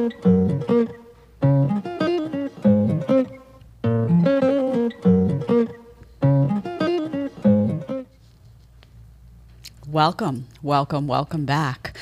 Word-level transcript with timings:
Welcome, 0.00 0.16
welcome, 10.62 11.06
welcome 11.06 11.44
back. 11.44 11.94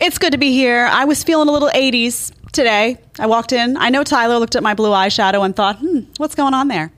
It's 0.00 0.16
good 0.16 0.32
to 0.32 0.38
be 0.38 0.52
here. 0.52 0.86
I 0.86 1.04
was 1.04 1.22
feeling 1.22 1.50
a 1.50 1.52
little 1.52 1.68
80s 1.68 2.32
today. 2.52 2.96
I 3.18 3.26
walked 3.26 3.52
in. 3.52 3.76
I 3.76 3.90
know 3.90 4.02
Tyler 4.02 4.38
looked 4.38 4.56
at 4.56 4.62
my 4.62 4.72
blue 4.72 4.92
eyeshadow 4.92 5.44
and 5.44 5.54
thought, 5.54 5.78
hmm, 5.80 6.04
what's 6.16 6.34
going 6.34 6.54
on 6.54 6.68
there? 6.68 6.90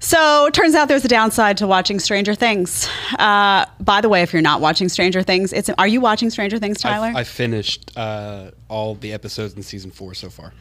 So 0.00 0.46
it 0.46 0.54
turns 0.54 0.74
out 0.74 0.88
there's 0.88 1.04
a 1.04 1.08
downside 1.08 1.56
to 1.58 1.66
watching 1.66 1.98
Stranger 1.98 2.34
Things. 2.34 2.88
Uh, 3.18 3.66
by 3.80 4.00
the 4.00 4.08
way, 4.08 4.22
if 4.22 4.32
you're 4.32 4.42
not 4.42 4.60
watching 4.60 4.88
Stranger 4.88 5.22
Things, 5.22 5.52
it's 5.52 5.68
are 5.76 5.88
you 5.88 6.00
watching 6.00 6.30
Stranger 6.30 6.58
Things, 6.58 6.80
Tyler? 6.80 7.12
I 7.14 7.24
finished 7.24 7.96
uh, 7.96 8.52
all 8.68 8.94
the 8.94 9.12
episodes 9.12 9.54
in 9.54 9.62
season 9.62 9.90
four 9.90 10.14
so 10.14 10.30
far. 10.30 10.52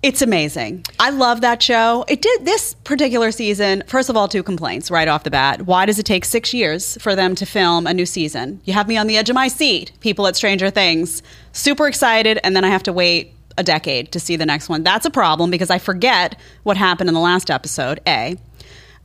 It's 0.00 0.22
amazing. 0.22 0.84
I 1.00 1.10
love 1.10 1.40
that 1.40 1.60
show. 1.60 2.04
It 2.06 2.22
did 2.22 2.44
this 2.44 2.74
particular 2.84 3.32
season. 3.32 3.82
First 3.88 4.08
of 4.08 4.16
all, 4.16 4.28
two 4.28 4.44
complaints 4.44 4.92
right 4.92 5.08
off 5.08 5.24
the 5.24 5.30
bat. 5.30 5.62
Why 5.62 5.86
does 5.86 5.98
it 5.98 6.06
take 6.06 6.24
six 6.24 6.54
years 6.54 6.96
for 7.00 7.16
them 7.16 7.34
to 7.34 7.44
film 7.44 7.84
a 7.84 7.92
new 7.92 8.06
season? 8.06 8.60
You 8.64 8.74
have 8.74 8.86
me 8.86 8.96
on 8.96 9.08
the 9.08 9.16
edge 9.16 9.28
of 9.28 9.34
my 9.34 9.48
seat, 9.48 9.90
people 9.98 10.28
at 10.28 10.36
Stranger 10.36 10.70
Things. 10.70 11.20
Super 11.52 11.88
excited, 11.88 12.38
and 12.44 12.54
then 12.54 12.62
I 12.64 12.68
have 12.68 12.84
to 12.84 12.92
wait 12.92 13.34
a 13.56 13.64
decade 13.64 14.12
to 14.12 14.20
see 14.20 14.36
the 14.36 14.46
next 14.46 14.68
one. 14.68 14.84
That's 14.84 15.04
a 15.04 15.10
problem 15.10 15.50
because 15.50 15.68
I 15.68 15.78
forget 15.78 16.38
what 16.62 16.76
happened 16.76 17.08
in 17.08 17.14
the 17.14 17.20
last 17.20 17.50
episode, 17.50 17.98
A. 18.06 18.36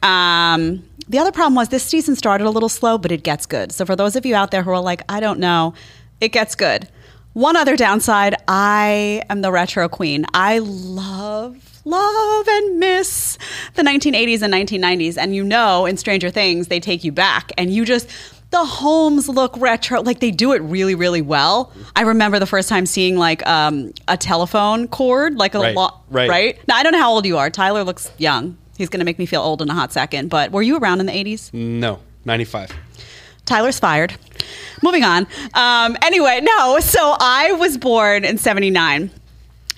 Um, 0.03 0.83
the 1.07 1.19
other 1.19 1.31
problem 1.31 1.55
was 1.55 1.69
this 1.69 1.83
season 1.83 2.15
started 2.15 2.45
a 2.45 2.49
little 2.49 2.69
slow, 2.69 2.97
but 2.97 3.11
it 3.11 3.23
gets 3.23 3.45
good. 3.45 3.71
So 3.71 3.85
for 3.85 3.95
those 3.95 4.15
of 4.15 4.25
you 4.25 4.35
out 4.35 4.51
there 4.51 4.63
who 4.63 4.71
are 4.71 4.81
like, 4.81 5.01
I 5.09 5.19
don't 5.19 5.39
know, 5.39 5.73
it 6.21 6.29
gets 6.29 6.55
good. 6.55 6.87
One 7.33 7.55
other 7.55 7.75
downside 7.75 8.35
I 8.47 9.23
am 9.29 9.41
the 9.41 9.51
retro 9.51 9.89
queen. 9.89 10.25
I 10.33 10.59
love, 10.59 11.81
love, 11.83 12.47
and 12.47 12.79
miss 12.79 13.37
the 13.73 13.81
1980s 13.81 14.41
and 14.43 14.53
1990s. 14.53 15.17
And 15.17 15.35
you 15.35 15.43
know, 15.43 15.85
in 15.85 15.97
Stranger 15.97 16.29
Things, 16.29 16.67
they 16.67 16.79
take 16.79 17.03
you 17.03 17.11
back 17.11 17.51
and 17.57 17.73
you 17.73 17.85
just, 17.85 18.07
the 18.51 18.63
homes 18.63 19.27
look 19.27 19.57
retro. 19.57 20.01
Like 20.03 20.19
they 20.19 20.29
do 20.29 20.53
it 20.53 20.61
really, 20.61 20.93
really 20.93 21.23
well. 21.23 21.73
I 21.95 22.01
remember 22.03 22.37
the 22.37 22.45
first 22.45 22.69
time 22.69 22.85
seeing 22.85 23.17
like 23.17 23.45
um, 23.47 23.93
a 24.07 24.15
telephone 24.15 24.87
cord, 24.87 25.35
like 25.35 25.55
a 25.55 25.59
Right, 25.59 25.75
lot, 25.75 26.03
right. 26.11 26.29
right? 26.29 26.67
Now, 26.67 26.75
I 26.75 26.83
don't 26.83 26.91
know 26.93 26.99
how 26.99 27.11
old 27.11 27.25
you 27.25 27.37
are. 27.39 27.49
Tyler 27.49 27.83
looks 27.83 28.11
young. 28.19 28.57
He's 28.77 28.89
going 28.89 28.99
to 28.99 29.05
make 29.05 29.19
me 29.19 29.25
feel 29.25 29.41
old 29.41 29.61
in 29.61 29.69
a 29.69 29.73
hot 29.73 29.91
second. 29.91 30.29
But 30.29 30.51
were 30.51 30.61
you 30.61 30.77
around 30.77 30.99
in 30.99 31.05
the 31.05 31.11
80s? 31.13 31.53
No, 31.53 31.99
95. 32.25 32.71
Tyler's 33.45 33.79
fired. 33.79 34.15
Moving 34.81 35.03
on. 35.03 35.27
Um, 35.53 35.97
anyway, 36.01 36.39
no. 36.41 36.79
So 36.79 37.15
I 37.19 37.53
was 37.53 37.77
born 37.77 38.25
in 38.25 38.37
'79. 38.37 39.11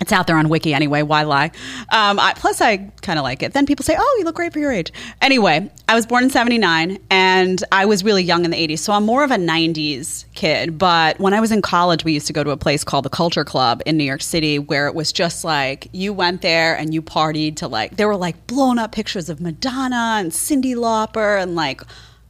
It's 0.02 0.12
out 0.12 0.28
there 0.28 0.38
on 0.38 0.50
Wiki 0.50 0.74
anyway. 0.74 1.04
Why 1.04 1.24
lie? 1.24 1.52
Um, 1.90 2.20
I, 2.20 2.34
plus, 2.36 2.60
I 2.60 2.78
kind 3.02 3.18
of 3.18 3.24
like 3.24 3.42
it. 3.42 3.54
Then 3.54 3.66
people 3.66 3.84
say, 3.84 3.96
"Oh, 3.98 4.16
you 4.20 4.26
look 4.26 4.36
great 4.36 4.52
for 4.52 4.60
your 4.60 4.72
age." 4.72 4.92
Anyway, 5.22 5.70
I 5.88 5.96
was 5.96 6.06
born 6.06 6.26
in 6.26 6.30
'79, 6.30 6.98
and 7.10 7.64
I 7.72 7.86
was 7.86 8.04
really 8.04 8.24
young 8.24 8.44
in 8.44 8.52
the 8.52 8.58
'80s, 8.58 8.80
so 8.80 8.92
I'm 8.92 9.06
more 9.06 9.24
of 9.24 9.32
a 9.32 9.38
'90s 9.38 10.26
kid. 10.34 10.78
But 10.78 11.20
when 11.20 11.34
I 11.34 11.40
was 11.40 11.52
in 11.52 11.62
college, 11.62 12.04
we 12.04 12.12
used 12.12 12.28
to 12.28 12.34
go 12.34 12.44
to 12.44 12.52
a 12.52 12.58
place 12.58 12.84
called 12.84 13.06
the 13.06 13.10
Culture 13.10 13.46
Club 13.46 13.82
in 13.86 13.96
New 13.98 14.04
York 14.04 14.22
City, 14.22 14.60
where 14.60 14.88
it 14.88 14.96
was 14.96 15.14
just 15.14 15.46
like 15.46 15.88
you 15.94 16.12
went 16.12 16.42
there 16.42 16.76
and 16.78 16.94
you 16.94 17.02
partied 17.02 17.56
to 17.58 17.68
like 17.68 17.96
there 17.96 18.08
were 18.08 18.18
like 18.18 18.48
blown 18.48 18.78
up 18.78 18.92
pictures 18.92 19.30
of 19.30 19.40
Madonna 19.40 20.18
and 20.20 20.32
Cyndi 20.32 20.76
Lauper, 20.76 21.42
and 21.42 21.56
like 21.56 21.82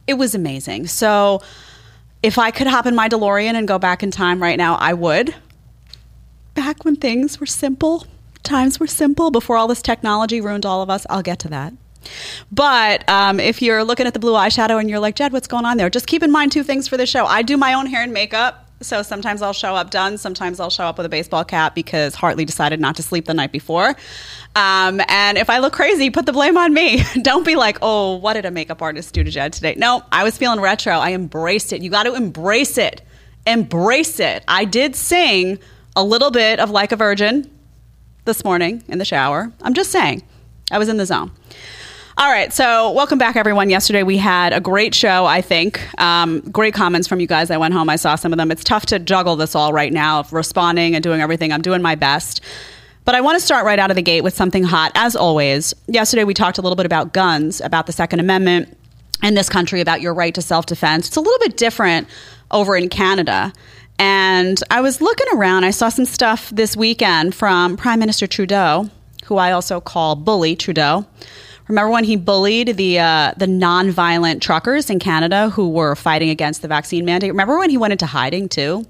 it 0.06 0.14
was 0.14 0.36
amazing. 0.36 0.86
So 0.86 1.42
if 2.22 2.38
I 2.38 2.50
could 2.50 2.66
hop 2.66 2.86
in 2.86 2.94
my 2.94 3.08
DeLorean 3.08 3.54
and 3.54 3.66
go 3.66 3.78
back 3.78 4.02
in 4.02 4.10
time 4.10 4.40
right 4.40 4.56
now, 4.56 4.76
I 4.76 4.94
would. 4.94 5.34
Back 6.56 6.86
when 6.86 6.96
things 6.96 7.38
were 7.38 7.46
simple, 7.46 8.06
times 8.42 8.80
were 8.80 8.86
simple 8.86 9.30
before 9.30 9.58
all 9.58 9.68
this 9.68 9.82
technology 9.82 10.40
ruined 10.40 10.64
all 10.64 10.80
of 10.80 10.88
us. 10.88 11.06
I'll 11.10 11.22
get 11.22 11.38
to 11.40 11.48
that. 11.48 11.74
But 12.50 13.06
um, 13.10 13.38
if 13.38 13.60
you're 13.60 13.84
looking 13.84 14.06
at 14.06 14.14
the 14.14 14.18
blue 14.18 14.32
eyeshadow 14.32 14.80
and 14.80 14.88
you're 14.88 14.98
like, 14.98 15.16
Jed, 15.16 15.34
what's 15.34 15.48
going 15.48 15.66
on 15.66 15.76
there? 15.76 15.90
Just 15.90 16.06
keep 16.06 16.22
in 16.22 16.32
mind 16.32 16.52
two 16.52 16.62
things 16.62 16.88
for 16.88 16.96
the 16.96 17.04
show. 17.04 17.26
I 17.26 17.42
do 17.42 17.58
my 17.58 17.74
own 17.74 17.84
hair 17.84 18.02
and 18.02 18.10
makeup. 18.10 18.70
So 18.80 19.02
sometimes 19.02 19.42
I'll 19.42 19.52
show 19.52 19.74
up 19.74 19.90
done. 19.90 20.16
Sometimes 20.16 20.58
I'll 20.58 20.70
show 20.70 20.84
up 20.84 20.96
with 20.96 21.04
a 21.04 21.10
baseball 21.10 21.44
cap 21.44 21.74
because 21.74 22.14
Hartley 22.14 22.46
decided 22.46 22.80
not 22.80 22.96
to 22.96 23.02
sleep 23.02 23.26
the 23.26 23.34
night 23.34 23.52
before. 23.52 23.94
Um, 24.54 25.02
and 25.08 25.36
if 25.36 25.50
I 25.50 25.58
look 25.58 25.74
crazy, 25.74 26.08
put 26.08 26.24
the 26.24 26.32
blame 26.32 26.56
on 26.56 26.72
me. 26.72 27.02
Don't 27.22 27.44
be 27.44 27.56
like, 27.56 27.78
oh, 27.82 28.16
what 28.16 28.32
did 28.32 28.46
a 28.46 28.50
makeup 28.50 28.80
artist 28.80 29.12
do 29.12 29.22
to 29.22 29.30
Jed 29.30 29.52
today? 29.52 29.74
No, 29.76 30.02
I 30.10 30.24
was 30.24 30.38
feeling 30.38 30.60
retro. 30.60 30.94
I 30.94 31.12
embraced 31.12 31.74
it. 31.74 31.82
You 31.82 31.90
got 31.90 32.04
to 32.04 32.14
embrace 32.14 32.78
it. 32.78 33.02
Embrace 33.46 34.20
it. 34.20 34.42
I 34.48 34.64
did 34.64 34.96
sing 34.96 35.58
a 35.96 36.04
little 36.04 36.30
bit 36.30 36.60
of 36.60 36.70
Like 36.70 36.92
a 36.92 36.96
Virgin 36.96 37.50
this 38.26 38.44
morning 38.44 38.84
in 38.86 38.98
the 38.98 39.04
shower. 39.04 39.50
I'm 39.62 39.72
just 39.72 39.90
saying, 39.90 40.22
I 40.70 40.78
was 40.78 40.90
in 40.90 40.98
the 40.98 41.06
zone. 41.06 41.32
All 42.18 42.30
right, 42.30 42.52
so 42.52 42.92
welcome 42.92 43.18
back, 43.18 43.34
everyone. 43.34 43.70
Yesterday 43.70 44.02
we 44.02 44.18
had 44.18 44.52
a 44.52 44.60
great 44.60 44.94
show, 44.94 45.24
I 45.24 45.40
think. 45.40 45.80
Um, 45.98 46.40
great 46.40 46.74
comments 46.74 47.08
from 47.08 47.18
you 47.18 47.26
guys. 47.26 47.50
I 47.50 47.56
went 47.56 47.72
home, 47.72 47.88
I 47.88 47.96
saw 47.96 48.14
some 48.14 48.30
of 48.32 48.36
them. 48.36 48.50
It's 48.50 48.62
tough 48.62 48.84
to 48.86 48.98
juggle 48.98 49.36
this 49.36 49.54
all 49.54 49.72
right 49.72 49.92
now, 49.92 50.20
of 50.20 50.34
responding 50.34 50.94
and 50.94 51.02
doing 51.02 51.22
everything. 51.22 51.50
I'm 51.50 51.62
doing 51.62 51.80
my 51.80 51.94
best. 51.94 52.42
But 53.06 53.14
I 53.14 53.22
want 53.22 53.38
to 53.38 53.44
start 53.44 53.64
right 53.64 53.78
out 53.78 53.90
of 53.90 53.96
the 53.96 54.02
gate 54.02 54.22
with 54.22 54.34
something 54.34 54.64
hot, 54.64 54.92
as 54.94 55.16
always. 55.16 55.74
Yesterday 55.86 56.24
we 56.24 56.34
talked 56.34 56.58
a 56.58 56.62
little 56.62 56.76
bit 56.76 56.86
about 56.86 57.14
guns, 57.14 57.62
about 57.62 57.86
the 57.86 57.92
Second 57.92 58.20
Amendment 58.20 58.76
in 59.22 59.34
this 59.34 59.48
country, 59.48 59.80
about 59.80 60.02
your 60.02 60.12
right 60.12 60.34
to 60.34 60.42
self 60.42 60.66
defense. 60.66 61.06
It's 61.08 61.16
a 61.16 61.20
little 61.20 61.38
bit 61.38 61.56
different 61.56 62.06
over 62.50 62.76
in 62.76 62.90
Canada. 62.90 63.52
And 63.98 64.62
I 64.70 64.80
was 64.80 65.00
looking 65.00 65.26
around, 65.32 65.64
I 65.64 65.70
saw 65.70 65.88
some 65.88 66.04
stuff 66.04 66.50
this 66.50 66.76
weekend 66.76 67.34
from 67.34 67.76
Prime 67.76 67.98
Minister 67.98 68.26
Trudeau, 68.26 68.90
who 69.24 69.36
I 69.36 69.52
also 69.52 69.80
call 69.80 70.16
Bully 70.16 70.54
Trudeau. 70.54 71.06
Remember 71.68 71.90
when 71.90 72.04
he 72.04 72.14
bullied 72.16 72.76
the 72.76 73.00
uh, 73.00 73.32
the 73.36 73.46
nonviolent 73.46 74.40
truckers 74.40 74.88
in 74.88 75.00
Canada 75.00 75.50
who 75.50 75.68
were 75.70 75.96
fighting 75.96 76.30
against 76.30 76.62
the 76.62 76.68
vaccine 76.68 77.04
mandate? 77.04 77.30
Remember 77.30 77.58
when 77.58 77.70
he 77.70 77.76
went 77.76 77.92
into 77.92 78.06
hiding 78.06 78.48
too? 78.48 78.86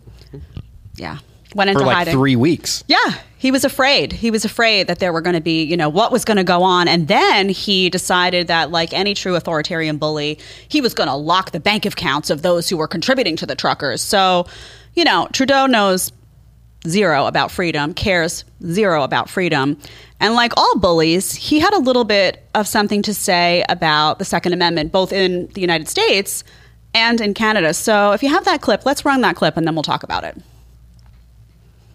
Yeah, 0.97 1.19
went 1.55 1.71
into 1.71 1.81
For 1.81 1.87
like 1.87 1.97
hiding 1.97 2.12
three 2.15 2.37
weeks. 2.37 2.84
yeah, 2.87 3.15
he 3.39 3.50
was 3.50 3.65
afraid. 3.65 4.12
He 4.12 4.31
was 4.31 4.45
afraid 4.45 4.89
that 4.89 4.99
there 4.99 5.11
were 5.11 5.22
going 5.22 5.37
to 5.37 5.41
be, 5.41 5.62
you 5.62 5.77
know, 5.77 5.89
what 5.89 6.12
was 6.12 6.25
going 6.27 6.37
to 6.37 6.45
go 6.45 6.62
on. 6.62 6.87
And 6.87 7.09
then 7.09 7.49
he 7.49 7.89
decided 7.89 8.47
that, 8.49 8.71
like 8.71 8.93
any 8.93 9.15
true 9.15 9.37
authoritarian 9.37 9.97
bully, 9.97 10.39
he 10.69 10.83
was 10.83 10.93
going 10.93 11.09
to 11.09 11.15
lock 11.16 11.53
the 11.53 11.61
bank 11.61 11.87
accounts 11.87 12.28
of 12.28 12.43
those 12.43 12.69
who 12.69 12.77
were 12.77 12.89
contributing 12.89 13.37
to 13.37 13.47
the 13.47 13.55
truckers. 13.55 14.03
So, 14.03 14.47
you 14.97 15.05
know, 15.05 15.29
Trudeau 15.33 15.67
knows 15.67 16.11
zero 16.87 17.27
about 17.27 17.51
freedom, 17.51 17.95
cares 17.95 18.45
zero 18.65 19.03
about 19.03 19.31
freedom. 19.31 19.79
And 20.19 20.34
like 20.34 20.53
all 20.57 20.79
bullies, 20.79 21.34
he 21.34 21.61
had 21.61 21.75
a 21.75 21.79
little 21.79 22.05
bit 22.05 22.45
of 22.55 22.67
something 22.67 23.03
to 23.03 23.15
say 23.15 23.65
about 23.69 24.19
the 24.19 24.25
Second 24.25 24.55
Amendment, 24.55 24.91
both 24.93 25.12
in 25.12 25.47
the 25.49 25.61
United 25.61 25.89
States 25.89 26.43
and 26.95 27.21
in 27.21 27.34
Canada. 27.34 27.75
So 27.75 28.12
if 28.12 28.23
you 28.23 28.31
have 28.31 28.45
that 28.47 28.62
clip, 28.62 28.87
let's 28.87 29.05
run 29.05 29.21
that 29.21 29.37
clip 29.37 29.57
and 29.57 29.67
then 29.67 29.75
we'll 29.75 29.83
talk 29.83 30.03
about 30.03 30.25
it. 30.25 30.37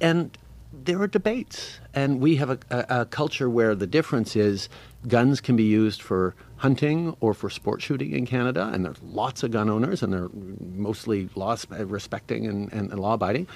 and 0.02 0.38
there 0.84 1.00
are 1.00 1.08
debates, 1.08 1.80
and 1.94 2.20
we 2.20 2.38
have 2.38 2.50
a, 2.50 2.60
a, 2.72 3.02
a 3.02 3.06
culture 3.06 3.50
where 3.50 3.76
the 3.76 3.86
difference 3.86 4.36
is 4.36 4.68
guns 5.08 5.40
can 5.40 5.56
be 5.56 5.64
used 5.64 6.02
for 6.02 6.36
hunting 6.62 7.16
or 7.22 7.34
for 7.34 7.50
sport 7.50 7.82
shooting 7.82 8.12
in 8.12 8.24
Canada, 8.28 8.70
and 8.72 8.86
there's 8.86 9.02
lots 9.02 9.42
of 9.42 9.50
gun 9.50 9.68
owners, 9.68 10.04
and 10.04 10.14
they're 10.14 10.30
mostly 10.76 11.28
law 11.34 11.58
respecting 11.72 12.46
and, 12.46 12.72
and, 12.72 12.92
and 12.92 13.00
law 13.00 13.14
abiding. 13.14 13.48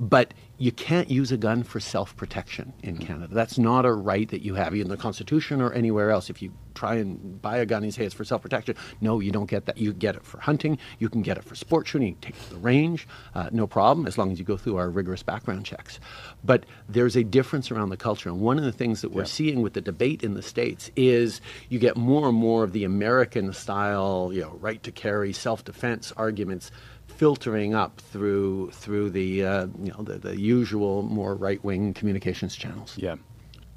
But 0.00 0.34
you 0.58 0.72
can't 0.72 1.08
use 1.08 1.30
a 1.30 1.36
gun 1.36 1.62
for 1.62 1.78
self 1.78 2.16
protection 2.16 2.72
in 2.82 2.98
mm. 2.98 3.06
Canada. 3.06 3.32
That's 3.32 3.58
not 3.58 3.86
a 3.86 3.92
right 3.92 4.28
that 4.30 4.42
you 4.42 4.54
have 4.56 4.74
in 4.74 4.88
the 4.88 4.96
Constitution 4.96 5.60
or 5.60 5.72
anywhere 5.72 6.10
else. 6.10 6.30
If 6.30 6.42
you 6.42 6.52
try 6.78 6.94
and 6.94 7.40
buy 7.42 7.58
a 7.58 7.66
gun 7.66 7.82
and 7.82 7.92
say 7.92 8.04
it's 8.04 8.14
for 8.14 8.24
self 8.24 8.42
protection, 8.42 8.76
no, 9.00 9.20
you 9.20 9.32
don't 9.32 9.50
get 9.50 9.66
that. 9.66 9.78
You 9.78 9.92
get 9.92 10.14
it 10.16 10.24
for 10.24 10.40
hunting, 10.40 10.78
you 10.98 11.08
can 11.08 11.22
get 11.22 11.36
it 11.36 11.44
for 11.44 11.54
sport 11.54 11.86
shooting, 11.88 12.08
you 12.08 12.16
take 12.20 12.36
it 12.36 12.42
to 12.44 12.54
the 12.54 12.60
range, 12.60 13.08
uh, 13.34 13.50
no 13.52 13.66
problem, 13.66 14.06
as 14.06 14.16
long 14.16 14.30
as 14.30 14.38
you 14.38 14.44
go 14.44 14.56
through 14.56 14.76
our 14.76 14.88
rigorous 14.88 15.22
background 15.22 15.64
checks. 15.64 15.98
But 16.44 16.66
there's 16.88 17.16
a 17.16 17.24
difference 17.24 17.70
around 17.70 17.90
the 17.90 17.96
culture. 17.96 18.28
And 18.28 18.40
one 18.40 18.58
of 18.58 18.64
the 18.64 18.72
things 18.72 19.00
that 19.02 19.12
we're 19.12 19.24
seeing 19.24 19.62
with 19.62 19.72
the 19.72 19.80
debate 19.80 20.22
in 20.22 20.34
the 20.34 20.42
States 20.42 20.90
is 20.96 21.40
you 21.68 21.78
get 21.78 21.96
more 21.96 22.28
and 22.28 22.36
more 22.36 22.64
of 22.64 22.72
the 22.72 22.84
American 22.84 23.52
style, 23.52 24.30
you 24.32 24.42
know, 24.42 24.56
right 24.60 24.82
to 24.82 24.92
carry, 24.92 25.32
self 25.32 25.64
defense 25.64 26.12
arguments 26.16 26.70
filtering 27.06 27.74
up 27.74 28.00
through 28.00 28.70
through 28.70 29.10
the 29.10 29.44
uh, 29.44 29.66
you 29.82 29.90
know 29.92 30.02
the, 30.02 30.18
the 30.18 30.40
usual 30.40 31.02
more 31.02 31.34
right 31.34 31.62
wing 31.64 31.92
communications 31.92 32.54
channels. 32.54 32.94
Yeah. 32.96 33.16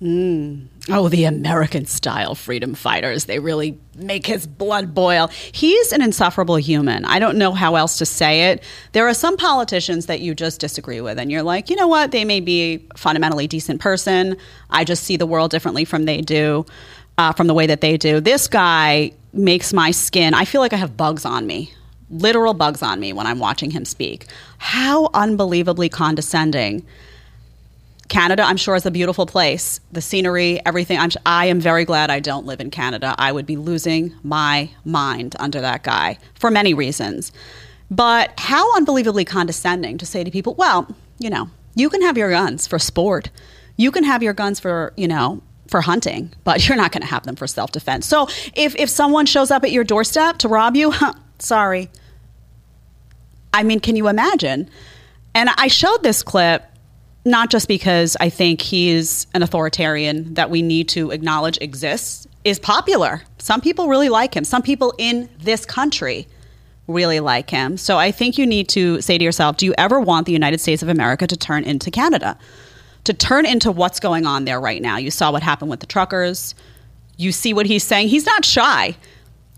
Oh, 0.03 1.09
the 1.09 1.25
American 1.25 1.85
style 1.85 2.33
freedom 2.33 2.73
fighters. 2.73 3.25
They 3.25 3.37
really 3.37 3.77
make 3.95 4.25
his 4.25 4.47
blood 4.47 4.95
boil. 4.95 5.27
He's 5.51 5.91
an 5.91 6.01
insufferable 6.01 6.55
human. 6.55 7.05
I 7.05 7.19
don't 7.19 7.37
know 7.37 7.51
how 7.51 7.75
else 7.75 7.99
to 7.99 8.05
say 8.05 8.49
it. 8.49 8.63
There 8.93 9.07
are 9.07 9.13
some 9.13 9.37
politicians 9.37 10.07
that 10.07 10.19
you 10.19 10.33
just 10.33 10.59
disagree 10.59 11.01
with, 11.01 11.19
and 11.19 11.31
you're 11.31 11.43
like, 11.43 11.69
you 11.69 11.75
know 11.75 11.87
what? 11.87 12.11
They 12.11 12.25
may 12.25 12.39
be 12.39 12.87
a 12.89 12.97
fundamentally 12.97 13.45
decent 13.45 13.79
person. 13.79 14.37
I 14.71 14.85
just 14.85 15.03
see 15.03 15.17
the 15.17 15.27
world 15.27 15.51
differently 15.51 15.85
from 15.85 16.05
they 16.05 16.21
do, 16.21 16.65
uh, 17.19 17.33
from 17.33 17.45
the 17.45 17.53
way 17.53 17.67
that 17.67 17.81
they 17.81 17.95
do. 17.95 18.19
This 18.19 18.47
guy 18.47 19.11
makes 19.33 19.71
my 19.71 19.91
skin, 19.91 20.33
I 20.33 20.45
feel 20.45 20.61
like 20.61 20.73
I 20.73 20.77
have 20.77 20.97
bugs 20.97 21.25
on 21.25 21.45
me. 21.45 21.73
Literal 22.09 22.55
bugs 22.55 22.81
on 22.81 22.99
me 22.99 23.13
when 23.13 23.27
I'm 23.27 23.39
watching 23.39 23.69
him 23.69 23.85
speak. 23.85 24.25
How 24.57 25.11
unbelievably 25.13 25.89
condescending 25.89 26.85
Canada, 28.11 28.43
I'm 28.43 28.57
sure, 28.57 28.75
is 28.75 28.85
a 28.85 28.91
beautiful 28.91 29.25
place. 29.25 29.79
The 29.93 30.01
scenery, 30.01 30.59
everything. 30.65 30.99
I'm, 30.99 31.11
I 31.25 31.45
am 31.45 31.61
very 31.61 31.85
glad 31.85 32.11
I 32.11 32.19
don't 32.19 32.45
live 32.45 32.59
in 32.59 32.69
Canada. 32.69 33.15
I 33.17 33.31
would 33.31 33.45
be 33.45 33.55
losing 33.55 34.13
my 34.21 34.69
mind 34.83 35.33
under 35.39 35.61
that 35.61 35.83
guy 35.83 36.17
for 36.35 36.51
many 36.51 36.73
reasons. 36.73 37.31
But 37.89 38.37
how 38.37 38.75
unbelievably 38.75 39.23
condescending 39.23 39.97
to 39.97 40.05
say 40.05 40.25
to 40.25 40.29
people, 40.29 40.55
well, 40.55 40.93
you 41.19 41.29
know, 41.29 41.49
you 41.73 41.89
can 41.89 42.01
have 42.01 42.17
your 42.17 42.29
guns 42.29 42.67
for 42.67 42.79
sport. 42.79 43.29
You 43.77 43.91
can 43.91 44.03
have 44.03 44.21
your 44.21 44.33
guns 44.33 44.59
for, 44.59 44.91
you 44.97 45.07
know, 45.07 45.41
for 45.69 45.79
hunting, 45.79 46.33
but 46.43 46.67
you're 46.67 46.75
not 46.75 46.91
going 46.91 47.03
to 47.03 47.07
have 47.07 47.23
them 47.23 47.37
for 47.37 47.47
self 47.47 47.71
defense. 47.71 48.05
So 48.05 48.27
if, 48.55 48.75
if 48.75 48.89
someone 48.89 49.25
shows 49.25 49.51
up 49.51 49.63
at 49.63 49.71
your 49.71 49.85
doorstep 49.85 50.37
to 50.39 50.49
rob 50.49 50.75
you, 50.75 50.91
huh, 50.91 51.13
sorry. 51.39 51.89
I 53.53 53.63
mean, 53.63 53.79
can 53.79 53.95
you 53.95 54.09
imagine? 54.09 54.69
And 55.33 55.49
I 55.55 55.67
showed 55.67 56.03
this 56.03 56.23
clip 56.23 56.65
not 57.23 57.49
just 57.49 57.67
because 57.67 58.17
I 58.19 58.29
think 58.29 58.61
he's 58.61 59.27
an 59.33 59.43
authoritarian 59.43 60.33
that 60.33 60.49
we 60.49 60.61
need 60.61 60.89
to 60.89 61.11
acknowledge 61.11 61.57
exists, 61.61 62.27
is 62.43 62.57
popular. 62.59 63.21
Some 63.37 63.61
people 63.61 63.87
really 63.87 64.09
like 64.09 64.35
him. 64.35 64.43
Some 64.43 64.63
people 64.63 64.93
in 64.97 65.29
this 65.39 65.65
country 65.65 66.27
really 66.87 67.19
like 67.19 67.49
him. 67.49 67.77
So 67.77 67.97
I 67.97 68.11
think 68.11 68.37
you 68.37 68.45
need 68.47 68.67
to 68.69 69.01
say 69.01 69.17
to 69.17 69.23
yourself, 69.23 69.57
do 69.57 69.65
you 69.65 69.75
ever 69.77 69.99
want 69.99 70.25
the 70.25 70.33
United 70.33 70.59
States 70.59 70.81
of 70.81 70.89
America 70.89 71.27
to 71.27 71.37
turn 71.37 71.63
into 71.63 71.91
Canada? 71.91 72.37
To 73.05 73.13
turn 73.13 73.45
into 73.45 73.71
what's 73.71 73.99
going 73.99 74.25
on 74.25 74.45
there 74.45 74.59
right 74.59 74.81
now. 74.81 74.97
You 74.97 75.11
saw 75.11 75.31
what 75.31 75.43
happened 75.43 75.69
with 75.69 75.79
the 75.79 75.85
truckers. 75.85 76.55
You 77.17 77.31
see 77.31 77.53
what 77.53 77.67
he's 77.67 77.83
saying. 77.83 78.07
He's 78.07 78.25
not 78.25 78.43
shy. 78.43 78.95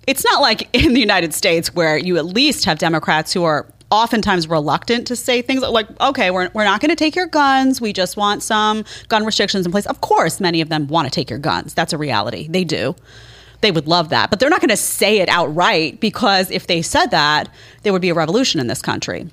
It's 0.05 0.25
not 0.25 0.41
like 0.41 0.67
in 0.73 0.93
the 0.93 0.99
United 0.99 1.33
States 1.33 1.73
where 1.73 1.97
you 1.97 2.17
at 2.17 2.25
least 2.25 2.65
have 2.65 2.77
Democrats 2.77 3.31
who 3.31 3.45
are 3.45 3.65
oftentimes 3.93 4.47
reluctant 4.47 5.05
to 5.07 5.15
say 5.15 5.43
things 5.43 5.61
like, 5.61 5.87
okay, 6.01 6.31
we're, 6.31 6.49
we're 6.53 6.63
not 6.63 6.81
going 6.81 6.89
to 6.89 6.95
take 6.95 7.15
your 7.15 7.27
guns. 7.27 7.79
We 7.79 7.93
just 7.93 8.17
want 8.17 8.41
some 8.41 8.83
gun 9.07 9.23
restrictions 9.23 9.67
in 9.67 9.71
place. 9.71 9.85
Of 9.85 10.01
course, 10.01 10.39
many 10.39 10.61
of 10.61 10.69
them 10.69 10.87
want 10.87 11.05
to 11.05 11.11
take 11.11 11.29
your 11.29 11.37
guns. 11.37 11.75
That's 11.75 11.93
a 11.93 11.97
reality. 11.97 12.47
They 12.47 12.63
do. 12.63 12.95
They 13.61 13.71
would 13.71 13.87
love 13.87 14.09
that. 14.09 14.31
But 14.31 14.39
they're 14.39 14.49
not 14.49 14.61
going 14.61 14.69
to 14.69 14.77
say 14.77 15.19
it 15.19 15.29
outright 15.29 15.99
because 15.99 16.49
if 16.49 16.65
they 16.65 16.81
said 16.81 17.11
that, 17.11 17.49
there 17.83 17.93
would 17.93 18.01
be 18.01 18.09
a 18.09 18.15
revolution 18.15 18.59
in 18.59 18.65
this 18.65 18.81
country. 18.81 19.29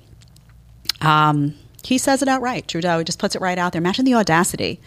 Um, 1.01 1.55
he 1.83 1.97
says 1.97 2.21
it 2.21 2.27
outright. 2.27 2.67
Trudeau 2.67 2.99
he 2.99 3.03
just 3.03 3.17
puts 3.17 3.35
it 3.35 3.41
right 3.41 3.57
out 3.57 3.73
there. 3.73 3.81
Imagine 3.81 4.05
the 4.05 4.13
audacity 4.13 4.79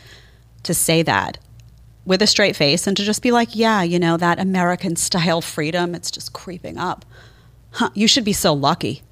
to 0.63 0.73
say 0.73 1.03
that 1.03 1.39
with 2.07 2.23
a 2.23 2.29
straight 2.29 2.55
face 2.55 2.87
and 2.87 2.97
to 2.97 3.03
just 3.03 3.23
be 3.23 3.33
like, 3.33 3.57
yeah, 3.57 3.83
you 3.83 3.99
know, 3.99 4.17
that 4.17 4.39
American 4.39 4.95
style 4.95 5.41
freedom, 5.41 5.97
it's 5.97 6.13
just 6.13 6.33
creeping 6.33 6.79
up. 6.79 7.05
Huh, 7.73 7.91
you 7.93 8.07
should 8.07 8.25
be 8.25 8.33
so 8.33 8.53
lucky. 8.53 9.03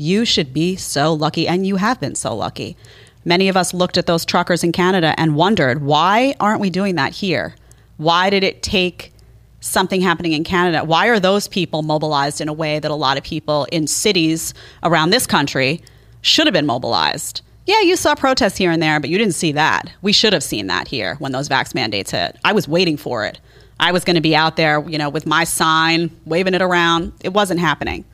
You 0.00 0.24
should 0.24 0.54
be 0.54 0.76
so 0.76 1.12
lucky, 1.12 1.48
and 1.48 1.66
you 1.66 1.76
have 1.76 2.00
been 2.00 2.14
so 2.14 2.34
lucky. 2.34 2.76
Many 3.24 3.48
of 3.48 3.56
us 3.56 3.74
looked 3.74 3.98
at 3.98 4.06
those 4.06 4.24
truckers 4.24 4.62
in 4.62 4.70
Canada 4.70 5.12
and 5.18 5.34
wondered, 5.34 5.82
why 5.82 6.34
aren't 6.38 6.60
we 6.60 6.70
doing 6.70 6.94
that 6.94 7.12
here? 7.12 7.56
Why 7.96 8.30
did 8.30 8.44
it 8.44 8.62
take 8.62 9.12
something 9.58 10.00
happening 10.00 10.34
in 10.34 10.44
Canada? 10.44 10.84
Why 10.84 11.08
are 11.08 11.18
those 11.18 11.48
people 11.48 11.82
mobilized 11.82 12.40
in 12.40 12.48
a 12.48 12.52
way 12.52 12.78
that 12.78 12.92
a 12.92 12.94
lot 12.94 13.18
of 13.18 13.24
people 13.24 13.66
in 13.72 13.88
cities 13.88 14.54
around 14.84 15.10
this 15.10 15.26
country 15.26 15.82
should 16.22 16.46
have 16.46 16.54
been 16.54 16.64
mobilized? 16.64 17.42
Yeah, 17.66 17.80
you 17.80 17.96
saw 17.96 18.14
protests 18.14 18.56
here 18.56 18.70
and 18.70 18.80
there, 18.80 19.00
but 19.00 19.10
you 19.10 19.18
didn't 19.18 19.34
see 19.34 19.50
that. 19.52 19.90
We 20.00 20.12
should 20.12 20.32
have 20.32 20.44
seen 20.44 20.68
that 20.68 20.86
here 20.86 21.16
when 21.16 21.32
those 21.32 21.48
vax 21.48 21.74
mandates 21.74 22.12
hit. 22.12 22.38
I 22.44 22.52
was 22.52 22.68
waiting 22.68 22.96
for 22.96 23.26
it. 23.26 23.40
I 23.80 23.90
was 23.90 24.04
going 24.04 24.14
to 24.14 24.22
be 24.22 24.36
out 24.36 24.56
there, 24.56 24.80
you 24.88 24.96
know, 24.96 25.08
with 25.10 25.26
my 25.26 25.42
sign, 25.44 26.10
waving 26.24 26.54
it 26.54 26.62
around. 26.62 27.12
It 27.20 27.32
wasn't 27.32 27.60
happening. 27.60 28.04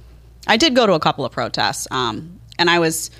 I 0.46 0.56
did 0.56 0.74
go 0.74 0.86
to 0.86 0.92
a 0.92 1.00
couple 1.00 1.24
of 1.24 1.32
protests, 1.32 1.88
um, 1.90 2.40
and 2.58 2.68
I 2.68 2.78
was 2.78 3.10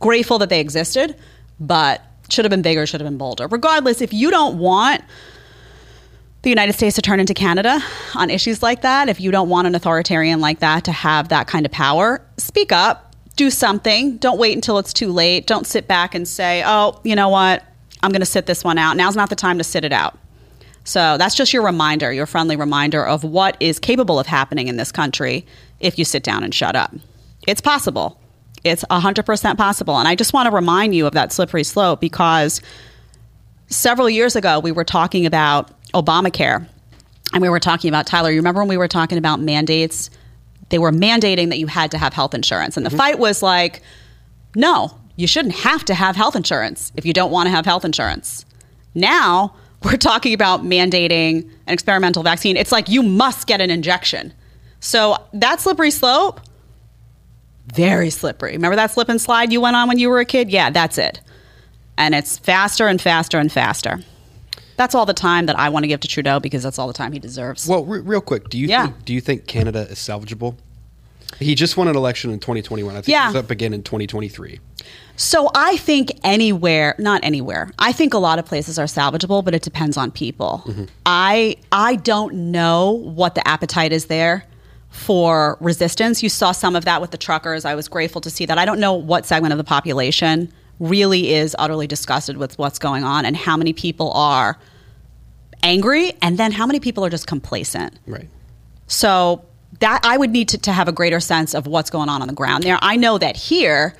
grateful 0.00 0.38
that 0.38 0.48
they 0.48 0.60
existed, 0.60 1.16
but 1.60 2.02
should 2.28 2.44
have 2.44 2.50
been 2.50 2.62
bigger, 2.62 2.86
should 2.86 3.00
have 3.00 3.08
been 3.08 3.18
bolder. 3.18 3.46
Regardless, 3.46 4.00
if 4.00 4.12
you 4.12 4.30
don't 4.30 4.58
want 4.58 5.02
the 6.42 6.50
United 6.50 6.74
States 6.74 6.96
to 6.96 7.02
turn 7.02 7.20
into 7.20 7.34
Canada 7.34 7.80
on 8.14 8.30
issues 8.30 8.62
like 8.62 8.82
that, 8.82 9.08
if 9.08 9.20
you 9.20 9.30
don't 9.30 9.48
want 9.48 9.66
an 9.66 9.74
authoritarian 9.74 10.40
like 10.40 10.60
that 10.60 10.84
to 10.84 10.92
have 10.92 11.28
that 11.28 11.46
kind 11.46 11.66
of 11.66 11.72
power, 11.72 12.22
speak 12.36 12.70
up, 12.70 13.14
do 13.36 13.50
something. 13.50 14.18
Don't 14.18 14.38
wait 14.38 14.54
until 14.54 14.78
it's 14.78 14.92
too 14.92 15.12
late. 15.12 15.46
Don't 15.46 15.66
sit 15.66 15.88
back 15.88 16.14
and 16.14 16.26
say, 16.26 16.62
oh, 16.66 17.00
you 17.04 17.14
know 17.14 17.28
what? 17.28 17.64
I'm 18.02 18.10
going 18.10 18.20
to 18.20 18.26
sit 18.26 18.46
this 18.46 18.62
one 18.62 18.78
out. 18.78 18.96
Now's 18.96 19.16
not 19.16 19.30
the 19.30 19.36
time 19.36 19.58
to 19.58 19.64
sit 19.64 19.84
it 19.84 19.92
out. 19.92 20.18
So 20.84 21.18
that's 21.18 21.34
just 21.34 21.52
your 21.52 21.64
reminder, 21.64 22.12
your 22.12 22.26
friendly 22.26 22.56
reminder 22.56 23.04
of 23.04 23.22
what 23.22 23.56
is 23.60 23.78
capable 23.78 24.18
of 24.18 24.26
happening 24.26 24.68
in 24.68 24.76
this 24.76 24.90
country 24.90 25.44
if 25.80 25.98
you 25.98 26.04
sit 26.04 26.22
down 26.22 26.44
and 26.44 26.54
shut 26.54 26.76
up. 26.76 26.94
It's 27.46 27.60
possible. 27.60 28.20
It's 28.64 28.84
100% 28.90 29.56
possible. 29.56 29.98
And 29.98 30.08
I 30.08 30.14
just 30.14 30.32
want 30.32 30.48
to 30.48 30.54
remind 30.54 30.94
you 30.94 31.06
of 31.06 31.14
that 31.14 31.32
slippery 31.32 31.64
slope 31.64 32.00
because 32.00 32.60
several 33.68 34.10
years 34.10 34.36
ago 34.36 34.58
we 34.60 34.72
were 34.72 34.84
talking 34.84 35.26
about 35.26 35.70
Obamacare 35.92 36.66
and 37.32 37.42
we 37.42 37.48
were 37.48 37.60
talking 37.60 37.88
about 37.88 38.06
Tyler. 38.06 38.30
You 38.30 38.38
remember 38.38 38.60
when 38.60 38.68
we 38.68 38.76
were 38.76 38.88
talking 38.88 39.18
about 39.18 39.40
mandates? 39.40 40.10
They 40.70 40.78
were 40.78 40.92
mandating 40.92 41.48
that 41.50 41.58
you 41.58 41.66
had 41.66 41.90
to 41.92 41.98
have 41.98 42.12
health 42.12 42.34
insurance. 42.34 42.76
And 42.76 42.84
the 42.84 42.90
mm-hmm. 42.90 42.98
fight 42.98 43.18
was 43.18 43.42
like, 43.42 43.82
no, 44.54 44.98
you 45.16 45.26
shouldn't 45.26 45.54
have 45.56 45.84
to 45.86 45.94
have 45.94 46.16
health 46.16 46.36
insurance 46.36 46.92
if 46.96 47.04
you 47.04 47.12
don't 47.12 47.30
want 47.30 47.46
to 47.46 47.50
have 47.50 47.64
health 47.64 47.84
insurance. 47.84 48.44
Now, 48.94 49.54
we're 49.84 49.96
talking 49.96 50.34
about 50.34 50.64
mandating 50.64 51.44
an 51.66 51.72
experimental 51.72 52.22
vaccine. 52.22 52.56
It's 52.56 52.72
like 52.72 52.88
you 52.88 53.02
must 53.02 53.46
get 53.46 53.60
an 53.60 53.70
injection. 53.70 54.32
So 54.80 55.16
that 55.32 55.60
slippery 55.60 55.90
slope, 55.90 56.40
very 57.74 58.10
slippery. 58.10 58.52
Remember 58.52 58.76
that 58.76 58.90
slip 58.90 59.08
and 59.08 59.20
slide 59.20 59.52
you 59.52 59.60
went 59.60 59.76
on 59.76 59.88
when 59.88 59.98
you 59.98 60.08
were 60.08 60.20
a 60.20 60.24
kid? 60.24 60.50
Yeah, 60.50 60.70
that's 60.70 60.98
it. 60.98 61.20
And 61.96 62.14
it's 62.14 62.38
faster 62.38 62.86
and 62.86 63.00
faster 63.00 63.38
and 63.38 63.50
faster. 63.50 63.98
That's 64.76 64.94
all 64.94 65.06
the 65.06 65.14
time 65.14 65.46
that 65.46 65.58
I 65.58 65.68
want 65.70 65.82
to 65.82 65.88
give 65.88 66.00
to 66.00 66.08
Trudeau 66.08 66.38
because 66.38 66.62
that's 66.62 66.78
all 66.78 66.86
the 66.86 66.92
time 66.92 67.12
he 67.12 67.18
deserves. 67.18 67.66
Well, 67.66 67.84
re- 67.84 68.00
real 68.00 68.20
quick, 68.20 68.48
do 68.48 68.56
you 68.56 68.68
yeah. 68.68 68.84
think, 68.86 69.04
do 69.04 69.12
you 69.12 69.20
think 69.20 69.46
Canada 69.46 69.80
is 69.90 69.98
salvageable? 69.98 70.56
He 71.40 71.54
just 71.54 71.76
won 71.76 71.88
an 71.88 71.96
election 71.96 72.30
in 72.30 72.38
2021. 72.38 72.94
I 72.94 73.00
think 73.00 73.08
yeah. 73.08 73.26
he's 73.26 73.36
up 73.36 73.50
again 73.50 73.74
in 73.74 73.82
2023. 73.82 74.60
So 75.16 75.50
I 75.54 75.76
think 75.78 76.12
anywhere, 76.22 76.94
not 76.98 77.22
anywhere. 77.24 77.70
I 77.78 77.92
think 77.92 78.14
a 78.14 78.18
lot 78.18 78.38
of 78.38 78.46
places 78.46 78.78
are 78.78 78.86
salvageable, 78.86 79.44
but 79.44 79.52
it 79.52 79.62
depends 79.62 79.96
on 79.96 80.12
people. 80.12 80.62
Mm-hmm. 80.66 80.84
I 81.04 81.56
I 81.72 81.96
don't 81.96 82.52
know 82.52 82.92
what 82.92 83.34
the 83.34 83.46
appetite 83.46 83.92
is 83.92 84.06
there 84.06 84.44
for 84.90 85.56
resistance. 85.60 86.22
You 86.22 86.28
saw 86.28 86.52
some 86.52 86.74
of 86.74 86.84
that 86.84 87.00
with 87.00 87.10
the 87.10 87.18
truckers. 87.18 87.64
I 87.64 87.74
was 87.74 87.88
grateful 87.88 88.20
to 88.22 88.30
see 88.30 88.46
that. 88.46 88.58
I 88.58 88.64
don't 88.64 88.80
know 88.80 88.94
what 88.94 89.26
segment 89.26 89.52
of 89.52 89.58
the 89.58 89.64
population 89.64 90.52
really 90.80 91.32
is 91.32 91.54
utterly 91.58 91.86
disgusted 91.86 92.36
with 92.36 92.58
what's 92.58 92.78
going 92.78 93.04
on 93.04 93.24
and 93.24 93.36
how 93.36 93.56
many 93.56 93.72
people 93.72 94.12
are 94.12 94.58
angry 95.62 96.12
and 96.22 96.38
then 96.38 96.52
how 96.52 96.66
many 96.66 96.80
people 96.80 97.04
are 97.04 97.10
just 97.10 97.26
complacent. 97.26 97.98
Right. 98.06 98.28
So 98.86 99.44
that 99.80 100.00
I 100.02 100.16
would 100.16 100.30
need 100.30 100.48
to, 100.50 100.58
to 100.58 100.72
have 100.72 100.88
a 100.88 100.92
greater 100.92 101.20
sense 101.20 101.54
of 101.54 101.66
what's 101.66 101.90
going 101.90 102.08
on 102.08 102.22
on 102.22 102.28
the 102.28 102.34
ground 102.34 102.64
there. 102.64 102.78
I 102.80 102.96
know 102.96 103.18
that 103.18 103.36
here 103.36 103.94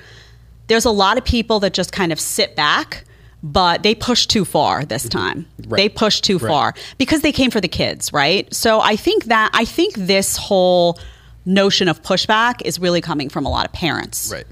there's 0.67 0.85
a 0.85 0.91
lot 0.91 1.17
of 1.17 1.25
people 1.25 1.59
that 1.61 1.73
just 1.73 1.91
kind 1.91 2.11
of 2.11 2.19
sit 2.19 2.55
back 2.55 3.03
but 3.41 3.83
they 3.83 3.95
pushed 3.95 4.29
too 4.29 4.45
far 4.45 4.85
this 4.85 5.05
mm-hmm. 5.05 5.17
time. 5.17 5.45
Right. 5.67 5.77
They 5.77 5.89
pushed 5.89 6.23
too 6.23 6.37
right. 6.37 6.49
far 6.49 6.73
because 6.97 7.21
they 7.21 7.31
came 7.31 7.51
for 7.51 7.61
the 7.61 7.67
kids, 7.67 8.11
right? 8.11 8.51
So 8.53 8.81
I 8.81 8.95
think 8.95 9.25
that 9.25 9.51
I 9.53 9.65
think 9.65 9.95
this 9.95 10.37
whole 10.37 10.99
notion 11.45 11.87
of 11.87 12.01
pushback 12.03 12.61
is 12.65 12.79
really 12.79 13.01
coming 13.01 13.29
from 13.29 13.45
a 13.45 13.49
lot 13.49 13.65
of 13.65 13.73
parents. 13.73 14.31
Right. 14.31 14.45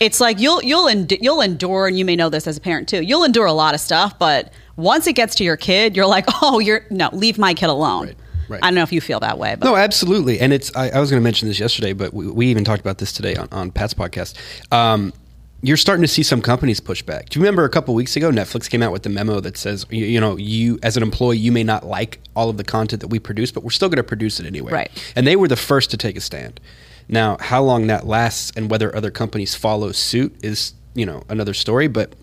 It's 0.00 0.20
like 0.20 0.40
you'll 0.40 0.62
you'll 0.62 0.88
end, 0.88 1.12
you'll 1.20 1.40
endure, 1.40 1.86
and 1.86 1.98
you 1.98 2.04
may 2.04 2.16
know 2.16 2.28
this 2.28 2.46
as 2.46 2.56
a 2.56 2.60
parent 2.60 2.88
too. 2.88 3.02
You'll 3.02 3.24
endure 3.24 3.46
a 3.46 3.52
lot 3.52 3.74
of 3.74 3.80
stuff, 3.80 4.18
but 4.18 4.52
once 4.76 5.06
it 5.06 5.12
gets 5.12 5.34
to 5.36 5.44
your 5.44 5.56
kid, 5.56 5.94
you're 5.96 6.06
like, 6.06 6.24
oh, 6.42 6.58
you're 6.58 6.86
no, 6.90 7.10
leave 7.12 7.38
my 7.38 7.54
kid 7.54 7.68
alone. 7.68 8.06
Right. 8.06 8.16
Right. 8.48 8.62
I 8.62 8.66
don't 8.66 8.74
know 8.74 8.82
if 8.82 8.92
you 8.92 9.00
feel 9.00 9.20
that 9.20 9.38
way. 9.38 9.54
But. 9.58 9.64
No, 9.64 9.76
absolutely. 9.76 10.38
And 10.38 10.52
it's, 10.52 10.74
I, 10.76 10.90
I 10.90 11.00
was 11.00 11.10
going 11.10 11.20
to 11.20 11.24
mention 11.24 11.48
this 11.48 11.58
yesterday, 11.58 11.94
but 11.94 12.12
we, 12.12 12.26
we, 12.30 12.46
even 12.48 12.64
talked 12.64 12.80
about 12.80 12.98
this 12.98 13.10
today 13.12 13.34
on, 13.34 13.48
on 13.50 13.70
Pat's 13.70 13.94
podcast. 13.94 14.36
Um, 14.70 15.14
you're 15.62 15.76
starting 15.76 16.02
to 16.02 16.08
see 16.08 16.24
some 16.24 16.42
companies 16.42 16.80
push 16.80 17.02
back. 17.02 17.28
Do 17.28 17.38
you 17.38 17.44
remember 17.44 17.64
a 17.64 17.68
couple 17.70 17.94
weeks 17.94 18.16
ago, 18.16 18.30
Netflix 18.30 18.68
came 18.68 18.82
out 18.82 18.90
with 18.90 19.04
the 19.04 19.08
memo 19.08 19.38
that 19.40 19.56
says, 19.56 19.86
you, 19.90 20.04
you, 20.04 20.20
know, 20.20 20.36
you 20.36 20.78
as 20.82 20.96
an 20.96 21.04
employee, 21.04 21.38
you 21.38 21.52
may 21.52 21.62
not 21.62 21.86
like 21.86 22.18
all 22.34 22.50
of 22.50 22.56
the 22.56 22.64
content 22.64 23.00
that 23.00 23.08
we 23.08 23.20
produce, 23.20 23.52
but 23.52 23.62
we're 23.62 23.70
still 23.70 23.88
going 23.88 23.98
to 23.98 24.02
produce 24.02 24.40
it 24.40 24.46
anyway. 24.46 24.72
Right. 24.72 25.12
And 25.14 25.24
they 25.24 25.36
were 25.36 25.46
the 25.46 25.56
first 25.56 25.90
to 25.92 25.96
take 25.96 26.16
a 26.16 26.20
stand. 26.20 26.60
Now, 27.08 27.36
how 27.38 27.62
long 27.62 27.86
that 27.86 28.06
lasts 28.06 28.52
and 28.56 28.70
whether 28.70 28.94
other 28.94 29.12
companies 29.12 29.54
follow 29.54 29.92
suit 29.92 30.34
is, 30.42 30.74
you 30.94 31.06
know, 31.06 31.22
another 31.28 31.54
story. 31.54 31.86
But 31.86 32.14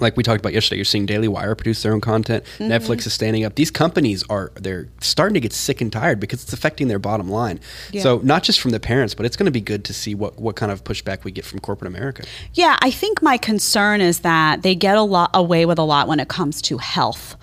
like 0.00 0.16
we 0.16 0.22
talked 0.22 0.40
about 0.40 0.52
yesterday, 0.52 0.76
you're 0.76 0.84
seeing 0.84 1.06
Daily 1.06 1.28
Wire 1.28 1.54
produce 1.54 1.82
their 1.82 1.92
own 1.92 2.00
content. 2.00 2.44
Mm-hmm. 2.58 2.72
Netflix 2.72 3.06
is 3.06 3.12
standing 3.12 3.44
up. 3.44 3.54
These 3.54 3.70
companies 3.70 4.24
are 4.28 4.52
they're 4.56 4.88
starting 5.00 5.34
to 5.34 5.40
get 5.40 5.52
sick 5.52 5.80
and 5.80 5.92
tired 5.92 6.20
because 6.20 6.42
it's 6.42 6.52
affecting 6.52 6.88
their 6.88 6.98
bottom 6.98 7.28
line. 7.28 7.60
Yeah. 7.92 8.02
So 8.02 8.20
not 8.22 8.42
just 8.42 8.60
from 8.60 8.72
the 8.72 8.80
parents, 8.80 9.14
but 9.14 9.26
it's 9.26 9.36
going 9.36 9.46
to 9.46 9.52
be 9.52 9.60
good 9.60 9.84
to 9.84 9.94
see 9.94 10.14
what 10.14 10.38
what 10.38 10.56
kind 10.56 10.72
of 10.72 10.84
pushback 10.84 11.24
we 11.24 11.30
get 11.30 11.44
from 11.44 11.60
corporate 11.60 11.88
America. 11.88 12.24
Yeah, 12.54 12.76
I 12.82 12.90
think 12.90 13.22
my 13.22 13.38
concern 13.38 14.00
is 14.00 14.20
that 14.20 14.62
they 14.62 14.74
get 14.74 14.96
a 14.96 15.02
lot 15.02 15.30
away 15.34 15.66
with 15.66 15.78
a 15.78 15.84
lot 15.84 16.08
when 16.08 16.20
it 16.20 16.28
comes 16.28 16.60
to 16.62 16.78
health 16.78 17.36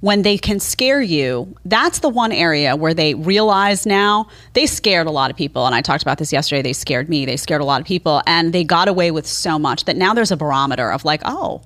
when 0.00 0.22
they 0.22 0.38
can 0.38 0.58
scare 0.58 1.02
you, 1.02 1.54
that's 1.66 1.98
the 1.98 2.08
one 2.08 2.32
area 2.32 2.74
where 2.74 2.94
they 2.94 3.14
realize 3.14 3.84
now 3.84 4.28
they 4.54 4.66
scared 4.66 5.06
a 5.06 5.10
lot 5.10 5.30
of 5.30 5.36
people. 5.36 5.66
And 5.66 5.74
I 5.74 5.82
talked 5.82 6.02
about 6.02 6.18
this 6.18 6.32
yesterday. 6.32 6.62
They 6.62 6.72
scared 6.72 7.08
me, 7.08 7.26
they 7.26 7.36
scared 7.36 7.60
a 7.60 7.64
lot 7.64 7.80
of 7.80 7.86
people, 7.86 8.22
and 8.26 8.52
they 8.52 8.64
got 8.64 8.88
away 8.88 9.10
with 9.10 9.26
so 9.26 9.58
much 9.58 9.84
that 9.84 9.96
now 9.96 10.14
there's 10.14 10.30
a 10.30 10.36
barometer 10.36 10.90
of 10.90 11.04
like, 11.04 11.20
oh, 11.24 11.60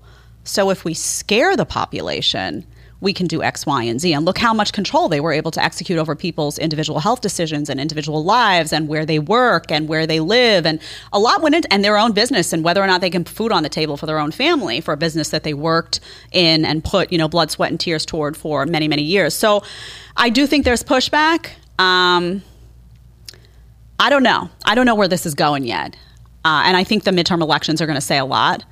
So 0.45 0.71
if 0.71 0.85
we 0.85 0.95
scare 0.95 1.57
the 1.57 1.65
population, 1.65 2.67
we 3.05 3.13
can 3.13 3.27
do 3.27 3.43
X, 3.43 3.67
Y, 3.67 3.83
and 3.85 4.01
Z. 4.01 4.15
And 4.15 4.25
look 4.25 4.39
how 4.39 4.55
much 4.55 4.73
control 4.73 5.09
they 5.09 5.21
were 5.21 5.33
able 5.33 5.51
to 5.51 5.63
execute 5.63 5.99
over 5.99 6.17
people's 6.17 6.59
individual 6.59 7.01
health 7.01 7.21
decisions 7.21 7.69
and 7.69 7.79
individual 7.79 8.25
lives 8.25 8.73
and 8.73 8.89
where 8.89 9.05
they 9.05 9.19
work 9.19 9.71
and 9.71 9.89
where 9.89 10.07
they 10.07 10.21
live. 10.21 10.65
And 10.65 10.81
a 11.13 11.19
lot 11.19 11.43
went 11.43 11.55
into 11.55 11.71
and 11.73 11.85
their 11.85 11.99
own 11.99 12.13
business 12.13 12.53
and 12.53 12.65
whether 12.65 12.83
or 12.83 12.87
not 12.87 13.03
they 13.03 13.11
can 13.11 13.23
put 13.23 13.35
food 13.35 13.53
on 13.53 13.63
the 13.63 13.69
table 13.69 13.97
for 13.97 14.07
their 14.07 14.19
own 14.19 14.31
family 14.31 14.81
for 14.81 14.95
a 14.95 14.97
business 14.97 15.29
that 15.31 15.43
they 15.43 15.53
worked 15.53 16.01
in 16.33 16.65
and 16.65 16.83
put, 16.83 17.13
you 17.13 17.19
know, 17.19 17.29
blood, 17.29 17.51
sweat, 17.51 17.71
and 17.71 17.79
tears 17.79 18.07
toward 18.07 18.37
for 18.37 18.65
many, 18.65 18.89
many 18.89 19.03
years. 19.03 19.35
So 19.35 19.63
I 20.17 20.31
do 20.31 20.47
think 20.47 20.65
there's 20.65 20.83
pushback. 20.83 21.51
Um, 21.79 22.43
I 24.01 24.09
don't 24.09 24.23
know. 24.23 24.49
I 24.65 24.75
don't 24.75 24.87
know 24.87 24.95
where 24.95 25.09
this 25.09 25.27
is 25.27 25.35
going 25.35 25.65
yet. 25.65 25.95
Uh, 26.45 26.63
and 26.65 26.77
I 26.77 26.85
think 26.85 27.05
the 27.05 27.11
midterm 27.11 27.43
elections 27.43 27.83
are 27.83 27.87
going 27.87 27.97
to 27.97 28.01
say 28.01 28.19
a 28.19 28.25
lot 28.25 28.65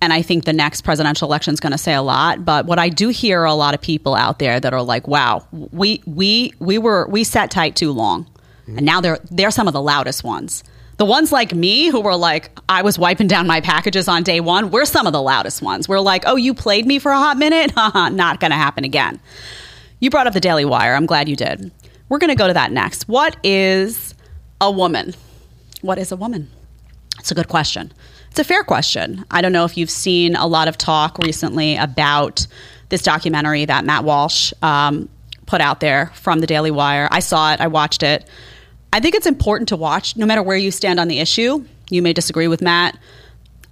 and 0.00 0.12
I 0.12 0.22
think 0.22 0.44
the 0.44 0.52
next 0.52 0.82
presidential 0.82 1.28
election 1.28 1.54
is 1.54 1.60
going 1.60 1.72
to 1.72 1.78
say 1.78 1.94
a 1.94 2.02
lot. 2.02 2.44
But 2.44 2.66
what 2.66 2.78
I 2.78 2.88
do 2.88 3.08
hear 3.08 3.42
are 3.42 3.46
a 3.46 3.54
lot 3.54 3.74
of 3.74 3.80
people 3.80 4.14
out 4.14 4.38
there 4.38 4.60
that 4.60 4.72
are 4.72 4.82
like, 4.82 5.08
"Wow, 5.08 5.46
we 5.52 6.02
we 6.06 6.52
we 6.58 6.78
were 6.78 7.06
we 7.08 7.24
sat 7.24 7.50
tight 7.50 7.76
too 7.76 7.92
long," 7.92 8.26
and 8.66 8.82
now 8.82 9.00
they're 9.00 9.18
they're 9.30 9.50
some 9.50 9.66
of 9.66 9.72
the 9.72 9.82
loudest 9.82 10.24
ones. 10.24 10.62
The 10.98 11.04
ones 11.04 11.30
like 11.30 11.54
me 11.54 11.90
who 11.90 12.00
were 12.00 12.16
like, 12.16 12.50
I 12.68 12.82
was 12.82 12.98
wiping 12.98 13.28
down 13.28 13.46
my 13.46 13.60
packages 13.60 14.08
on 14.08 14.24
day 14.24 14.40
one. 14.40 14.72
We're 14.72 14.84
some 14.84 15.06
of 15.06 15.12
the 15.12 15.22
loudest 15.22 15.62
ones. 15.62 15.88
We're 15.88 16.00
like, 16.00 16.24
"Oh, 16.26 16.36
you 16.36 16.54
played 16.54 16.86
me 16.86 16.98
for 16.98 17.12
a 17.12 17.18
hot 17.18 17.36
minute? 17.36 17.72
Not 17.76 18.40
going 18.40 18.50
to 18.50 18.56
happen 18.56 18.84
again." 18.84 19.20
You 20.00 20.10
brought 20.10 20.28
up 20.28 20.32
the 20.32 20.40
Daily 20.40 20.64
Wire. 20.64 20.94
I'm 20.94 21.06
glad 21.06 21.28
you 21.28 21.34
did. 21.34 21.72
We're 22.08 22.18
going 22.18 22.30
to 22.30 22.36
go 22.36 22.46
to 22.46 22.54
that 22.54 22.70
next. 22.72 23.08
What 23.08 23.36
is 23.42 24.14
a 24.60 24.70
woman? 24.70 25.14
What 25.82 25.98
is 25.98 26.12
a 26.12 26.16
woman? 26.16 26.50
It's 27.18 27.30
a 27.30 27.34
good 27.34 27.48
question. 27.48 27.92
It's 28.30 28.38
a 28.38 28.44
fair 28.44 28.62
question. 28.62 29.24
I 29.30 29.40
don't 29.42 29.52
know 29.52 29.64
if 29.64 29.76
you've 29.76 29.90
seen 29.90 30.36
a 30.36 30.46
lot 30.46 30.68
of 30.68 30.78
talk 30.78 31.18
recently 31.18 31.76
about 31.76 32.46
this 32.88 33.02
documentary 33.02 33.64
that 33.64 33.84
Matt 33.84 34.04
Walsh 34.04 34.52
um, 34.62 35.08
put 35.46 35.60
out 35.60 35.80
there 35.80 36.12
from 36.14 36.40
the 36.40 36.46
Daily 36.46 36.70
Wire. 36.70 37.08
I 37.10 37.20
saw 37.20 37.52
it, 37.52 37.60
I 37.60 37.66
watched 37.66 38.02
it. 38.02 38.28
I 38.92 39.00
think 39.00 39.14
it's 39.14 39.26
important 39.26 39.68
to 39.68 39.76
watch 39.76 40.16
no 40.16 40.26
matter 40.26 40.42
where 40.42 40.56
you 40.56 40.70
stand 40.70 41.00
on 41.00 41.08
the 41.08 41.18
issue. 41.18 41.64
You 41.90 42.02
may 42.02 42.12
disagree 42.12 42.48
with 42.48 42.62
Matt. 42.62 42.98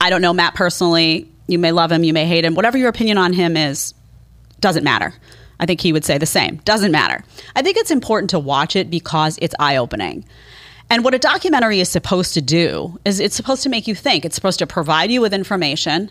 I 0.01 0.11
don't 0.11 0.23
know 0.23 0.33
Matt 0.33 0.55
personally. 0.55 1.31
You 1.47 1.59
may 1.59 1.73
love 1.73 1.93
him, 1.93 2.03
you 2.05 2.13
may 2.13 2.27
hate 2.27 2.45
him. 2.45 2.55
Whatever 2.55 2.77
your 2.77 2.89
opinion 2.89 3.19
on 3.19 3.33
him 3.33 3.57
is, 3.57 3.95
doesn't 4.61 4.85
matter. 4.85 5.15
I 5.59 5.67
think 5.67 5.81
he 5.81 5.93
would 5.93 6.05
say 6.05 6.19
the 6.19 6.27
same. 6.27 6.57
Doesn't 6.65 6.93
matter. 6.93 7.25
I 7.55 7.63
think 7.63 7.77
it's 7.77 7.91
important 7.91 8.31
to 8.31 8.39
watch 8.39 8.77
it 8.77 8.91
because 8.91 9.39
it's 9.41 9.55
eye 9.59 9.77
opening. 9.77 10.25
And 10.89 11.03
what 11.05 11.15
a 11.15 11.19
documentary 11.19 11.81
is 11.81 11.89
supposed 11.89 12.35
to 12.35 12.41
do 12.41 12.99
is 13.05 13.19
it's 13.19 13.35
supposed 13.35 13.63
to 13.65 13.69
make 13.69 13.87
you 13.87 13.95
think. 13.95 14.25
It's 14.25 14.37
supposed 14.37 14.59
to 14.61 14.67
provide 14.67 15.11
you 15.11 15.21
with 15.21 15.35
information, 15.35 16.11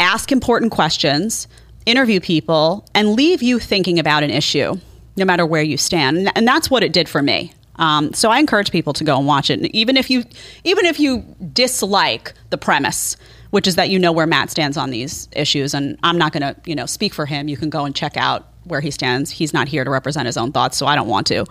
ask 0.00 0.32
important 0.32 0.72
questions, 0.72 1.46
interview 1.84 2.20
people, 2.20 2.86
and 2.94 3.12
leave 3.12 3.42
you 3.42 3.58
thinking 3.58 3.98
about 3.98 4.22
an 4.22 4.30
issue, 4.30 4.76
no 5.16 5.24
matter 5.24 5.44
where 5.44 5.62
you 5.62 5.76
stand. 5.76 6.30
And 6.34 6.48
that's 6.48 6.70
what 6.70 6.82
it 6.82 6.92
did 6.92 7.08
for 7.08 7.22
me. 7.22 7.52
Um, 7.76 8.12
so 8.12 8.30
I 8.30 8.38
encourage 8.38 8.70
people 8.70 8.92
to 8.94 9.04
go 9.04 9.16
and 9.18 9.26
watch 9.26 9.50
it, 9.50 9.60
even 9.74 9.96
if 9.96 10.10
you 10.10 10.24
even 10.64 10.84
if 10.84 10.98
you 10.98 11.20
dislike 11.52 12.32
the 12.50 12.58
premise, 12.58 13.16
which 13.50 13.68
is 13.68 13.76
that 13.76 13.88
you 13.88 13.98
know 13.98 14.10
where 14.10 14.26
Matt 14.26 14.50
stands 14.50 14.76
on 14.76 14.90
these 14.90 15.28
issues. 15.32 15.74
And 15.74 15.96
I'm 16.02 16.18
not 16.18 16.32
going 16.32 16.42
to 16.42 16.60
you 16.64 16.74
know 16.74 16.86
speak 16.86 17.14
for 17.14 17.24
him. 17.24 17.46
You 17.46 17.56
can 17.56 17.70
go 17.70 17.84
and 17.84 17.94
check 17.94 18.16
out 18.16 18.48
where 18.64 18.80
he 18.80 18.90
stands. 18.90 19.30
He's 19.30 19.52
not 19.52 19.68
here 19.68 19.84
to 19.84 19.90
represent 19.90 20.26
his 20.26 20.36
own 20.36 20.50
thoughts, 20.50 20.76
so 20.76 20.86
I 20.86 20.96
don't 20.96 21.08
want 21.08 21.26
to. 21.28 21.46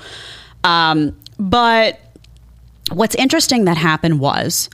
Um, 0.63 1.17
but 1.39 1.99
what's 2.91 3.15
interesting 3.15 3.65
that 3.65 3.77
happened 3.77 4.19
was 4.19 4.69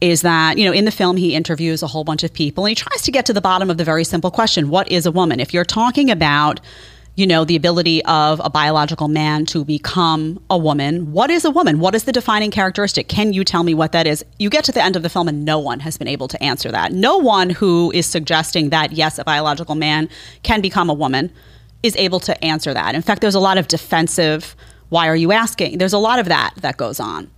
is 0.00 0.22
that 0.22 0.58
you 0.58 0.64
know 0.64 0.72
in 0.72 0.84
the 0.84 0.90
film 0.90 1.16
he 1.16 1.34
interviews 1.34 1.82
a 1.82 1.86
whole 1.86 2.04
bunch 2.04 2.22
of 2.22 2.32
people 2.32 2.64
and 2.64 2.70
he 2.70 2.74
tries 2.74 3.02
to 3.02 3.10
get 3.10 3.26
to 3.26 3.32
the 3.32 3.40
bottom 3.40 3.70
of 3.70 3.78
the 3.78 3.84
very 3.84 4.04
simple 4.04 4.30
question 4.30 4.68
what 4.68 4.90
is 4.90 5.06
a 5.06 5.10
woman? 5.10 5.40
If 5.40 5.54
you're 5.54 5.64
talking 5.64 6.10
about 6.10 6.60
you 7.14 7.26
know 7.26 7.46
the 7.46 7.56
ability 7.56 8.04
of 8.04 8.42
a 8.44 8.50
biological 8.50 9.08
man 9.08 9.46
to 9.46 9.64
become 9.64 10.38
a 10.50 10.58
woman 10.58 11.12
what 11.12 11.30
is 11.30 11.46
a 11.46 11.50
woman? 11.50 11.80
What 11.80 11.94
is 11.94 12.04
the 12.04 12.12
defining 12.12 12.50
characteristic? 12.50 13.08
Can 13.08 13.32
you 13.32 13.42
tell 13.42 13.62
me 13.62 13.72
what 13.72 13.92
that 13.92 14.06
is? 14.06 14.24
You 14.38 14.50
get 14.50 14.64
to 14.64 14.72
the 14.72 14.82
end 14.82 14.96
of 14.96 15.02
the 15.02 15.08
film 15.08 15.28
and 15.28 15.44
no 15.44 15.58
one 15.58 15.80
has 15.80 15.96
been 15.96 16.08
able 16.08 16.28
to 16.28 16.42
answer 16.42 16.70
that. 16.70 16.92
No 16.92 17.16
one 17.16 17.48
who 17.48 17.90
is 17.94 18.06
suggesting 18.06 18.68
that 18.70 18.92
yes 18.92 19.18
a 19.18 19.24
biological 19.24 19.76
man 19.76 20.10
can 20.42 20.60
become 20.60 20.90
a 20.90 20.94
woman 20.94 21.32
is 21.82 21.96
able 21.96 22.20
to 22.20 22.44
answer 22.44 22.74
that. 22.74 22.94
In 22.94 23.02
fact 23.02 23.22
there's 23.22 23.34
a 23.34 23.40
lot 23.40 23.56
of 23.56 23.66
defensive 23.66 24.54
why 24.88 25.08
are 25.08 25.16
you 25.16 25.32
asking? 25.32 25.78
There's 25.78 25.92
a 25.92 25.98
lot 25.98 26.20
of 26.20 26.26
that 26.26 26.54
that 26.58 26.76
goes 26.76 27.00
on 27.00 27.30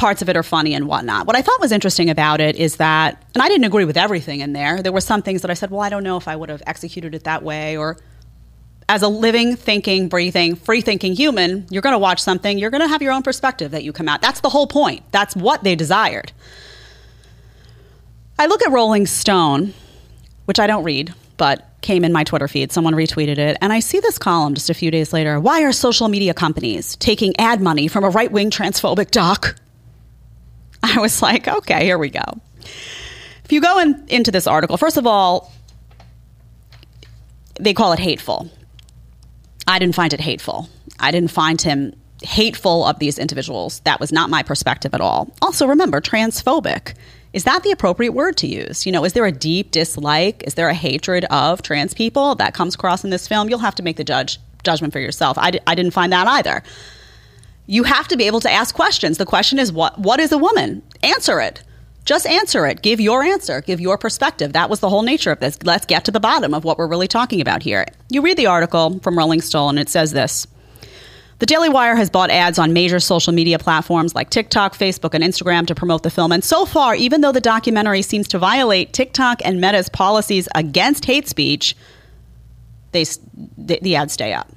parts 0.00 0.22
of 0.22 0.30
it 0.30 0.36
are 0.36 0.42
funny 0.42 0.72
and 0.72 0.88
whatnot. 0.88 1.26
What 1.26 1.36
I 1.36 1.42
thought 1.42 1.60
was 1.60 1.72
interesting 1.72 2.08
about 2.08 2.40
it 2.40 2.56
is 2.56 2.76
that, 2.76 3.22
and 3.34 3.42
I 3.42 3.48
didn't 3.48 3.64
agree 3.64 3.84
with 3.84 3.98
everything 3.98 4.40
in 4.40 4.54
there. 4.54 4.80
There 4.80 4.92
were 4.92 5.02
some 5.02 5.20
things 5.20 5.42
that 5.42 5.50
I 5.50 5.54
said, 5.54 5.70
well, 5.70 5.82
I 5.82 5.90
don't 5.90 6.02
know 6.02 6.16
if 6.16 6.26
I 6.26 6.34
would 6.34 6.48
have 6.48 6.62
executed 6.66 7.14
it 7.14 7.24
that 7.24 7.42
way. 7.42 7.76
Or 7.76 7.98
as 8.88 9.02
a 9.02 9.08
living, 9.08 9.56
thinking, 9.56 10.08
breathing, 10.08 10.56
free 10.56 10.80
thinking 10.80 11.14
human, 11.14 11.66
you're 11.68 11.82
going 11.82 11.92
to 11.92 11.98
watch 11.98 12.18
something, 12.18 12.56
you're 12.56 12.70
going 12.70 12.80
to 12.80 12.88
have 12.88 13.02
your 13.02 13.12
own 13.12 13.22
perspective 13.22 13.72
that 13.72 13.84
you 13.84 13.92
come 13.92 14.08
out. 14.08 14.22
That's 14.22 14.40
the 14.40 14.48
whole 14.48 14.66
point. 14.66 15.02
That's 15.12 15.36
what 15.36 15.64
they 15.64 15.74
desired. 15.74 16.32
I 18.38 18.46
look 18.46 18.62
at 18.62 18.72
Rolling 18.72 19.06
Stone, 19.06 19.74
which 20.46 20.58
I 20.58 20.66
don't 20.66 20.82
read, 20.82 21.12
but 21.36 21.68
came 21.82 22.04
in 22.04 22.12
my 22.12 22.24
Twitter 22.24 22.48
feed. 22.48 22.72
Someone 22.72 22.94
retweeted 22.94 23.36
it. 23.36 23.58
And 23.60 23.70
I 23.70 23.80
see 23.80 24.00
this 24.00 24.16
column 24.16 24.54
just 24.54 24.70
a 24.70 24.74
few 24.74 24.90
days 24.90 25.12
later. 25.12 25.38
Why 25.38 25.62
are 25.62 25.72
social 25.72 26.08
media 26.08 26.32
companies 26.32 26.96
taking 26.96 27.38
ad 27.38 27.60
money 27.60 27.86
from 27.86 28.02
a 28.02 28.08
right 28.08 28.32
wing 28.32 28.50
transphobic 28.50 29.10
doc? 29.10 29.56
I 30.82 30.98
was 31.00 31.22
like, 31.22 31.48
okay, 31.48 31.84
here 31.84 31.98
we 31.98 32.10
go. 32.10 32.24
If 33.44 33.52
you 33.52 33.60
go 33.60 33.78
in, 33.78 34.04
into 34.08 34.30
this 34.30 34.46
article, 34.46 34.76
first 34.76 34.96
of 34.96 35.06
all, 35.06 35.52
they 37.58 37.74
call 37.74 37.92
it 37.92 37.98
hateful. 37.98 38.50
I 39.66 39.78
didn't 39.78 39.94
find 39.94 40.12
it 40.12 40.20
hateful. 40.20 40.68
I 40.98 41.10
didn't 41.10 41.30
find 41.30 41.60
him 41.60 41.94
hateful 42.22 42.84
of 42.84 42.98
these 42.98 43.18
individuals. 43.18 43.80
That 43.80 44.00
was 44.00 44.12
not 44.12 44.30
my 44.30 44.42
perspective 44.42 44.94
at 44.94 45.00
all. 45.00 45.32
Also, 45.42 45.66
remember, 45.66 46.00
transphobic. 46.00 46.94
Is 47.32 47.44
that 47.44 47.62
the 47.62 47.70
appropriate 47.70 48.12
word 48.12 48.36
to 48.38 48.46
use? 48.46 48.84
You 48.84 48.92
know, 48.92 49.04
is 49.04 49.12
there 49.12 49.24
a 49.24 49.32
deep 49.32 49.70
dislike? 49.70 50.42
Is 50.46 50.54
there 50.54 50.68
a 50.68 50.74
hatred 50.74 51.24
of 51.26 51.62
trans 51.62 51.94
people 51.94 52.34
that 52.36 52.54
comes 52.54 52.74
across 52.74 53.04
in 53.04 53.10
this 53.10 53.28
film? 53.28 53.48
You'll 53.48 53.60
have 53.60 53.76
to 53.76 53.82
make 53.82 53.96
the 53.96 54.04
judge 54.04 54.38
judgment 54.64 54.92
for 54.92 55.00
yourself. 55.00 55.38
I 55.38 55.52
d- 55.52 55.60
I 55.66 55.74
didn't 55.74 55.92
find 55.92 56.12
that 56.12 56.26
either 56.26 56.62
you 57.70 57.84
have 57.84 58.08
to 58.08 58.16
be 58.16 58.24
able 58.24 58.40
to 58.40 58.50
ask 58.50 58.74
questions. 58.74 59.16
The 59.16 59.24
question 59.24 59.60
is 59.60 59.72
what 59.72 59.96
what 59.96 60.18
is 60.18 60.32
a 60.32 60.38
woman? 60.38 60.82
Answer 61.04 61.40
it. 61.40 61.62
Just 62.04 62.26
answer 62.26 62.66
it. 62.66 62.82
Give 62.82 63.00
your 63.00 63.22
answer. 63.22 63.60
Give 63.60 63.80
your 63.80 63.96
perspective. 63.96 64.52
That 64.54 64.68
was 64.68 64.80
the 64.80 64.88
whole 64.88 65.02
nature 65.02 65.30
of 65.30 65.38
this. 65.38 65.62
Let's 65.62 65.86
get 65.86 66.04
to 66.06 66.10
the 66.10 66.18
bottom 66.18 66.52
of 66.52 66.64
what 66.64 66.78
we're 66.78 66.88
really 66.88 67.06
talking 67.06 67.40
about 67.40 67.62
here. 67.62 67.86
You 68.08 68.22
read 68.22 68.36
the 68.36 68.46
article 68.46 68.98
from 68.98 69.16
Rolling 69.16 69.40
Stone 69.40 69.70
and 69.70 69.78
it 69.78 69.88
says 69.88 70.10
this. 70.10 70.48
The 71.38 71.46
Daily 71.46 71.68
Wire 71.68 71.94
has 71.94 72.10
bought 72.10 72.30
ads 72.30 72.58
on 72.58 72.72
major 72.72 72.98
social 72.98 73.32
media 73.32 73.58
platforms 73.58 74.16
like 74.16 74.30
TikTok, 74.30 74.76
Facebook, 74.76 75.14
and 75.14 75.22
Instagram 75.22 75.66
to 75.68 75.74
promote 75.74 76.02
the 76.02 76.10
film. 76.10 76.32
And 76.32 76.42
so 76.42 76.66
far, 76.66 76.96
even 76.96 77.20
though 77.20 77.32
the 77.32 77.40
documentary 77.40 78.02
seems 78.02 78.26
to 78.28 78.38
violate 78.38 78.92
TikTok 78.92 79.40
and 79.44 79.60
Meta's 79.60 79.88
policies 79.88 80.48
against 80.56 81.04
hate 81.04 81.28
speech, 81.28 81.76
they, 82.90 83.04
the 83.56 83.94
ads 83.94 84.12
stay 84.12 84.32
up. 84.32 84.50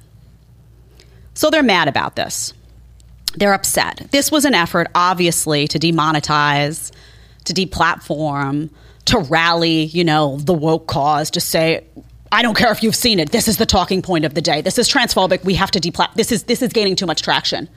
So 1.34 1.48
they're 1.48 1.62
mad 1.62 1.86
about 1.86 2.16
this 2.16 2.52
they're 3.36 3.54
upset. 3.54 4.06
This 4.10 4.30
was 4.30 4.44
an 4.44 4.54
effort, 4.54 4.88
obviously, 4.94 5.66
to 5.68 5.78
demonetize, 5.78 6.92
to 7.44 7.52
deplatform, 7.52 8.70
to 9.06 9.18
rally, 9.18 9.84
you 9.84 10.04
know, 10.04 10.38
the 10.38 10.54
woke 10.54 10.86
cause, 10.86 11.30
to 11.32 11.40
say, 11.40 11.84
I 12.32 12.42
don't 12.42 12.56
care 12.56 12.72
if 12.72 12.82
you've 12.82 12.96
seen 12.96 13.20
it. 13.20 13.30
This 13.30 13.46
is 13.46 13.58
the 13.58 13.66
talking 13.66 14.02
point 14.02 14.24
of 14.24 14.34
the 14.34 14.40
day. 14.40 14.60
This 14.60 14.78
is 14.78 14.88
transphobic. 14.88 15.44
We 15.44 15.54
have 15.54 15.70
to 15.72 15.80
deplat. 15.80 16.14
This 16.14 16.32
is 16.32 16.44
this 16.44 16.62
is 16.62 16.72
gaining 16.72 16.96
too 16.96 17.06
much 17.06 17.22
traction. 17.22 17.68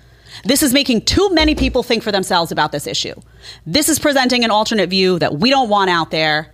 This 0.43 0.63
is 0.63 0.73
making 0.73 1.01
too 1.01 1.29
many 1.31 1.55
people 1.55 1.83
think 1.83 2.03
for 2.03 2.11
themselves 2.11 2.51
about 2.51 2.71
this 2.71 2.87
issue. 2.87 3.13
This 3.65 3.89
is 3.89 3.99
presenting 3.99 4.43
an 4.43 4.51
alternate 4.51 4.89
view 4.89 5.19
that 5.19 5.35
we 5.35 5.49
don't 5.49 5.69
want 5.69 5.89
out 5.89 6.11
there. 6.11 6.51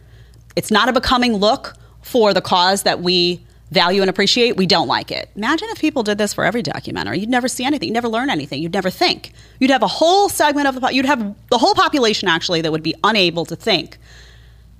It's 0.55 0.71
not 0.71 0.89
a 0.89 0.93
becoming 0.93 1.33
look 1.33 1.75
for 2.01 2.33
the 2.33 2.41
cause 2.41 2.83
that 2.83 3.01
we 3.01 3.45
value 3.73 4.01
and 4.01 4.09
appreciate, 4.09 4.55
we 4.55 4.65
don't 4.65 4.87
like 4.87 5.11
it. 5.11 5.29
Imagine 5.35 5.67
if 5.71 5.79
people 5.79 6.03
did 6.03 6.17
this 6.17 6.33
for 6.33 6.45
every 6.45 6.61
documentary. 6.61 7.19
You'd 7.19 7.29
never 7.29 7.47
see 7.47 7.65
anything. 7.65 7.89
You'd 7.89 7.93
never 7.93 8.07
learn 8.07 8.29
anything. 8.29 8.61
You'd 8.61 8.73
never 8.73 8.89
think. 8.89 9.33
You'd 9.59 9.71
have 9.71 9.83
a 9.83 9.87
whole 9.87 10.29
segment 10.29 10.67
of 10.67 10.79
the 10.79 10.93
you'd 10.93 11.05
have 11.05 11.35
the 11.49 11.57
whole 11.57 11.75
population 11.75 12.27
actually 12.27 12.61
that 12.61 12.71
would 12.71 12.83
be 12.83 12.95
unable 13.03 13.45
to 13.45 13.55
think, 13.55 13.97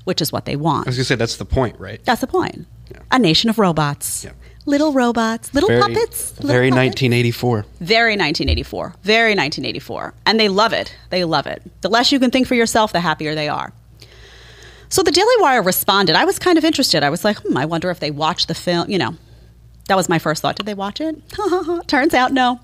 which 0.06 0.22
is 0.22 0.32
what 0.32 0.46
they 0.46 0.56
want. 0.56 0.88
I 0.88 0.90
was 0.90 0.98
going 0.98 1.04
to 1.04 1.06
say 1.06 1.16
that's 1.16 1.38
the 1.38 1.46
point, 1.46 1.80
right? 1.80 2.04
That's 2.06 2.22
the 2.22 2.28
point. 2.28 2.68
Yeah. 2.92 3.00
A 3.12 3.20
nation 3.20 3.50
of 3.50 3.60
robots. 3.60 4.24
Yeah. 4.24 4.32
Little 4.66 4.94
robots, 4.94 5.54
little 5.54 5.68
very, 5.68 5.82
puppets. 5.82 6.36
Little 6.36 6.48
very 6.48 6.70
puppets. 6.70 7.02
1984. 7.02 7.66
Very 7.82 8.14
1984. 8.16 8.96
Very 9.04 9.32
1984. 9.32 10.14
And 10.26 10.40
they 10.40 10.48
love 10.48 10.72
it. 10.72 10.96
They 11.10 11.26
love 11.26 11.48
it. 11.48 11.62
The 11.82 11.90
less 11.90 12.14
you 12.14 12.20
can 12.20 12.32
think 12.32 12.48
for 12.48 12.56
yourself, 12.56 12.94
the 12.94 13.02
happier 13.02 13.36
they 13.36 13.50
are. 13.50 13.74
So 14.94 15.02
the 15.02 15.10
Daily 15.10 15.36
Wire 15.40 15.64
responded. 15.64 16.16
I 16.16 16.24
was 16.24 16.38
kind 16.38 16.56
of 16.56 16.64
interested. 16.64 17.02
I 17.02 17.10
was 17.10 17.26
like, 17.26 17.38
hmm, 17.38 17.58
I 17.58 17.66
wonder 17.66 17.90
if 17.90 18.00
they 18.00 18.12
watched 18.12 18.48
the 18.48 18.54
film. 18.54 18.92
You 18.92 19.00
know, 19.00 19.16
that 19.88 19.96
was 19.96 20.08
my 20.08 20.20
first 20.20 20.44
thought. 20.44 20.56
Did 20.56 20.68
they 20.68 20.76
watch 20.76 21.02
it? 21.02 21.20
Turns 21.88 22.14
out, 22.14 22.32
no. 22.32 22.60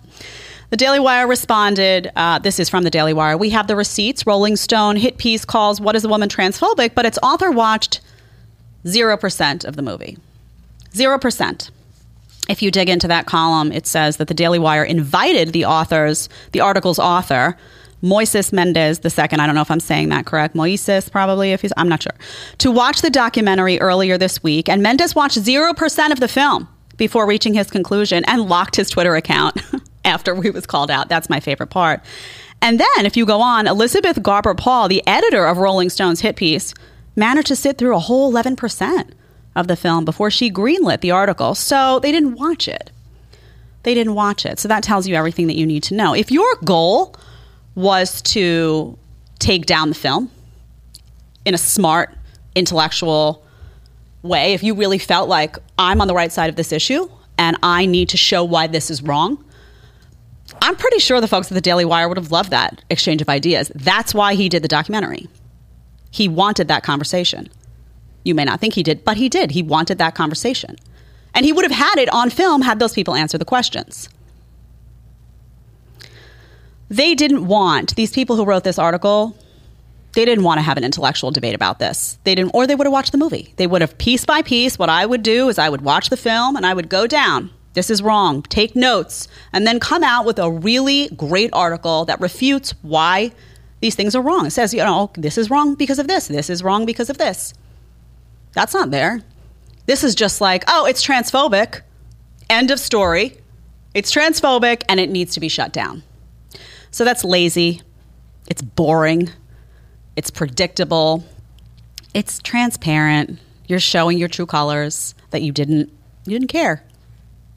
The 0.69 0.77
Daily 0.77 0.99
Wire 0.99 1.27
responded. 1.27 2.11
Uh, 2.15 2.37
this 2.37 2.59
is 2.59 2.69
from 2.69 2.83
the 2.83 2.91
Daily 2.91 3.13
Wire. 3.13 3.35
We 3.35 3.49
have 3.49 3.65
the 3.65 3.75
receipts. 3.75 4.27
Rolling 4.27 4.57
Stone 4.57 4.97
hit 4.97 5.17
piece 5.17 5.43
calls 5.43 5.81
"What 5.81 5.95
is 5.95 6.05
a 6.05 6.07
woman 6.07 6.29
transphobic?" 6.29 6.93
But 6.93 7.07
its 7.07 7.17
author 7.23 7.49
watched 7.49 7.99
0% 8.85 9.65
of 9.65 9.75
the 9.75 9.81
movie. 9.81 10.19
0%. 10.93 11.71
If 12.47 12.61
you 12.61 12.69
dig 12.69 12.89
into 12.89 13.07
that 13.07 13.25
column, 13.25 13.71
it 13.71 13.87
says 13.87 14.17
that 14.17 14.27
the 14.27 14.35
Daily 14.35 14.59
Wire 14.59 14.83
invited 14.83 15.51
the 15.51 15.65
authors, 15.65 16.29
the 16.51 16.61
article's 16.61 16.99
author, 16.99 17.57
Moises 18.01 18.53
Mendez 18.53 18.99
II, 19.03 19.23
I 19.23 19.27
don't 19.27 19.55
know 19.55 19.61
if 19.61 19.71
I'm 19.71 19.79
saying 19.79 20.09
that 20.09 20.25
correct, 20.25 20.55
Moises 20.55 21.11
probably, 21.11 21.51
if 21.51 21.61
he's, 21.61 21.73
I'm 21.77 21.89
not 21.89 22.03
sure, 22.03 22.15
to 22.59 22.71
watch 22.71 23.01
the 23.01 23.09
documentary 23.09 23.79
earlier 23.79 24.17
this 24.17 24.41
week. 24.41 24.69
And 24.69 24.81
Mendez 24.81 25.15
watched 25.15 25.37
0% 25.37 26.11
of 26.11 26.19
the 26.19 26.27
film 26.27 26.67
before 26.97 27.27
reaching 27.27 27.53
his 27.53 27.69
conclusion 27.69 28.23
and 28.27 28.47
locked 28.47 28.75
his 28.75 28.89
Twitter 28.89 29.15
account 29.15 29.61
after 30.05 30.39
he 30.41 30.49
was 30.49 30.65
called 30.65 30.91
out. 30.91 31.09
That's 31.09 31.29
my 31.29 31.39
favorite 31.39 31.69
part. 31.69 32.01
And 32.61 32.79
then, 32.79 33.05
if 33.05 33.15
you 33.15 33.25
go 33.25 33.41
on, 33.41 33.67
Elizabeth 33.67 34.21
Garber 34.21 34.53
Paul, 34.53 34.89
the 34.89 35.05
editor 35.07 35.45
of 35.45 35.57
Rolling 35.57 35.89
Stone's 35.89 36.19
hit 36.19 36.35
piece, 36.35 36.73
managed 37.15 37.47
to 37.47 37.55
sit 37.55 37.77
through 37.77 37.95
a 37.95 37.99
whole 37.99 38.31
11% 38.31 39.11
of 39.55 39.67
the 39.67 39.75
film 39.75 40.05
before 40.05 40.29
she 40.29 40.51
greenlit 40.51 41.01
the 41.01 41.11
article. 41.11 41.55
So 41.55 41.99
they 41.99 42.11
didn't 42.11 42.35
watch 42.35 42.67
it. 42.67 42.91
They 43.83 43.93
didn't 43.93 44.15
watch 44.15 44.45
it. 44.45 44.59
So 44.59 44.67
that 44.67 44.83
tells 44.83 45.07
you 45.07 45.15
everything 45.15 45.47
that 45.47 45.55
you 45.55 45.65
need 45.65 45.83
to 45.83 45.93
know. 45.93 46.13
If 46.13 46.31
your 46.31 46.53
goal 46.65 47.15
was 47.79 48.21
to 48.21 48.97
take 49.39 49.65
down 49.65 49.87
the 49.87 49.95
film 49.95 50.29
in 51.45 51.53
a 51.53 51.57
smart, 51.57 52.13
intellectual 52.53 53.43
way, 54.21 54.53
if 54.53 54.61
you 54.61 54.75
really 54.75 54.97
felt 54.97 55.29
like 55.29 55.57
I'm 55.77 56.01
on 56.01 56.09
the 56.09 56.13
right 56.13 56.31
side 56.31 56.49
of 56.49 56.57
this 56.57 56.73
issue 56.73 57.09
and 57.37 57.57
I 57.63 57.85
need 57.85 58.09
to 58.09 58.17
show 58.17 58.43
why 58.43 58.67
this 58.67 58.91
is 58.91 59.01
wrong, 59.01 59.41
I'm 60.61 60.75
pretty 60.75 60.99
sure 60.99 61.21
the 61.21 61.27
folks 61.27 61.49
at 61.49 61.53
the 61.53 61.61
Daily 61.61 61.85
Wire 61.85 62.09
would 62.09 62.17
have 62.17 62.33
loved 62.33 62.51
that 62.51 62.83
exchange 62.89 63.21
of 63.21 63.29
ideas. 63.29 63.71
That's 63.73 64.13
why 64.13 64.35
he 64.35 64.49
did 64.49 64.61
the 64.61 64.67
documentary. 64.67 65.29
He 66.11 66.27
wanted 66.27 66.67
that 66.67 66.83
conversation. 66.83 67.47
You 68.25 68.35
may 68.35 68.43
not 68.43 68.59
think 68.59 68.73
he 68.73 68.83
did, 68.83 69.05
but 69.05 69.15
he 69.15 69.29
did. 69.29 69.51
He 69.51 69.63
wanted 69.63 69.99
that 69.99 70.15
conversation. 70.15 70.75
And 71.33 71.45
he 71.45 71.53
would 71.53 71.63
have 71.63 71.71
had 71.71 71.97
it 71.97 72.09
on 72.09 72.29
film 72.29 72.61
had 72.61 72.79
those 72.79 72.93
people 72.93 73.15
answer 73.15 73.37
the 73.37 73.45
questions. 73.45 74.09
They 76.89 77.15
didn't 77.15 77.45
want, 77.45 77.95
these 77.95 78.11
people 78.11 78.35
who 78.35 78.45
wrote 78.45 78.63
this 78.63 78.79
article, 78.79 79.37
they 80.13 80.25
didn't 80.25 80.43
want 80.43 80.57
to 80.57 80.63
have 80.63 80.77
an 80.77 80.83
intellectual 80.83 81.31
debate 81.31 81.53
about 81.53 81.79
this. 81.79 82.17
They 82.23 82.33
didn't, 82.33 82.51
or 82.53 82.65
they 82.65 82.75
would 82.75 82.87
have 82.87 82.91
watched 82.91 83.11
the 83.11 83.17
movie. 83.17 83.53
They 83.57 83.67
would 83.67 83.81
have 83.81 83.97
piece 83.97 84.25
by 84.25 84.41
piece. 84.41 84.79
What 84.79 84.89
I 84.89 85.05
would 85.05 85.21
do 85.21 85.49
is 85.49 85.59
I 85.59 85.69
would 85.69 85.81
watch 85.81 86.09
the 86.09 86.17
film 86.17 86.55
and 86.55 86.65
I 86.65 86.73
would 86.73 86.89
go 86.89 87.05
down. 87.05 87.51
This 87.73 87.91
is 87.91 88.01
wrong. 88.01 88.41
Take 88.43 88.75
notes 88.75 89.27
and 89.53 89.67
then 89.67 89.79
come 89.79 90.03
out 90.03 90.25
with 90.25 90.39
a 90.39 90.51
really 90.51 91.09
great 91.09 91.51
article 91.53 92.05
that 92.05 92.19
refutes 92.19 92.73
why 92.81 93.31
these 93.81 93.95
things 93.95 94.15
are 94.15 94.21
wrong. 94.21 94.47
It 94.47 94.51
says, 94.51 94.73
you 94.73 94.83
know, 94.83 95.11
this 95.13 95.37
is 95.37 95.49
wrong 95.49 95.75
because 95.75 95.99
of 95.99 96.07
this. 96.07 96.27
This 96.27 96.49
is 96.49 96.63
wrong 96.63 96.85
because 96.85 97.09
of 97.09 97.19
this. 97.19 97.53
That's 98.53 98.73
not 98.73 98.89
there. 98.89 99.21
This 99.85 100.03
is 100.03 100.15
just 100.15 100.41
like, 100.41 100.63
oh, 100.67 100.85
it's 100.85 101.05
transphobic. 101.05 101.81
End 102.49 102.71
of 102.71 102.79
story. 102.79 103.37
It's 103.93 104.13
transphobic 104.13 104.83
and 104.89 104.99
it 104.99 105.09
needs 105.09 105.33
to 105.35 105.39
be 105.39 105.49
shut 105.49 105.71
down. 105.71 106.03
So 106.91 107.05
that's 107.05 107.23
lazy. 107.23 107.81
It's 108.47 108.61
boring. 108.61 109.29
It's 110.15 110.31
predictable. 110.31 111.23
It's 112.13 112.39
transparent. 112.39 113.39
You're 113.67 113.79
showing 113.79 114.17
your 114.17 114.27
true 114.27 114.45
colors 114.45 115.13
that 115.29 115.41
you 115.41 115.51
didn't 115.51 115.91
you 116.25 116.37
didn't 116.37 116.49
care. 116.49 116.83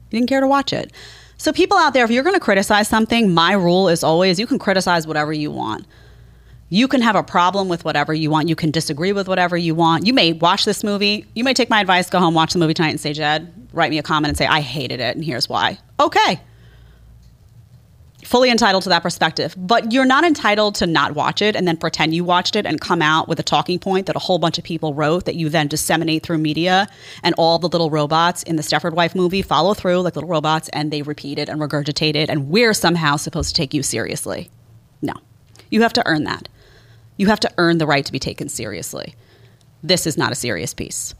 You 0.09 0.19
didn't 0.19 0.29
care 0.29 0.41
to 0.41 0.47
watch 0.47 0.71
it. 0.71 0.91
So 1.37 1.51
people 1.51 1.77
out 1.77 1.93
there 1.93 2.05
if 2.05 2.11
you're 2.11 2.23
going 2.23 2.35
to 2.35 2.39
criticize 2.39 2.87
something, 2.87 3.33
my 3.33 3.53
rule 3.53 3.89
is 3.89 4.03
always 4.03 4.39
you 4.39 4.47
can 4.47 4.59
criticize 4.59 5.07
whatever 5.07 5.33
you 5.33 5.51
want. 5.51 5.85
You 6.69 6.87
can 6.87 7.01
have 7.01 7.15
a 7.15 7.21
problem 7.21 7.67
with 7.67 7.85
whatever 7.85 8.13
you 8.13 8.31
want. 8.31 8.49
You 8.49 8.55
can 8.55 8.71
disagree 8.71 9.13
with 9.13 9.27
whatever 9.27 9.55
you 9.55 9.75
want. 9.75 10.07
You 10.07 10.13
may 10.13 10.33
watch 10.33 10.65
this 10.65 10.83
movie. 10.83 11.25
You 11.35 11.43
may 11.43 11.53
take 11.53 11.69
my 11.69 11.79
advice, 11.81 12.09
go 12.09 12.17
home, 12.17 12.33
watch 12.33 12.53
the 12.53 12.59
movie 12.59 12.73
tonight, 12.73 12.89
and 12.89 12.99
say, 12.99 13.13
Jed, 13.13 13.69
write 13.73 13.91
me 13.91 13.99
a 13.99 14.03
comment 14.03 14.29
and 14.29 14.37
say, 14.37 14.47
I 14.47 14.61
hated 14.61 14.99
it, 14.99 15.15
and 15.15 15.23
here's 15.23 15.47
why. 15.47 15.77
Okay. 15.99 16.41
Fully 18.33 18.49
entitled 18.49 18.81
to 18.81 18.89
that 18.89 19.03
perspective. 19.03 19.53
But 19.55 19.91
you're 19.91 20.05
not 20.05 20.23
entitled 20.23 20.73
to 20.77 20.87
not 20.87 21.13
watch 21.13 21.39
it 21.39 21.55
and 21.55 21.67
then 21.67 21.77
pretend 21.77 22.15
you 22.15 22.23
watched 22.23 22.55
it 22.55 22.65
and 22.65 22.81
come 22.81 22.99
out 22.99 23.27
with 23.27 23.39
a 23.39 23.43
talking 23.43 23.77
point 23.77 24.07
that 24.07 24.15
a 24.15 24.19
whole 24.19 24.39
bunch 24.39 24.57
of 24.57 24.63
people 24.63 24.95
wrote 24.95 25.25
that 25.25 25.35
you 25.35 25.49
then 25.49 25.67
disseminate 25.67 26.23
through 26.23 26.39
media 26.39 26.87
and 27.21 27.35
all 27.37 27.59
the 27.59 27.69
little 27.69 27.91
robots 27.91 28.41
in 28.41 28.55
the 28.55 28.63
Stepford 28.63 28.93
Wife 28.95 29.13
movie 29.13 29.43
follow 29.43 29.75
through 29.75 30.01
like 30.01 30.15
little 30.15 30.31
robots 30.31 30.67
and 30.69 30.89
they 30.89 31.03
repeat 31.03 31.37
it 31.37 31.47
and 31.47 31.61
regurgitate 31.61 32.15
it 32.15 32.27
and 32.27 32.49
we're 32.49 32.73
somehow 32.73 33.17
supposed 33.17 33.49
to 33.49 33.53
take 33.53 33.71
you 33.71 33.83
seriously. 33.83 34.49
No. 35.03 35.13
You 35.69 35.83
have 35.83 35.93
to 35.93 36.07
earn 36.07 36.23
that. 36.23 36.49
You 37.17 37.27
have 37.27 37.39
to 37.41 37.51
earn 37.59 37.77
the 37.77 37.85
right 37.85 38.03
to 38.03 38.11
be 38.11 38.17
taken 38.17 38.49
seriously. 38.49 39.13
This 39.83 40.07
is 40.07 40.17
not 40.17 40.31
a 40.31 40.35
serious 40.35 40.73
piece. 40.73 41.13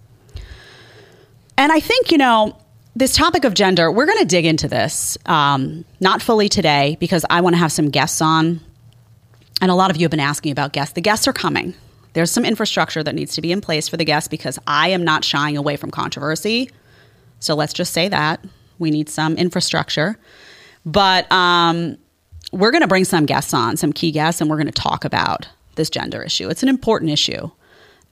And 1.60 1.72
I 1.72 1.80
think, 1.80 2.12
you 2.12 2.18
know, 2.18 2.58
this 2.96 3.16
topic 3.16 3.44
of 3.44 3.54
gender, 3.54 3.92
we're 3.92 4.06
going 4.06 4.20
to 4.20 4.26
dig 4.26 4.46
into 4.46 4.68
this, 4.68 5.18
um, 5.26 5.84
not 6.00 6.22
fully 6.22 6.48
today, 6.48 6.98
because 7.00 7.26
I 7.30 7.42
want 7.42 7.56
to 7.56 7.58
have 7.58 7.72
some 7.72 7.90
guests 7.90 8.22
on. 8.22 8.60
And 9.62 9.72
a 9.72 9.76
lot 9.76 9.90
of 9.90 9.98
you 9.98 10.04
have 10.04 10.12
been 10.12 10.20
asking 10.20 10.52
about 10.52 10.74
guests. 10.74 10.94
The 10.94 11.02
guests 11.02 11.28
are 11.28 11.34
coming. 11.34 11.74
There's 12.14 12.30
some 12.30 12.46
infrastructure 12.46 13.02
that 13.02 13.16
needs 13.16 13.34
to 13.36 13.42
be 13.42 13.52
in 13.52 13.62
place 13.62 13.88
for 13.88 13.98
the 13.98 14.06
guests 14.06 14.28
because 14.28 14.60
I 14.68 14.90
am 14.90 15.04
not 15.04 15.24
shying 15.24 15.58
away 15.58 15.78
from 15.78 15.90
controversy. 15.90 16.70
So 17.40 17.56
let's 17.56 17.74
just 17.74 17.94
say 17.94 18.10
that. 18.10 18.44
We 18.78 18.92
need 18.92 19.10
some 19.10 19.36
infrastructure. 19.36 20.18
But 20.86 21.32
um, 21.32 21.98
we're 22.52 22.72
going 22.72 22.82
to 22.82 22.88
bring 22.88 23.06
some 23.06 23.26
guests 23.26 23.54
on, 23.54 23.78
some 23.78 23.94
key 23.94 24.12
guests, 24.12 24.42
and 24.42 24.50
we're 24.50 24.58
going 24.58 24.68
to 24.68 24.72
talk 24.72 25.06
about 25.06 25.48
this 25.76 25.90
gender 25.90 26.22
issue. 26.22 26.50
It's 26.50 26.62
an 26.62 26.70
important 26.70 27.10
issue. 27.10 27.50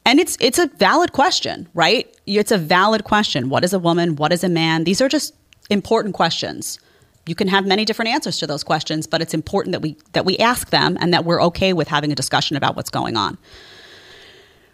And 0.05 0.19
it's 0.19 0.37
it's 0.39 0.57
a 0.59 0.67
valid 0.77 1.13
question, 1.13 1.67
right? 1.73 2.13
It's 2.25 2.51
a 2.51 2.57
valid 2.57 3.03
question. 3.03 3.49
What 3.49 3.63
is 3.63 3.73
a 3.73 3.79
woman? 3.79 4.15
What 4.15 4.33
is 4.33 4.43
a 4.43 4.49
man? 4.49 4.83
These 4.83 5.01
are 5.01 5.09
just 5.09 5.35
important 5.69 6.15
questions. 6.15 6.79
You 7.27 7.35
can 7.35 7.47
have 7.47 7.67
many 7.67 7.85
different 7.85 8.09
answers 8.09 8.39
to 8.39 8.47
those 8.47 8.63
questions, 8.63 9.05
but 9.05 9.21
it's 9.21 9.33
important 9.33 9.73
that 9.73 9.81
we 9.81 9.95
that 10.13 10.25
we 10.25 10.37
ask 10.39 10.69
them 10.71 10.97
and 10.99 11.13
that 11.13 11.23
we're 11.23 11.41
okay 11.43 11.73
with 11.73 11.87
having 11.87 12.11
a 12.11 12.15
discussion 12.15 12.57
about 12.57 12.75
what's 12.75 12.89
going 12.89 13.15
on. 13.15 13.37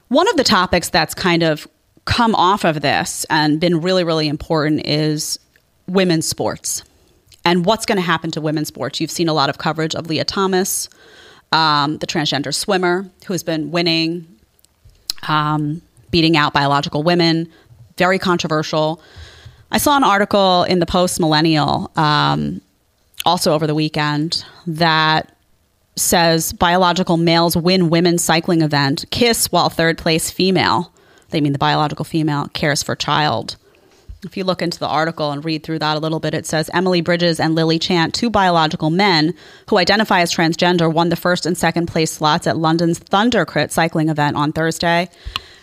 One 0.07 0.29
of 0.29 0.37
the 0.37 0.45
topics 0.45 0.89
that's 0.89 1.13
kind 1.13 1.43
of 1.43 1.67
come 2.05 2.33
off 2.35 2.63
of 2.63 2.81
this 2.81 3.25
and 3.29 3.59
been 3.59 3.81
really 3.81 4.05
really 4.05 4.29
important 4.29 4.87
is 4.87 5.39
women's 5.87 6.25
sports 6.25 6.83
and 7.43 7.65
what's 7.65 7.85
going 7.85 7.97
to 7.97 8.01
happen 8.01 8.31
to 8.31 8.41
women's 8.41 8.69
sports. 8.69 9.01
You've 9.01 9.11
seen 9.11 9.27
a 9.27 9.33
lot 9.33 9.49
of 9.49 9.57
coverage 9.57 9.95
of 9.95 10.07
Lia 10.07 10.23
Thomas, 10.23 10.89
um, 11.51 11.97
the 11.97 12.07
transgender 12.07 12.53
swimmer 12.53 13.09
who's 13.25 13.43
been 13.43 13.71
winning, 13.71 14.36
um, 15.27 15.81
beating 16.11 16.37
out 16.37 16.53
biological 16.53 17.03
women. 17.03 17.51
Very 17.97 18.19
controversial. 18.19 19.01
I 19.71 19.77
saw 19.77 19.97
an 19.97 20.03
article 20.03 20.63
in 20.63 20.79
the 20.79 20.85
Post 20.85 21.19
Millennial, 21.19 21.91
um, 21.95 22.61
also 23.25 23.53
over 23.53 23.67
the 23.67 23.75
weekend, 23.75 24.45
that 24.65 25.33
says 25.95 26.53
biological 26.53 27.17
males 27.17 27.57
win 27.57 27.89
women's 27.89 28.23
cycling 28.23 28.61
event, 28.61 29.05
kiss 29.11 29.51
while 29.51 29.69
third 29.69 29.97
place 29.97 30.29
female. 30.31 30.93
They 31.29 31.41
mean 31.41 31.53
the 31.53 31.59
biological 31.59 32.05
female 32.05 32.47
cares 32.53 32.83
for 32.83 32.95
child. 32.95 33.57
If 34.27 34.35
you 34.35 34.43
look 34.43 34.61
into 34.61 34.77
the 34.77 34.87
article 34.87 35.31
and 35.31 35.43
read 35.43 35.63
through 35.63 35.79
that 35.79 35.95
a 35.95 36.01
little 36.01 36.19
bit, 36.19 36.33
it 36.33 36.45
says 36.45 36.69
Emily 36.73 36.99
Bridges 36.99 37.39
and 37.39 37.55
Lily 37.55 37.79
Chant, 37.79 38.13
two 38.13 38.29
biological 38.29 38.89
men 38.89 39.33
who 39.69 39.77
identify 39.77 40.19
as 40.19 40.33
transgender, 40.33 40.91
won 40.91 41.07
the 41.07 41.15
first 41.15 41.45
and 41.45 41.57
second 41.57 41.85
place 41.87 42.11
slots 42.11 42.45
at 42.45 42.57
London's 42.57 42.99
Thundercrit 42.99 43.71
cycling 43.71 44.09
event 44.09 44.35
on 44.35 44.51
Thursday. 44.51 45.09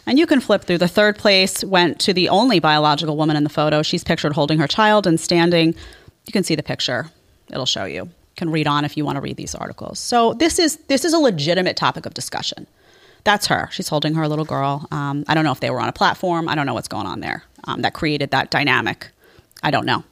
And 0.06 0.18
you 0.18 0.26
can 0.26 0.40
flip 0.40 0.64
through. 0.64 0.78
The 0.78 0.88
third 0.88 1.18
place 1.18 1.62
went 1.62 2.00
to 2.00 2.14
the 2.14 2.30
only 2.30 2.58
biological 2.58 3.18
woman 3.18 3.36
in 3.36 3.44
the 3.44 3.50
photo. 3.50 3.82
She's 3.82 4.02
pictured 4.02 4.32
holding 4.32 4.58
her 4.60 4.66
child 4.66 5.06
and 5.06 5.20
standing. 5.20 5.74
You 6.24 6.32
can 6.32 6.42
see 6.42 6.54
the 6.54 6.62
picture. 6.62 7.10
It'll 7.50 7.66
show 7.66 7.84
you. 7.84 8.04
You 8.04 8.36
can 8.36 8.50
read 8.50 8.66
on 8.66 8.86
if 8.86 8.96
you 8.96 9.04
want 9.04 9.16
to 9.16 9.20
read 9.20 9.36
these 9.36 9.54
articles. 9.54 9.98
So 9.98 10.32
this 10.32 10.58
is 10.58 10.76
this 10.88 11.04
is 11.04 11.12
a 11.12 11.18
legitimate 11.18 11.76
topic 11.76 12.06
of 12.06 12.14
discussion. 12.14 12.66
That's 13.24 13.46
her. 13.46 13.68
She's 13.72 13.88
holding 13.88 14.14
her 14.14 14.28
little 14.28 14.44
girl. 14.44 14.86
Um, 14.90 15.24
I 15.28 15.34
don't 15.34 15.44
know 15.44 15.52
if 15.52 15.60
they 15.60 15.70
were 15.70 15.80
on 15.80 15.88
a 15.88 15.92
platform. 15.92 16.48
I 16.48 16.54
don't 16.54 16.66
know 16.66 16.74
what's 16.74 16.88
going 16.88 17.06
on 17.06 17.20
there 17.20 17.42
um, 17.64 17.82
that 17.82 17.94
created 17.94 18.30
that 18.30 18.50
dynamic. 18.50 19.08
I 19.62 19.70
don't 19.70 19.86
know. 19.86 20.04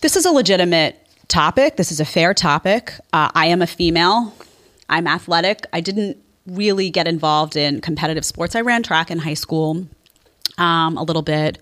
This 0.00 0.14
is 0.14 0.26
a 0.26 0.30
legitimate 0.30 1.04
topic. 1.28 1.76
This 1.76 1.90
is 1.90 2.00
a 2.00 2.04
fair 2.04 2.34
topic. 2.34 2.92
Uh, 3.12 3.30
I 3.34 3.46
am 3.46 3.62
a 3.62 3.66
female. 3.66 4.34
I'm 4.88 5.06
athletic. 5.06 5.66
I 5.72 5.80
didn't 5.80 6.18
really 6.46 6.90
get 6.90 7.08
involved 7.08 7.56
in 7.56 7.80
competitive 7.80 8.24
sports. 8.24 8.54
I 8.54 8.60
ran 8.60 8.82
track 8.82 9.10
in 9.10 9.18
high 9.18 9.34
school 9.34 9.86
um, 10.56 10.96
a 10.96 11.02
little 11.02 11.22
bit, 11.22 11.58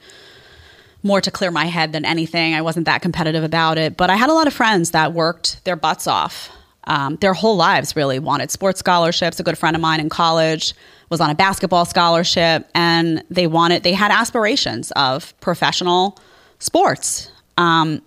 more 1.03 1.20
to 1.20 1.31
clear 1.31 1.51
my 1.51 1.66
head 1.66 1.92
than 1.92 2.05
anything. 2.05 2.55
I 2.55 2.62
wasn't 2.62 2.87
that 2.87 3.03
competitive 3.03 3.44
about 3.44 3.79
it, 3.79 3.96
but 3.96 4.11
I 4.11 4.16
had 4.16 4.31
a 4.31 4.33
lot 4.33 4.46
of 4.46 4.53
friends 4.53 4.92
that 4.92 5.12
worked 5.12 5.64
their 5.64 5.77
butts 5.77 6.07
off. 6.07 6.51
Um, 6.87 7.16
their 7.16 7.35
whole 7.35 7.57
lives 7.57 7.96
really 7.96 8.18
wanted 8.18 8.51
sports 8.51 8.81
scholarships. 8.81 9.40
A 9.40 9.42
good 9.42 9.59
friend 9.59 9.75
of 9.75 9.83
mine 9.83 10.01
in 10.01 10.09
college 10.09 10.75
was 11.11 11.20
on 11.20 11.31
a 11.31 11.35
basketball 11.35 11.85
scholarship 11.85 12.68
and 12.75 13.22
they 13.31 13.46
wanted 13.46 13.83
they 13.83 13.92
had 13.92 14.11
aspirations 14.11 14.92
of 14.92 15.38
professional 15.40 16.18
sports 16.59 17.31
um, 17.59 18.03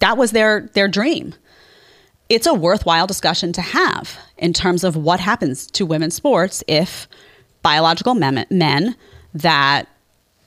that 0.00 0.16
was 0.16 0.30
their 0.32 0.70
their 0.74 0.88
dream 0.88 1.34
it's 2.28 2.46
a 2.46 2.54
worthwhile 2.54 3.06
discussion 3.06 3.52
to 3.52 3.60
have 3.60 4.18
in 4.36 4.52
terms 4.52 4.82
of 4.82 4.96
what 4.96 5.20
happens 5.20 5.66
to 5.68 5.86
women's 5.86 6.14
sports 6.14 6.64
if 6.66 7.06
biological 7.62 8.14
men, 8.14 8.46
men 8.50 8.96
that 9.34 9.86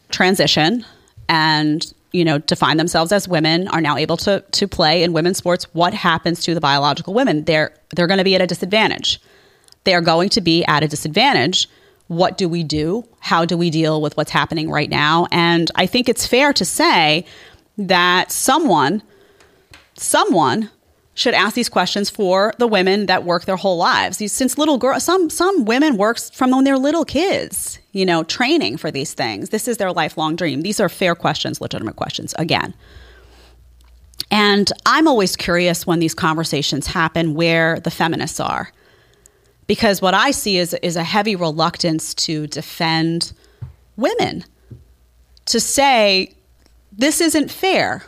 transition 0.10 0.86
and 1.28 1.94
you 2.12 2.26
know 2.26 2.40
define 2.40 2.78
themselves 2.78 3.12
as 3.12 3.28
women 3.28 3.68
are 3.70 3.82
now 3.82 3.98
able 3.98 4.18
to 4.18 4.42
to 4.52 4.68
play 4.68 5.04
in 5.04 5.14
women's 5.14 5.38
sports 5.38 5.66
what 5.74 5.94
happens 5.94 6.44
to 6.44 6.54
the 6.54 6.62
biological 6.62 7.14
women? 7.14 7.44
They're 7.46 7.74
they're 7.96 8.08
going 8.08 8.18
to 8.18 8.24
be 8.24 8.36
at 8.36 8.42
a 8.42 8.48
disadvantage. 8.48 9.22
They 9.84 9.94
are 9.94 10.02
going 10.02 10.30
to 10.30 10.42
be 10.42 10.64
at 10.66 10.84
a 10.84 10.88
disadvantage. 10.88 11.70
What 12.08 12.38
do 12.38 12.50
we 12.50 12.64
do? 12.64 13.08
How 13.20 13.46
do 13.46 13.56
we 13.58 13.70
deal 13.70 14.02
with 14.02 14.18
what's 14.18 14.32
happening 14.32 14.70
right 14.70 14.90
now? 14.90 15.28
And 15.32 15.72
i 15.76 15.86
think 15.86 16.10
it's 16.10 16.26
fair 16.26 16.54
to 16.54 16.66
say 16.66 17.26
that 17.78 18.32
someone 18.32 19.02
someone 19.96 20.70
should 21.14 21.34
ask 21.34 21.56
these 21.56 21.70
questions 21.70 22.10
for 22.10 22.54
the 22.60 22.68
women 22.68 23.08
that 23.08 23.26
work 23.26 23.46
their 23.46 23.58
whole 23.58 23.78
lives. 23.78 24.18
Since 24.32 24.58
little 24.58 24.78
girls, 24.78 25.04
some 25.04 25.30
some 25.30 25.66
women 25.66 25.98
work 25.98 26.20
from 26.20 26.52
when 26.52 26.64
they're 26.64 26.78
little 26.78 27.06
kids, 27.06 27.80
you 27.92 28.06
know, 28.06 28.24
training 28.24 28.78
for 28.78 28.90
these 28.90 29.14
things. 29.14 29.50
This 29.50 29.68
is 29.68 29.78
their 29.78 29.92
lifelong 29.92 30.36
dream. 30.36 30.62
These 30.62 30.80
are 30.80 30.90
fair 30.90 31.16
questions, 31.16 31.60
legitimate 31.60 31.96
questions. 31.96 32.34
Again. 32.38 32.74
And 34.32 34.72
I'm 34.86 35.08
always 35.08 35.36
curious 35.36 35.88
when 35.88 36.00
these 36.00 36.14
conversations 36.14 36.88
happen 36.88 37.34
where 37.34 37.80
the 37.80 37.90
feminists 37.90 38.40
are. 38.40 38.72
Because 39.66 40.02
what 40.02 40.14
I 40.14 40.32
see 40.32 40.58
is, 40.58 40.74
is 40.76 40.96
a 40.96 41.04
heavy 41.04 41.36
reluctance 41.36 42.14
to 42.16 42.48
defend 42.48 43.34
women, 43.98 44.44
to 45.46 45.60
say, 45.60 46.34
this 46.92 47.22
isn't 47.22 47.52
fair 47.52 48.04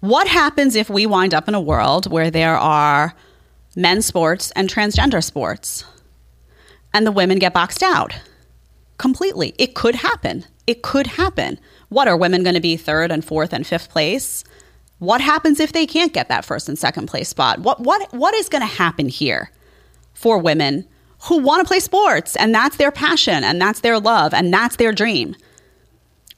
what 0.00 0.28
happens 0.28 0.76
if 0.76 0.90
we 0.90 1.06
wind 1.06 1.34
up 1.34 1.48
in 1.48 1.54
a 1.54 1.60
world 1.60 2.10
where 2.10 2.30
there 2.30 2.56
are 2.56 3.14
men's 3.74 4.06
sports 4.06 4.50
and 4.52 4.68
transgender 4.68 5.22
sports 5.22 5.84
and 6.92 7.06
the 7.06 7.12
women 7.12 7.38
get 7.38 7.54
boxed 7.54 7.82
out 7.82 8.14
completely? 8.98 9.54
It 9.58 9.74
could 9.74 9.94
happen. 9.94 10.44
It 10.66 10.82
could 10.82 11.06
happen. 11.06 11.58
What 11.88 12.08
are 12.08 12.16
women 12.16 12.42
going 12.42 12.54
to 12.54 12.60
be 12.60 12.76
third 12.76 13.10
and 13.10 13.24
fourth 13.24 13.52
and 13.52 13.66
fifth 13.66 13.90
place? 13.90 14.44
What 14.98 15.20
happens 15.20 15.60
if 15.60 15.72
they 15.72 15.86
can't 15.86 16.12
get 16.12 16.28
that 16.28 16.44
first 16.44 16.68
and 16.68 16.78
second 16.78 17.06
place 17.06 17.28
spot? 17.28 17.60
What 17.60 17.80
what 17.80 18.12
what 18.12 18.34
is 18.34 18.48
going 18.48 18.62
to 18.62 18.66
happen 18.66 19.08
here 19.08 19.50
for 20.14 20.38
women 20.38 20.86
who 21.22 21.38
want 21.38 21.62
to 21.62 21.68
play 21.68 21.80
sports 21.80 22.36
and 22.36 22.54
that's 22.54 22.76
their 22.76 22.90
passion 22.90 23.44
and 23.44 23.60
that's 23.60 23.80
their 23.80 24.00
love 24.00 24.34
and 24.34 24.52
that's 24.52 24.76
their 24.76 24.92
dream? 24.92 25.36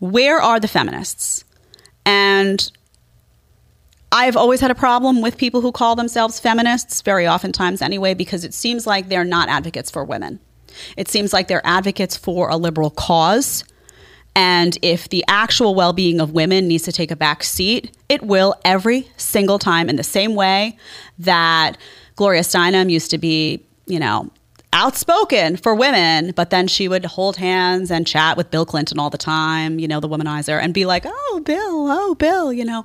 Where 0.00 0.40
are 0.40 0.60
the 0.60 0.68
feminists? 0.68 1.44
And 2.04 2.70
I've 4.10 4.36
always 4.36 4.60
had 4.60 4.70
a 4.70 4.74
problem 4.74 5.20
with 5.20 5.36
people 5.36 5.60
who 5.60 5.70
call 5.70 5.94
themselves 5.94 6.40
feminists, 6.40 7.02
very 7.02 7.28
oftentimes 7.28 7.82
anyway, 7.82 8.14
because 8.14 8.44
it 8.44 8.54
seems 8.54 8.86
like 8.86 9.08
they're 9.08 9.24
not 9.24 9.48
advocates 9.48 9.90
for 9.90 10.02
women. 10.04 10.40
It 10.96 11.08
seems 11.08 11.32
like 11.32 11.48
they're 11.48 11.66
advocates 11.66 12.16
for 12.16 12.48
a 12.48 12.56
liberal 12.56 12.90
cause. 12.90 13.64
And 14.34 14.78
if 14.82 15.08
the 15.08 15.24
actual 15.28 15.74
well 15.74 15.92
being 15.92 16.20
of 16.20 16.32
women 16.32 16.68
needs 16.68 16.84
to 16.84 16.92
take 16.92 17.10
a 17.10 17.16
back 17.16 17.42
seat, 17.42 17.94
it 18.08 18.22
will 18.22 18.54
every 18.64 19.10
single 19.16 19.58
time 19.58 19.88
in 19.90 19.96
the 19.96 20.04
same 20.04 20.34
way 20.34 20.78
that 21.18 21.76
Gloria 22.16 22.42
Steinem 22.42 22.90
used 22.90 23.10
to 23.10 23.18
be, 23.18 23.62
you 23.86 23.98
know, 23.98 24.30
outspoken 24.72 25.56
for 25.56 25.74
women, 25.74 26.32
but 26.32 26.50
then 26.50 26.68
she 26.68 26.88
would 26.88 27.04
hold 27.04 27.36
hands 27.36 27.90
and 27.90 28.06
chat 28.06 28.36
with 28.36 28.50
Bill 28.50 28.64
Clinton 28.64 28.98
all 28.98 29.10
the 29.10 29.18
time, 29.18 29.78
you 29.78 29.88
know, 29.88 29.98
the 29.98 30.08
womanizer, 30.08 30.62
and 30.62 30.72
be 30.72 30.86
like, 30.86 31.04
oh, 31.06 31.42
Bill, 31.44 31.90
oh, 31.90 32.14
Bill, 32.14 32.52
you 32.52 32.64
know 32.64 32.84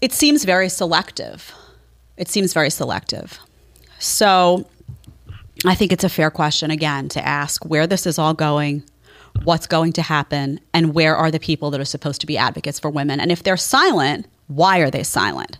it 0.00 0.12
seems 0.12 0.44
very 0.44 0.68
selective. 0.68 1.52
It 2.16 2.28
seems 2.28 2.52
very 2.52 2.70
selective. 2.70 3.38
So 3.98 4.66
I 5.64 5.74
think 5.74 5.92
it's 5.92 6.04
a 6.04 6.08
fair 6.08 6.30
question, 6.30 6.70
again, 6.70 7.08
to 7.10 7.26
ask 7.26 7.64
where 7.64 7.86
this 7.86 8.06
is 8.06 8.18
all 8.18 8.34
going, 8.34 8.84
what's 9.44 9.66
going 9.66 9.92
to 9.94 10.02
happen, 10.02 10.60
and 10.72 10.94
where 10.94 11.16
are 11.16 11.30
the 11.30 11.40
people 11.40 11.70
that 11.70 11.80
are 11.80 11.84
supposed 11.84 12.20
to 12.20 12.26
be 12.26 12.38
advocates 12.38 12.78
for 12.78 12.90
women. 12.90 13.20
And 13.20 13.32
if 13.32 13.42
they're 13.42 13.56
silent, 13.56 14.26
why 14.46 14.78
are 14.78 14.90
they 14.90 15.02
silent? 15.02 15.58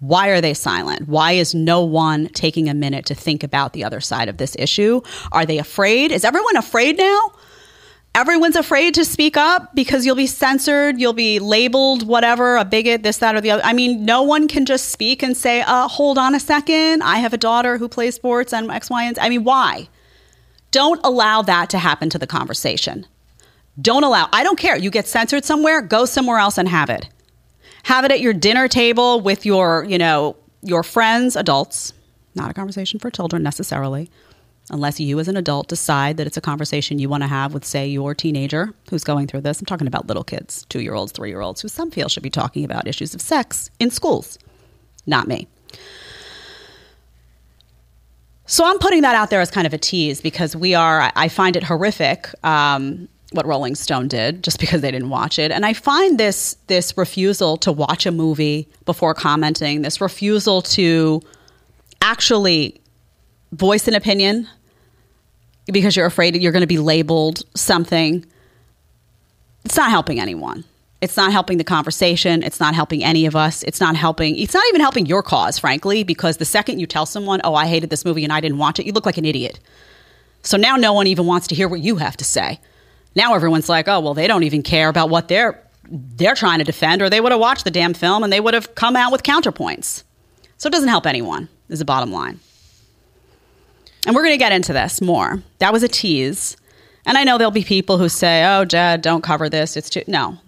Why 0.00 0.28
are 0.28 0.40
they 0.40 0.54
silent? 0.54 1.08
Why 1.08 1.32
is 1.32 1.54
no 1.54 1.82
one 1.82 2.28
taking 2.28 2.68
a 2.68 2.74
minute 2.74 3.06
to 3.06 3.14
think 3.14 3.42
about 3.42 3.72
the 3.72 3.84
other 3.84 4.00
side 4.00 4.28
of 4.28 4.36
this 4.36 4.56
issue? 4.58 5.00
Are 5.32 5.46
they 5.46 5.58
afraid? 5.58 6.10
Is 6.12 6.24
everyone 6.24 6.56
afraid 6.56 6.98
now? 6.98 7.32
Everyone's 8.14 8.56
afraid 8.56 8.94
to 8.94 9.04
speak 9.04 9.36
up 9.36 9.74
because 9.74 10.06
you'll 10.06 10.14
be 10.14 10.26
censored, 10.26 11.00
you'll 11.00 11.12
be 11.12 11.38
labeled 11.38 12.06
whatever, 12.06 12.56
a 12.56 12.64
bigot, 12.64 13.02
this, 13.02 13.18
that, 13.18 13.34
or 13.34 13.40
the 13.40 13.50
other. 13.50 13.64
I 13.64 13.72
mean, 13.72 14.04
no 14.04 14.22
one 14.22 14.46
can 14.46 14.64
just 14.64 14.90
speak 14.90 15.22
and 15.22 15.36
say, 15.36 15.62
uh, 15.62 15.88
hold 15.88 16.16
on 16.16 16.34
a 16.34 16.40
second, 16.40 17.02
I 17.02 17.16
have 17.16 17.32
a 17.32 17.38
daughter 17.38 17.76
who 17.78 17.88
plays 17.88 18.14
sports 18.14 18.52
and 18.52 18.70
X, 18.70 18.88
Y, 18.88 19.04
and 19.04 19.16
Z. 19.16 19.22
I 19.22 19.28
mean, 19.28 19.44
why? 19.44 19.88
Don't 20.70 21.00
allow 21.04 21.42
that 21.42 21.70
to 21.70 21.78
happen 21.78 22.08
to 22.10 22.18
the 22.18 22.26
conversation. 22.26 23.06
Don't 23.80 24.04
allow, 24.04 24.28
I 24.32 24.44
don't 24.44 24.58
care. 24.58 24.76
You 24.76 24.90
get 24.90 25.08
censored 25.08 25.44
somewhere, 25.44 25.82
go 25.82 26.04
somewhere 26.04 26.38
else 26.38 26.58
and 26.58 26.68
have 26.68 26.90
it. 26.90 27.08
Have 27.84 28.04
it 28.04 28.12
at 28.12 28.20
your 28.20 28.32
dinner 28.32 28.68
table 28.68 29.20
with 29.20 29.44
your, 29.44 29.84
you 29.84 29.98
know, 29.98 30.36
your 30.62 30.82
friends, 30.82 31.36
adults, 31.36 31.92
not 32.34 32.50
a 32.50 32.54
conversation 32.54 32.98
for 32.98 33.10
children 33.10 33.42
necessarily 33.42 34.10
unless 34.70 34.98
you 34.98 35.18
as 35.20 35.28
an 35.28 35.36
adult 35.36 35.68
decide 35.68 36.16
that 36.16 36.26
it's 36.26 36.36
a 36.36 36.40
conversation 36.40 36.98
you 36.98 37.08
want 37.08 37.22
to 37.22 37.26
have 37.28 37.52
with, 37.52 37.64
say, 37.64 37.86
your 37.86 38.14
teenager 38.14 38.72
who's 38.90 39.04
going 39.04 39.26
through 39.26 39.42
this. 39.42 39.60
I'm 39.60 39.66
talking 39.66 39.86
about 39.86 40.06
little 40.06 40.24
kids, 40.24 40.64
two 40.68 40.80
year 40.80 40.94
olds, 40.94 41.12
three 41.12 41.28
year 41.28 41.40
olds, 41.40 41.60
who 41.60 41.68
some 41.68 41.90
feel 41.90 42.08
should 42.08 42.22
be 42.22 42.30
talking 42.30 42.64
about 42.64 42.86
issues 42.86 43.14
of 43.14 43.20
sex 43.20 43.70
in 43.78 43.90
schools. 43.90 44.38
Not 45.06 45.28
me. 45.28 45.46
So 48.46 48.64
I'm 48.64 48.78
putting 48.78 49.02
that 49.02 49.14
out 49.14 49.30
there 49.30 49.40
as 49.40 49.50
kind 49.50 49.66
of 49.66 49.72
a 49.72 49.78
tease 49.78 50.20
because 50.20 50.54
we 50.54 50.74
are, 50.74 51.10
I 51.16 51.28
find 51.28 51.56
it 51.56 51.62
horrific. 51.62 52.28
Um, 52.44 53.08
what 53.34 53.46
Rolling 53.46 53.74
Stone 53.74 54.08
did 54.08 54.44
just 54.44 54.60
because 54.60 54.80
they 54.80 54.90
didn't 54.90 55.10
watch 55.10 55.38
it. 55.38 55.50
And 55.50 55.66
I 55.66 55.72
find 55.72 56.18
this 56.18 56.56
this 56.68 56.96
refusal 56.96 57.56
to 57.58 57.72
watch 57.72 58.06
a 58.06 58.12
movie 58.12 58.68
before 58.84 59.12
commenting, 59.12 59.82
this 59.82 60.00
refusal 60.00 60.62
to 60.62 61.20
actually 62.00 62.80
voice 63.54 63.88
an 63.88 63.94
opinion 63.94 64.48
because 65.66 65.96
you're 65.96 66.06
afraid 66.06 66.36
you're 66.36 66.52
going 66.52 66.60
to 66.60 66.66
be 66.66 66.78
labeled 66.78 67.42
something, 67.56 68.24
it's 69.64 69.76
not 69.76 69.90
helping 69.90 70.20
anyone. 70.20 70.64
It's 71.00 71.16
not 71.16 71.32
helping 71.32 71.58
the 71.58 71.64
conversation. 71.64 72.42
It's 72.42 72.60
not 72.60 72.74
helping 72.74 73.04
any 73.04 73.26
of 73.26 73.36
us. 73.36 73.62
It's 73.64 73.80
not 73.80 73.94
helping. 73.94 74.36
It's 74.36 74.54
not 74.54 74.64
even 74.68 74.80
helping 74.80 75.04
your 75.06 75.22
cause, 75.22 75.58
frankly, 75.58 76.02
because 76.02 76.38
the 76.38 76.44
second 76.44 76.78
you 76.78 76.86
tell 76.86 77.04
someone, 77.04 77.40
oh, 77.44 77.54
I 77.54 77.66
hated 77.66 77.90
this 77.90 78.04
movie 78.04 78.24
and 78.24 78.32
I 78.32 78.40
didn't 78.40 78.58
watch 78.58 78.78
it, 78.78 78.86
you 78.86 78.92
look 78.92 79.04
like 79.04 79.18
an 79.18 79.24
idiot. 79.24 79.60
So 80.42 80.56
now 80.56 80.76
no 80.76 80.92
one 80.92 81.06
even 81.06 81.26
wants 81.26 81.46
to 81.48 81.54
hear 81.54 81.68
what 81.68 81.80
you 81.80 81.96
have 81.96 82.16
to 82.18 82.24
say. 82.24 82.60
Now 83.14 83.34
everyone's 83.34 83.68
like, 83.68 83.86
oh, 83.86 84.00
well, 84.00 84.14
they 84.14 84.26
don't 84.26 84.44
even 84.44 84.62
care 84.62 84.88
about 84.88 85.10
what 85.10 85.28
they're 85.28 85.60
they're 85.86 86.34
trying 86.34 86.58
to 86.58 86.64
defend, 86.64 87.02
or 87.02 87.10
they 87.10 87.20
would 87.20 87.32
have 87.32 87.40
watched 87.40 87.64
the 87.64 87.70
damn 87.70 87.92
film 87.92 88.24
and 88.24 88.32
they 88.32 88.40
would 88.40 88.54
have 88.54 88.74
come 88.74 88.96
out 88.96 89.12
with 89.12 89.22
counterpoints. 89.22 90.02
So 90.56 90.68
it 90.68 90.72
doesn't 90.72 90.88
help 90.88 91.06
anyone, 91.06 91.50
is 91.68 91.80
the 91.80 91.84
bottom 91.84 92.10
line. 92.10 92.40
And 94.06 94.14
we're 94.14 94.22
going 94.22 94.34
to 94.34 94.38
get 94.38 94.52
into 94.52 94.72
this 94.72 95.00
more. 95.00 95.42
That 95.58 95.72
was 95.72 95.82
a 95.82 95.88
tease. 95.88 96.56
And 97.06 97.18
I 97.18 97.24
know 97.24 97.38
there'll 97.38 97.50
be 97.50 97.64
people 97.64 97.98
who 97.98 98.08
say, 98.08 98.44
oh, 98.44 98.64
Jed, 98.64 99.02
don't 99.02 99.22
cover 99.22 99.48
this. 99.48 99.76
It's 99.76 99.90
too. 99.90 100.02
No, 100.06 100.38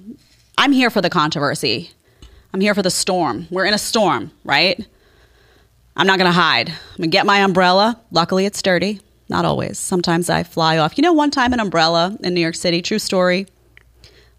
I'm 0.59 0.73
here 0.73 0.91
for 0.91 1.01
the 1.01 1.11
controversy. 1.11 1.91
I'm 2.53 2.61
here 2.61 2.75
for 2.75 2.83
the 2.83 2.91
storm. 2.91 3.47
We're 3.51 3.67
in 3.67 3.75
a 3.75 3.79
storm, 3.79 4.31
right? 4.45 4.87
I'm 5.97 6.07
not 6.07 6.19
going 6.19 6.31
to 6.31 6.39
hide. 6.39 6.69
I'm 6.69 6.97
going 6.97 7.11
to 7.11 7.15
get 7.15 7.27
my 7.27 7.39
umbrella. 7.39 8.01
Luckily, 8.11 8.47
it's 8.47 8.59
sturdy. 8.59 9.01
Not 9.29 9.45
always. 9.45 9.79
Sometimes 9.79 10.31
I 10.31 10.43
fly 10.43 10.79
off. 10.79 10.97
You 10.97 11.03
know, 11.03 11.13
one 11.13 11.31
time 11.31 11.53
an 11.53 11.61
umbrella 11.61 12.17
in 12.23 12.35
New 12.35 12.41
York 12.41 12.55
City, 12.55 12.81
true 12.81 12.99
story, 12.99 13.47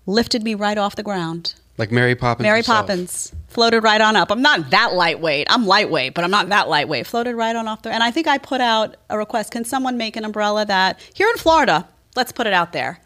lifted 0.05 0.43
me 0.43 0.55
right 0.55 0.77
off 0.77 0.95
the 0.95 1.03
ground. 1.03 1.55
Like 1.77 1.91
Mary 1.91 2.15
Poppins. 2.15 2.43
Mary 2.43 2.59
herself. 2.59 2.87
Poppins 2.87 3.33
floated 3.47 3.81
right 3.81 4.01
on 4.01 4.15
up. 4.15 4.31
I'm 4.31 4.41
not 4.41 4.69
that 4.71 4.93
lightweight. 4.93 5.47
I'm 5.49 5.65
lightweight, 5.65 6.13
but 6.13 6.23
I'm 6.23 6.31
not 6.31 6.49
that 6.49 6.69
lightweight. 6.69 7.07
Floated 7.07 7.35
right 7.35 7.55
on 7.55 7.67
off 7.67 7.81
there. 7.81 7.93
And 7.93 8.03
I 8.03 8.11
think 8.11 8.27
I 8.27 8.37
put 8.37 8.61
out 8.61 8.97
a 9.09 9.17
request. 9.17 9.51
Can 9.51 9.65
someone 9.65 9.97
make 9.97 10.15
an 10.15 10.25
umbrella 10.25 10.65
that 10.65 10.99
here 11.13 11.29
in 11.29 11.37
Florida? 11.37 11.87
Let's 12.15 12.31
put 12.31 12.47
it 12.47 12.53
out 12.53 12.73
there. 12.73 12.99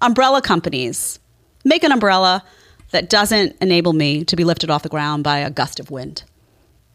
Umbrella 0.00 0.42
companies 0.42 1.18
make 1.64 1.84
an 1.84 1.92
umbrella 1.92 2.44
that 2.90 3.08
doesn't 3.08 3.56
enable 3.60 3.92
me 3.92 4.24
to 4.24 4.36
be 4.36 4.44
lifted 4.44 4.70
off 4.70 4.82
the 4.82 4.88
ground 4.88 5.24
by 5.24 5.38
a 5.38 5.50
gust 5.50 5.80
of 5.80 5.90
wind. 5.90 6.24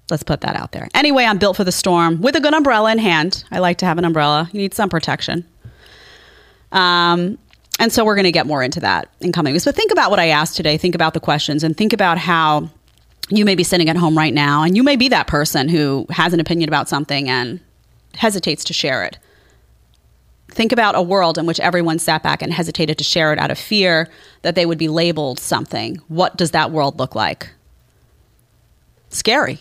Let's 0.10 0.24
put 0.24 0.42
that 0.42 0.56
out 0.56 0.72
there. 0.72 0.90
Anyway, 0.94 1.24
I'm 1.24 1.38
built 1.38 1.56
for 1.56 1.64
the 1.64 1.72
storm 1.72 2.22
with 2.22 2.36
a 2.36 2.40
good 2.40 2.54
umbrella 2.54 2.92
in 2.92 2.98
hand. 2.98 3.44
I 3.52 3.60
like 3.60 3.78
to 3.80 3.86
have 3.86 3.98
an 3.98 4.06
umbrella. 4.06 4.50
You 4.52 4.60
need 4.60 4.74
some 4.74 4.90
protection. 4.90 5.46
Um, 6.72 7.38
and 7.80 7.94
so 7.94 8.04
we're 8.04 8.16
going 8.16 8.26
to 8.26 8.32
get 8.32 8.46
more 8.46 8.62
into 8.62 8.80
that 8.82 9.10
in 9.22 9.32
coming 9.32 9.54
weeks. 9.54 9.66
But 9.66 9.76
think 9.76 9.92
about 9.92 10.10
what 10.10 10.20
I 10.20 10.28
asked 10.28 10.56
today. 10.58 10.78
Think 10.78 10.96
about 10.96 11.14
the 11.14 11.20
questions 11.20 11.64
and 11.64 11.78
think 11.78 11.94
about 11.94 12.18
how 12.18 12.70
you 13.30 13.46
may 13.46 13.56
be 13.56 13.64
sitting 13.64 13.90
at 13.90 13.96
home 13.96 14.18
right 14.18 14.34
now 14.34 14.64
and 14.64 14.76
you 14.76 14.84
may 14.84 14.96
be 14.96 15.08
that 15.10 15.28
person 15.28 15.70
who 15.70 16.06
has 16.10 16.34
an 16.34 16.40
opinion 16.40 16.70
about 16.70 16.90
something 16.90 17.30
and 17.30 17.60
hesitates 18.16 18.64
to 18.66 18.74
share 18.74 19.04
it. 19.06 19.18
Think 20.50 20.72
about 20.72 20.96
a 20.96 21.02
world 21.02 21.38
in 21.38 21.46
which 21.46 21.60
everyone 21.60 22.00
sat 22.00 22.24
back 22.24 22.42
and 22.42 22.52
hesitated 22.52 22.98
to 22.98 23.04
share 23.04 23.32
it 23.32 23.38
out 23.40 23.52
of 23.52 23.60
fear 23.60 24.10
that 24.42 24.56
they 24.56 24.66
would 24.66 24.80
be 24.80 24.88
labeled 24.88 25.40
something. 25.40 25.98
What 26.08 26.38
does 26.38 26.52
that 26.52 26.72
world 26.72 26.98
look 26.98 27.14
like? 27.14 27.50
Scary. 29.10 29.60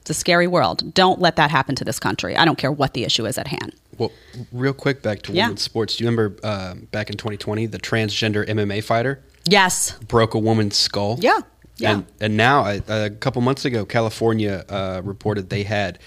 It's 0.00 0.10
a 0.10 0.14
scary 0.14 0.46
world. 0.46 0.92
Don't 0.94 1.20
let 1.20 1.36
that 1.36 1.50
happen 1.50 1.74
to 1.76 1.84
this 1.84 1.98
country. 1.98 2.36
I 2.36 2.44
don't 2.44 2.58
care 2.58 2.72
what 2.72 2.92
the 2.94 3.04
issue 3.04 3.26
is 3.26 3.38
at 3.38 3.46
hand. 3.48 3.74
Well, 3.98 4.12
real 4.52 4.72
quick 4.74 5.02
back 5.02 5.22
to 5.22 5.32
Yeah. 5.32 5.44
women's 5.46 5.62
sports. 5.62 5.96
Do 5.96 6.04
you 6.04 6.10
remember 6.10 6.36
uh, 6.42 6.74
back 6.90 7.08
in 7.10 7.16
2020 7.16 7.66
the 7.66 7.78
transgender 7.78 8.46
MMA 8.48 8.82
fighter 8.82 9.22
Yes. 9.46 9.92
broke 10.08 10.34
a 10.34 10.38
woman's 10.38 10.76
skull? 10.76 11.18
Yeah. 11.20 11.40
Yeah. 11.76 11.92
And 11.92 12.06
and 12.20 12.36
now 12.36 12.64
a 12.88 13.10
couple 13.10 13.42
months 13.42 13.64
ago, 13.64 13.84
California 13.84 14.64
uh, 14.68 15.00
reported 15.04 15.50
they 15.50 15.64
had 15.64 15.98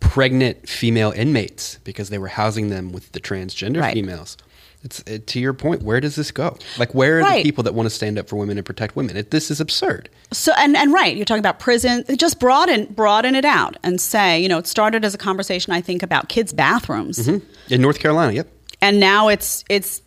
pregnant 0.00 0.68
female 0.68 1.10
inmates 1.12 1.78
because 1.84 2.10
they 2.10 2.18
were 2.18 2.28
housing 2.28 2.70
them 2.70 2.92
with 2.92 3.12
the 3.12 3.20
transgender 3.20 3.80
Right. 3.80 3.94
females. 3.94 4.36
It's 4.84 5.00
it, 5.00 5.26
to 5.28 5.40
your 5.40 5.52
point. 5.52 5.82
Where 5.82 6.00
does 6.00 6.14
this 6.14 6.30
go? 6.30 6.56
Like, 6.78 6.94
where 6.94 7.18
are 7.18 7.22
Right. 7.22 7.38
the 7.42 7.48
people 7.48 7.64
that 7.64 7.74
want 7.74 7.86
to 7.86 7.90
stand 7.94 8.18
up 8.18 8.28
for 8.28 8.36
women 8.36 8.56
and 8.56 8.64
protect 8.64 8.94
women? 8.94 9.16
It, 9.16 9.32
this 9.32 9.50
is 9.50 9.60
absurd. 9.60 10.08
So 10.32 10.52
and 10.58 10.76
and 10.76 10.92
right, 10.92 11.16
you're 11.16 11.24
talking 11.24 11.40
about 11.40 11.58
prison. 11.58 12.04
Just 12.16 12.38
broaden 12.38 12.86
broaden 12.94 13.34
it 13.34 13.44
out 13.44 13.76
and 13.82 14.00
say, 14.00 14.40
you 14.40 14.48
know, 14.48 14.58
it 14.58 14.66
started 14.68 15.04
as 15.04 15.12
a 15.14 15.18
conversation 15.18 15.72
I 15.72 15.80
think 15.80 16.04
about 16.04 16.28
kids' 16.28 16.52
bathrooms, 16.52 17.26
In 17.26 17.42
North 17.70 17.98
Carolina, 17.98 18.32
yep. 18.32 18.48
and 18.80 19.00
now 19.00 19.26
it's 19.28 19.64
it's 19.68 20.02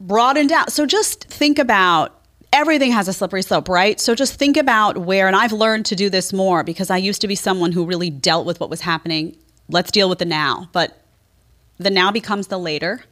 broadened 0.00 0.50
out. 0.52 0.72
So 0.72 0.86
just 0.86 1.24
think 1.24 1.58
about 1.58 2.18
everything 2.52 2.92
has 2.92 3.08
a 3.08 3.12
slippery 3.12 3.42
slope, 3.42 3.68
right? 3.68 3.98
So 3.98 4.14
just 4.14 4.34
think 4.34 4.56
about 4.56 4.98
where, 4.98 5.26
and 5.26 5.34
I've 5.34 5.52
learned 5.52 5.86
to 5.86 5.96
do 5.96 6.10
this 6.10 6.32
more 6.32 6.62
because 6.62 6.90
I 6.90 6.98
used 6.98 7.20
to 7.22 7.28
be 7.28 7.34
someone 7.34 7.72
who 7.72 7.86
really 7.86 8.10
dealt 8.10 8.46
with 8.46 8.60
what 8.60 8.70
was 8.70 8.82
happening. 8.82 9.36
Let's 9.68 9.90
deal 9.90 10.08
with 10.08 10.18
the 10.18 10.24
now, 10.24 10.68
but 10.72 11.02
the 11.78 11.90
now 11.90 12.12
becomes 12.12 12.48
the 12.48 12.58
later. 12.58 13.04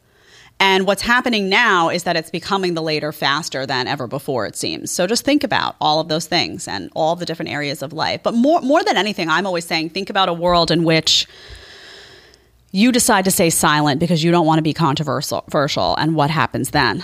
And 0.62 0.86
what's 0.86 1.00
happening 1.00 1.48
now 1.48 1.88
is 1.88 2.02
that 2.02 2.16
it's 2.16 2.28
becoming 2.28 2.74
the 2.74 2.82
later 2.82 3.12
faster 3.12 3.64
than 3.64 3.88
ever 3.88 4.06
before, 4.06 4.44
it 4.44 4.56
seems. 4.56 4.90
So 4.90 5.06
just 5.06 5.24
think 5.24 5.42
about 5.42 5.74
all 5.80 6.00
of 6.00 6.08
those 6.08 6.26
things 6.26 6.68
and 6.68 6.90
all 6.94 7.16
the 7.16 7.24
different 7.24 7.50
areas 7.50 7.80
of 7.80 7.94
life. 7.94 8.22
But 8.22 8.34
more, 8.34 8.60
more 8.60 8.84
than 8.84 8.98
anything, 8.98 9.30
I'm 9.30 9.46
always 9.46 9.64
saying 9.64 9.90
think 9.90 10.10
about 10.10 10.28
a 10.28 10.34
world 10.34 10.70
in 10.70 10.84
which 10.84 11.26
you 12.72 12.92
decide 12.92 13.24
to 13.24 13.30
stay 13.30 13.48
silent 13.48 14.00
because 14.00 14.22
you 14.22 14.30
don't 14.30 14.44
want 14.44 14.58
to 14.58 14.62
be 14.62 14.74
controversial 14.74 15.96
and 15.96 16.14
what 16.14 16.28
happens 16.28 16.70
then 16.70 17.02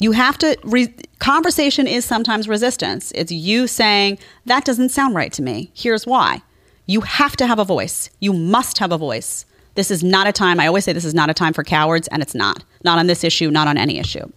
you 0.00 0.12
have 0.12 0.38
to 0.38 0.58
re- 0.64 0.92
conversation 1.18 1.86
is 1.86 2.04
sometimes 2.04 2.48
resistance. 2.48 3.12
It's 3.14 3.30
you 3.30 3.66
saying 3.66 4.18
that 4.46 4.64
doesn't 4.64 4.88
sound 4.88 5.14
right 5.14 5.32
to 5.34 5.42
me. 5.42 5.70
Here's 5.74 6.06
why. 6.06 6.42
You 6.86 7.02
have 7.02 7.36
to 7.36 7.46
have 7.46 7.58
a 7.58 7.64
voice. 7.64 8.10
You 8.18 8.32
must 8.32 8.78
have 8.78 8.90
a 8.90 8.98
voice. 8.98 9.44
This 9.76 9.90
is 9.90 10.02
not 10.02 10.26
a 10.26 10.32
time 10.32 10.58
i 10.58 10.66
always 10.66 10.84
say 10.84 10.92
this 10.92 11.04
is 11.04 11.14
not 11.14 11.30
a 11.30 11.34
time 11.34 11.52
for 11.52 11.62
cowards 11.62 12.08
and 12.08 12.22
it's 12.22 12.34
not. 12.34 12.64
Not 12.82 12.98
on 12.98 13.06
this 13.06 13.22
issue 13.22 13.50
not 13.50 13.68
on 13.68 13.78
any 13.78 13.98
issue. 13.98 14.28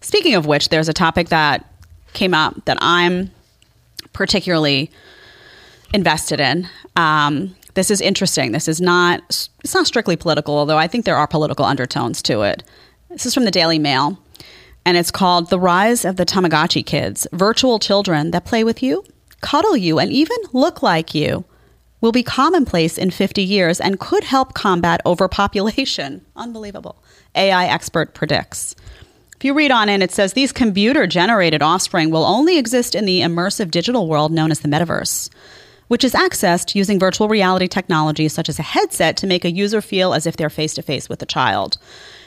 Speaking 0.00 0.34
of 0.34 0.46
which 0.46 0.68
there's 0.68 0.88
a 0.88 0.92
topic 0.92 1.28
that 1.28 1.64
came 2.12 2.34
up 2.34 2.64
that 2.64 2.76
i'm 2.80 3.30
particularly 4.12 4.90
invested 5.94 6.40
in. 6.40 6.68
Um, 6.96 7.54
this 7.74 7.90
is 7.90 8.00
interesting. 8.00 8.52
This 8.52 8.66
is 8.66 8.80
not 8.80 9.48
it's 9.62 9.74
not 9.74 9.86
strictly 9.86 10.16
political, 10.16 10.56
although 10.56 10.78
I 10.78 10.88
think 10.88 11.04
there 11.04 11.16
are 11.16 11.26
political 11.28 11.64
undertones 11.64 12.20
to 12.22 12.42
it. 12.42 12.64
This 13.08 13.24
is 13.24 13.32
from 13.32 13.44
the 13.44 13.50
Daily 13.50 13.78
Mail, 13.78 14.18
and 14.88 14.96
it's 14.96 15.10
called 15.10 15.50
"The 15.50 15.60
Rise 15.60 16.06
of 16.06 16.16
the 16.16 16.24
Tamagotchi 16.24 16.82
Kids: 16.82 17.26
Virtual 17.34 17.78
Children 17.78 18.30
That 18.30 18.46
Play 18.46 18.64
with 18.64 18.82
You, 18.82 19.04
Cuddle 19.42 19.76
You, 19.76 19.98
and 19.98 20.10
Even 20.10 20.38
Look 20.54 20.82
Like 20.82 21.14
You." 21.14 21.44
Will 22.00 22.10
be 22.10 22.22
commonplace 22.22 22.96
in 22.96 23.10
50 23.10 23.42
years 23.42 23.80
and 23.80 24.00
could 24.00 24.24
help 24.24 24.54
combat 24.54 25.02
overpopulation. 25.04 26.24
Unbelievable. 26.36 27.04
AI 27.34 27.66
expert 27.66 28.14
predicts. 28.14 28.74
If 29.36 29.44
you 29.44 29.52
read 29.52 29.70
on 29.70 29.90
in, 29.90 30.00
it 30.00 30.10
says 30.10 30.32
these 30.32 30.52
computer 30.52 31.06
generated 31.06 31.60
offspring 31.60 32.10
will 32.10 32.24
only 32.24 32.56
exist 32.56 32.94
in 32.94 33.04
the 33.04 33.20
immersive 33.20 33.70
digital 33.70 34.08
world 34.08 34.32
known 34.32 34.50
as 34.50 34.60
the 34.60 34.68
metaverse, 34.68 35.28
which 35.88 36.02
is 36.02 36.14
accessed 36.14 36.74
using 36.74 36.98
virtual 36.98 37.28
reality 37.28 37.68
technology 37.68 38.28
such 38.28 38.48
as 38.48 38.58
a 38.58 38.62
headset 38.62 39.18
to 39.18 39.26
make 39.26 39.44
a 39.44 39.52
user 39.52 39.82
feel 39.82 40.14
as 40.14 40.26
if 40.26 40.38
they're 40.38 40.48
face 40.48 40.72
to 40.74 40.82
face 40.82 41.10
with 41.10 41.20
a 41.20 41.26
child. 41.26 41.76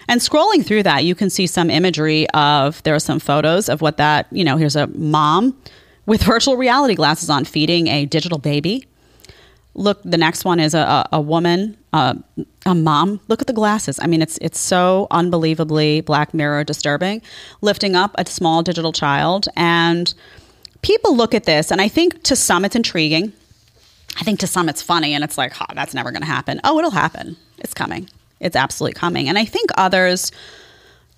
And 0.07 0.19
scrolling 0.19 0.65
through 0.65 0.83
that, 0.83 1.03
you 1.05 1.15
can 1.15 1.29
see 1.29 1.47
some 1.47 1.69
imagery 1.69 2.29
of 2.31 2.81
there 2.83 2.95
are 2.95 2.99
some 2.99 3.19
photos 3.19 3.69
of 3.69 3.81
what 3.81 3.97
that, 3.97 4.27
you 4.31 4.43
know, 4.43 4.57
here's 4.57 4.75
a 4.75 4.87
mom 4.87 5.55
with 6.05 6.23
virtual 6.33 6.57
reality 6.57 6.95
glasses 6.95 7.29
on 7.29 7.45
feeding 7.45 7.87
a 7.87 8.05
digital 8.05 8.37
baby. 8.37 8.87
Look, 9.73 10.01
the 10.03 10.17
next 10.17 10.43
one 10.43 10.59
is 10.59 10.73
a, 10.73 11.07
a, 11.13 11.21
woman, 11.21 11.77
uh, 11.93 12.15
a 12.65 12.75
mom. 12.75 13.21
Look 13.29 13.39
at 13.41 13.47
the 13.47 13.53
glasses. 13.53 13.99
I 14.01 14.07
mean, 14.07 14.21
it's 14.21 14.37
it's 14.39 14.59
so 14.59 15.07
unbelievably 15.11 16.01
Black 16.01 16.33
Mirror 16.33 16.65
disturbing, 16.65 17.21
lifting 17.61 17.95
up 17.95 18.13
a 18.17 18.25
small 18.25 18.63
digital 18.63 18.91
child, 18.91 19.47
and 19.55 20.13
people 20.81 21.15
look 21.15 21.33
at 21.33 21.45
this, 21.45 21.71
and 21.71 21.79
I 21.79 21.87
think 21.87 22.21
to 22.23 22.35
some 22.35 22.65
it's 22.65 22.75
intriguing. 22.75 23.31
I 24.19 24.23
think 24.25 24.41
to 24.41 24.47
some 24.47 24.67
it's 24.67 24.81
funny, 24.81 25.13
and 25.13 25.23
it's 25.23 25.37
like, 25.37 25.53
oh, 25.61 25.73
that's 25.73 25.93
never 25.93 26.11
going 26.11 26.21
to 26.21 26.27
happen. 26.27 26.59
Oh, 26.65 26.77
it'll 26.77 26.91
happen. 26.91 27.37
It's 27.59 27.73
coming. 27.73 28.09
It's 28.41 28.55
absolutely 28.55 28.99
coming. 28.99 29.29
And 29.29 29.37
I 29.37 29.45
think 29.45 29.69
others 29.77 30.31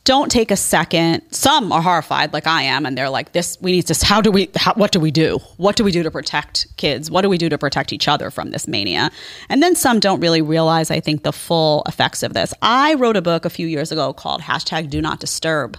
don't 0.03 0.29
take 0.29 0.51
a 0.51 0.57
second. 0.57 1.21
Some 1.31 1.71
are 1.71 1.81
horrified, 1.81 2.33
like 2.33 2.45
I 2.45 2.63
am, 2.63 2.85
and 2.85 2.97
they're 2.97 3.09
like, 3.09 3.31
"This, 3.31 3.57
we 3.61 3.71
need 3.71 3.87
to. 3.87 4.05
How 4.05 4.19
do 4.19 4.31
we? 4.31 4.49
How, 4.55 4.73
what 4.73 4.91
do 4.91 4.99
we 4.99 5.11
do? 5.11 5.39
What 5.55 5.77
do 5.77 5.83
we 5.85 5.91
do 5.91 6.03
to 6.03 6.11
protect 6.11 6.67
kids? 6.75 7.09
What 7.09 7.21
do 7.21 7.29
we 7.29 7.37
do 7.37 7.47
to 7.47 7.57
protect 7.57 7.93
each 7.93 8.09
other 8.09 8.29
from 8.29 8.51
this 8.51 8.67
mania?" 8.67 9.11
And 9.47 9.63
then 9.63 9.75
some 9.75 10.01
don't 10.01 10.19
really 10.19 10.41
realize, 10.41 10.91
I 10.91 10.99
think, 10.99 11.23
the 11.23 11.31
full 11.31 11.83
effects 11.87 12.21
of 12.21 12.33
this. 12.33 12.53
I 12.61 12.95
wrote 12.95 13.15
a 13.15 13.21
book 13.21 13.45
a 13.45 13.49
few 13.49 13.65
years 13.67 13.93
ago 13.93 14.11
called 14.11 14.41
hashtag 14.41 14.89
Do 14.89 15.01
Not 15.01 15.21
Disturb, 15.21 15.77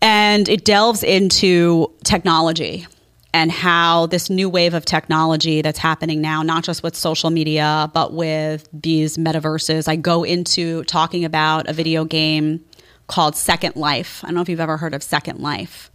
and 0.00 0.48
it 0.48 0.64
delves 0.64 1.02
into 1.02 1.90
technology 2.04 2.86
and 3.34 3.52
how 3.52 4.06
this 4.06 4.30
new 4.30 4.48
wave 4.48 4.74
of 4.74 4.84
technology 4.84 5.60
that's 5.60 5.78
happening 5.78 6.20
now, 6.20 6.42
not 6.42 6.64
just 6.64 6.82
with 6.82 6.96
social 6.96 7.30
media, 7.30 7.90
but 7.92 8.12
with 8.12 8.68
these 8.72 9.16
metaverses. 9.16 9.86
I 9.86 9.96
go 9.96 10.24
into 10.24 10.82
talking 10.84 11.24
about 11.24 11.68
a 11.68 11.72
video 11.72 12.04
game 12.04 12.64
called 13.06 13.36
Second 13.36 13.76
Life. 13.76 14.22
I 14.24 14.28
don't 14.28 14.34
know 14.34 14.40
if 14.40 14.48
you've 14.48 14.60
ever 14.60 14.76
heard 14.76 14.94
of 14.94 15.02
Second 15.02 15.40
Life. 15.40 15.90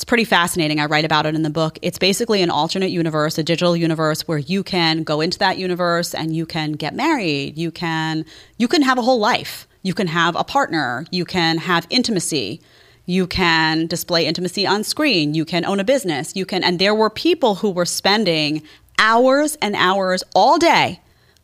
It's 0.00 0.04
pretty 0.04 0.24
fascinating. 0.24 0.80
I 0.80 0.86
write 0.86 1.04
about 1.04 1.26
it 1.26 1.34
in 1.34 1.42
the 1.42 1.50
book. 1.50 1.78
It's 1.82 1.98
basically 1.98 2.40
an 2.40 2.48
alternate 2.48 2.90
universe, 2.90 3.36
a 3.36 3.42
digital 3.42 3.76
universe 3.76 4.26
where 4.26 4.38
you 4.38 4.62
can 4.62 5.02
go 5.02 5.20
into 5.20 5.38
that 5.40 5.58
universe 5.58 6.14
and 6.14 6.34
you 6.34 6.46
can 6.46 6.72
get 6.72 6.94
married. 6.94 7.58
You 7.58 7.70
can 7.70 8.24
you 8.56 8.66
can 8.66 8.80
have 8.80 8.96
a 8.96 9.02
whole 9.02 9.18
life. 9.18 9.68
You 9.82 9.92
can 9.92 10.06
have 10.06 10.36
a 10.36 10.44
partner. 10.44 11.04
You 11.10 11.26
can 11.26 11.58
have 11.58 11.86
intimacy. 11.90 12.62
You 13.10 13.26
can 13.26 13.88
display 13.88 14.24
intimacy 14.24 14.68
on 14.68 14.84
screen. 14.84 15.34
You 15.34 15.44
can 15.44 15.64
own 15.64 15.80
a 15.80 15.84
business. 15.84 16.36
You 16.36 16.46
can 16.46 16.62
and 16.62 16.78
there 16.78 16.94
were 16.94 17.10
people 17.10 17.56
who 17.56 17.68
were 17.68 17.84
spending 17.84 18.62
hours 19.00 19.58
and 19.60 19.74
hours 19.74 20.22
all 20.32 20.58
day, 20.58 21.00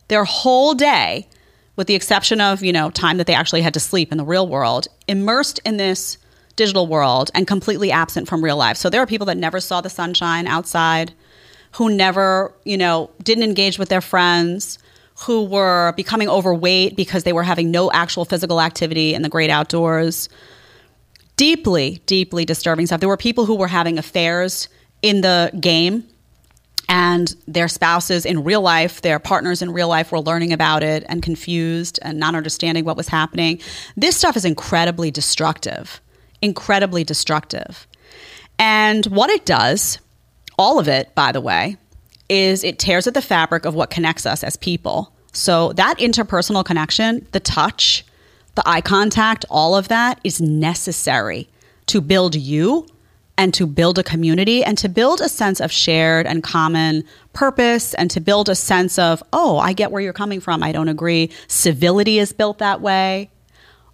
their 0.07 0.23
whole 0.23 0.75
day, 0.75 1.27
with 1.75 1.89
the 1.89 1.97
exception 1.97 2.41
of, 2.41 2.63
you 2.63 2.73
know, 2.73 2.91
time 2.91 3.17
that 3.17 3.27
they 3.27 3.35
actually 3.35 3.63
had 3.63 3.75
to 3.75 3.81
sleep 3.81 4.13
in 4.13 4.17
the 4.17 4.25
real 4.25 4.47
world, 4.47 4.87
immersed 5.09 5.59
in 5.65 5.77
this 5.77 6.19
digital 6.55 6.87
world 6.87 7.33
and 7.35 7.49
completely 7.49 7.91
absent 7.91 8.29
from 8.29 8.45
real 8.45 8.57
life. 8.57 8.77
So 8.77 8.89
there 8.89 9.03
are 9.03 9.07
people 9.07 9.27
that 9.27 9.37
never 9.37 9.59
saw 9.59 9.81
the 9.81 9.91
sunshine 9.91 10.47
outside, 10.47 11.15
who 11.73 11.91
never, 11.91 12.55
you 12.63 12.79
know, 12.79 13.11
didn't 13.25 13.43
engage 13.43 13.77
with 13.77 13.89
their 13.89 14.01
friends, 14.01 14.79
who 15.25 15.43
were 15.43 15.95
becoming 15.97 16.29
overweight 16.29 16.95
because 16.95 17.25
they 17.25 17.33
were 17.33 17.43
having 17.43 17.73
no 17.73 17.91
actual 17.91 18.25
physical 18.25 18.61
activity 18.61 19.15
in 19.15 19.23
the 19.23 19.29
great 19.29 19.51
outdoors. 19.51 20.29
Deeply, 21.37 22.01
deeply 22.07 22.44
disturbing 22.44 22.87
stuff. 22.87 23.01
There 23.01 23.09
were 23.09 23.16
people 23.16 23.44
who 23.46 23.55
were 23.55 23.68
having 23.68 23.99
affairs 23.99 24.68
in 25.03 25.20
the 25.20 25.51
game 25.61 26.05
and 26.88 27.35
their 27.46 27.68
spouses 27.68 28.25
in 28.25 28.44
real 28.44 28.61
life, 28.61 29.03
their 29.03 29.18
partners 29.18 29.61
in 29.61 29.72
real 29.72 29.88
life 29.88 30.12
were 30.12 30.20
learning 30.20 30.53
about 30.53 30.83
it 30.83 31.05
and 31.09 31.22
confused 31.22 31.99
and 32.03 32.18
not 32.18 32.35
understanding 32.35 32.85
what 32.85 32.96
was 32.96 33.09
happening. 33.09 33.61
This 33.96 34.16
stuff 34.16 34.37
is 34.37 34.44
incredibly 34.44 35.11
destructive, 35.11 36.01
incredibly 36.40 37.03
destructive. 37.03 37.87
And 38.59 39.05
what 39.07 39.31
it 39.31 39.44
does, 39.44 39.99
all 40.59 40.79
of 40.79 40.88
it, 40.88 41.14
by 41.14 41.33
the 41.33 41.40
way, 41.40 41.77
is 42.29 42.64
it 42.64 42.79
tears 42.79 43.07
at 43.07 43.14
the 43.14 43.22
fabric 43.22 43.64
of 43.64 43.75
what 43.75 43.90
connects 43.90 44.25
us 44.25 44.42
as 44.42 44.57
people. 44.57 45.12
So 45.33 45.72
that 45.75 45.99
interpersonal 45.99 46.64
connection, 46.64 47.27
the 47.33 47.40
touch, 47.40 48.05
the 48.57 48.69
eye 48.69 48.81
contact, 48.81 49.45
all 49.49 49.77
of 49.77 49.88
that 49.88 50.21
is 50.25 50.40
necessary 50.40 51.49
to 51.87 52.01
build 52.01 52.35
you 52.35 52.87
and 53.38 53.53
to 53.55 53.66
build 53.66 53.99
a 53.99 54.03
community 54.03 54.64
and 54.64 54.79
to 54.79 54.88
build 54.88 55.21
a 55.21 55.29
sense 55.29 55.61
of 55.61 55.71
shared 55.71 56.27
and 56.27 56.42
common 56.42 57.05
purpose 57.33 57.95
and 57.95 58.11
to 58.11 58.21
build 58.21 58.49
a 58.49 58.55
sense 58.55 58.99
of, 58.99 59.23
oh, 59.33 59.59
I 59.59 59.73
get 59.73 59.92
where 59.92 60.01
you're 60.01 60.12
coming 60.12 60.40
from. 60.40 60.62
I 60.62 60.73
don't 60.73 60.88
agree. 60.88 61.31
Civility 61.47 62.19
is 62.19 62.33
built 62.33 62.59
that 62.59 62.81
way. 62.81 63.31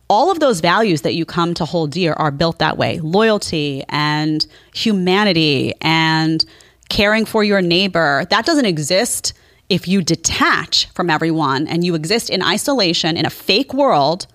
All 0.09 0.31
of 0.31 0.41
those 0.41 0.61
values 0.61 1.03
that 1.03 1.15
you 1.15 1.25
come 1.25 1.55
to 1.55 1.65
hold 1.65 1.91
dear 1.91 2.13
are 2.13 2.31
built 2.31 2.59
that 2.59 2.77
way 2.77 3.01
loyalty 3.01 3.83
and 3.89 4.47
humanity 4.75 5.73
and 5.81 6.45
caring 6.89 7.25
for 7.25 7.43
your 7.43 7.63
neighbor. 7.63 8.27
That 8.31 8.45
doesn't 8.45 8.67
exist 8.67 9.33
if 9.69 9.89
you 9.89 10.03
detach 10.03 10.87
from 10.91 11.09
everyone 11.09 11.67
and 11.67 11.85
you 11.85 11.95
exist 11.95 12.29
in 12.29 12.43
isolation 12.43 13.17
in 13.17 13.25
a 13.25 13.31
fake 13.31 13.73
world 13.73 14.27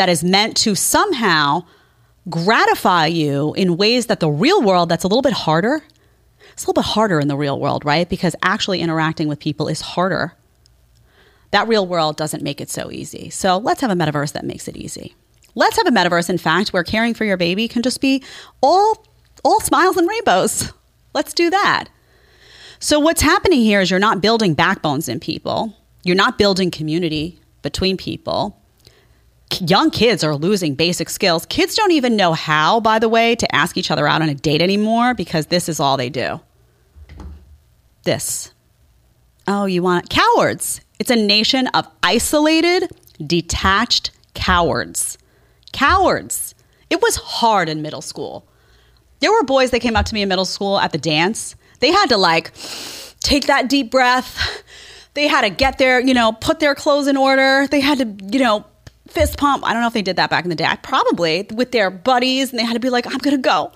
that 0.00 0.08
is 0.08 0.24
meant 0.24 0.56
to 0.56 0.74
somehow 0.74 1.62
gratify 2.30 3.04
you 3.04 3.52
in 3.52 3.76
ways 3.76 4.06
that 4.06 4.18
the 4.20 4.30
real 4.30 4.62
world 4.62 4.88
that's 4.88 5.04
a 5.04 5.08
little 5.08 5.20
bit 5.20 5.34
harder. 5.34 5.82
It's 6.54 6.64
a 6.64 6.66
little 6.68 6.82
bit 6.82 6.88
harder 6.88 7.20
in 7.20 7.28
the 7.28 7.36
real 7.36 7.60
world, 7.60 7.84
right? 7.84 8.08
Because 8.08 8.34
actually 8.42 8.80
interacting 8.80 9.28
with 9.28 9.40
people 9.40 9.68
is 9.68 9.82
harder 9.82 10.32
That 11.50 11.68
real 11.68 11.86
world 11.86 12.16
doesn't 12.16 12.42
make 12.42 12.62
it 12.62 12.70
so 12.70 12.90
easy. 12.90 13.28
So 13.28 13.58
let's 13.58 13.82
have 13.82 13.90
a 13.90 13.94
metaverse 13.94 14.32
that 14.32 14.46
makes 14.46 14.68
it 14.68 14.76
easy. 14.78 15.14
Let's 15.54 15.76
have 15.76 15.86
a 15.86 15.90
metaverse, 15.90 16.30
in 16.30 16.38
fact, 16.38 16.72
where 16.72 16.84
caring 16.84 17.12
for 17.12 17.26
your 17.26 17.36
baby 17.36 17.68
can 17.68 17.82
just 17.82 18.00
be 18.00 18.22
all 18.62 19.04
all 19.44 19.60
smiles 19.60 19.98
and 19.98 20.08
rainbows. 20.08 20.72
Let's 21.14 21.34
do 21.34 21.50
that. 21.50 21.86
So 22.78 23.00
what's 23.00 23.20
happening 23.20 23.60
here 23.60 23.82
is 23.82 23.90
you're 23.90 24.00
not 24.00 24.22
building 24.22 24.54
backbones 24.54 25.08
in 25.10 25.20
people. 25.20 25.76
You're 26.04 26.16
not 26.16 26.38
building 26.38 26.70
community 26.70 27.40
between 27.62 27.98
people. 27.98 28.59
Young 29.58 29.90
kids 29.90 30.22
are 30.22 30.36
losing 30.36 30.74
basic 30.74 31.10
skills. 31.10 31.44
Kids 31.46 31.74
don't 31.74 31.92
even 31.92 32.16
know 32.16 32.32
how, 32.32 32.80
by 32.80 32.98
the 32.98 33.08
way, 33.08 33.34
to 33.36 33.54
ask 33.54 33.76
each 33.76 33.90
other 33.90 34.06
out 34.06 34.22
on 34.22 34.28
a 34.28 34.34
date 34.34 34.62
anymore 34.62 35.14
because 35.14 35.46
this 35.46 35.68
is 35.68 35.80
all 35.80 35.96
they 35.96 36.08
do. 36.08 36.40
This. 38.04 38.52
Oh, 39.46 39.66
you 39.66 39.82
want 39.82 40.04
it? 40.04 40.10
Cowards. 40.10 40.80
It's 40.98 41.10
a 41.10 41.16
nation 41.16 41.66
of 41.68 41.86
isolated, 42.02 42.90
detached 43.26 44.10
cowards. 44.34 45.18
Cowards. 45.72 46.54
It 46.88 47.02
was 47.02 47.16
hard 47.16 47.68
in 47.68 47.82
middle 47.82 48.02
school. 48.02 48.46
There 49.20 49.32
were 49.32 49.42
boys 49.42 49.70
that 49.70 49.80
came 49.80 49.96
up 49.96 50.06
to 50.06 50.14
me 50.14 50.22
in 50.22 50.28
middle 50.28 50.44
school 50.44 50.78
at 50.78 50.92
the 50.92 50.98
dance. 50.98 51.54
They 51.80 51.90
had 51.90 52.06
to 52.06 52.16
like 52.16 52.52
take 53.20 53.46
that 53.46 53.68
deep 53.68 53.90
breath. 53.90 54.64
They 55.14 55.26
had 55.26 55.42
to 55.42 55.50
get 55.50 55.78
their, 55.78 56.00
you 56.00 56.14
know, 56.14 56.32
put 56.32 56.60
their 56.60 56.74
clothes 56.74 57.06
in 57.06 57.16
order. 57.16 57.66
They 57.66 57.80
had 57.80 57.98
to, 57.98 58.26
you 58.32 58.38
know, 58.38 58.64
fist 59.10 59.38
pump. 59.38 59.66
I 59.66 59.72
don't 59.72 59.82
know 59.82 59.88
if 59.88 59.94
they 59.94 60.02
did 60.02 60.16
that 60.16 60.30
back 60.30 60.44
in 60.44 60.50
the 60.50 60.56
day. 60.56 60.64
I 60.64 60.76
probably 60.76 61.46
with 61.54 61.72
their 61.72 61.90
buddies, 61.90 62.50
and 62.50 62.58
they 62.58 62.64
had 62.64 62.74
to 62.74 62.80
be 62.80 62.90
like, 62.90 63.06
I'm 63.06 63.18
going 63.18 63.36
to 63.36 63.42
go. 63.42 63.72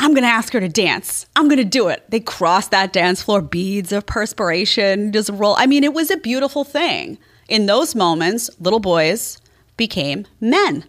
I'm 0.00 0.14
going 0.14 0.22
to 0.22 0.30
ask 0.30 0.52
her 0.54 0.60
to 0.60 0.68
dance. 0.68 1.26
I'm 1.36 1.46
going 1.46 1.58
to 1.58 1.64
do 1.64 1.88
it. 1.88 2.04
They 2.08 2.20
crossed 2.20 2.70
that 2.70 2.92
dance 2.92 3.22
floor, 3.22 3.42
beads 3.42 3.92
of 3.92 4.06
perspiration 4.06 5.12
just 5.12 5.28
roll. 5.30 5.54
I 5.58 5.66
mean, 5.66 5.84
it 5.84 5.92
was 5.92 6.10
a 6.10 6.16
beautiful 6.16 6.64
thing. 6.64 7.18
In 7.48 7.66
those 7.66 7.94
moments, 7.94 8.48
little 8.58 8.80
boys 8.80 9.38
became 9.76 10.26
men 10.40 10.84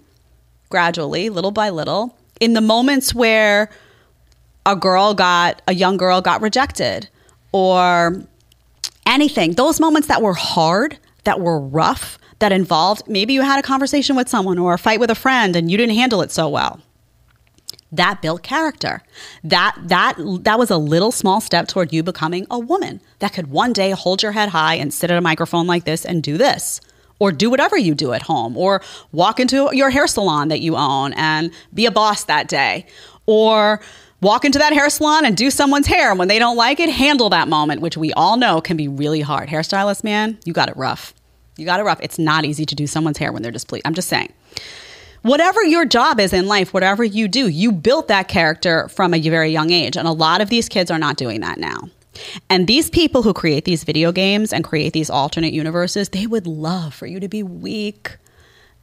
gradually, 0.70 1.30
little 1.30 1.52
by 1.52 1.70
little. 1.70 2.18
In 2.40 2.54
the 2.54 2.62
moments 2.62 3.14
where 3.14 3.70
a 4.66 4.76
girl 4.76 5.14
got, 5.14 5.62
a 5.68 5.74
young 5.74 5.98
girl 5.98 6.22
got 6.22 6.42
rejected 6.42 7.10
or 7.52 8.24
anything, 9.06 9.54
those 9.54 9.80
moments 9.80 10.08
that 10.08 10.22
were 10.22 10.34
hard, 10.34 10.98
that 11.26 11.42
were 11.42 11.60
rough, 11.60 12.18
that 12.42 12.52
involved 12.52 13.08
maybe 13.08 13.34
you 13.34 13.42
had 13.42 13.60
a 13.60 13.64
conversation 13.64 14.16
with 14.16 14.28
someone 14.28 14.60
or 14.60 14.74
a 14.74 14.78
fight 14.78 15.00
with 15.00 15.10
a 15.10 15.16
friend 15.16 15.56
and 15.56 15.72
you 15.72 15.78
didn't 15.78 15.96
handle 15.96 16.22
it 16.22 16.32
so 16.32 16.50
well. 16.50 16.82
That 17.94 18.22
built 18.22 18.44
character. 18.44 19.02
That 19.44 19.76
that 19.84 20.16
that 20.44 20.60
was 20.60 20.70
a 20.70 20.78
little 20.78 21.12
small 21.12 21.42
step 21.42 21.68
toward 21.68 21.94
you 21.94 22.04
becoming 22.04 22.46
a 22.50 22.60
woman 22.60 23.02
that 23.20 23.34
could 23.34 23.48
one 23.48 23.74
day 23.74 23.92
hold 23.92 24.24
your 24.24 24.32
head 24.34 24.50
high 24.50 24.76
and 24.76 24.94
sit 24.94 25.12
at 25.12 25.18
a 25.18 25.22
microphone 25.22 25.68
like 25.68 25.86
this 25.86 26.06
and 26.06 26.24
do 26.24 26.38
this 26.38 26.82
or 27.20 27.32
do 27.32 27.52
whatever 27.52 27.78
you 27.78 27.94
do 27.94 28.14
at 28.14 28.24
home, 28.24 28.58
or 28.58 28.82
walk 29.12 29.40
into 29.40 29.70
your 29.74 29.92
hair 29.92 30.08
salon 30.08 30.48
that 30.48 30.60
you 30.60 30.76
own 30.76 31.14
and 31.14 31.52
be 31.72 31.86
a 31.86 31.92
boss 31.92 32.24
that 32.24 32.48
day, 32.48 32.84
or 33.28 33.80
walk 34.22 34.44
into 34.44 34.58
that 34.58 34.74
hair 34.74 34.90
salon 34.90 35.24
and 35.24 35.38
do 35.38 35.52
someone's 35.52 35.86
hair. 35.86 36.10
And 36.10 36.18
when 36.18 36.30
they 36.30 36.40
don't 36.40 36.58
like 36.58 36.80
it, 36.80 36.90
handle 36.90 37.30
that 37.30 37.48
moment, 37.48 37.80
which 37.80 37.96
we 37.96 38.12
all 38.14 38.38
know 38.38 38.60
can 38.60 38.76
be 38.76 38.88
really 38.88 39.22
hard. 39.22 39.50
Hairstylist, 39.50 40.04
man, 40.04 40.40
you 40.46 40.52
got 40.52 40.68
it 40.68 40.76
rough. 40.76 41.14
You 41.62 41.68
got 41.68 41.80
it 41.80 41.84
rough. 41.84 42.00
It's 42.02 42.20
not 42.20 42.44
easy 42.44 42.66
to 42.66 42.76
do 42.76 42.88
someone's 42.88 43.20
hair 43.20 43.32
when 43.32 43.44
they're 43.44 43.52
displeased. 43.52 43.86
I'm 43.86 43.94
just 43.94 44.10
saying. 44.10 44.34
Whatever 45.22 45.64
your 45.64 45.86
job 45.86 46.20
is 46.20 46.34
in 46.34 46.48
life, 46.48 46.74
whatever 46.74 47.04
you 47.04 47.28
do, 47.28 47.48
you 47.48 47.72
built 47.72 48.08
that 48.08 48.28
character 48.28 48.88
from 48.88 49.14
a 49.14 49.20
very 49.20 49.52
young 49.52 49.72
age. 49.72 49.96
And 49.96 50.08
a 50.08 50.12
lot 50.12 50.42
of 50.42 50.50
these 50.50 50.68
kids 50.68 50.90
are 50.90 50.98
not 50.98 51.16
doing 51.16 51.42
that 51.42 51.60
now. 51.60 51.90
And 52.50 52.68
these 52.68 52.90
people 52.90 53.22
who 53.22 53.34
create 53.34 53.66
these 53.66 53.84
video 53.84 54.12
games 54.12 54.52
and 54.52 54.64
create 54.64 54.94
these 54.94 55.10
alternate 55.10 55.54
universes, 55.54 56.10
they 56.10 56.26
would 56.26 56.48
love 56.48 56.94
for 56.94 57.06
you 57.06 57.20
to 57.20 57.28
be 57.28 57.44
weak. 57.44 58.18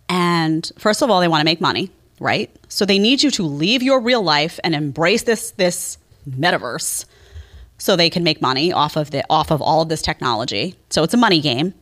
And 0.09 0.71
first 0.79 1.03
of 1.03 1.11
all, 1.11 1.21
they 1.21 1.29
want 1.29 1.41
to 1.41 1.45
make 1.45 1.61
money, 1.61 1.91
right? 2.21 2.55
So 2.69 2.85
they 2.85 2.99
need 2.99 3.23
you 3.23 3.31
to 3.33 3.43
leave 3.43 3.83
your 3.83 4.01
real 4.01 4.23
life 4.23 4.61
and 4.63 4.75
embrace 4.75 5.25
this 5.25 5.51
this 5.53 5.99
metaverse 6.29 7.05
so 7.79 7.97
they 7.97 8.11
can 8.11 8.23
make 8.23 8.43
money 8.43 8.73
off 8.73 8.97
of 8.97 9.11
the 9.11 9.25
off 9.31 9.51
of 9.51 9.61
all 9.61 9.83
of 9.83 9.89
this 9.89 10.03
technology. 10.03 10.77
So 10.91 11.03
it's 11.03 11.15
a 11.15 11.19
money 11.19 11.41
game. 11.41 11.75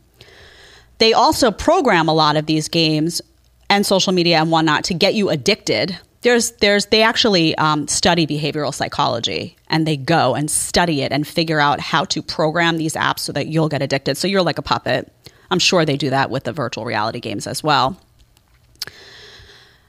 They 0.97 1.13
also 1.13 1.51
program 1.51 2.07
a 2.07 2.13
lot 2.13 2.37
of 2.37 2.45
these 2.45 2.67
games 2.67 3.21
and 3.69 3.85
social 3.85 4.13
media 4.13 4.39
and 4.39 4.51
whatnot 4.51 4.83
to 4.85 4.93
get 4.93 5.13
you 5.13 5.29
addicted. 5.29 5.97
There's 6.21 6.51
there's 6.51 6.87
they 6.87 7.01
actually 7.01 7.55
um, 7.57 7.87
study 7.87 8.25
behavioral 8.25 8.73
psychology 8.73 9.55
and 9.67 9.85
they 9.85 9.97
go 9.97 10.35
and 10.35 10.49
study 10.49 11.01
it 11.01 11.11
and 11.11 11.27
figure 11.27 11.59
out 11.59 11.79
how 11.79 12.05
to 12.05 12.21
program 12.21 12.77
these 12.77 12.93
apps 12.93 13.19
so 13.19 13.31
that 13.33 13.47
you'll 13.47 13.69
get 13.69 13.81
addicted. 13.81 14.17
So 14.17 14.27
you're 14.27 14.41
like 14.41 14.57
a 14.57 14.63
puppet. 14.63 15.11
I'm 15.51 15.59
sure 15.59 15.85
they 15.85 15.97
do 15.97 16.09
that 16.09 16.29
with 16.29 16.43
the 16.43 16.53
virtual 16.53 16.85
reality 16.85 17.19
games 17.19 17.47
as 17.47 17.63
well. 17.63 17.99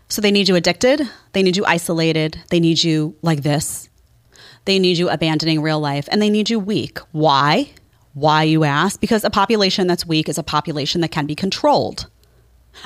So 0.08 0.22
they 0.22 0.30
need 0.30 0.48
you 0.48 0.56
addicted. 0.56 1.08
They 1.32 1.42
need 1.42 1.56
you 1.56 1.64
isolated. 1.66 2.42
They 2.50 2.60
need 2.60 2.82
you 2.82 3.14
like 3.22 3.42
this. 3.42 3.88
They 4.64 4.78
need 4.78 4.98
you 4.98 5.08
abandoning 5.08 5.60
real 5.62 5.80
life 5.80 6.08
and 6.10 6.20
they 6.20 6.30
need 6.30 6.50
you 6.50 6.58
weak. 6.58 6.98
Why 7.12 7.70
why 8.20 8.42
you 8.42 8.64
ask 8.64 9.00
because 9.00 9.24
a 9.24 9.30
population 9.30 9.86
that's 9.86 10.06
weak 10.06 10.28
is 10.28 10.38
a 10.38 10.42
population 10.42 11.00
that 11.00 11.10
can 11.10 11.26
be 11.26 11.34
controlled 11.34 12.06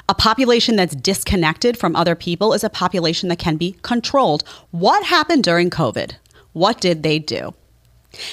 a 0.09 0.14
population 0.14 0.77
that's 0.77 0.95
disconnected 0.95 1.77
from 1.77 1.97
other 1.97 2.14
people 2.14 2.53
is 2.53 2.64
a 2.64 2.71
population 2.71 3.29
that 3.29 3.38
can 3.38 3.57
be 3.57 3.77
controlled. 3.83 4.45
What 4.71 5.05
happened 5.05 5.45
during 5.45 5.71
COVID? 5.71 6.12
What 6.53 6.81
did 6.81 7.03
they 7.03 7.18
do? 7.18 7.55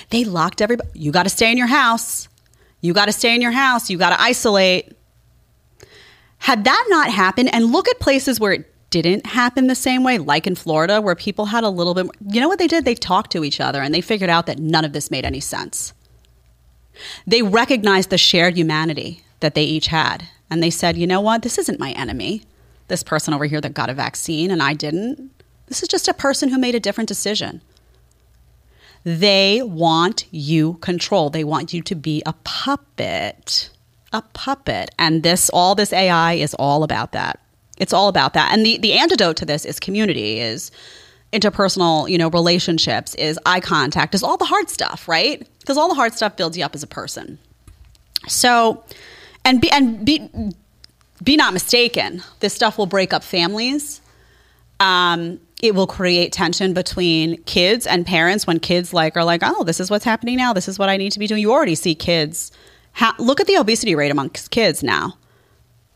They 0.10 0.24
locked 0.24 0.62
everybody. 0.62 0.90
You 0.94 1.12
got 1.12 1.24
to 1.24 1.30
stay 1.30 1.52
in 1.52 1.58
your 1.58 1.68
house. 1.68 2.28
You 2.82 2.94
got 2.94 3.06
to 3.06 3.12
stay 3.12 3.34
in 3.36 3.42
your 3.42 3.52
house. 3.52 3.90
You 3.90 3.98
got 3.98 4.10
to 4.10 4.22
isolate. 4.22 4.96
Had 6.38 6.64
that 6.64 6.86
not 6.90 7.10
happened, 7.10 7.54
and 7.54 7.72
look 7.72 7.90
at 7.90 8.00
places 8.00 8.40
where 8.40 8.54
it 8.54 8.74
didn't 8.90 9.26
happen 9.26 9.68
the 9.68 9.76
same 9.76 10.04
way, 10.04 10.18
like 10.18 10.48
in 10.48 10.56
Florida, 10.56 11.02
where 11.02 11.16
people 11.16 11.46
had 11.46 11.64
a 11.64 11.70
little 11.70 11.94
bit, 11.94 12.08
you 12.28 12.42
know 12.42 12.48
what 12.48 12.60
they 12.60 12.68
did? 12.68 12.86
They 12.86 12.96
talked 12.96 13.32
to 13.34 13.44
each 13.44 13.60
other 13.60 13.82
and 13.82 13.94
they 13.94 14.02
figured 14.02 14.30
out 14.30 14.48
that 14.48 14.58
none 14.58 14.84
of 14.84 14.94
this 14.94 15.12
made 15.12 15.26
any 15.26 15.42
sense. 15.42 15.94
They 17.26 17.42
recognized 17.42 18.10
the 18.10 18.18
shared 18.18 18.58
humanity 18.58 19.24
that 19.40 19.56
they 19.56 19.64
each 19.64 19.88
had 19.88 20.28
and 20.50 20.64
they 20.64 20.70
said, 20.70 20.98
you 20.98 21.08
know 21.08 21.22
what, 21.22 21.44
this 21.44 21.58
isn't 21.58 21.80
my 21.80 21.92
enemy. 21.92 22.44
This 22.88 23.04
person 23.04 23.34
over 23.34 23.46
here 23.46 23.62
that 23.62 23.74
got 23.74 23.90
a 23.90 23.94
vaccine 23.94 24.50
and 24.52 24.64
I 24.64 24.74
didn't. 24.74 25.32
This 25.68 25.84
is 25.84 25.90
just 25.90 26.08
a 26.08 26.14
person 26.14 26.50
who 26.50 26.58
made 26.58 26.76
a 26.76 26.80
different 26.80 27.08
decision. 27.08 27.62
They 29.04 29.62
want 29.62 30.26
you 30.32 30.74
control. 30.76 31.30
They 31.30 31.44
want 31.44 31.74
you 31.74 31.82
to 31.84 31.96
be 31.96 32.24
a 32.26 32.34
puppet. 32.44 33.70
A 34.12 34.24
puppet. 34.34 34.90
And 34.98 35.24
this 35.24 35.50
all 35.52 35.76
this 35.76 35.94
AI 35.94 36.34
is 36.34 36.56
all 36.56 36.84
about 36.84 37.12
that. 37.12 37.40
It's 37.78 37.94
all 37.94 38.10
about 38.10 38.34
that. 38.34 38.52
And 38.52 38.66
the, 38.66 38.78
the 38.80 38.94
antidote 38.94 39.38
to 39.38 39.46
this 39.46 39.66
is 39.66 39.80
community, 39.80 40.40
is 40.40 40.72
interpersonal, 41.32 42.10
you 42.10 42.18
know, 42.18 42.30
relationships, 42.30 43.15
is 43.15 43.39
eye 43.46 43.60
contact, 43.60 44.15
is 44.15 44.24
all 44.24 44.38
the 44.38 44.46
hard 44.46 44.70
stuff, 44.70 45.08
right? 45.08 45.48
Because 45.60 45.78
all 45.78 45.88
the 45.88 45.96
hard 45.96 46.13
stuff 46.13 46.36
builds 46.36 46.58
you 46.58 46.65
up 46.65 46.76
as 46.76 46.84
a 46.84 46.88
person. 46.88 47.38
So 48.28 48.84
and 49.46 49.62
be 49.62 49.70
and 49.72 50.06
be 50.06 50.30
be 51.24 51.36
not 51.36 51.54
mistaken. 51.54 52.24
This 52.39 52.54
stuff 52.54 52.78
will 52.78 52.86
break 52.86 53.13
up 53.13 53.24
families. 53.24 54.02
Um, 54.80 55.39
it 55.62 55.76
will 55.76 55.88
create 55.88 56.32
tension 56.32 56.74
between 56.74 57.42
kids 57.44 57.86
and 57.86 58.06
parents 58.06 58.48
when 58.48 58.60
kids 58.60 58.94
like 58.94 59.18
are 59.18 59.26
like, 59.26 59.42
oh, 59.44 59.65
this 59.65 59.82
is 59.82 59.92
what's 59.92 60.06
happening 60.06 60.38
now. 60.38 60.54
This 60.54 60.70
is 60.70 60.80
what 60.80 60.88
I 60.88 60.96
need 60.96 61.12
to 61.12 61.20
be 61.20 61.28
doing. 61.28 61.42
You 61.42 61.52
already 61.52 61.76
see 61.76 61.96
kids. 61.96 62.52
Ha- 62.94 63.15
look 63.20 63.42
at 63.42 63.48
the 63.48 63.58
obesity 63.58 63.94
rate 63.94 64.12
amongst 64.12 64.52
kids 64.52 64.82
now. 64.82 65.18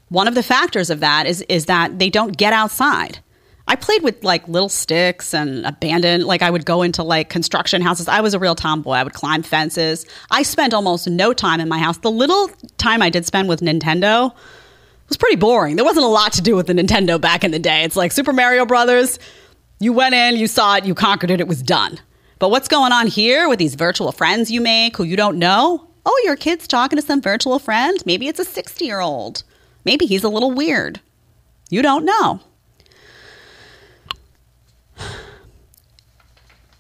One 0.10 0.28
of 0.28 0.36
the 0.36 0.44
factors 0.44 0.90
of 0.90 1.00
that 1.00 1.26
is 1.26 1.42
is 1.44 1.66
that 1.66 2.00
they 2.00 2.10
don't 2.10 2.38
get 2.38 2.54
outside. 2.54 3.20
I 3.68 3.76
played 3.76 4.04
with 4.04 4.24
like 4.24 4.48
little 4.48 4.70
sticks 4.70 5.34
and 5.34 5.66
abandoned, 5.66 6.26
like 6.26 6.42
I 6.42 6.50
would 6.50 6.66
go 6.66 6.82
into 6.82 7.02
like 7.02 7.30
construction 7.30 7.82
houses. 7.82 8.08
I 8.08 8.20
was 8.22 8.34
a 8.34 8.40
real 8.40 8.56
tomboy. 8.56 8.94
I 8.94 9.04
would 9.04 9.14
climb 9.14 9.42
fences. 9.42 10.06
I 10.32 10.44
spent 10.44 10.74
almost 10.74 11.08
no 11.08 11.34
time 11.34 11.62
in 11.62 11.70
my 11.70 11.80
house. 11.80 11.98
The 11.98 12.12
little 12.12 12.50
time 12.78 13.02
I 13.02 13.10
did 13.10 13.26
spend 13.26 13.48
with 13.48 13.62
Nintendo 13.62 14.34
was 15.08 15.18
pretty 15.18 15.38
boring. 15.38 15.78
There 15.78 15.86
wasn't 15.86 16.06
a 16.06 16.10
lot 16.10 16.34
to 16.34 16.42
do 16.42 16.56
with 16.56 16.68
the 16.68 16.74
Nintendo 16.74 17.20
back 17.20 17.44
in 17.44 17.52
the 17.52 17.60
day. 17.60 17.84
It's 17.84 17.96
like 17.96 18.12
Super 18.12 18.34
Mario 18.34 18.66
Brothers. 18.66 19.18
You 19.80 19.94
went 19.94 20.14
in, 20.14 20.36
you 20.36 20.48
saw 20.48 20.76
it, 20.76 20.86
you 20.86 20.94
conquered 20.94 21.32
it, 21.32 21.40
it 21.40 21.48
was 21.48 21.62
done. 21.62 22.00
But 22.40 22.50
what's 22.50 22.68
going 22.68 22.92
on 22.92 23.08
here 23.08 23.48
with 23.48 23.60
these 23.60 23.76
virtual 23.76 24.12
friends 24.12 24.52
you 24.52 24.60
make 24.60 24.98
who 24.98 25.04
you 25.04 25.16
don't 25.16 25.40
know? 25.40 25.88
Oh, 26.06 26.22
your 26.26 26.36
kid's 26.36 26.68
talking 26.68 26.98
to 26.98 27.06
some 27.06 27.22
virtual 27.22 27.60
friend. 27.60 27.98
Maybe 28.06 28.28
it's 28.28 28.40
a 28.40 28.46
60 28.46 28.84
year 28.84 29.00
old. 29.00 29.44
Maybe 29.86 30.06
he's 30.06 30.24
a 30.24 30.30
little 30.30 30.52
weird. 30.52 31.00
You 31.70 31.82
don't 31.82 32.04
know. 32.04 32.42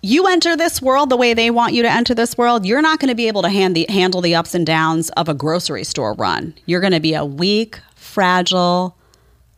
You 0.04 0.28
enter 0.28 0.58
this 0.58 0.82
world 0.82 1.10
the 1.10 1.16
way 1.16 1.34
they 1.34 1.50
want 1.50 1.74
you 1.74 1.82
to 1.82 1.90
enter 1.90 2.14
this 2.14 2.38
world, 2.38 2.66
you're 2.66 2.82
not 2.82 3.00
going 3.00 3.08
to 3.08 3.16
be 3.16 3.30
able 3.30 3.42
to 3.42 3.50
hand 3.50 3.74
the, 3.74 3.86
handle 3.88 4.20
the 4.20 4.36
ups 4.36 4.54
and 4.54 4.66
downs 4.66 5.10
of 5.12 5.30
a 5.30 5.34
grocery 5.34 5.86
store 5.86 6.14
run. 6.16 6.54
You're 6.66 6.82
going 6.82 6.92
to 6.92 7.00
be 7.00 7.14
a 7.14 7.24
weak, 7.24 7.80
fragile, 7.96 8.98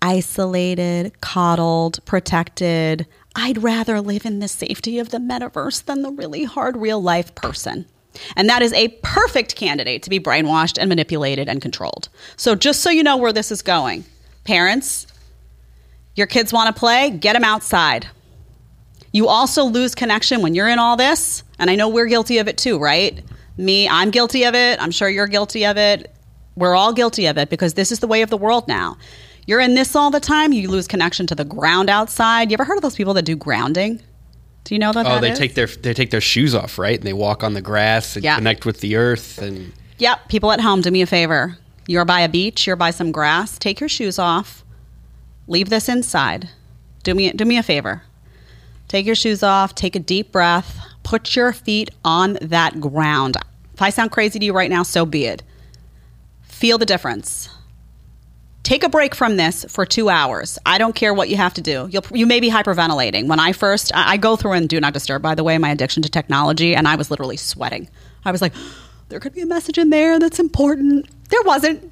isolated, 0.03 1.19
coddled, 1.19 2.05
protected. 2.05 3.07
I'd 3.35 3.63
rather 3.63 3.99
live 3.99 4.23
in 4.23 4.37
the 4.37 4.47
safety 4.47 4.99
of 4.99 5.09
the 5.09 5.17
metaverse 5.17 5.83
than 5.85 6.03
the 6.03 6.11
really 6.11 6.43
hard 6.43 6.77
real 6.77 7.01
life 7.01 7.33
person. 7.33 7.87
And 8.35 8.47
that 8.47 8.61
is 8.61 8.71
a 8.73 8.89
perfect 9.01 9.55
candidate 9.55 10.03
to 10.03 10.11
be 10.11 10.19
brainwashed 10.19 10.77
and 10.79 10.89
manipulated 10.89 11.49
and 11.49 11.59
controlled. 11.59 12.07
So, 12.37 12.53
just 12.53 12.81
so 12.81 12.91
you 12.91 13.01
know 13.01 13.17
where 13.17 13.33
this 13.33 13.51
is 13.51 13.63
going, 13.63 14.05
parents, 14.43 15.07
your 16.15 16.27
kids 16.27 16.53
want 16.53 16.73
to 16.73 16.79
play, 16.79 17.09
get 17.09 17.33
them 17.33 17.43
outside. 17.43 18.07
You 19.15 19.29
also 19.29 19.63
lose 19.63 19.95
connection 19.95 20.41
when 20.41 20.55
you're 20.55 20.67
in 20.67 20.77
all 20.77 20.97
this. 20.97 21.41
And 21.57 21.69
I 21.69 21.75
know 21.75 21.87
we're 21.87 22.07
guilty 22.07 22.37
of 22.39 22.49
it 22.49 22.57
too, 22.57 22.77
right? 22.77 23.23
Me, 23.55 23.87
I'm 23.87 24.11
guilty 24.11 24.43
of 24.43 24.55
it. 24.55 24.77
I'm 24.81 24.91
sure 24.91 25.07
you're 25.07 25.25
guilty 25.27 25.65
of 25.65 25.77
it. 25.77 26.13
We're 26.57 26.75
all 26.75 26.91
guilty 26.91 27.25
of 27.27 27.37
it 27.37 27.49
because 27.49 27.75
this 27.75 27.93
is 27.93 27.99
the 28.01 28.07
way 28.07 28.23
of 28.23 28.29
the 28.29 28.35
world 28.35 28.67
now. 28.67 28.97
You're 29.47 29.61
in 29.61 29.73
this 29.73 29.95
all 29.95 30.11
the 30.11 30.19
time, 30.19 30.51
you 30.51 30.69
lose 30.69 30.85
connection 30.85 31.27
to 31.27 31.35
the 31.35 31.45
ground 31.45 31.89
outside. 31.89 32.51
You 32.51 32.55
ever 32.55 32.65
heard 32.65 32.75
of 32.75 32.81
those 32.81 32.97
people 32.97 33.13
that 33.13 33.23
do 33.23 33.37
grounding? 33.37 34.01
Do 34.65 34.75
you 34.75 34.79
know 34.79 34.91
that? 34.91 35.05
Oh, 35.05 35.09
that 35.11 35.21
they 35.21 35.31
is? 35.31 35.39
take 35.39 35.53
their 35.55 35.67
they 35.67 35.93
take 35.93 36.11
their 36.11 36.19
shoes 36.19 36.53
off, 36.53 36.77
right? 36.77 36.97
And 36.97 37.07
they 37.07 37.13
walk 37.13 37.41
on 37.41 37.53
the 37.53 37.61
grass 37.61 38.17
and 38.17 38.25
Yeah. 38.25 38.35
connect 38.35 38.65
with 38.65 38.81
the 38.81 38.97
earth 38.97 39.37
and 39.37 39.71
Yep. 39.97 40.27
People 40.27 40.51
at 40.51 40.59
home, 40.59 40.81
do 40.81 40.91
me 40.91 41.01
a 41.01 41.05
favor. 41.05 41.57
You're 41.87 42.03
by 42.03 42.19
a 42.19 42.27
beach, 42.27 42.67
you're 42.67 42.75
by 42.75 42.91
some 42.91 43.13
grass. 43.13 43.57
Take 43.57 43.79
your 43.79 43.87
shoes 43.87 44.19
off. 44.19 44.65
Leave 45.47 45.69
this 45.69 45.87
inside. 45.87 46.49
Do 47.03 47.15
me 47.15 47.31
do 47.31 47.45
me 47.45 47.57
a 47.57 47.63
favor. 47.63 48.01
Take 48.95 49.07
your 49.07 49.15
shoes 49.15 49.43
off, 49.43 49.75
take 49.75 49.97
a 49.97 49.99
deep 49.99 50.31
breath, 50.31 50.79
put 51.03 51.35
your 51.35 51.51
feet 51.51 51.91
on 52.05 52.37
that 52.39 52.79
ground. 52.79 53.35
If 53.73 53.81
I 53.81 53.89
sound 53.89 54.11
crazy 54.11 54.39
to 54.39 54.45
you 54.45 54.53
right 54.53 54.69
now, 54.69 54.83
so 54.83 55.05
be 55.05 55.25
it. 55.25 55.43
Feel 56.43 56.77
the 56.77 56.85
difference. 56.85 57.49
Take 58.63 58.85
a 58.85 58.87
break 58.87 59.13
from 59.13 59.35
this 59.35 59.65
for 59.67 59.85
two 59.85 60.07
hours. 60.07 60.57
I 60.65 60.77
don't 60.77 60.95
care 60.95 61.13
what 61.13 61.27
you 61.27 61.35
have 61.35 61.53
to 61.55 61.61
do. 61.61 61.89
You'll, 61.91 62.05
you 62.13 62.25
may 62.25 62.39
be 62.39 62.49
hyperventilating. 62.49 63.27
When 63.27 63.37
I 63.37 63.51
first, 63.51 63.93
I, 63.93 64.13
I 64.13 64.15
go 64.15 64.37
through 64.37 64.53
and 64.53 64.69
do 64.69 64.79
not 64.79 64.93
disturb, 64.93 65.21
by 65.21 65.35
the 65.35 65.43
way, 65.43 65.57
my 65.57 65.71
addiction 65.71 66.01
to 66.03 66.09
technology, 66.09 66.73
and 66.73 66.87
I 66.87 66.95
was 66.95 67.11
literally 67.11 67.35
sweating. 67.35 67.89
I 68.23 68.31
was 68.31 68.41
like, 68.41 68.53
there 69.09 69.19
could 69.19 69.33
be 69.33 69.41
a 69.41 69.45
message 69.45 69.77
in 69.77 69.89
there 69.89 70.19
that's 70.19 70.39
important. 70.39 71.09
There 71.27 71.43
wasn't. 71.43 71.91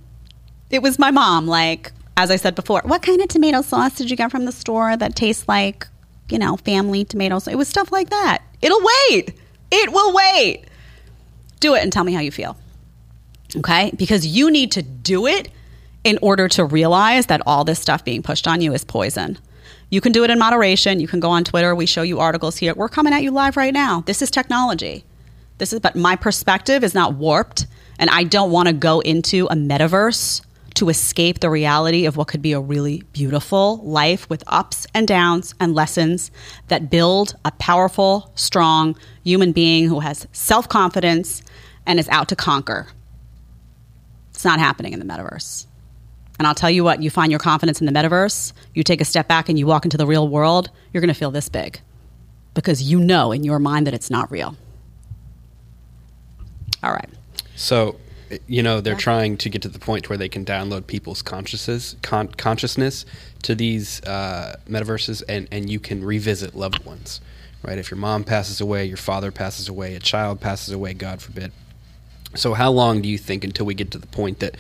It 0.69 0.81
was 0.81 0.97
my 0.97 1.11
mom, 1.11 1.47
like, 1.47 1.91
as 2.15 2.31
I 2.31 2.37
said 2.37 2.55
before, 2.55 2.81
what 2.85 3.01
kind 3.01 3.19
of 3.19 3.27
tomato 3.27 3.61
sauce 3.61 3.95
did 3.97 4.09
you 4.09 4.15
get 4.15 4.31
from 4.31 4.45
the 4.45 4.53
store 4.53 4.95
that 4.95 5.17
tastes 5.17 5.49
like, 5.49 5.85
you 6.29 6.39
know, 6.39 6.57
family 6.57 7.05
tomatoes? 7.05 7.47
It 7.47 7.57
was 7.57 7.67
stuff 7.67 7.91
like 7.91 8.09
that. 8.09 8.41
It'll 8.61 8.81
wait. 9.09 9.33
It 9.71 9.91
will 9.91 10.13
wait. 10.13 10.65
Do 11.59 11.75
it 11.75 11.83
and 11.83 11.91
tell 11.91 12.03
me 12.03 12.13
how 12.13 12.21
you 12.21 12.31
feel 12.31 12.57
okay? 13.57 13.91
Because 13.95 14.25
you 14.25 14.51
need 14.51 14.71
to 14.73 14.81
do 14.81 15.27
it 15.27 15.49
in 16.03 16.19
order 16.21 16.47
to 16.49 16.65
realize 16.65 17.27
that 17.27 17.41
all 17.45 17.63
this 17.63 17.79
stuff 17.79 18.03
being 18.03 18.21
pushed 18.21 18.47
on 18.47 18.61
you 18.61 18.73
is 18.73 18.83
poison. 18.83 19.37
You 19.89 20.01
can 20.01 20.11
do 20.11 20.23
it 20.23 20.29
in 20.29 20.39
moderation. 20.39 20.99
You 20.99 21.07
can 21.07 21.19
go 21.19 21.29
on 21.29 21.43
Twitter. 21.43 21.75
We 21.75 21.85
show 21.85 22.01
you 22.01 22.19
articles 22.19 22.57
here. 22.57 22.73
We're 22.73 22.89
coming 22.89 23.13
at 23.13 23.23
you 23.23 23.31
live 23.31 23.55
right 23.55 23.73
now. 23.73 24.01
This 24.01 24.21
is 24.21 24.31
technology. 24.31 25.05
This 25.59 25.71
is 25.71 25.79
but 25.79 25.95
my 25.95 26.15
perspective 26.15 26.83
is 26.83 26.93
not 26.93 27.13
warped 27.13 27.67
and 27.99 28.09
I 28.09 28.23
don't 28.23 28.51
want 28.51 28.67
to 28.67 28.73
go 28.73 28.99
into 29.01 29.45
a 29.47 29.55
metaverse 29.55 30.41
to 30.75 30.89
escape 30.89 31.39
the 31.39 31.49
reality 31.49 32.05
of 32.05 32.17
what 32.17 32.27
could 32.27 32.41
be 32.41 32.53
a 32.53 32.59
really 32.59 33.03
beautiful 33.13 33.77
life 33.77 34.29
with 34.29 34.43
ups 34.47 34.87
and 34.93 35.07
downs 35.07 35.53
and 35.59 35.73
lessons 35.75 36.31
that 36.67 36.89
build 36.89 37.35
a 37.45 37.51
powerful, 37.51 38.31
strong 38.35 38.95
human 39.23 39.51
being 39.51 39.87
who 39.87 39.99
has 39.99 40.27
self-confidence 40.31 41.41
and 41.85 41.99
is 41.99 42.09
out 42.09 42.29
to 42.29 42.35
conquer. 42.35 42.87
It's 44.33 44.45
not 44.45 44.59
happening 44.59 44.93
in 44.93 44.99
the 44.99 45.05
metaverse. 45.05 45.67
And 46.39 46.47
I'll 46.47 46.55
tell 46.55 46.71
you 46.71 46.83
what, 46.83 47.01
you 47.01 47.09
find 47.09 47.31
your 47.31 47.39
confidence 47.39 47.79
in 47.79 47.85
the 47.85 47.93
metaverse, 47.93 48.53
you 48.73 48.83
take 48.83 49.01
a 49.01 49.05
step 49.05 49.27
back 49.27 49.49
and 49.49 49.59
you 49.59 49.67
walk 49.67 49.85
into 49.85 49.97
the 49.97 50.07
real 50.07 50.27
world, 50.27 50.71
you're 50.91 51.01
going 51.01 51.13
to 51.13 51.13
feel 51.13 51.31
this 51.31 51.49
big 51.49 51.79
because 52.53 52.83
you 52.83 52.99
know 52.99 53.31
in 53.31 53.43
your 53.43 53.59
mind 53.59 53.87
that 53.87 53.93
it's 53.93 54.09
not 54.09 54.31
real. 54.31 54.55
All 56.83 56.91
right. 56.91 57.09
So, 57.55 57.97
you 58.47 58.63
know, 58.63 58.81
they're 58.81 58.95
trying 58.95 59.37
to 59.37 59.49
get 59.49 59.61
to 59.63 59.69
the 59.69 59.79
point 59.79 60.09
where 60.09 60.17
they 60.17 60.29
can 60.29 60.45
download 60.45 60.87
people's 60.87 61.21
consciousness, 61.21 61.95
con- 62.01 62.29
consciousness 62.29 63.05
to 63.43 63.55
these 63.55 64.01
uh, 64.03 64.57
metaverses, 64.67 65.23
and 65.27 65.47
and 65.51 65.69
you 65.69 65.79
can 65.79 66.03
revisit 66.03 66.55
loved 66.55 66.85
ones, 66.85 67.21
right? 67.63 67.77
If 67.77 67.91
your 67.91 67.97
mom 67.97 68.23
passes 68.23 68.61
away, 68.61 68.85
your 68.85 68.97
father 68.97 69.31
passes 69.31 69.67
away, 69.69 69.95
a 69.95 69.99
child 69.99 70.39
passes 70.41 70.73
away, 70.73 70.93
God 70.93 71.21
forbid. 71.21 71.51
So, 72.35 72.53
how 72.55 72.71
long 72.71 73.01
do 73.01 73.09
you 73.09 73.17
think 73.17 73.43
until 73.43 73.65
we 73.65 73.75
get 73.75 73.91
to 73.91 73.99
the 73.99 74.07
point 74.07 74.39
that 74.39 74.55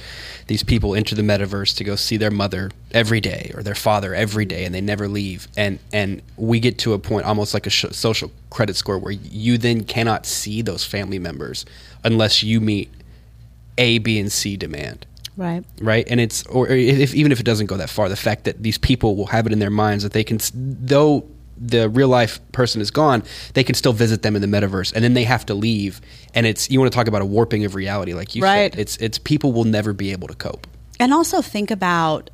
these 0.45 0.61
people 0.61 0.93
enter 0.93 1.15
the 1.15 1.23
metaverse 1.23 1.75
to 1.77 1.83
go 1.83 1.95
see 1.95 2.17
their 2.17 2.29
mother 2.29 2.69
every 2.91 3.19
day 3.19 3.51
or 3.55 3.63
their 3.63 3.75
father 3.75 4.13
every 4.13 4.45
day, 4.45 4.65
and 4.65 4.75
they 4.75 4.81
never 4.81 5.07
leave, 5.07 5.47
and 5.57 5.79
and 5.91 6.21
we 6.37 6.59
get 6.59 6.77
to 6.79 6.93
a 6.93 6.99
point 6.99 7.25
almost 7.25 7.53
like 7.53 7.65
a 7.65 7.71
sh- 7.71 7.85
social 7.91 8.31
credit 8.51 8.75
score 8.75 8.99
where 8.99 9.13
you 9.13 9.57
then 9.57 9.83
cannot 9.83 10.25
see 10.27 10.61
those 10.61 10.85
family 10.85 11.17
members 11.17 11.65
unless 12.03 12.43
you 12.43 12.61
meet 12.61 12.91
A, 13.77 13.97
B, 13.99 14.19
and 14.19 14.31
C 14.31 14.55
demand 14.57 15.05
Right. 15.35 15.63
right? 15.81 16.05
And 16.09 16.19
it's 16.19 16.43
or 16.47 16.67
if 16.67 17.15
even 17.15 17.31
if 17.31 17.39
it 17.39 17.43
doesn't 17.43 17.65
go 17.67 17.77
that 17.77 17.89
far, 17.89 18.07
the 18.09 18.15
fact 18.15 18.43
that 18.45 18.61
these 18.61 18.77
people 18.77 19.15
will 19.15 19.27
have 19.27 19.45
it 19.47 19.51
in 19.53 19.59
their 19.59 19.69
minds 19.71 20.03
that 20.03 20.13
they 20.13 20.23
can, 20.23 20.39
though 20.53 21.25
the 21.57 21.87
real 21.89 22.07
life 22.07 22.39
person 22.51 22.81
is 22.81 22.91
gone, 22.91 23.23
they 23.53 23.63
can 23.63 23.73
still 23.75 23.93
visit 23.93 24.21
them 24.21 24.35
in 24.35 24.41
the 24.41 24.47
metaverse, 24.47 24.91
and 24.93 25.03
then 25.03 25.13
they 25.13 25.23
have 25.23 25.45
to 25.47 25.53
leave. 25.53 26.01
And 26.35 26.45
it's 26.45 26.69
you 26.69 26.79
want 26.79 26.91
to 26.91 26.95
talk 26.95 27.07
about 27.07 27.21
a 27.21 27.25
warping 27.25 27.65
of 27.65 27.73
reality, 27.75 28.13
like 28.13 28.35
you 28.35 28.43
Right. 28.43 28.71
said. 28.73 28.79
It's 28.79 28.97
it's 28.97 29.17
people 29.17 29.53
will 29.53 29.63
never 29.63 29.93
be 29.93 30.11
able 30.11 30.27
to 30.27 30.35
cope. 30.35 30.67
And 30.99 31.13
also 31.13 31.41
think 31.41 31.71
about 31.71 32.29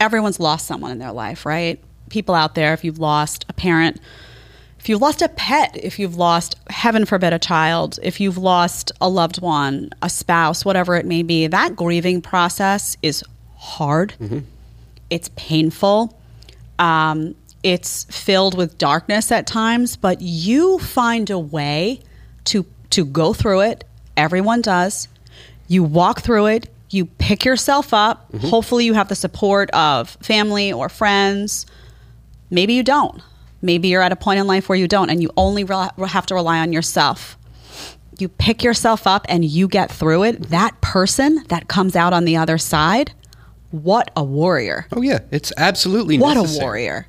everyone's 0.00 0.38
lost 0.40 0.66
someone 0.66 0.90
in 0.92 0.98
their 0.98 1.12
life, 1.12 1.44
right? 1.44 1.80
People 2.10 2.34
out 2.34 2.54
there, 2.54 2.72
if 2.74 2.84
you've 2.84 2.98
lost 2.98 3.44
a 3.48 3.52
parent, 3.52 4.00
if 4.82 4.88
you've 4.88 5.00
lost 5.00 5.22
a 5.22 5.28
pet, 5.28 5.76
if 5.80 6.00
you've 6.00 6.16
lost, 6.16 6.56
heaven 6.68 7.04
forbid, 7.04 7.32
a 7.32 7.38
child, 7.38 8.00
if 8.02 8.18
you've 8.20 8.36
lost 8.36 8.90
a 9.00 9.08
loved 9.08 9.40
one, 9.40 9.90
a 10.02 10.10
spouse, 10.10 10.64
whatever 10.64 10.96
it 10.96 11.06
may 11.06 11.22
be, 11.22 11.46
that 11.46 11.76
grieving 11.76 12.20
process 12.20 12.96
is 13.00 13.22
hard. 13.56 14.14
It's 15.08 15.30
painful. 15.36 16.18
Um, 16.80 17.36
it's 17.62 18.04
filled 18.10 18.56
with 18.56 18.76
darkness 18.76 19.30
at 19.30 19.46
times, 19.46 19.94
but 19.94 20.20
you 20.20 20.80
find 20.80 21.30
a 21.30 21.38
way 21.38 22.00
to 22.46 22.66
to 22.90 23.04
go 23.04 23.32
through 23.32 23.60
it. 23.60 23.84
Everyone 24.16 24.62
does. 24.62 25.06
You 25.68 25.84
walk 25.84 26.22
through 26.22 26.46
it. 26.46 26.68
You 26.90 27.04
pick 27.06 27.44
yourself 27.44 27.94
up. 27.94 28.34
Hopefully, 28.40 28.84
you 28.84 28.94
have 28.94 29.08
the 29.08 29.14
support 29.14 29.70
of 29.70 30.10
family 30.20 30.72
or 30.72 30.88
friends. 30.88 31.66
Maybe 32.50 32.72
you 32.74 32.82
don't. 32.82 33.22
Maybe 33.62 33.88
you're 33.88 34.02
at 34.02 34.12
a 34.12 34.16
point 34.16 34.40
in 34.40 34.46
life 34.46 34.68
where 34.68 34.76
you 34.76 34.88
don't, 34.88 35.08
and 35.08 35.22
you 35.22 35.30
only 35.36 35.64
re- 35.64 35.88
have 36.06 36.26
to 36.26 36.34
rely 36.34 36.58
on 36.58 36.72
yourself. 36.72 37.38
You 38.18 38.28
pick 38.28 38.62
yourself 38.62 39.06
up 39.06 39.24
and 39.28 39.44
you 39.44 39.68
get 39.68 39.90
through 39.90 40.24
it. 40.24 40.50
That 40.50 40.80
person 40.80 41.44
that 41.48 41.68
comes 41.68 41.96
out 41.96 42.12
on 42.12 42.24
the 42.24 42.36
other 42.36 42.58
side, 42.58 43.12
what 43.70 44.10
a 44.16 44.22
warrior. 44.22 44.86
Oh 44.92 45.00
yeah, 45.00 45.20
it's 45.30 45.52
absolutely 45.56 46.18
What 46.18 46.36
a 46.36 46.60
warrior. 46.60 47.06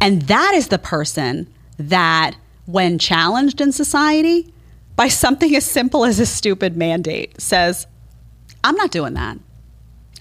And 0.00 0.22
that 0.22 0.54
is 0.54 0.68
the 0.68 0.78
person 0.78 1.52
that, 1.78 2.32
when 2.66 2.98
challenged 2.98 3.60
in 3.60 3.72
society 3.72 4.52
by 4.96 5.08
something 5.08 5.54
as 5.54 5.64
simple 5.64 6.04
as 6.04 6.18
a 6.18 6.26
stupid 6.26 6.76
mandate, 6.76 7.40
says, 7.40 7.86
I'm 8.64 8.74
not 8.74 8.90
doing 8.90 9.14
that. 9.14 9.38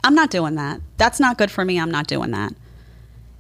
I'm 0.03 0.16
not 0.16 0.30
doing 0.30 0.55
that. 0.55 0.82
That's 0.97 1.20
not 1.20 1.38
good 1.38 1.49
for 1.49 1.64
me. 1.66 1.80
I'm 1.80 1.91
not 1.91 2.07
doing 2.07 2.32
that. 2.32 2.53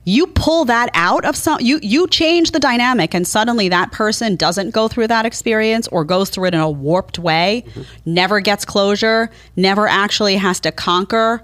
You 0.05 0.27
pull 0.27 0.65
that 0.65 0.89
out 0.93 1.23
of 1.23 1.35
some 1.35 1.59
you 1.61 1.79
you 1.81 2.07
change 2.07 2.51
the 2.51 2.59
dynamic 2.59 3.13
and 3.13 3.25
suddenly 3.25 3.69
that 3.69 3.91
person 3.91 4.35
doesn't 4.35 4.71
go 4.71 4.87
through 4.87 5.07
that 5.07 5.25
experience 5.25 5.87
or 5.87 6.03
goes 6.03 6.29
through 6.29 6.45
it 6.45 6.53
in 6.53 6.59
a 6.59 6.69
warped 6.69 7.19
way, 7.19 7.63
never 8.05 8.39
gets 8.41 8.65
closure, 8.65 9.29
never 9.55 9.87
actually 9.87 10.35
has 10.35 10.59
to 10.61 10.71
conquer 10.71 11.43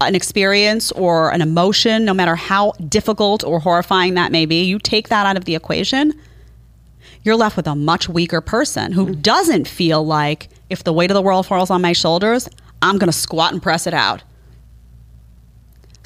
an 0.00 0.14
experience 0.14 0.92
or 0.92 1.30
an 1.32 1.40
emotion, 1.40 2.04
no 2.04 2.12
matter 2.12 2.34
how 2.34 2.72
difficult 2.88 3.42
or 3.44 3.60
horrifying 3.60 4.14
that 4.14 4.30
may 4.30 4.46
be, 4.46 4.64
you 4.64 4.78
take 4.78 5.08
that 5.08 5.26
out 5.26 5.36
of 5.36 5.44
the 5.46 5.54
equation, 5.54 6.12
you're 7.22 7.36
left 7.36 7.56
with 7.56 7.66
a 7.66 7.74
much 7.74 8.08
weaker 8.08 8.40
person 8.40 8.92
who 8.92 9.14
doesn't 9.14 9.66
feel 9.66 10.04
like 10.04 10.48
if 10.68 10.84
the 10.84 10.92
weight 10.92 11.10
of 11.10 11.14
the 11.14 11.22
world 11.22 11.46
falls 11.46 11.70
on 11.70 11.80
my 11.80 11.92
shoulders, 11.92 12.48
I'm 12.82 12.98
going 12.98 13.10
to 13.10 13.16
squat 13.16 13.52
and 13.52 13.62
press 13.62 13.86
it 13.86 13.94
out. 13.94 14.22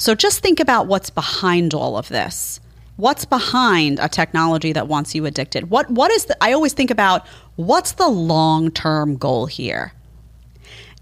So 0.00 0.14
just 0.14 0.40
think 0.40 0.60
about 0.60 0.86
what's 0.86 1.10
behind 1.10 1.74
all 1.74 1.98
of 1.98 2.08
this. 2.08 2.58
What's 2.96 3.26
behind 3.26 3.98
a 4.00 4.08
technology 4.08 4.72
that 4.72 4.88
wants 4.88 5.14
you 5.14 5.26
addicted? 5.26 5.68
What 5.68 5.90
what 5.90 6.10
is 6.10 6.24
the 6.24 6.42
I 6.42 6.54
always 6.54 6.72
think 6.72 6.90
about 6.90 7.26
what's 7.56 7.92
the 7.92 8.08
long-term 8.08 9.18
goal 9.18 9.44
here? 9.44 9.92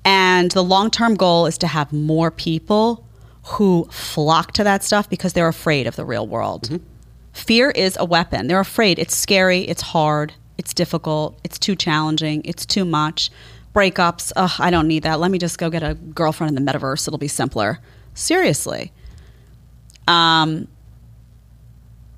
And 0.04 0.50
the 0.50 0.64
long 0.64 0.90
term 0.90 1.14
goal 1.14 1.46
is 1.46 1.56
to 1.58 1.68
have 1.68 1.92
more 1.92 2.32
people 2.32 3.04
who 3.44 3.86
flock 3.92 4.50
to 4.54 4.64
that 4.64 4.82
stuff 4.82 5.08
because 5.08 5.32
they're 5.32 5.46
afraid 5.46 5.86
of 5.86 5.94
the 5.94 6.04
real 6.04 6.26
world. 6.26 6.64
Mm-hmm. 6.64 6.84
Fear 7.34 7.70
is 7.70 7.96
a 8.00 8.04
weapon. 8.04 8.48
They're 8.48 8.58
afraid. 8.58 8.98
It's 8.98 9.14
scary. 9.14 9.60
It's 9.60 9.82
hard. 9.82 10.34
It's 10.56 10.74
difficult. 10.74 11.38
It's 11.44 11.56
too 11.56 11.76
challenging. 11.76 12.42
It's 12.44 12.66
too 12.66 12.84
much. 12.84 13.30
Breakups. 13.72 14.32
Ugh, 14.34 14.50
I 14.58 14.70
don't 14.70 14.88
need 14.88 15.04
that. 15.04 15.20
Let 15.20 15.30
me 15.30 15.38
just 15.38 15.56
go 15.56 15.70
get 15.70 15.84
a 15.84 15.94
girlfriend 15.94 16.58
in 16.58 16.64
the 16.64 16.72
metaverse. 16.72 17.06
It'll 17.06 17.16
be 17.16 17.28
simpler. 17.28 17.78
Seriously. 18.18 18.92
Um, 20.08 20.66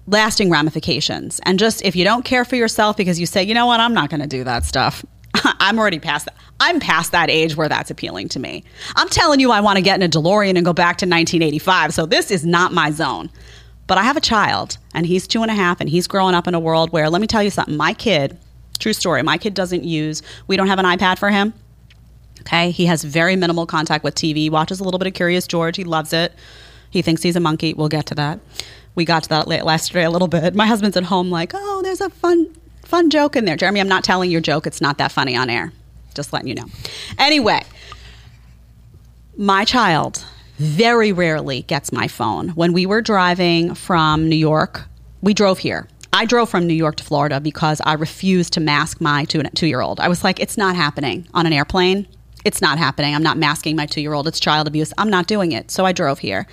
lasting 0.06 0.50
ramifications. 0.50 1.40
And 1.44 1.58
just 1.58 1.84
if 1.84 1.94
you 1.94 2.04
don't 2.04 2.24
care 2.24 2.44
for 2.44 2.56
yourself 2.56 2.96
because 2.96 3.20
you 3.20 3.26
say, 3.26 3.42
you 3.42 3.54
know 3.54 3.66
what, 3.66 3.80
I'm 3.80 3.92
not 3.92 4.10
going 4.10 4.20
to 4.20 4.26
do 4.26 4.42
that 4.44 4.64
stuff. 4.64 5.04
I'm 5.34 5.78
already 5.78 5.98
past 5.98 6.24
that. 6.24 6.34
I'm 6.58 6.80
past 6.80 7.12
that 7.12 7.30
age 7.30 7.56
where 7.56 7.68
that's 7.68 7.90
appealing 7.90 8.28
to 8.30 8.40
me. 8.40 8.64
I'm 8.96 9.08
telling 9.08 9.40
you, 9.40 9.50
I 9.50 9.60
want 9.60 9.76
to 9.76 9.82
get 9.82 10.00
in 10.00 10.02
a 10.02 10.08
DeLorean 10.08 10.56
and 10.56 10.64
go 10.64 10.72
back 10.72 10.96
to 10.98 11.06
1985. 11.06 11.94
So 11.94 12.06
this 12.06 12.30
is 12.30 12.44
not 12.44 12.72
my 12.72 12.90
zone. 12.90 13.30
But 13.86 13.98
I 13.98 14.02
have 14.02 14.16
a 14.16 14.20
child, 14.20 14.78
and 14.94 15.04
he's 15.04 15.26
two 15.26 15.42
and 15.42 15.50
a 15.50 15.54
half, 15.54 15.80
and 15.80 15.90
he's 15.90 16.06
growing 16.06 16.34
up 16.34 16.46
in 16.46 16.54
a 16.54 16.60
world 16.60 16.92
where, 16.92 17.10
let 17.10 17.20
me 17.20 17.26
tell 17.26 17.42
you 17.42 17.50
something, 17.50 17.76
my 17.76 17.92
kid, 17.92 18.38
true 18.78 18.92
story, 18.92 19.22
my 19.22 19.36
kid 19.36 19.52
doesn't 19.52 19.82
use, 19.82 20.22
we 20.46 20.56
don't 20.56 20.68
have 20.68 20.78
an 20.78 20.84
iPad 20.84 21.18
for 21.18 21.28
him. 21.28 21.52
Okay. 22.40 22.70
He 22.70 22.86
has 22.86 23.04
very 23.04 23.36
minimal 23.36 23.66
contact 23.66 24.04
with 24.04 24.14
TV, 24.14 24.36
He 24.36 24.50
watches 24.50 24.80
a 24.80 24.84
little 24.84 24.98
bit 24.98 25.06
of 25.08 25.14
Curious 25.14 25.46
George. 25.46 25.76
He 25.76 25.84
loves 25.84 26.12
it. 26.12 26.32
He 26.90 27.02
thinks 27.02 27.22
he's 27.22 27.36
a 27.36 27.40
monkey. 27.40 27.72
We'll 27.74 27.88
get 27.88 28.06
to 28.06 28.14
that. 28.16 28.40
We 28.94 29.04
got 29.04 29.22
to 29.24 29.28
that 29.30 29.46
late 29.46 29.64
last 29.64 29.94
year 29.94 30.04
a 30.04 30.10
little 30.10 30.28
bit. 30.28 30.54
My 30.54 30.66
husband's 30.66 30.96
at 30.96 31.04
home, 31.04 31.30
like, 31.30 31.52
oh, 31.54 31.80
there's 31.82 32.00
a 32.00 32.10
fun, 32.10 32.54
fun 32.84 33.08
joke 33.10 33.36
in 33.36 33.44
there. 33.44 33.56
Jeremy, 33.56 33.80
I'm 33.80 33.88
not 33.88 34.02
telling 34.02 34.30
your 34.30 34.40
joke. 34.40 34.66
It's 34.66 34.80
not 34.80 34.98
that 34.98 35.12
funny 35.12 35.36
on 35.36 35.48
air. 35.48 35.72
Just 36.14 36.32
letting 36.32 36.48
you 36.48 36.56
know. 36.56 36.66
Anyway, 37.18 37.62
my 39.36 39.64
child 39.64 40.24
very 40.58 41.12
rarely 41.12 41.62
gets 41.62 41.92
my 41.92 42.08
phone. 42.08 42.50
When 42.50 42.72
we 42.72 42.84
were 42.84 43.00
driving 43.00 43.74
from 43.74 44.28
New 44.28 44.36
York, 44.36 44.82
we 45.22 45.32
drove 45.32 45.60
here. 45.60 45.88
I 46.12 46.24
drove 46.24 46.50
from 46.50 46.66
New 46.66 46.74
York 46.74 46.96
to 46.96 47.04
Florida 47.04 47.40
because 47.40 47.80
I 47.84 47.94
refused 47.94 48.52
to 48.54 48.60
mask 48.60 49.00
my 49.00 49.24
two, 49.24 49.42
two 49.54 49.68
year 49.68 49.80
old. 49.80 50.00
I 50.00 50.08
was 50.08 50.24
like, 50.24 50.40
it's 50.40 50.58
not 50.58 50.74
happening 50.74 51.28
on 51.32 51.46
an 51.46 51.52
airplane. 51.52 52.08
It's 52.44 52.60
not 52.60 52.78
happening. 52.78 53.14
I'm 53.14 53.22
not 53.22 53.36
masking 53.36 53.76
my 53.76 53.86
two 53.86 54.00
year 54.00 54.12
old. 54.12 54.26
It's 54.26 54.40
child 54.40 54.66
abuse. 54.66 54.92
I'm 54.98 55.10
not 55.10 55.26
doing 55.26 55.52
it. 55.52 55.70
So 55.70 55.84
I 55.84 55.92
drove 55.92 56.18
here. 56.18 56.46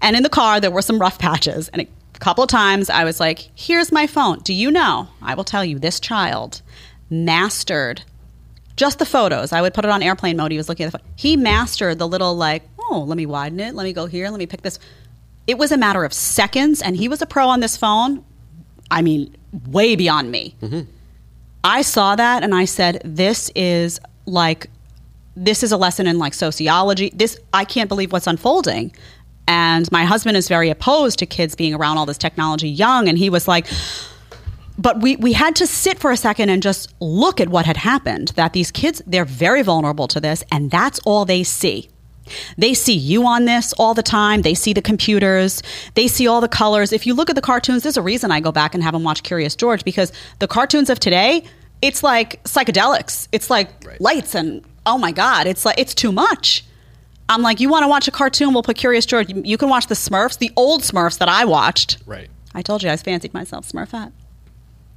And 0.00 0.16
in 0.16 0.22
the 0.22 0.28
car, 0.28 0.60
there 0.60 0.70
were 0.70 0.82
some 0.82 0.98
rough 0.98 1.18
patches. 1.18 1.68
And 1.70 1.82
a 1.82 2.18
couple 2.18 2.44
of 2.44 2.50
times 2.50 2.90
I 2.90 3.04
was 3.04 3.18
like, 3.18 3.50
here's 3.54 3.90
my 3.90 4.06
phone. 4.06 4.40
Do 4.40 4.52
you 4.52 4.70
know? 4.70 5.08
I 5.22 5.34
will 5.34 5.44
tell 5.44 5.64
you, 5.64 5.78
this 5.78 5.98
child 5.98 6.62
mastered 7.10 8.02
just 8.76 8.98
the 8.98 9.06
photos. 9.06 9.52
I 9.52 9.62
would 9.62 9.74
put 9.74 9.84
it 9.84 9.90
on 9.90 10.02
airplane 10.02 10.36
mode. 10.36 10.50
He 10.50 10.58
was 10.58 10.68
looking 10.68 10.84
at 10.84 10.92
the 10.92 10.98
phone. 10.98 11.08
He 11.16 11.36
mastered 11.36 11.98
the 11.98 12.06
little, 12.06 12.36
like, 12.36 12.62
oh, 12.90 13.04
let 13.06 13.16
me 13.16 13.26
widen 13.26 13.58
it. 13.58 13.74
Let 13.74 13.84
me 13.84 13.92
go 13.92 14.06
here. 14.06 14.28
Let 14.28 14.38
me 14.38 14.46
pick 14.46 14.62
this. 14.62 14.78
It 15.46 15.56
was 15.56 15.72
a 15.72 15.78
matter 15.78 16.04
of 16.04 16.12
seconds. 16.12 16.82
And 16.82 16.96
he 16.96 17.08
was 17.08 17.22
a 17.22 17.26
pro 17.26 17.48
on 17.48 17.60
this 17.60 17.76
phone. 17.76 18.24
I 18.90 19.02
mean, 19.02 19.34
way 19.66 19.96
beyond 19.96 20.30
me. 20.30 20.54
Mm-hmm. 20.60 20.90
I 21.64 21.82
saw 21.82 22.14
that 22.16 22.44
and 22.44 22.54
I 22.54 22.66
said, 22.66 23.00
this 23.04 23.50
is 23.56 23.98
like 24.26 24.68
this 25.36 25.62
is 25.62 25.70
a 25.70 25.76
lesson 25.76 26.06
in 26.06 26.18
like 26.18 26.34
sociology. 26.34 27.10
This 27.14 27.38
I 27.52 27.64
can't 27.64 27.88
believe 27.88 28.12
what's 28.12 28.26
unfolding. 28.26 28.94
And 29.46 29.90
my 29.92 30.04
husband 30.04 30.36
is 30.36 30.48
very 30.48 30.70
opposed 30.70 31.20
to 31.20 31.26
kids 31.26 31.54
being 31.54 31.74
around 31.74 31.98
all 31.98 32.06
this 32.06 32.18
technology 32.18 32.68
young 32.68 33.08
and 33.08 33.16
he 33.16 33.30
was 33.30 33.46
like 33.46 33.66
but 34.78 35.00
we, 35.00 35.16
we 35.16 35.32
had 35.32 35.56
to 35.56 35.66
sit 35.66 35.98
for 35.98 36.10
a 36.10 36.18
second 36.18 36.50
and 36.50 36.62
just 36.62 36.92
look 37.00 37.40
at 37.40 37.48
what 37.48 37.64
had 37.64 37.78
happened 37.78 38.28
that 38.34 38.52
these 38.52 38.70
kids 38.70 39.00
they're 39.06 39.24
very 39.24 39.62
vulnerable 39.62 40.08
to 40.08 40.20
this 40.20 40.42
and 40.50 40.70
that's 40.70 40.98
all 41.04 41.24
they 41.24 41.42
see 41.44 41.88
they 42.58 42.74
see 42.74 42.94
you 42.94 43.24
on 43.26 43.44
this 43.44 43.72
all 43.74 43.94
the 43.94 44.02
time. 44.02 44.42
They 44.42 44.54
see 44.54 44.72
the 44.72 44.82
computers. 44.82 45.62
They 45.94 46.08
see 46.08 46.26
all 46.26 46.40
the 46.40 46.48
colors. 46.48 46.92
If 46.92 47.06
you 47.06 47.14
look 47.14 47.30
at 47.30 47.36
the 47.36 47.42
cartoons, 47.42 47.84
there's 47.84 47.96
a 47.96 48.02
reason 48.02 48.32
I 48.32 48.40
go 48.40 48.50
back 48.50 48.74
and 48.74 48.82
have 48.82 48.94
them 48.94 49.04
watch 49.04 49.22
Curious 49.22 49.54
George 49.54 49.84
because 49.84 50.12
the 50.40 50.48
cartoons 50.48 50.90
of 50.90 50.98
today, 50.98 51.44
it's 51.82 52.02
like 52.02 52.42
psychedelics. 52.42 53.28
It's 53.30 53.48
like 53.48 53.70
right. 53.84 54.00
lights 54.00 54.34
and 54.34 54.64
oh 54.86 54.98
my 54.98 55.12
god, 55.12 55.46
it's 55.46 55.64
like 55.64 55.78
it's 55.78 55.94
too 55.94 56.12
much. 56.12 56.64
I'm 57.28 57.42
like, 57.42 57.60
you 57.60 57.68
want 57.68 57.82
to 57.82 57.88
watch 57.88 58.06
a 58.06 58.12
cartoon? 58.12 58.52
We'll 58.54 58.62
put 58.62 58.76
Curious 58.76 59.04
George. 59.04 59.28
You, 59.28 59.42
you, 59.44 59.58
can 59.58 59.68
watch 59.68 59.88
the 59.88 59.96
Smurfs, 59.96 60.38
the 60.38 60.52
old 60.54 60.82
Smurfs 60.82 61.18
that 61.18 61.28
I 61.28 61.44
watched. 61.44 61.98
Right. 62.06 62.28
I 62.54 62.62
told 62.62 62.84
you 62.84 62.90
I 62.90 62.96
fancied 62.96 63.34
myself 63.34 63.68
Smurfette. 63.68 64.12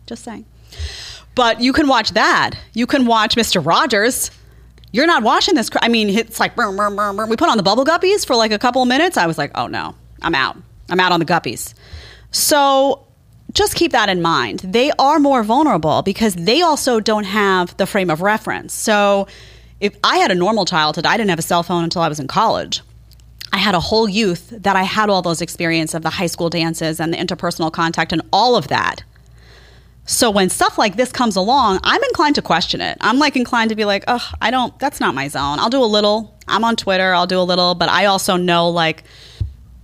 Just 0.05 0.23
saying. 0.23 0.45
But 1.33 1.59
you 1.59 1.73
can 1.73 1.87
watch 1.87 2.11
that. 2.11 2.51
You 2.73 2.85
can 2.85 3.05
watch 3.07 3.35
Mr. 3.35 3.65
Rogers. 3.65 4.29
You're 4.91 5.07
not 5.07 5.23
watching 5.23 5.55
this. 5.55 5.69
I 5.81 5.87
mean, 5.87 6.09
it's 6.09 6.39
like 6.39 6.55
burr, 6.55 6.71
burr, 6.75 6.89
burr, 6.91 7.25
we 7.25 7.35
put 7.35 7.49
on 7.49 7.57
the 7.57 7.63
bubble 7.63 7.85
guppies 7.85 8.25
for 8.25 8.35
like 8.35 8.51
a 8.51 8.59
couple 8.59 8.81
of 8.81 8.87
minutes. 8.87 9.17
I 9.17 9.25
was 9.25 9.37
like, 9.37 9.51
oh 9.55 9.67
no, 9.67 9.95
I'm 10.21 10.35
out. 10.35 10.57
I'm 10.89 10.99
out 10.99 11.11
on 11.11 11.19
the 11.19 11.25
guppies. 11.25 11.73
So 12.31 13.05
just 13.53 13.75
keep 13.75 13.91
that 13.91 14.09
in 14.09 14.21
mind. 14.21 14.59
They 14.59 14.91
are 14.99 15.19
more 15.19 15.43
vulnerable 15.43 16.01
because 16.01 16.35
they 16.35 16.61
also 16.61 16.99
don't 16.99 17.23
have 17.23 17.75
the 17.77 17.85
frame 17.85 18.09
of 18.09 18.21
reference. 18.21 18.73
So 18.73 19.27
if 19.79 19.95
I 20.03 20.17
had 20.17 20.31
a 20.31 20.35
normal 20.35 20.65
childhood, 20.65 21.05
I 21.05 21.17
didn't 21.17 21.29
have 21.29 21.39
a 21.39 21.43
cell 21.43 21.63
phone 21.63 21.83
until 21.83 22.01
I 22.01 22.09
was 22.09 22.19
in 22.19 22.27
college. 22.27 22.81
I 23.51 23.57
had 23.57 23.75
a 23.75 23.79
whole 23.79 24.07
youth 24.07 24.49
that 24.49 24.75
I 24.75 24.83
had 24.83 25.09
all 25.09 25.21
those 25.21 25.41
experiences 25.41 25.95
of 25.95 26.03
the 26.03 26.09
high 26.09 26.27
school 26.27 26.49
dances 26.49 26.99
and 26.99 27.13
the 27.13 27.17
interpersonal 27.17 27.71
contact 27.71 28.13
and 28.13 28.21
all 28.31 28.55
of 28.55 28.67
that. 28.67 29.03
So 30.05 30.31
when 30.31 30.49
stuff 30.49 30.77
like 30.77 30.95
this 30.95 31.11
comes 31.11 31.35
along, 31.35 31.79
I'm 31.83 32.03
inclined 32.03 32.35
to 32.35 32.41
question 32.41 32.81
it. 32.81 32.97
I'm 32.99 33.19
like 33.19 33.35
inclined 33.35 33.69
to 33.69 33.75
be 33.75 33.85
like, 33.85 34.03
oh, 34.07 34.27
I 34.41 34.49
don't, 34.51 34.77
that's 34.79 34.99
not 34.99 35.13
my 35.13 35.27
zone. 35.27 35.59
I'll 35.59 35.69
do 35.69 35.83
a 35.83 35.85
little. 35.85 36.35
I'm 36.47 36.63
on 36.63 36.75
Twitter, 36.75 37.13
I'll 37.13 37.27
do 37.27 37.39
a 37.39 37.43
little, 37.43 37.75
but 37.75 37.89
I 37.89 38.05
also 38.05 38.35
know 38.35 38.69
like, 38.69 39.03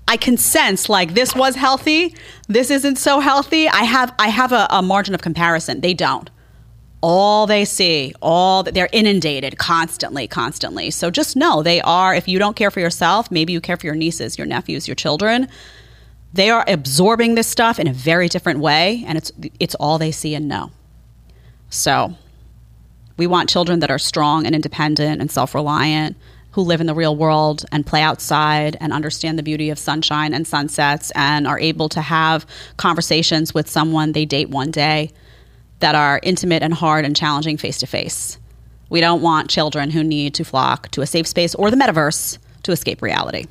I 0.08 0.18
can 0.18 0.38
sense 0.38 0.90
like 0.90 1.14
this 1.14 1.36
was 1.36 1.56
healthy, 1.56 2.16
this 2.48 2.70
isn't 2.70 2.98
so 2.98 3.20
healthy. 3.20 3.68
I 3.68 3.84
have 3.84 4.14
I 4.20 4.28
have 4.30 4.52
a, 4.52 4.68
a 4.70 4.82
margin 4.82 5.16
of 5.16 5.22
comparison. 5.22 5.82
They 5.82 5.96
don't 5.96 6.30
all 7.08 7.46
they 7.46 7.66
see, 7.66 8.16
all 8.20 8.64
they're 8.64 8.90
inundated 8.92 9.60
constantly, 9.60 10.28
constantly. 10.28 10.90
So 10.90 11.12
just 11.12 11.36
know 11.36 11.62
they 11.62 11.80
are, 11.82 12.16
if 12.16 12.28
you 12.28 12.40
don't 12.40 12.56
care 12.56 12.72
for 12.72 12.80
yourself, 12.80 13.30
maybe 13.30 13.54
you 13.54 13.62
care 13.62 13.78
for 13.78 13.86
your 13.86 13.94
nieces, 13.94 14.40
your 14.40 14.48
nephews, 14.48 14.88
your 14.88 14.96
children. 14.96 15.48
They 16.34 16.50
are 16.50 16.66
absorbing 16.68 17.36
this 17.36 17.46
stuff 17.46 17.78
in 17.78 17.88
a 17.88 17.94
very 17.94 18.28
different 18.28 18.60
way, 18.60 19.04
and 19.06 19.20
it's 19.20 19.32
it's 19.60 19.76
all 19.76 20.00
they 20.00 20.12
see 20.12 20.34
and 20.34 20.48
know. 20.48 20.72
So 21.70 22.16
we 23.18 23.28
want 23.28 23.50
children 23.50 23.82
that 23.82 23.92
are 23.92 24.00
strong 24.00 24.48
and 24.48 24.56
independent 24.56 25.22
and 25.22 25.30
self-reliant, 25.30 26.18
who 26.54 26.64
live 26.64 26.82
in 26.82 26.88
the 26.88 26.96
real 26.96 27.16
world 27.16 27.66
and 27.72 27.86
play 27.86 28.02
outside 28.02 28.78
and 28.82 28.92
understand 28.92 29.38
the 29.38 29.44
beauty 29.44 29.70
of 29.70 29.78
sunshine 29.78 30.34
and 30.34 30.48
sunsets 30.48 31.12
and 31.14 31.46
are 31.46 31.60
able 31.60 31.88
to 31.90 32.02
have 32.02 32.48
conversations 32.78 33.54
with 33.54 33.70
someone 33.70 34.14
they 34.14 34.26
date 34.26 34.50
one 34.50 34.72
day 34.72 35.12
that 35.86 35.94
are 35.94 36.20
intimate 36.24 36.64
and 36.64 36.74
hard 36.74 37.06
and 37.06 37.16
challenging 37.16 37.58
face 37.58 37.78
to 37.78 37.86
face. 37.86 38.40
We 38.90 39.02
don't 39.02 39.22
want 39.22 39.52
children 39.52 39.92
who 39.92 40.04
need 40.04 40.34
to 40.34 40.44
flock 40.44 40.90
to 40.94 41.02
a 41.02 41.06
safe 41.06 41.28
space 41.28 41.54
or 41.54 41.70
the 41.70 41.78
metaverse 41.78 42.40
to 42.64 42.72
escape 42.72 43.04
reality. 43.04 43.46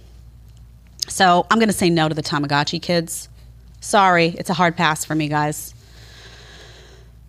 So 1.06 1.46
I'm 1.48 1.60
going 1.60 1.68
to 1.68 1.72
say 1.72 1.90
no 1.90 2.08
to 2.08 2.14
the 2.14 2.24
Tamagotchi 2.24 2.82
kids. 2.82 3.28
Sorry, 3.80 4.34
it's 4.36 4.50
a 4.50 4.52
hard 4.52 4.76
pass 4.76 5.04
for 5.04 5.14
me, 5.14 5.28
guys. 5.28 5.74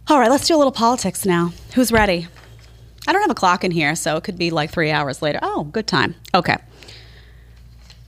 All 0.08 0.18
right, 0.18 0.32
let's 0.32 0.47
do 0.47 0.56
a 0.56 0.58
little 0.58 0.72
politics 0.72 1.24
now. 1.24 1.53
Who's 1.76 1.91
ready? 1.91 2.28
I 3.08 3.14
don't 3.14 3.22
have 3.22 3.30
a 3.30 3.36
clock 3.36 3.64
in 3.64 3.70
here, 3.70 3.93
so 3.93 4.18
it 4.18 4.24
could 4.24 4.39
be 4.39 4.49
like 4.49 4.72
three 4.72 4.89
hours 4.89 5.22
later. 5.22 5.38
Oh, 5.43 5.66
good 5.66 5.86
time. 5.86 6.16
Okay. 6.34 6.58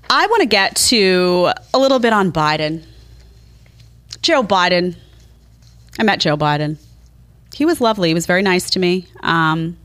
I 0.09 0.25
want 0.25 0.41
to 0.41 0.47
get 0.47 0.75
to 0.87 1.51
a 1.75 1.77
little 1.77 1.99
bit 1.99 2.11
on 2.11 2.31
Biden. 2.31 2.83
Joe 4.23 4.41
Biden 4.41 4.95
I 5.99 6.03
met 6.03 6.19
Joe 6.19 6.37
Biden. 6.37 6.77
He 7.53 7.65
was 7.65 7.81
lovely. 7.81 8.09
He 8.09 8.13
was 8.13 8.25
very 8.25 8.41
nice 8.41 8.69
to 8.71 8.79
me. 8.79 9.07
Um, 9.21 9.77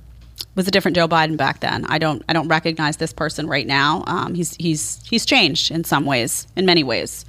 was 0.54 0.68
a 0.68 0.70
different 0.70 0.96
Joe 0.96 1.08
Biden 1.08 1.36
back 1.36 1.60
then. 1.60 1.84
I 1.86 1.98
don't 1.98 2.22
I 2.28 2.32
don't 2.32 2.48
recognize 2.48 2.98
this 2.98 3.12
person 3.12 3.46
right 3.46 3.66
now. 3.66 4.04
Um, 4.06 4.34
he's 4.34 4.54
he's 4.56 5.00
he's 5.08 5.24
changed 5.24 5.70
in 5.70 5.84
some 5.84 6.04
ways, 6.04 6.46
in 6.56 6.66
many 6.66 6.82
ways. 6.84 7.24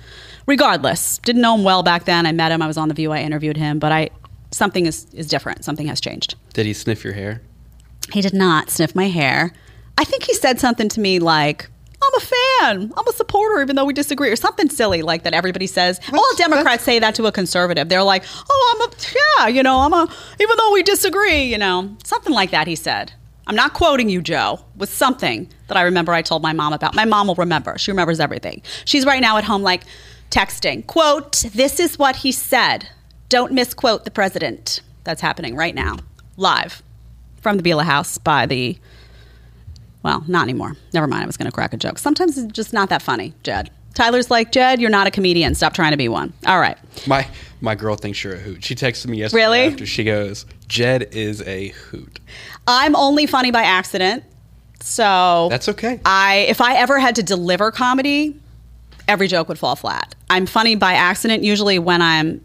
Regardless, 0.46 1.20
didn't 1.20 1.42
know 1.42 1.56
him 1.56 1.64
well 1.64 1.84
back 1.84 2.06
then. 2.06 2.26
I 2.26 2.34
met 2.34 2.52
him. 2.52 2.62
I 2.62 2.68
was 2.68 2.78
on 2.78 2.90
the 2.90 2.94
View. 2.94 3.12
I 3.12 3.20
interviewed 3.20 3.56
him, 3.56 3.80
but 3.80 3.92
I 3.92 4.10
something 4.52 4.86
is 4.86 5.08
is 5.14 5.28
different. 5.28 5.64
Something 5.64 5.88
has 5.88 6.02
changed. 6.02 6.36
Did 6.54 6.66
he 6.66 6.74
sniff 6.74 7.04
your 7.04 7.14
hair? 7.14 7.42
He 8.12 8.22
did 8.22 8.34
not 8.34 8.70
sniff 8.70 8.96
my 8.96 9.08
hair. 9.08 9.54
I 9.98 10.04
think 10.04 10.24
he 10.24 10.34
said 10.34 10.60
something 10.60 10.90
to 10.90 11.00
me 11.00 11.20
like, 11.20 11.70
I'm 12.04 12.22
a 12.22 12.26
fan. 12.26 12.94
I'm 12.98 13.08
a 13.08 13.14
supporter, 13.14 13.62
even 13.62 13.76
though 13.76 13.86
we 13.86 13.94
disagree, 13.94 14.30
or 14.30 14.36
something 14.36 14.70
silly 14.70 15.02
like 15.02 15.24
that. 15.24 15.34
Everybody 15.34 15.68
says. 15.68 16.00
That's, 16.00 16.14
All 16.14 16.36
Democrats 16.38 16.84
say 16.84 17.00
that 17.00 17.16
to 17.16 17.26
a 17.26 17.32
conservative. 17.32 17.90
They're 17.90 18.04
like, 18.04 18.24
"Oh, 18.50 18.76
I'm 18.76 18.90
a 18.90 18.94
yeah, 19.40 19.48
you 19.48 19.64
know, 19.64 19.80
I'm 19.80 19.94
a 19.94 20.08
even 20.40 20.58
though 20.58 20.72
we 20.72 20.84
disagree, 20.84 21.44
you 21.44 21.58
know, 21.58 21.96
something 22.04 22.34
like 22.34 22.52
that." 22.52 22.68
He 22.68 22.76
said. 22.76 23.14
I'm 23.46 23.56
not 23.58 23.74
quoting 23.74 24.08
you, 24.08 24.22
Joe, 24.22 24.62
with 24.78 24.88
something 24.88 25.50
that 25.68 25.76
I 25.76 25.82
remember 25.82 26.14
I 26.14 26.22
told 26.22 26.42
my 26.42 26.54
mom 26.54 26.72
about. 26.72 26.96
My 26.96 27.04
mom 27.04 27.28
will 27.28 27.36
remember. 27.36 27.78
She 27.78 27.92
remembers 27.92 28.22
everything. 28.22 28.62
She's 28.86 29.06
right 29.06 29.20
now 29.20 29.36
at 29.36 29.44
home, 29.44 29.62
like 29.62 29.84
texting. 30.30 30.88
Quote: 30.88 31.44
This 31.54 31.80
is 31.80 32.00
what 32.00 32.16
he 32.18 32.32
said. 32.32 32.88
Don't 33.28 33.52
misquote 33.52 34.06
the 34.06 34.12
president. 34.12 34.82
That's 35.04 35.22
happening 35.22 35.58
right 35.58 35.76
now, 35.76 35.98
live 36.38 36.82
from 37.42 37.58
the 37.58 37.64
Bila 37.64 37.84
House 37.84 38.18
by 38.18 38.46
the 38.46 38.78
well, 40.04 40.24
not 40.28 40.44
anymore. 40.44 40.76
Never 40.94 41.08
mind. 41.08 41.24
I 41.24 41.26
was 41.26 41.38
going 41.38 41.46
to 41.46 41.52
crack 41.52 41.74
a 41.74 41.78
joke. 41.78 41.98
Sometimes 41.98 42.38
it's 42.38 42.52
just 42.52 42.74
not 42.74 42.90
that 42.90 43.02
funny, 43.02 43.34
Jed. 43.44 43.72
Tyler's 43.94 44.30
like, 44.30 44.52
Jed, 44.52 44.82
you're 44.82 44.90
not 44.90 45.08
a 45.08 45.12
comedian. 45.12 45.56
Stop 45.56 45.74
trying 45.74 45.92
to 45.92 45.98
be 45.98 46.10
one. 46.10 46.34
All 46.46 46.60
right. 46.60 46.78
My 47.08 47.28
my 47.62 47.76
girl 47.76 47.96
thinks 47.96 48.24
you're 48.24 48.34
a 48.34 48.40
hoot. 48.40 48.64
She 48.64 48.76
texted 48.76 49.08
me 49.08 49.20
yesterday 49.20 49.44
really? 49.44 49.60
after 49.62 49.86
she 49.86 50.04
goes, 50.04 50.46
Jed 50.68 51.14
is 51.14 51.42
a 51.44 51.70
hoot. 51.70 52.20
I'm 52.68 52.96
only 52.96 53.26
funny 53.26 53.52
by 53.52 53.62
accident. 53.62 54.24
So 54.82 55.48
That's 55.50 55.70
okay. 55.70 56.02
I 56.06 56.46
if 56.50 56.60
I 56.60 56.76
ever 56.76 57.00
had 57.00 57.16
to 57.16 57.24
deliver 57.24 57.72
comedy, 57.72 58.36
every 59.08 59.28
joke 59.28 59.48
would 59.48 59.60
fall 59.60 59.76
flat. 59.76 60.16
I'm 60.30 60.46
funny 60.46 60.76
by 60.76 60.94
accident 60.94 61.44
usually 61.44 61.80
when 61.80 62.02
I'm 62.02 62.42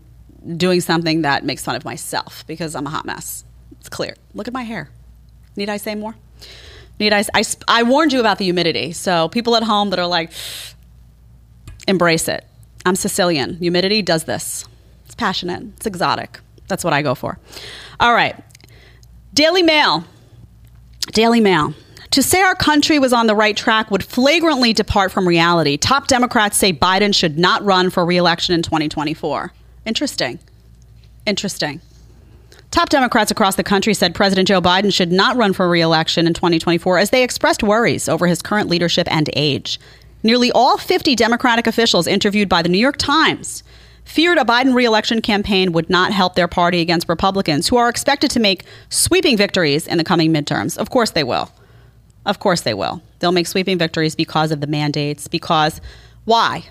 doing 0.57 0.81
something 0.81 1.23
that 1.23 1.45
makes 1.45 1.65
fun 1.65 1.75
of 1.75 1.85
myself 1.85 2.45
because 2.47 2.75
I'm 2.75 2.87
a 2.87 2.91
hot 2.91 3.07
mess. 3.07 3.45
It's 3.81 3.89
clear. 3.89 4.15
Look 4.35 4.47
at 4.47 4.55
my 4.55 4.63
hair. 4.63 4.91
Need 5.57 5.69
I 5.69 5.79
say 5.79 5.95
more? 5.95 6.15
Need 6.99 7.13
I, 7.13 7.25
I, 7.35 7.43
I 7.69 7.83
warned 7.85 8.13
you 8.13 8.21
about 8.21 8.39
the 8.39 8.45
humidity. 8.45 8.93
So 8.93 9.29
people 9.29 9.57
at 9.57 9.63
home 9.63 9.91
that 9.91 9.99
are 9.99 10.07
like, 10.07 10.33
embrace 11.87 12.29
it. 12.29 12.45
I'm 12.85 12.97
Sicilian. 12.97 13.55
Humidity 13.57 14.03
does 14.03 14.25
this. 14.25 14.65
It's 15.07 15.15
passionate. 15.15 15.63
It's 15.77 15.87
exotic. 15.87 16.41
That's 16.69 16.85
what 16.85 16.93
I 16.93 17.03
go 17.03 17.15
for. 17.15 17.39
All 18.01 18.13
right. 18.13 18.37
Daily 19.35 19.63
Mail. 19.63 20.05
Daily 21.13 21.41
Mail. 21.41 21.75
To 22.13 22.23
say 22.23 22.41
our 22.41 22.55
country 22.55 22.99
was 22.99 23.13
on 23.13 23.27
the 23.27 23.35
right 23.35 23.57
track 23.57 23.91
would 23.91 24.03
flagrantly 24.03 24.73
depart 24.73 25.13
from 25.13 25.29
reality. 25.29 25.77
Top 25.77 26.07
Democrats 26.07 26.57
say 26.57 26.73
Biden 26.73 27.15
should 27.15 27.39
not 27.39 27.63
run 27.65 27.91
for 27.91 28.05
reelection 28.05 28.55
in 28.55 28.63
2024. 28.63 29.53
Interesting. 29.85 30.39
Interesting. 31.27 31.81
Top 32.71 32.91
Democrats 32.91 33.31
across 33.31 33.57
the 33.57 33.65
country 33.65 33.95
said 33.95 34.15
President 34.15 34.47
Joe 34.47 34.61
Biden 34.61 34.93
should 34.93 35.11
not 35.11 35.37
run 35.37 35.55
for 35.55 35.69
reelection 35.69 36.27
in 36.27 36.35
2024 36.35 36.99
as 36.99 37.11
they 37.11 37.23
expressed 37.23 37.63
worries 37.63 38.09
over 38.09 38.27
his 38.27 38.43
current 38.43 38.69
leadership 38.69 39.11
and 39.11 39.31
age. 39.35 39.81
Nearly 40.23 40.53
all 40.53 40.77
50 40.77 41.15
Democratic 41.17 41.67
officials 41.67 42.07
interviewed 42.07 42.49
by 42.49 42.61
the 42.61 42.69
New 42.69 42.79
York 42.79 42.99
Times 42.99 43.63
feared 44.05 44.39
a 44.39 44.45
Biden 44.45 44.75
reelection 44.75 45.23
campaign 45.23 45.73
would 45.73 45.89
not 45.89 46.13
help 46.13 46.35
their 46.35 46.49
party 46.49 46.81
against 46.81 47.09
Republicans, 47.09 47.69
who 47.69 47.77
are 47.77 47.89
expected 47.89 48.31
to 48.33 48.41
make 48.41 48.65
sweeping 48.89 49.37
victories 49.37 49.87
in 49.87 49.99
the 49.99 50.05
coming 50.05 50.33
midterms. 50.33 50.77
Of 50.79 50.91
course 50.91 51.11
they 51.11 51.25
will. 51.25 51.51
Of 52.27 52.39
course 52.39 52.63
they 52.63 52.75
will. 52.75 53.03
They'll 53.19 53.33
make 53.33 53.47
sweeping 53.47 53.79
victories 53.79 54.15
because 54.15 54.51
of 54.51 54.61
the 54.61 54.67
mandates, 54.67 55.29
because 55.29 55.81
why? 56.25 56.65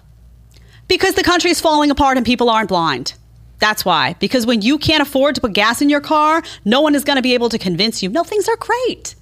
Because 0.88 1.16
the 1.16 1.24
country 1.24 1.52
is 1.52 1.62
falling 1.62 1.92
apart 1.92 2.18
and 2.18 2.26
people 2.26 2.50
aren't 2.50 2.70
blind. 2.70 3.14
That's 3.60 3.84
why. 3.84 4.16
Because 4.20 4.46
when 4.46 4.62
you 4.62 4.78
can't 4.78 5.02
afford 5.02 5.36
to 5.36 5.42
put 5.42 5.54
gas 5.54 5.82
in 5.82 5.90
your 5.90 6.02
car, 6.02 6.44
no 6.64 6.82
one 6.82 6.96
is 6.96 7.04
going 7.04 7.16
to 7.16 7.22
be 7.22 7.34
able 7.34 7.50
to 7.50 7.58
convince 7.58 8.04
you, 8.04 8.10
no, 8.10 8.24
things 8.24 8.48
are 8.48 8.56
great. 8.58 9.16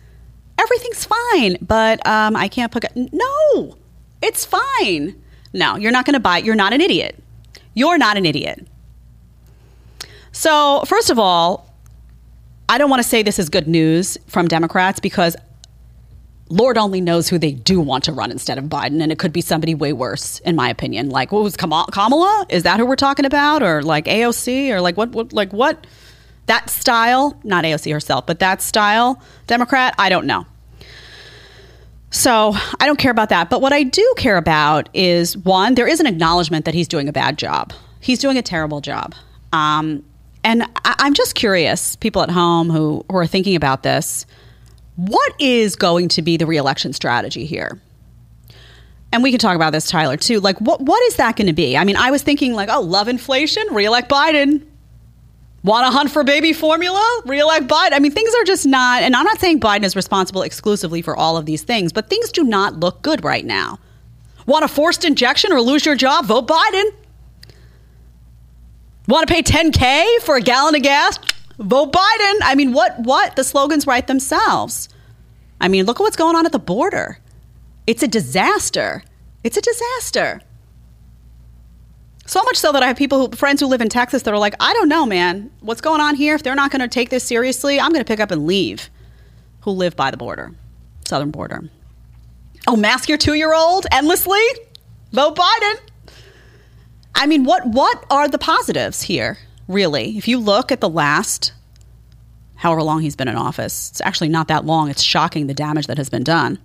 Everything's 0.57 1.05
fine, 1.05 1.57
but 1.61 2.05
um, 2.07 2.35
I 2.35 2.47
can't 2.47 2.71
put. 2.71 2.83
Ga-. 2.83 3.09
No, 3.11 3.77
it's 4.21 4.45
fine. 4.45 5.21
No, 5.53 5.75
you're 5.75 5.91
not 5.91 6.05
going 6.05 6.13
to 6.13 6.19
buy 6.19 6.39
it. 6.39 6.45
You're 6.45 6.55
not 6.55 6.73
an 6.73 6.81
idiot. 6.81 7.21
You're 7.73 7.97
not 7.97 8.17
an 8.17 8.25
idiot. 8.25 8.65
So, 10.31 10.83
first 10.85 11.09
of 11.09 11.19
all, 11.19 11.73
I 12.67 12.77
don't 12.77 12.89
want 12.89 13.01
to 13.01 13.07
say 13.07 13.21
this 13.21 13.39
is 13.39 13.49
good 13.49 13.67
news 13.67 14.17
from 14.27 14.47
Democrats 14.47 14.99
because 14.99 15.35
Lord 16.49 16.77
only 16.77 17.01
knows 17.01 17.27
who 17.27 17.39
they 17.39 17.51
do 17.51 17.81
want 17.81 18.03
to 18.03 18.11
run 18.11 18.29
instead 18.29 18.57
of 18.57 18.65
Biden, 18.65 19.01
and 19.01 19.11
it 19.11 19.17
could 19.17 19.33
be 19.33 19.41
somebody 19.41 19.73
way 19.73 19.93
worse, 19.93 20.39
in 20.39 20.55
my 20.55 20.69
opinion. 20.69 21.09
Like, 21.09 21.31
what 21.31 21.41
was 21.41 21.57
Kamala? 21.57 22.45
Is 22.49 22.63
that 22.63 22.79
who 22.79 22.85
we're 22.85 22.95
talking 22.95 23.25
about, 23.25 23.63
or 23.63 23.81
like 23.81 24.05
AOC, 24.05 24.69
or 24.69 24.79
like 24.79 24.95
what? 24.95 25.09
what 25.11 25.33
like 25.33 25.51
what? 25.51 25.87
That 26.45 26.69
style, 26.69 27.39
not 27.43 27.63
AOC 27.63 27.91
herself, 27.91 28.27
but 28.27 28.39
that 28.39 28.61
style 28.61 29.19
Democrat. 29.47 29.95
I 29.97 30.09
don't 30.09 30.27
know. 30.27 30.45
So 32.11 32.53
I 32.79 32.85
don't 32.85 32.97
care 32.97 33.11
about 33.11 33.29
that. 33.29 33.49
But 33.49 33.61
what 33.61 33.73
I 33.73 33.83
do 33.83 34.13
care 34.15 34.37
about 34.37 34.87
is 34.93 35.35
one, 35.35 35.73
there 35.73 35.87
is 35.87 35.99
an 35.99 36.05
acknowledgement 36.05 36.65
that 36.65 36.73
he's 36.73 36.87
doing 36.87 37.09
a 37.09 37.11
bad 37.11 37.37
job. 37.37 37.73
He's 37.99 38.19
doing 38.19 38.37
a 38.37 38.41
terrible 38.43 38.79
job. 38.79 39.15
Um, 39.51 40.03
and 40.43 40.63
I, 40.63 40.95
I'm 40.99 41.13
just 41.15 41.35
curious, 41.35 41.95
people 41.95 42.21
at 42.21 42.29
home 42.29 42.69
who, 42.69 43.03
who 43.09 43.17
are 43.17 43.27
thinking 43.27 43.55
about 43.55 43.83
this 43.83 44.25
what 44.95 45.33
is 45.39 45.75
going 45.75 46.09
to 46.09 46.21
be 46.21 46.37
the 46.37 46.45
reelection 46.45 46.93
strategy 46.93 47.45
here? 47.45 47.79
And 49.11 49.23
we 49.23 49.31
can 49.31 49.39
talk 49.39 49.55
about 49.55 49.71
this, 49.71 49.87
Tyler, 49.87 50.17
too. 50.17 50.39
Like, 50.39 50.59
what 50.59 50.81
what 50.81 51.01
is 51.03 51.15
that 51.17 51.35
going 51.35 51.47
to 51.47 51.53
be? 51.53 51.77
I 51.77 51.83
mean, 51.83 51.95
I 51.95 52.11
was 52.11 52.21
thinking 52.21 52.53
like, 52.53 52.69
oh, 52.71 52.81
love 52.81 53.07
inflation, 53.07 53.65
reelect 53.71 54.09
Biden. 54.09 54.65
Want 55.63 55.87
to 55.87 55.91
hunt 55.91 56.11
for 56.11 56.23
baby 56.23 56.53
formula? 56.53 57.21
Reelect 57.25 57.67
Biden. 57.67 57.93
I 57.93 57.99
mean, 57.99 58.11
things 58.11 58.31
are 58.35 58.43
just 58.43 58.67
not. 58.67 59.01
And 59.01 59.15
I'm 59.15 59.25
not 59.25 59.39
saying 59.39 59.61
Biden 59.61 59.83
is 59.83 59.95
responsible 59.95 60.43
exclusively 60.43 61.01
for 61.01 61.15
all 61.15 61.37
of 61.37 61.45
these 61.45 61.63
things, 61.63 61.91
but 61.91 62.07
things 62.07 62.31
do 62.31 62.43
not 62.43 62.79
look 62.79 63.01
good 63.01 63.23
right 63.23 63.43
now. 63.43 63.79
Want 64.45 64.63
a 64.63 64.67
forced 64.67 65.05
injection 65.05 65.51
or 65.51 65.61
lose 65.61 65.85
your 65.85 65.95
job? 65.95 66.25
Vote 66.25 66.47
Biden. 66.47 66.91
Want 69.07 69.27
to 69.27 69.33
pay 69.33 69.41
10k 69.41 70.21
for 70.21 70.35
a 70.35 70.41
gallon 70.41 70.75
of 70.75 70.83
gas? 70.83 71.17
Vote 71.59 71.91
Biden. 71.91 72.39
I 72.43 72.55
mean, 72.55 72.73
what 72.73 72.99
what? 72.99 73.35
The 73.35 73.43
slogans 73.43 73.87
write 73.87 74.07
themselves. 74.07 74.89
I 75.61 75.67
mean, 75.67 75.85
look 75.85 75.99
at 75.99 76.03
what's 76.03 76.17
going 76.17 76.35
on 76.35 76.45
at 76.45 76.51
the 76.51 76.59
border. 76.59 77.19
It's 77.87 78.03
a 78.03 78.07
disaster. 78.07 79.03
It's 79.43 79.57
a 79.57 79.61
disaster. 79.61 80.41
So 82.27 82.41
much 82.43 82.57
so 82.57 82.71
that 82.71 82.81
I 82.81 82.87
have 82.87 82.97
people 82.97 83.19
who 83.19 83.35
friends 83.35 83.61
who 83.61 83.67
live 83.67 83.81
in 83.81 83.89
Texas 83.89 84.23
that 84.23 84.33
are 84.33 84.39
like, 84.39 84.55
I 84.59 84.73
don't 84.73 84.89
know, 84.89 85.05
man. 85.05 85.51
What's 85.59 85.81
going 85.81 86.01
on 86.01 86.15
here? 86.15 86.35
If 86.35 86.43
they're 86.43 86.55
not 86.55 86.71
going 86.71 86.81
to 86.81 86.87
take 86.87 87.09
this 87.09 87.23
seriously, 87.23 87.79
I'm 87.79 87.91
going 87.91 88.03
to 88.03 88.07
pick 88.07 88.19
up 88.19 88.31
and 88.31 88.47
leave. 88.47 88.89
Who 89.61 89.71
live 89.71 89.95
by 89.95 90.11
the 90.11 90.17
border, 90.17 90.51
southern 91.05 91.31
border. 91.31 91.69
Oh, 92.67 92.75
mask 92.75 93.09
your 93.09 93.17
two 93.17 93.35
year 93.35 93.53
old 93.53 93.85
endlessly? 93.91 94.41
Vote 95.11 95.35
Biden. 95.35 95.75
I 97.13 97.27
mean, 97.27 97.43
what 97.45 97.65
what 97.67 98.03
are 98.09 98.27
the 98.27 98.37
positives 98.37 99.03
here? 99.03 99.37
Really. 99.67 100.17
If 100.17 100.27
you 100.27 100.39
look 100.39 100.71
at 100.71 100.81
the 100.81 100.89
last 100.89 101.53
however 102.55 102.83
long 102.83 103.01
he's 103.01 103.15
been 103.15 103.27
in 103.27 103.35
office, 103.35 103.89
it's 103.91 104.01
actually 104.01 104.29
not 104.29 104.47
that 104.47 104.65
long. 104.65 104.89
It's 104.89 105.03
shocking 105.03 105.47
the 105.47 105.53
damage 105.53 105.87
that 105.87 105.97
has 105.97 106.09
been 106.09 106.23
done. 106.23 106.59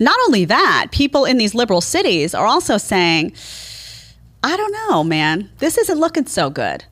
Not 0.00 0.18
only 0.26 0.44
that, 0.44 0.88
people 0.92 1.24
in 1.24 1.38
these 1.38 1.54
liberal 1.54 1.80
cities 1.80 2.34
are 2.34 2.46
also 2.46 2.78
saying, 2.78 3.32
I 4.42 4.56
don't 4.56 4.72
know, 4.72 5.02
man, 5.02 5.50
this 5.58 5.76
isn't 5.76 5.98
looking 5.98 6.26
so 6.26 6.50
good. 6.50 6.84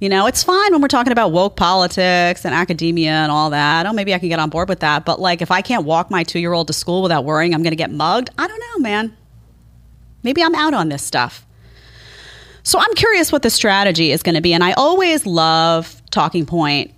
You 0.00 0.08
know, 0.08 0.26
it's 0.26 0.42
fine 0.42 0.72
when 0.72 0.82
we're 0.82 0.88
talking 0.88 1.12
about 1.12 1.30
woke 1.30 1.56
politics 1.56 2.44
and 2.44 2.54
academia 2.54 3.12
and 3.12 3.30
all 3.30 3.50
that. 3.50 3.86
Oh, 3.86 3.92
maybe 3.92 4.12
I 4.12 4.18
can 4.18 4.28
get 4.28 4.40
on 4.40 4.50
board 4.50 4.68
with 4.68 4.80
that. 4.80 5.04
But 5.04 5.20
like, 5.20 5.40
if 5.40 5.50
I 5.50 5.62
can't 5.62 5.84
walk 5.84 6.10
my 6.10 6.24
two 6.24 6.40
year 6.40 6.52
old 6.52 6.66
to 6.66 6.72
school 6.72 7.02
without 7.02 7.24
worrying 7.24 7.54
I'm 7.54 7.62
going 7.62 7.72
to 7.72 7.76
get 7.76 7.92
mugged, 7.92 8.30
I 8.36 8.46
don't 8.46 8.60
know, 8.60 8.82
man. 8.82 9.16
Maybe 10.22 10.42
I'm 10.42 10.54
out 10.54 10.74
on 10.74 10.88
this 10.88 11.02
stuff. 11.02 11.46
So 12.64 12.78
I'm 12.78 12.94
curious 12.94 13.30
what 13.30 13.42
the 13.42 13.50
strategy 13.50 14.10
is 14.10 14.22
going 14.22 14.34
to 14.34 14.40
be. 14.40 14.54
And 14.54 14.64
I 14.64 14.72
always 14.72 15.26
love 15.26 16.02
talking 16.10 16.46
point 16.46 16.92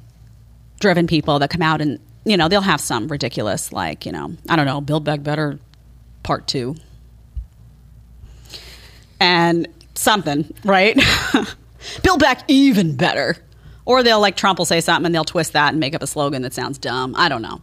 driven 0.79 1.07
people 1.07 1.41
that 1.41 1.51
come 1.51 1.63
out 1.63 1.81
and, 1.81 1.99
you 2.25 2.37
know, 2.37 2.49
they'll 2.49 2.61
have 2.61 2.81
some 2.81 3.09
ridiculous, 3.09 3.73
like, 3.73 4.07
you 4.07 4.13
know, 4.13 4.35
I 4.49 4.57
don't 4.57 4.67
know, 4.67 4.81
Build 4.81 5.05
Back 5.05 5.23
Better 5.23 5.59
part 6.23 6.47
two. 6.47 6.77
And 9.19 9.67
something, 9.95 10.55
right? 10.65 10.99
Build 12.03 12.21
Back 12.21 12.43
Even 12.49 12.97
Better. 12.97 13.37
Or 13.87 14.03
they'll, 14.03 14.21
like, 14.21 14.37
Trump 14.37 14.59
will 14.59 14.67
say 14.67 14.81
something 14.81 15.07
and 15.07 15.15
they'll 15.15 15.25
twist 15.25 15.53
that 15.53 15.71
and 15.71 15.81
make 15.81 15.95
up 15.95 16.03
a 16.03 16.07
slogan 16.07 16.43
that 16.43 16.53
sounds 16.53 16.79
dumb. 16.79 17.15
I 17.17 17.29
don't 17.29 17.43
know. 17.43 17.61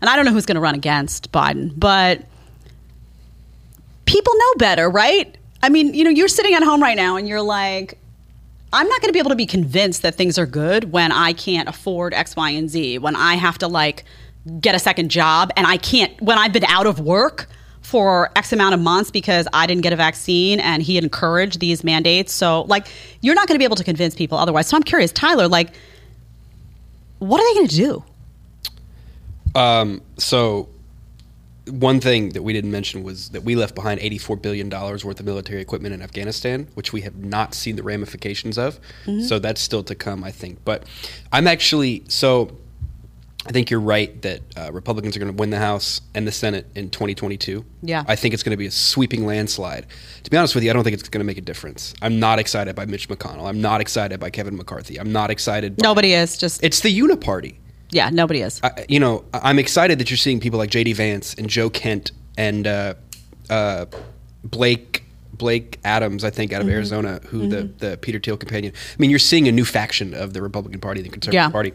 And 0.00 0.10
I 0.10 0.16
don't 0.16 0.24
know 0.24 0.32
who's 0.32 0.46
going 0.46 0.56
to 0.56 0.60
run 0.60 0.74
against 0.74 1.32
Biden, 1.32 1.72
but 1.76 2.22
people 4.06 4.34
know 4.34 4.54
better, 4.58 4.90
right? 4.90 5.36
I 5.66 5.68
mean, 5.68 5.94
you 5.94 6.04
know, 6.04 6.10
you're 6.10 6.28
sitting 6.28 6.54
at 6.54 6.62
home 6.62 6.80
right 6.80 6.96
now 6.96 7.16
and 7.16 7.26
you're 7.26 7.42
like, 7.42 7.98
I'm 8.72 8.86
not 8.86 9.00
going 9.00 9.08
to 9.08 9.12
be 9.12 9.18
able 9.18 9.30
to 9.30 9.36
be 9.36 9.46
convinced 9.46 10.02
that 10.02 10.14
things 10.14 10.38
are 10.38 10.46
good 10.46 10.92
when 10.92 11.10
I 11.10 11.32
can't 11.32 11.68
afford 11.68 12.14
X, 12.14 12.36
Y, 12.36 12.50
and 12.50 12.70
Z, 12.70 12.98
when 12.98 13.16
I 13.16 13.34
have 13.34 13.58
to 13.58 13.66
like 13.66 14.04
get 14.60 14.76
a 14.76 14.78
second 14.78 15.10
job 15.10 15.50
and 15.56 15.66
I 15.66 15.76
can't, 15.76 16.22
when 16.22 16.38
I've 16.38 16.52
been 16.52 16.64
out 16.66 16.86
of 16.86 17.00
work 17.00 17.48
for 17.80 18.30
X 18.36 18.52
amount 18.52 18.74
of 18.74 18.80
months 18.80 19.10
because 19.10 19.48
I 19.52 19.66
didn't 19.66 19.82
get 19.82 19.92
a 19.92 19.96
vaccine 19.96 20.60
and 20.60 20.84
he 20.84 20.98
encouraged 20.98 21.58
these 21.58 21.82
mandates. 21.82 22.32
So, 22.32 22.62
like, 22.62 22.86
you're 23.20 23.34
not 23.34 23.48
going 23.48 23.56
to 23.56 23.58
be 23.58 23.64
able 23.64 23.74
to 23.74 23.84
convince 23.84 24.14
people 24.14 24.38
otherwise. 24.38 24.68
So, 24.68 24.76
I'm 24.76 24.84
curious, 24.84 25.10
Tyler, 25.10 25.48
like, 25.48 25.72
what 27.18 27.40
are 27.40 27.48
they 27.50 27.54
going 27.54 27.68
to 27.68 28.04
do? 29.52 29.60
Um, 29.60 30.02
so 30.16 30.68
one 31.70 32.00
thing 32.00 32.30
that 32.30 32.42
we 32.42 32.52
didn't 32.52 32.70
mention 32.70 33.02
was 33.02 33.30
that 33.30 33.42
we 33.42 33.56
left 33.56 33.74
behind 33.74 34.00
$84 34.00 34.40
billion 34.40 34.70
worth 34.70 35.04
of 35.04 35.24
military 35.24 35.60
equipment 35.60 35.94
in 35.94 36.02
Afghanistan, 36.02 36.68
which 36.74 36.92
we 36.92 37.00
have 37.00 37.16
not 37.16 37.54
seen 37.54 37.76
the 37.76 37.82
ramifications 37.82 38.56
of. 38.56 38.80
Mm-hmm. 39.04 39.22
So 39.22 39.38
that's 39.38 39.60
still 39.60 39.82
to 39.84 39.94
come, 39.94 40.22
I 40.22 40.30
think. 40.30 40.64
But 40.64 40.84
I'm 41.32 41.46
actually, 41.46 42.04
so 42.08 42.56
I 43.46 43.50
think 43.50 43.70
you're 43.70 43.80
right 43.80 44.20
that 44.22 44.42
uh, 44.56 44.72
Republicans 44.72 45.16
are 45.16 45.20
going 45.20 45.32
to 45.32 45.36
win 45.36 45.50
the 45.50 45.58
House 45.58 46.00
and 46.14 46.26
the 46.26 46.32
Senate 46.32 46.66
in 46.74 46.90
2022. 46.90 47.64
Yeah. 47.82 48.04
I 48.06 48.14
think 48.16 48.34
it's 48.34 48.42
going 48.42 48.52
to 48.52 48.56
be 48.56 48.66
a 48.66 48.70
sweeping 48.70 49.26
landslide. 49.26 49.86
To 50.24 50.30
be 50.30 50.36
honest 50.36 50.54
with 50.54 50.64
you, 50.64 50.70
I 50.70 50.72
don't 50.72 50.84
think 50.84 50.94
it's 50.94 51.08
going 51.08 51.20
to 51.20 51.26
make 51.26 51.38
a 51.38 51.42
difference. 51.42 51.94
I'm 52.02 52.20
not 52.20 52.38
excited 52.38 52.76
by 52.76 52.86
Mitch 52.86 53.08
McConnell. 53.08 53.48
I'm 53.48 53.60
not 53.60 53.80
excited 53.80 54.18
by 54.20 54.30
Kevin 54.30 54.56
McCarthy. 54.56 54.98
I'm 54.98 55.12
not 55.12 55.30
excited. 55.30 55.80
Nobody 55.80 56.12
is. 56.12 56.36
Just 56.36 56.62
It's 56.62 56.80
the 56.80 56.96
Uniparty. 56.96 57.56
Yeah, 57.96 58.10
nobody 58.10 58.42
is. 58.42 58.60
I, 58.62 58.84
you 58.90 59.00
know, 59.00 59.24
I'm 59.32 59.58
excited 59.58 59.98
that 60.00 60.10
you're 60.10 60.18
seeing 60.18 60.38
people 60.38 60.58
like 60.58 60.68
J.D. 60.68 60.92
Vance 60.92 61.32
and 61.32 61.48
Joe 61.48 61.70
Kent 61.70 62.12
and 62.36 62.66
uh, 62.66 62.94
uh, 63.48 63.86
Blake 64.44 65.02
Blake 65.32 65.80
Adams, 65.82 66.22
I 66.22 66.28
think, 66.28 66.52
out 66.52 66.60
of 66.60 66.66
mm-hmm. 66.66 66.74
Arizona, 66.76 67.20
who 67.28 67.40
mm-hmm. 67.40 67.50
the 67.50 67.88
the 67.88 67.96
Peter 67.96 68.18
Thiel 68.18 68.36
companion. 68.36 68.74
I 68.74 68.96
mean, 68.98 69.08
you're 69.08 69.18
seeing 69.18 69.48
a 69.48 69.52
new 69.52 69.64
faction 69.64 70.12
of 70.12 70.34
the 70.34 70.42
Republican 70.42 70.78
Party, 70.78 71.00
the 71.00 71.08
Conservative 71.08 71.34
yeah. 71.34 71.48
Party. 71.48 71.72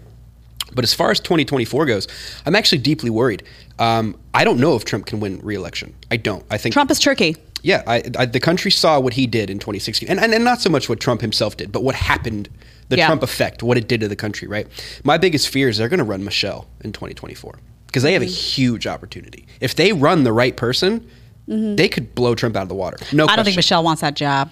But 0.74 0.86
as 0.86 0.94
far 0.94 1.10
as 1.10 1.20
2024 1.20 1.86
goes, 1.88 2.08
I'm 2.46 2.56
actually 2.56 2.78
deeply 2.78 3.10
worried. 3.10 3.44
Um, 3.80 4.16
I 4.34 4.44
don't 4.44 4.60
know 4.60 4.76
if 4.76 4.86
Trump 4.86 5.08
can 5.08 5.20
win 5.20 5.40
re-election. 5.40 5.94
I 6.12 6.18
don't. 6.18 6.46
I 6.52 6.58
think 6.58 6.72
Trump 6.72 6.92
is 6.92 7.00
tricky. 7.00 7.36
Yeah, 7.64 7.84
I, 7.88 8.04
I, 8.18 8.26
the 8.26 8.40
country 8.40 8.72
saw 8.72 9.00
what 9.00 9.14
he 9.14 9.28
did 9.28 9.50
in 9.50 9.60
2016, 9.60 10.08
and, 10.08 10.20
and, 10.20 10.34
and 10.34 10.44
not 10.44 10.62
so 10.62 10.70
much 10.70 10.88
what 10.88 11.00
Trump 11.00 11.22
himself 11.22 11.58
did, 11.58 11.72
but 11.72 11.84
what 11.84 11.96
happened 11.96 12.48
the 12.92 12.98
Yeah. 12.98 13.08
Trump 13.08 13.24
effect, 13.24 13.64
what 13.64 13.78
it 13.78 13.88
did 13.88 14.02
to 14.02 14.08
the 14.08 14.16
country, 14.16 14.48
right? 14.48 14.68
My 15.04 15.18
biggest 15.18 15.50
fear 15.50 15.68
is 15.70 15.78
they're 15.78 15.90
going 15.90 15.98
to 15.98 16.04
run 16.04 16.24
Michelle 16.24 16.68
in 16.84 16.92
2024 16.92 17.58
because 17.88 18.04
they 18.04 18.14
have 18.14 18.22
a 18.22 18.26
huge 18.26 18.86
opportunity. 18.86 19.48
If 19.60 19.76
they 19.76 19.92
run 19.94 20.24
the 20.24 20.32
right 20.34 20.56
person, 20.56 21.10
they 21.48 21.90
could 21.90 22.14
blow 22.16 22.36
Trump 22.36 22.56
out 22.56 22.64
of 22.64 22.70
the 22.70 22.76
water. 22.76 22.98
No, 23.12 23.26
Mm-hmm. 23.26 23.32
I 23.34 23.36
don't 23.36 23.46
think. 23.46 23.56
Michelle 23.58 23.84
wants 23.84 24.02
that 24.02 24.16
job. 24.16 24.52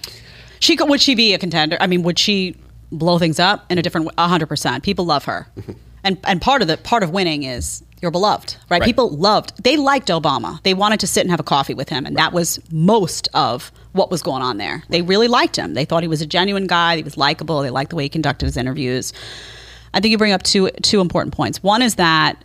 She 0.59 0.75
could, 0.75 0.89
would 0.89 0.99
she 1.01 1.15
be 1.15 1.33
a 1.33 1.37
contender? 1.37 1.77
I 1.79 1.87
mean, 1.87 2.03
would 2.03 2.17
she 2.19 2.55
blow 2.91 3.19
things 3.19 3.39
up 3.39 3.65
in 3.71 3.77
a 3.77 3.81
different 3.81 4.09
hundred 4.19 4.47
percent. 4.47 4.83
People 4.83 5.05
love 5.05 5.25
her, 5.25 5.47
and 6.03 6.17
and 6.23 6.41
part 6.41 6.61
of 6.63 6.67
the 6.67 6.75
part 6.77 7.03
of 7.03 7.11
winning 7.11 7.43
is 7.43 7.83
you're 8.01 8.11
beloved, 8.11 8.55
right? 8.69 8.79
Right. 8.79 8.85
People 8.85 9.09
loved. 9.09 9.61
They 9.63 9.75
liked 9.77 10.07
Obama. 10.07 10.61
They 10.63 10.73
wanted 10.73 10.99
to 11.01 11.07
sit 11.07 11.21
and 11.21 11.31
have 11.31 11.39
a 11.39 11.43
coffee 11.43 11.73
with 11.73 11.89
him, 11.89 12.05
and 12.05 12.15
that 12.17 12.31
was 12.33 12.59
most 12.71 13.27
of 13.33 13.71
what 13.91 14.09
was 14.11 14.21
going 14.21 14.41
on 14.41 14.57
there. 14.57 14.83
They 14.89 15.01
really 15.01 15.27
liked 15.27 15.55
him. 15.57 15.73
They 15.73 15.85
thought 15.85 16.03
he 16.03 16.07
was 16.07 16.21
a 16.21 16.25
genuine 16.27 16.67
guy. 16.67 16.97
He 16.97 17.03
was 17.03 17.17
likable. 17.17 17.61
They 17.61 17.69
liked 17.71 17.89
the 17.89 17.95
way 17.95 18.03
he 18.03 18.09
conducted 18.09 18.45
his 18.45 18.55
interviews. 18.57 19.11
I 19.93 19.99
think 19.99 20.11
you 20.11 20.17
bring 20.17 20.31
up 20.33 20.43
two 20.43 20.69
two 20.83 21.01
important 21.01 21.33
points. 21.35 21.61
One 21.63 21.81
is 21.81 21.95
that 21.95 22.43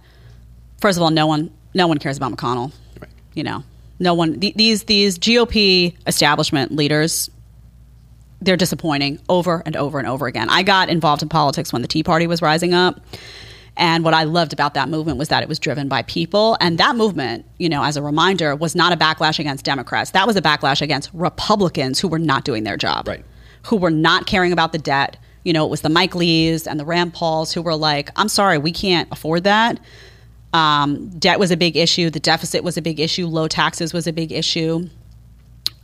first 0.81 0.97
of 0.99 1.03
all, 1.03 1.11
no 1.11 1.27
one 1.27 1.51
no 1.75 1.87
one 1.87 1.99
cares 1.99 2.17
about 2.17 2.33
McConnell. 2.33 2.73
Right. 3.01 3.11
You 3.35 3.45
know, 3.45 3.63
no 4.01 4.15
one. 4.15 4.41
th- 4.41 4.55
These 4.55 4.85
these 4.85 5.19
GOP 5.19 5.95
establishment 6.07 6.73
leaders, 6.73 7.31
they're 8.41 8.57
disappointing 8.57 9.21
over 9.29 9.63
and 9.67 9.77
over 9.77 9.99
and 9.99 10.09
over 10.09 10.27
again. 10.27 10.49
I 10.49 10.63
got 10.63 10.89
involved 10.89 11.23
in 11.23 11.29
politics 11.29 11.73
when 11.73 11.83
the 11.83 11.89
Tea 11.89 12.03
Party 12.03 12.27
was 12.27 12.41
rising 12.43 12.75
up. 12.75 13.01
And 13.77 14.05
what 14.05 14.15
I 14.15 14.23
loved 14.23 14.53
about 14.53 14.75
that 14.75 14.89
movement 14.89 15.19
was 15.19 15.29
that 15.29 15.43
it 15.43 15.49
was 15.49 15.59
driven 15.59 15.89
by 15.89 16.03
people. 16.03 16.57
And 16.61 16.79
that 16.79 16.95
movement, 16.95 17.45
you 17.59 17.69
know, 17.69 17.83
as 17.83 17.97
a 17.97 18.03
reminder, 18.03 18.55
was 18.55 18.75
not 18.77 18.93
a 18.93 18.97
backlash 18.97 19.39
against 19.41 19.65
Democrats. 19.65 20.13
That 20.13 20.27
was 20.27 20.37
a 20.37 20.43
backlash 20.43 20.81
against 20.81 21.11
Republicans 21.13 21.99
who 21.99 22.07
were 22.07 22.19
not 22.21 22.45
doing 22.45 22.63
their 22.65 22.77
job 22.77 23.09
Right. 23.09 23.25
who 23.65 23.77
were 23.77 23.91
not 23.91 24.27
caring 24.27 24.53
about 24.53 24.71
the 24.73 24.79
debt. 24.79 25.17
You 25.43 25.53
know, 25.53 25.65
it 25.65 25.71
was 25.71 25.81
the 25.81 25.89
Mike 25.89 26.15
Lees 26.15 26.67
and 26.67 26.79
the 26.79 26.85
Rand 26.85 27.15
Pauls 27.15 27.53
who 27.53 27.63
were 27.63 27.75
like, 27.75 28.11
I'm 28.17 28.29
sorry, 28.29 28.59
we 28.59 28.71
can't 28.73 29.09
afford 29.11 29.45
that. 29.45 29.81
Um, 30.53 31.09
debt 31.19 31.41
was 31.41 31.51
a 31.51 31.57
big 31.57 31.77
issue. 31.77 32.11
The 32.11 32.21
deficit 32.21 32.63
was 32.63 32.77
a 32.77 32.83
big 32.83 33.01
issue. 33.01 33.27
Low 33.27 33.49
taxes 33.49 33.93
was 33.93 34.07
a 34.07 34.13
big 34.13 34.31
issue. 34.31 34.89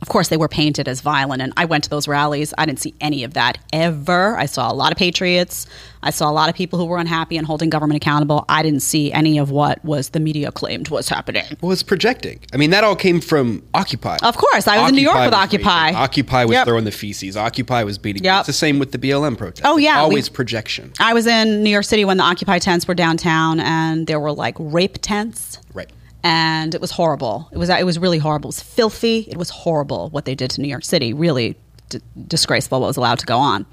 Of 0.01 0.09
course, 0.09 0.29
they 0.29 0.37
were 0.37 0.47
painted 0.47 0.87
as 0.87 0.99
violent, 1.01 1.43
and 1.43 1.53
I 1.57 1.65
went 1.65 1.83
to 1.83 1.89
those 1.91 2.07
rallies. 2.07 2.55
I 2.57 2.65
didn't 2.65 2.79
see 2.79 2.95
any 2.99 3.23
of 3.23 3.35
that 3.35 3.59
ever. 3.71 4.35
I 4.35 4.47
saw 4.47 4.71
a 4.71 4.73
lot 4.73 4.91
of 4.91 4.97
patriots. 4.97 5.67
I 6.01 6.09
saw 6.09 6.27
a 6.27 6.33
lot 6.33 6.49
of 6.49 6.55
people 6.55 6.79
who 6.79 6.85
were 6.85 6.97
unhappy 6.97 7.37
and 7.37 7.45
holding 7.45 7.69
government 7.69 7.97
accountable. 8.01 8.43
I 8.49 8.63
didn't 8.63 8.79
see 8.79 9.11
any 9.13 9.37
of 9.37 9.51
what 9.51 9.83
was 9.85 10.09
the 10.09 10.19
media 10.19 10.51
claimed 10.51 10.89
was 10.89 11.07
happening. 11.07 11.43
Well, 11.61 11.71
it's 11.71 11.83
projecting. 11.83 12.39
I 12.51 12.57
mean, 12.57 12.71
that 12.71 12.83
all 12.83 12.95
came 12.95 13.21
from 13.21 13.61
Occupy. 13.75 14.17
Of 14.23 14.37
course, 14.37 14.67
I 14.67 14.81
was 14.81 14.89
in 14.89 14.95
New 14.95 15.03
York 15.03 15.19
with 15.23 15.35
Occupy. 15.35 15.85
raging. 15.89 15.97
Occupy 15.97 16.45
was 16.45 16.53
Yep. 16.55 16.65
throwing 16.67 16.85
the 16.85 16.91
feces. 16.91 17.37
Occupy 17.37 17.83
was 17.83 17.99
beating. 17.99 18.23
Yep. 18.23 18.39
It's 18.39 18.47
the 18.47 18.53
same 18.53 18.79
with 18.79 18.93
the 18.93 18.97
BLM 18.97 19.35
protest. 19.35 19.61
Oh, 19.63 19.77
It's 19.77 19.83
yeah, 19.83 19.97
we- 19.97 20.01
always 20.01 20.29
projection. 20.29 20.93
I 20.99 21.13
was 21.13 21.27
in 21.27 21.61
New 21.61 21.69
York 21.69 21.85
City 21.85 22.05
when 22.05 22.17
the 22.17 22.23
Occupy 22.23 22.57
tents 22.57 22.87
were 22.87 22.95
downtown, 22.95 23.59
and 23.59 24.07
there 24.07 24.19
were 24.19 24.31
like 24.33 24.55
rape 24.57 24.97
tents. 25.03 25.59
Right. 25.75 25.91
And 26.23 26.75
it 26.75 26.81
was 26.81 26.91
horrible. 26.91 27.49
It 27.51 27.57
was 27.57 27.69
it 27.69 27.85
was 27.85 27.97
really 27.97 28.19
horrible. 28.19 28.49
It 28.49 28.55
was 28.55 28.61
filthy. 28.61 29.27
It 29.29 29.37
was 29.37 29.49
horrible 29.49 30.09
what 30.09 30.25
they 30.25 30.35
did 30.35 30.51
to 30.51 30.61
New 30.61 30.67
York 30.67 30.85
City. 30.85 31.13
Really 31.13 31.55
d- 31.89 32.01
disgraceful 32.27 32.81
what 32.81 32.87
was 32.87 32.97
allowed 32.97 33.19
to 33.19 33.25
go 33.25 33.37
on. 33.37 33.65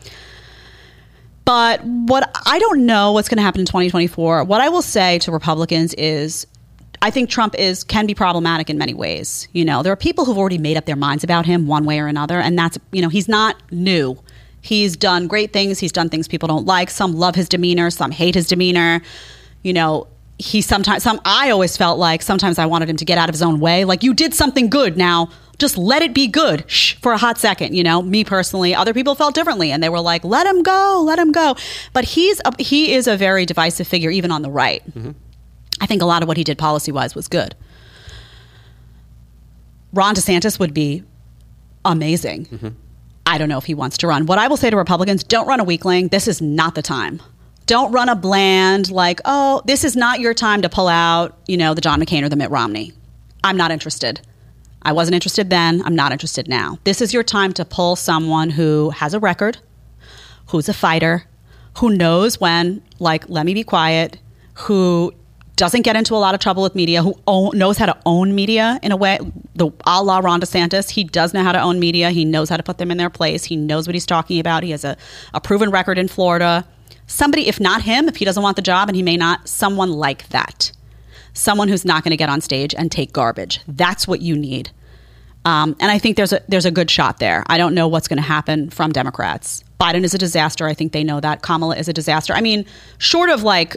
But 1.44 1.82
what 1.82 2.30
I 2.46 2.58
don't 2.58 2.86
know 2.86 3.12
what's 3.12 3.28
going 3.28 3.38
to 3.38 3.42
happen 3.42 3.60
in 3.60 3.66
2024. 3.66 4.44
What 4.44 4.60
I 4.60 4.68
will 4.68 4.82
say 4.82 5.18
to 5.20 5.32
Republicans 5.32 5.94
is 5.94 6.46
I 7.00 7.10
think 7.10 7.30
Trump 7.30 7.54
is 7.54 7.84
can 7.84 8.06
be 8.06 8.14
problematic 8.14 8.68
in 8.70 8.78
many 8.78 8.94
ways. 8.94 9.48
You 9.52 9.64
know, 9.64 9.82
there 9.82 9.92
are 9.92 9.96
people 9.96 10.24
who've 10.24 10.38
already 10.38 10.58
made 10.58 10.76
up 10.76 10.86
their 10.86 10.96
minds 10.96 11.24
about 11.24 11.46
him 11.46 11.66
one 11.66 11.84
way 11.84 12.00
or 12.00 12.06
another 12.06 12.38
and 12.38 12.58
that's 12.58 12.78
you 12.92 13.02
know, 13.02 13.08
he's 13.08 13.28
not 13.28 13.56
new. 13.70 14.18
He's 14.60 14.96
done 14.96 15.26
great 15.28 15.52
things, 15.52 15.78
he's 15.78 15.92
done 15.92 16.08
things 16.08 16.28
people 16.28 16.48
don't 16.48 16.66
like. 16.66 16.90
Some 16.90 17.14
love 17.14 17.34
his 17.34 17.48
demeanor, 17.48 17.90
some 17.90 18.10
hate 18.10 18.34
his 18.34 18.48
demeanor. 18.48 19.00
You 19.62 19.72
know, 19.72 20.06
he 20.38 20.60
sometimes 20.60 21.02
some 21.02 21.20
I 21.24 21.50
always 21.50 21.76
felt 21.76 21.98
like 21.98 22.22
sometimes 22.22 22.58
I 22.58 22.66
wanted 22.66 22.88
him 22.88 22.96
to 22.96 23.04
get 23.04 23.18
out 23.18 23.28
of 23.28 23.34
his 23.34 23.42
own 23.42 23.60
way. 23.60 23.84
Like 23.84 24.02
you 24.02 24.14
did 24.14 24.34
something 24.34 24.70
good 24.70 24.96
now. 24.96 25.30
Just 25.58 25.76
let 25.76 26.02
it 26.02 26.14
be 26.14 26.28
good 26.28 26.70
shh, 26.70 26.94
for 27.02 27.12
a 27.12 27.18
hot 27.18 27.36
second, 27.36 27.74
you 27.74 27.82
know. 27.82 28.00
Me 28.00 28.22
personally, 28.22 28.72
other 28.72 28.94
people 28.94 29.16
felt 29.16 29.34
differently, 29.34 29.72
and 29.72 29.82
they 29.82 29.88
were 29.88 30.00
like, 30.00 30.22
"Let 30.22 30.46
him 30.46 30.62
go, 30.62 31.02
let 31.04 31.18
him 31.18 31.32
go." 31.32 31.56
But 31.92 32.04
he's 32.04 32.40
a, 32.44 32.62
he 32.62 32.92
is 32.92 33.08
a 33.08 33.16
very 33.16 33.44
divisive 33.44 33.88
figure, 33.88 34.10
even 34.10 34.30
on 34.30 34.42
the 34.42 34.50
right. 34.50 34.88
Mm-hmm. 34.88 35.10
I 35.80 35.86
think 35.86 36.00
a 36.00 36.04
lot 36.04 36.22
of 36.22 36.28
what 36.28 36.36
he 36.36 36.44
did 36.44 36.58
policy 36.58 36.92
wise 36.92 37.16
was 37.16 37.26
good. 37.26 37.56
Ron 39.92 40.14
DeSantis 40.14 40.60
would 40.60 40.72
be 40.72 41.02
amazing. 41.84 42.46
Mm-hmm. 42.46 42.68
I 43.26 43.36
don't 43.36 43.48
know 43.48 43.58
if 43.58 43.64
he 43.64 43.74
wants 43.74 43.98
to 43.98 44.06
run. 44.06 44.26
What 44.26 44.38
I 44.38 44.46
will 44.46 44.56
say 44.56 44.70
to 44.70 44.76
Republicans 44.76 45.24
don't 45.24 45.48
run 45.48 45.58
a 45.58 45.64
weakling. 45.64 46.08
This 46.08 46.28
is 46.28 46.40
not 46.40 46.76
the 46.76 46.82
time. 46.82 47.20
Don't 47.68 47.92
run 47.92 48.08
a 48.08 48.16
bland, 48.16 48.90
like, 48.90 49.20
oh, 49.26 49.60
this 49.66 49.84
is 49.84 49.94
not 49.94 50.20
your 50.20 50.32
time 50.32 50.62
to 50.62 50.70
pull 50.70 50.88
out, 50.88 51.36
you 51.46 51.58
know, 51.58 51.74
the 51.74 51.82
John 51.82 52.00
McCain 52.00 52.22
or 52.22 52.30
the 52.30 52.34
Mitt 52.34 52.50
Romney. 52.50 52.94
I'm 53.44 53.58
not 53.58 53.70
interested. 53.70 54.22
I 54.80 54.92
wasn't 54.92 55.16
interested 55.16 55.50
then. 55.50 55.82
I'm 55.84 55.94
not 55.94 56.10
interested 56.10 56.48
now. 56.48 56.78
This 56.84 57.02
is 57.02 57.12
your 57.12 57.22
time 57.22 57.52
to 57.52 57.66
pull 57.66 57.94
someone 57.94 58.48
who 58.48 58.88
has 58.88 59.12
a 59.12 59.20
record, 59.20 59.58
who's 60.46 60.66
a 60.70 60.72
fighter, 60.72 61.24
who 61.76 61.94
knows 61.94 62.40
when, 62.40 62.82
like, 63.00 63.28
let 63.28 63.44
me 63.44 63.52
be 63.52 63.64
quiet, 63.64 64.18
who 64.54 65.12
doesn't 65.56 65.82
get 65.82 65.94
into 65.94 66.14
a 66.14 66.16
lot 66.16 66.34
of 66.34 66.40
trouble 66.40 66.62
with 66.62 66.74
media, 66.74 67.02
who 67.02 67.20
own, 67.26 67.50
knows 67.58 67.76
how 67.76 67.84
to 67.84 67.98
own 68.06 68.34
media 68.34 68.80
in 68.82 68.92
a 68.92 68.96
way, 68.96 69.18
the 69.56 69.70
a 69.84 70.02
la 70.02 70.20
Ron 70.20 70.40
DeSantis. 70.40 70.88
He 70.88 71.04
does 71.04 71.34
know 71.34 71.42
how 71.42 71.52
to 71.52 71.60
own 71.60 71.78
media. 71.78 72.12
He 72.12 72.24
knows 72.24 72.48
how 72.48 72.56
to 72.56 72.62
put 72.62 72.78
them 72.78 72.90
in 72.90 72.96
their 72.96 73.10
place. 73.10 73.44
He 73.44 73.56
knows 73.56 73.86
what 73.86 73.94
he's 73.94 74.06
talking 74.06 74.40
about. 74.40 74.62
He 74.62 74.70
has 74.70 74.84
a, 74.84 74.96
a 75.34 75.40
proven 75.42 75.70
record 75.70 75.98
in 75.98 76.08
Florida. 76.08 76.64
Somebody, 77.08 77.48
if 77.48 77.58
not 77.58 77.82
him, 77.82 78.06
if 78.06 78.16
he 78.16 78.24
doesn't 78.24 78.42
want 78.42 78.54
the 78.54 78.62
job 78.62 78.88
and 78.88 78.94
he 78.94 79.02
may 79.02 79.16
not, 79.16 79.48
someone 79.48 79.90
like 79.90 80.28
that. 80.28 80.70
Someone 81.32 81.68
who's 81.68 81.84
not 81.84 82.04
going 82.04 82.10
to 82.10 82.16
get 82.16 82.28
on 82.28 82.40
stage 82.40 82.74
and 82.74 82.92
take 82.92 83.12
garbage. 83.12 83.60
That's 83.66 84.06
what 84.06 84.20
you 84.20 84.36
need. 84.36 84.70
Um, 85.44 85.74
and 85.80 85.90
I 85.90 85.98
think 85.98 86.16
there's 86.16 86.32
a 86.32 86.42
there's 86.48 86.66
a 86.66 86.70
good 86.70 86.90
shot 86.90 87.18
there. 87.18 87.42
I 87.46 87.56
don't 87.56 87.74
know 87.74 87.88
what's 87.88 88.08
going 88.08 88.18
to 88.18 88.22
happen 88.22 88.70
from 88.70 88.92
Democrats. 88.92 89.64
Biden 89.80 90.04
is 90.04 90.12
a 90.12 90.18
disaster. 90.18 90.66
I 90.66 90.74
think 90.74 90.92
they 90.92 91.04
know 91.04 91.20
that. 91.20 91.42
Kamala 91.42 91.76
is 91.76 91.88
a 91.88 91.92
disaster. 91.92 92.34
I 92.34 92.40
mean, 92.40 92.66
short 92.98 93.30
of 93.30 93.42
like 93.42 93.76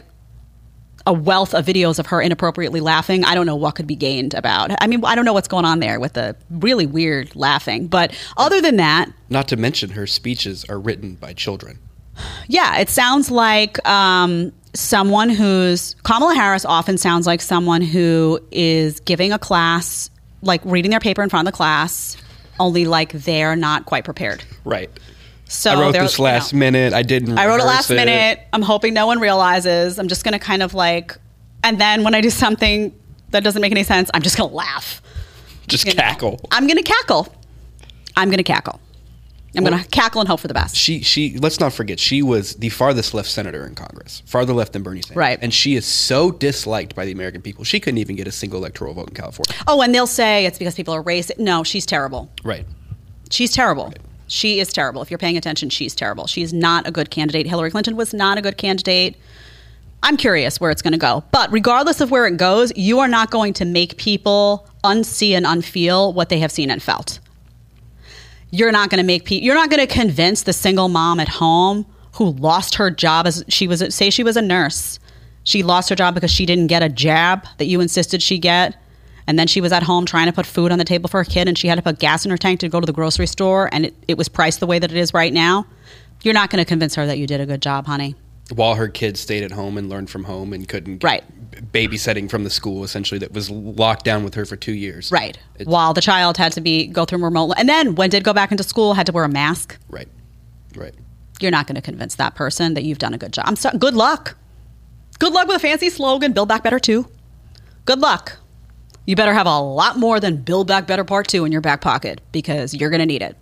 a 1.06 1.12
wealth 1.12 1.54
of 1.54 1.64
videos 1.64 1.98
of 1.98 2.06
her 2.06 2.20
inappropriately 2.20 2.80
laughing, 2.80 3.24
I 3.24 3.34
don't 3.34 3.46
know 3.46 3.56
what 3.56 3.74
could 3.74 3.86
be 3.86 3.96
gained 3.96 4.34
about. 4.34 4.70
I 4.80 4.86
mean, 4.86 5.04
I 5.04 5.14
don't 5.14 5.24
know 5.24 5.32
what's 5.32 5.48
going 5.48 5.64
on 5.64 5.80
there 5.80 5.98
with 5.98 6.12
the 6.12 6.36
really 6.50 6.86
weird 6.86 7.34
laughing. 7.34 7.88
But 7.88 8.16
other 8.36 8.60
than 8.60 8.76
that, 8.76 9.10
Not 9.28 9.48
to 9.48 9.56
mention 9.56 9.90
her 9.90 10.06
speeches 10.06 10.64
are 10.66 10.78
written 10.78 11.14
by 11.14 11.32
children. 11.32 11.78
Yeah, 12.48 12.78
it 12.78 12.88
sounds 12.88 13.30
like 13.30 13.86
um, 13.88 14.52
someone 14.74 15.28
who's 15.28 15.94
Kamala 16.02 16.34
Harris 16.34 16.64
often 16.64 16.98
sounds 16.98 17.26
like 17.26 17.40
someone 17.40 17.82
who 17.82 18.40
is 18.50 19.00
giving 19.00 19.32
a 19.32 19.38
class, 19.38 20.10
like 20.42 20.60
reading 20.64 20.90
their 20.90 21.00
paper 21.00 21.22
in 21.22 21.28
front 21.28 21.46
of 21.46 21.52
the 21.52 21.56
class, 21.56 22.16
only 22.58 22.84
like 22.84 23.12
they're 23.12 23.56
not 23.56 23.86
quite 23.86 24.04
prepared. 24.04 24.44
Right. 24.64 24.90
So 25.46 25.70
I 25.70 25.80
wrote 25.80 25.92
this 25.92 26.18
you 26.18 26.24
last 26.24 26.52
know, 26.52 26.60
minute. 26.60 26.94
I 26.94 27.02
didn't. 27.02 27.38
I 27.38 27.46
wrote 27.46 27.60
it 27.60 27.64
last 27.64 27.90
minute. 27.90 28.40
I'm 28.52 28.62
hoping 28.62 28.94
no 28.94 29.06
one 29.06 29.20
realizes. 29.20 29.98
I'm 29.98 30.08
just 30.08 30.24
going 30.24 30.32
to 30.32 30.38
kind 30.38 30.62
of 30.62 30.72
like, 30.72 31.16
and 31.62 31.78
then 31.78 32.04
when 32.04 32.14
I 32.14 32.22
do 32.22 32.30
something 32.30 32.98
that 33.30 33.44
doesn't 33.44 33.60
make 33.60 33.72
any 33.72 33.82
sense, 33.82 34.10
I'm 34.14 34.22
just 34.22 34.38
going 34.38 34.48
to 34.48 34.56
laugh. 34.56 35.02
Just 35.68 35.84
you 35.84 35.92
know. 35.92 36.02
cackle. 36.02 36.40
I'm 36.50 36.66
going 36.66 36.78
to 36.78 36.82
cackle. 36.82 37.34
I'm 38.16 38.28
going 38.28 38.38
to 38.38 38.44
cackle. 38.44 38.80
I'm 39.54 39.64
going 39.64 39.78
to 39.78 39.88
cackle 39.90 40.20
and 40.20 40.28
hope 40.28 40.40
for 40.40 40.48
the 40.48 40.54
best. 40.54 40.74
She 40.76 41.02
she. 41.02 41.36
Let's 41.38 41.60
not 41.60 41.72
forget 41.72 42.00
she 42.00 42.22
was 42.22 42.54
the 42.56 42.70
farthest 42.70 43.12
left 43.12 43.28
senator 43.28 43.66
in 43.66 43.74
Congress, 43.74 44.22
farther 44.24 44.54
left 44.54 44.72
than 44.72 44.82
Bernie 44.82 45.02
Sanders. 45.02 45.16
Right. 45.16 45.38
And 45.42 45.52
she 45.52 45.74
is 45.74 45.84
so 45.84 46.30
disliked 46.30 46.94
by 46.94 47.04
the 47.04 47.12
American 47.12 47.42
people. 47.42 47.64
She 47.64 47.78
couldn't 47.78 47.98
even 47.98 48.16
get 48.16 48.26
a 48.26 48.32
single 48.32 48.58
electoral 48.58 48.94
vote 48.94 49.10
in 49.10 49.14
California. 49.14 49.62
Oh, 49.66 49.82
and 49.82 49.94
they'll 49.94 50.06
say 50.06 50.46
it's 50.46 50.58
because 50.58 50.74
people 50.74 50.94
are 50.94 51.02
racist. 51.02 51.38
No, 51.38 51.64
she's 51.64 51.84
terrible. 51.84 52.30
Right. 52.42 52.64
She's 53.30 53.52
terrible. 53.52 53.92
She 54.26 54.60
is 54.60 54.72
terrible. 54.72 55.02
If 55.02 55.10
you're 55.10 55.18
paying 55.18 55.36
attention, 55.36 55.68
she's 55.68 55.94
terrible. 55.94 56.26
She's 56.26 56.54
not 56.54 56.86
a 56.86 56.90
good 56.90 57.10
candidate. 57.10 57.46
Hillary 57.46 57.70
Clinton 57.70 57.96
was 57.96 58.14
not 58.14 58.38
a 58.38 58.42
good 58.42 58.56
candidate. 58.56 59.16
I'm 60.02 60.16
curious 60.16 60.58
where 60.58 60.70
it's 60.70 60.82
going 60.82 60.92
to 60.92 60.98
go. 60.98 61.22
But 61.30 61.52
regardless 61.52 62.00
of 62.00 62.10
where 62.10 62.26
it 62.26 62.36
goes, 62.36 62.72
you 62.76 62.98
are 63.00 63.08
not 63.08 63.30
going 63.30 63.52
to 63.54 63.64
make 63.64 63.98
people 63.98 64.66
unsee 64.82 65.32
and 65.32 65.46
unfeel 65.46 66.14
what 66.14 66.28
they 66.28 66.40
have 66.40 66.50
seen 66.50 66.70
and 66.70 66.82
felt. 66.82 67.20
You're 68.54 68.70
not 68.70 68.90
going 68.90 68.98
to 68.98 69.06
make 69.06 69.24
people, 69.24 69.46
you're 69.46 69.54
not 69.54 69.70
going 69.70 69.84
to 69.84 69.92
convince 69.92 70.42
the 70.42 70.52
single 70.52 70.90
mom 70.90 71.18
at 71.18 71.28
home 71.28 71.86
who 72.16 72.32
lost 72.32 72.74
her 72.74 72.90
job 72.90 73.26
as 73.26 73.42
she 73.48 73.66
was, 73.66 73.82
say 73.94 74.10
she 74.10 74.22
was 74.22 74.36
a 74.36 74.42
nurse. 74.42 74.98
She 75.42 75.62
lost 75.62 75.88
her 75.88 75.96
job 75.96 76.14
because 76.14 76.30
she 76.30 76.44
didn't 76.44 76.66
get 76.66 76.82
a 76.82 76.90
jab 76.90 77.46
that 77.56 77.64
you 77.64 77.80
insisted 77.80 78.22
she 78.22 78.38
get. 78.38 78.76
And 79.26 79.38
then 79.38 79.46
she 79.46 79.62
was 79.62 79.72
at 79.72 79.82
home 79.82 80.04
trying 80.04 80.26
to 80.26 80.34
put 80.34 80.44
food 80.44 80.70
on 80.70 80.78
the 80.78 80.84
table 80.84 81.08
for 81.08 81.24
her 81.24 81.28
kid 81.28 81.48
and 81.48 81.56
she 81.56 81.66
had 81.66 81.76
to 81.76 81.82
put 81.82 81.98
gas 81.98 82.26
in 82.26 82.30
her 82.30 82.36
tank 82.36 82.60
to 82.60 82.68
go 82.68 82.78
to 82.78 82.84
the 82.84 82.92
grocery 82.92 83.26
store 83.26 83.70
and 83.72 83.86
it, 83.86 83.94
it 84.06 84.18
was 84.18 84.28
priced 84.28 84.60
the 84.60 84.66
way 84.66 84.78
that 84.78 84.90
it 84.90 84.98
is 84.98 85.14
right 85.14 85.32
now. 85.32 85.66
You're 86.22 86.34
not 86.34 86.50
going 86.50 86.62
to 86.62 86.68
convince 86.68 86.94
her 86.96 87.06
that 87.06 87.16
you 87.16 87.26
did 87.26 87.40
a 87.40 87.46
good 87.46 87.62
job, 87.62 87.86
honey. 87.86 88.16
While 88.54 88.74
her 88.74 88.88
kids 88.88 89.18
stayed 89.18 89.44
at 89.44 89.52
home 89.52 89.78
and 89.78 89.88
learned 89.88 90.10
from 90.10 90.24
home 90.24 90.52
and 90.52 90.68
couldn't 90.68 90.98
get 90.98 91.06
Right. 91.06 91.24
Babysitting 91.72 92.30
from 92.30 92.44
the 92.44 92.50
school 92.50 92.84
essentially 92.84 93.18
that 93.18 93.32
was 93.32 93.50
locked 93.50 94.04
down 94.04 94.24
with 94.24 94.34
her 94.34 94.44
for 94.46 94.56
two 94.56 94.72
years. 94.72 95.10
Right. 95.12 95.38
It's- 95.56 95.66
While 95.66 95.94
the 95.94 96.00
child 96.00 96.36
had 96.36 96.52
to 96.52 96.60
be 96.60 96.86
go 96.86 97.04
through 97.04 97.22
remote 97.22 97.52
and 97.58 97.68
then 97.68 97.94
when 97.94 98.10
did 98.10 98.24
go 98.24 98.32
back 98.32 98.50
into 98.50 98.64
school 98.64 98.94
had 98.94 99.06
to 99.06 99.12
wear 99.12 99.24
a 99.24 99.28
mask. 99.28 99.78
Right. 99.88 100.08
Right. 100.74 100.94
You're 101.40 101.50
not 101.50 101.66
going 101.66 101.76
to 101.76 101.82
convince 101.82 102.14
that 102.16 102.34
person 102.34 102.74
that 102.74 102.84
you've 102.84 102.98
done 102.98 103.14
a 103.14 103.18
good 103.18 103.32
job. 103.32 103.44
I'm 103.48 103.56
sorry. 103.56 103.76
Good 103.78 103.94
luck. 103.94 104.36
Good 105.18 105.32
luck 105.32 105.46
with 105.48 105.56
a 105.56 105.60
fancy 105.60 105.90
slogan, 105.90 106.32
Build 106.32 106.48
Back 106.48 106.62
Better 106.62 106.78
2. 106.78 107.06
Good 107.84 107.98
luck. 107.98 108.38
You 109.06 109.16
better 109.16 109.34
have 109.34 109.46
a 109.46 109.58
lot 109.58 109.98
more 109.98 110.20
than 110.20 110.36
Build 110.36 110.68
Back 110.68 110.86
Better 110.86 111.04
Part 111.04 111.26
2 111.28 111.44
in 111.44 111.52
your 111.52 111.60
back 111.60 111.80
pocket 111.80 112.20
because 112.30 112.72
you're 112.74 112.90
going 112.90 113.00
to 113.00 113.06
need 113.06 113.22
it. 113.22 113.36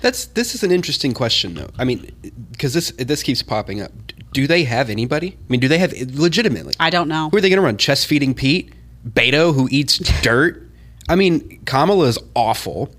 That's 0.00 0.26
this 0.26 0.54
is 0.54 0.62
an 0.62 0.70
interesting 0.72 1.12
question 1.12 1.54
though. 1.54 1.68
I 1.78 1.84
mean, 1.84 2.10
because 2.52 2.72
this 2.72 2.92
this 2.92 3.22
keeps 3.22 3.42
popping 3.42 3.82
up. 3.82 3.92
Do 4.36 4.46
they 4.46 4.64
have 4.64 4.90
anybody? 4.90 5.28
I 5.28 5.44
mean, 5.48 5.60
do 5.60 5.66
they 5.68 5.78
have 5.78 5.92
legitimately? 6.14 6.74
I 6.78 6.90
don't 6.90 7.08
know. 7.08 7.30
Who 7.30 7.38
are 7.38 7.40
they 7.40 7.48
going 7.48 7.56
to 7.56 7.62
run? 7.64 7.78
Chest 7.78 8.06
feeding 8.06 8.34
Pete, 8.34 8.70
Beto, 9.08 9.54
who 9.54 9.66
eats 9.70 9.96
dirt. 10.22 10.62
I 11.08 11.14
mean, 11.16 11.58
Kamala 11.64 12.04
is 12.08 12.18
awful. 12.34 12.90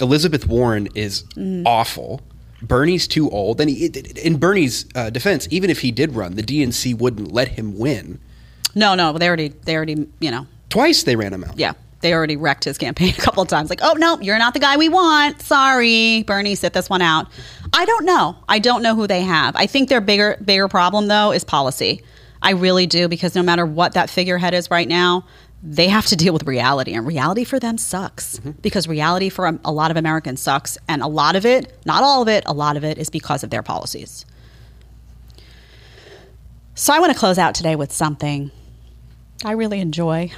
Elizabeth 0.00 0.48
Warren 0.48 0.88
is 0.96 1.22
Mm. 1.36 1.62
awful. 1.64 2.22
Bernie's 2.60 3.06
too 3.06 3.30
old. 3.30 3.60
And 3.60 3.70
he, 3.70 3.86
in 3.86 4.36
Bernie's 4.38 4.84
uh, 4.96 5.10
defense, 5.10 5.46
even 5.52 5.70
if 5.70 5.78
he 5.82 5.92
did 5.92 6.16
run, 6.16 6.34
the 6.34 6.42
DNC 6.42 6.98
wouldn't 6.98 7.30
let 7.30 7.48
him 7.48 7.78
win. 7.78 8.18
No, 8.74 8.96
no, 8.96 9.12
they 9.16 9.28
already, 9.28 9.48
they 9.64 9.76
already, 9.76 10.08
you 10.18 10.30
know, 10.32 10.48
Twice 10.70 11.04
they 11.04 11.14
ran 11.14 11.32
him 11.32 11.44
out. 11.44 11.56
yeah, 11.56 11.74
they 12.00 12.14
already 12.14 12.36
wrecked 12.36 12.64
his 12.64 12.78
campaign 12.78 13.14
a 13.18 13.20
couple 13.20 13.42
of 13.42 13.48
times. 13.48 13.70
Like, 13.70 13.80
oh 13.82 13.94
no, 13.94 14.18
you're 14.20 14.38
not 14.38 14.54
the 14.54 14.60
guy 14.60 14.76
we 14.76 14.88
want. 14.88 15.40
Sorry, 15.42 16.22
Bernie, 16.24 16.54
sit 16.54 16.72
this 16.72 16.90
one 16.90 17.02
out. 17.02 17.28
I 17.72 17.84
don't 17.84 18.04
know. 18.04 18.36
I 18.48 18.58
don't 18.58 18.82
know 18.82 18.94
who 18.94 19.06
they 19.06 19.22
have. 19.22 19.54
I 19.56 19.66
think 19.66 19.88
their 19.88 20.00
bigger 20.00 20.36
bigger 20.44 20.68
problem 20.68 21.06
though 21.08 21.32
is 21.32 21.44
policy. 21.44 22.02
I 22.42 22.52
really 22.52 22.86
do 22.86 23.06
because 23.08 23.34
no 23.34 23.42
matter 23.42 23.66
what 23.66 23.94
that 23.94 24.08
figurehead 24.08 24.54
is 24.54 24.70
right 24.70 24.88
now, 24.88 25.26
they 25.62 25.88
have 25.88 26.06
to 26.06 26.16
deal 26.16 26.32
with 26.32 26.44
reality, 26.44 26.94
and 26.94 27.06
reality 27.06 27.44
for 27.44 27.58
them 27.58 27.76
sucks 27.76 28.38
mm-hmm. 28.38 28.52
because 28.62 28.88
reality 28.88 29.28
for 29.28 29.46
a, 29.46 29.58
a 29.66 29.72
lot 29.72 29.90
of 29.90 29.98
Americans 29.98 30.40
sucks, 30.40 30.78
and 30.88 31.02
a 31.02 31.06
lot 31.06 31.36
of 31.36 31.44
it, 31.44 31.78
not 31.84 32.02
all 32.02 32.22
of 32.22 32.28
it, 32.28 32.44
a 32.46 32.54
lot 32.54 32.78
of 32.78 32.84
it 32.84 32.96
is 32.96 33.10
because 33.10 33.44
of 33.44 33.50
their 33.50 33.62
policies. 33.62 34.24
So 36.74 36.94
I 36.94 36.98
want 36.98 37.12
to 37.12 37.18
close 37.18 37.36
out 37.36 37.54
today 37.54 37.76
with 37.76 37.92
something 37.92 38.50
I 39.44 39.52
really 39.52 39.80
enjoy. 39.80 40.32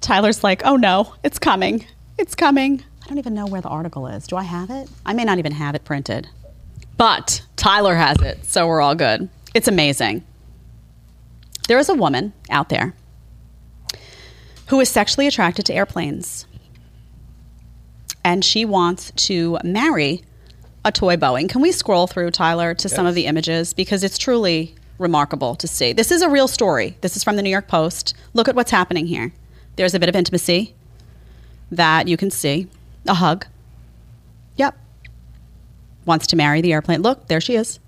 Tyler's 0.00 0.44
like, 0.44 0.62
oh 0.64 0.76
no, 0.76 1.14
it's 1.22 1.38
coming. 1.38 1.84
It's 2.18 2.34
coming. 2.34 2.82
I 3.02 3.08
don't 3.08 3.18
even 3.18 3.34
know 3.34 3.46
where 3.46 3.60
the 3.60 3.68
article 3.68 4.06
is. 4.06 4.26
Do 4.26 4.36
I 4.36 4.42
have 4.42 4.70
it? 4.70 4.88
I 5.04 5.12
may 5.12 5.24
not 5.24 5.38
even 5.38 5.52
have 5.52 5.74
it 5.74 5.84
printed. 5.84 6.28
But 6.96 7.42
Tyler 7.56 7.94
has 7.94 8.20
it, 8.20 8.44
so 8.44 8.66
we're 8.66 8.80
all 8.80 8.94
good. 8.94 9.28
It's 9.54 9.68
amazing. 9.68 10.24
There 11.66 11.78
is 11.78 11.88
a 11.88 11.94
woman 11.94 12.32
out 12.50 12.68
there 12.68 12.94
who 14.68 14.80
is 14.80 14.88
sexually 14.88 15.26
attracted 15.26 15.66
to 15.66 15.74
airplanes. 15.74 16.46
And 18.22 18.44
she 18.44 18.64
wants 18.64 19.12
to 19.26 19.58
marry 19.64 20.22
a 20.84 20.92
toy 20.92 21.16
Boeing. 21.16 21.48
Can 21.48 21.62
we 21.62 21.72
scroll 21.72 22.06
through, 22.06 22.30
Tyler, 22.30 22.74
to 22.74 22.88
some 22.88 23.06
of 23.06 23.14
the 23.14 23.26
images? 23.26 23.72
Because 23.72 24.04
it's 24.04 24.18
truly 24.18 24.74
remarkable 24.98 25.54
to 25.56 25.66
see. 25.66 25.92
This 25.92 26.10
is 26.10 26.22
a 26.22 26.28
real 26.28 26.46
story. 26.46 26.96
This 27.00 27.16
is 27.16 27.24
from 27.24 27.36
the 27.36 27.42
New 27.42 27.50
York 27.50 27.66
Post. 27.66 28.14
Look 28.34 28.48
at 28.48 28.54
what's 28.54 28.70
happening 28.70 29.06
here. 29.06 29.32
There's 29.76 29.94
a 29.94 29.98
bit 29.98 30.08
of 30.08 30.16
intimacy 30.16 30.74
that 31.70 32.08
you 32.08 32.16
can 32.16 32.30
see. 32.30 32.68
A 33.06 33.14
hug. 33.14 33.46
Yep. 34.56 34.76
Wants 36.04 36.26
to 36.28 36.36
marry 36.36 36.60
the 36.60 36.72
airplane. 36.72 37.02
Look, 37.02 37.28
there 37.28 37.40
she 37.40 37.56
is. 37.56 37.78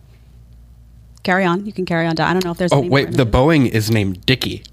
Carry 1.23 1.45
on. 1.45 1.67
You 1.67 1.73
can 1.73 1.85
carry 1.85 2.07
on. 2.07 2.19
I 2.19 2.33
don't 2.33 2.45
know 2.45 2.51
if 2.53 2.59
there's. 2.59 2.73
Oh 2.73 2.81
wait, 2.81 3.13
the. 3.13 3.27
Boeing 3.27 3.69
is 3.69 3.91
named 3.91 4.25
Dickie. 4.27 4.65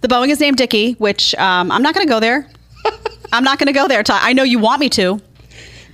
The 0.00 0.08
Boeing 0.08 0.28
is 0.28 0.40
named 0.40 0.56
Dickie, 0.56 0.92
which 0.94 1.34
um, 1.36 1.70
I'm 1.70 1.82
not 1.82 1.94
going 1.94 2.06
to 2.06 2.10
go 2.10 2.20
there. 2.20 2.46
I'm 3.32 3.44
not 3.44 3.58
going 3.58 3.66
to 3.66 3.72
go 3.72 3.88
there. 3.88 4.02
Ty. 4.02 4.18
I 4.20 4.32
know 4.32 4.42
you 4.42 4.58
want 4.58 4.80
me 4.80 4.88
to. 4.90 5.20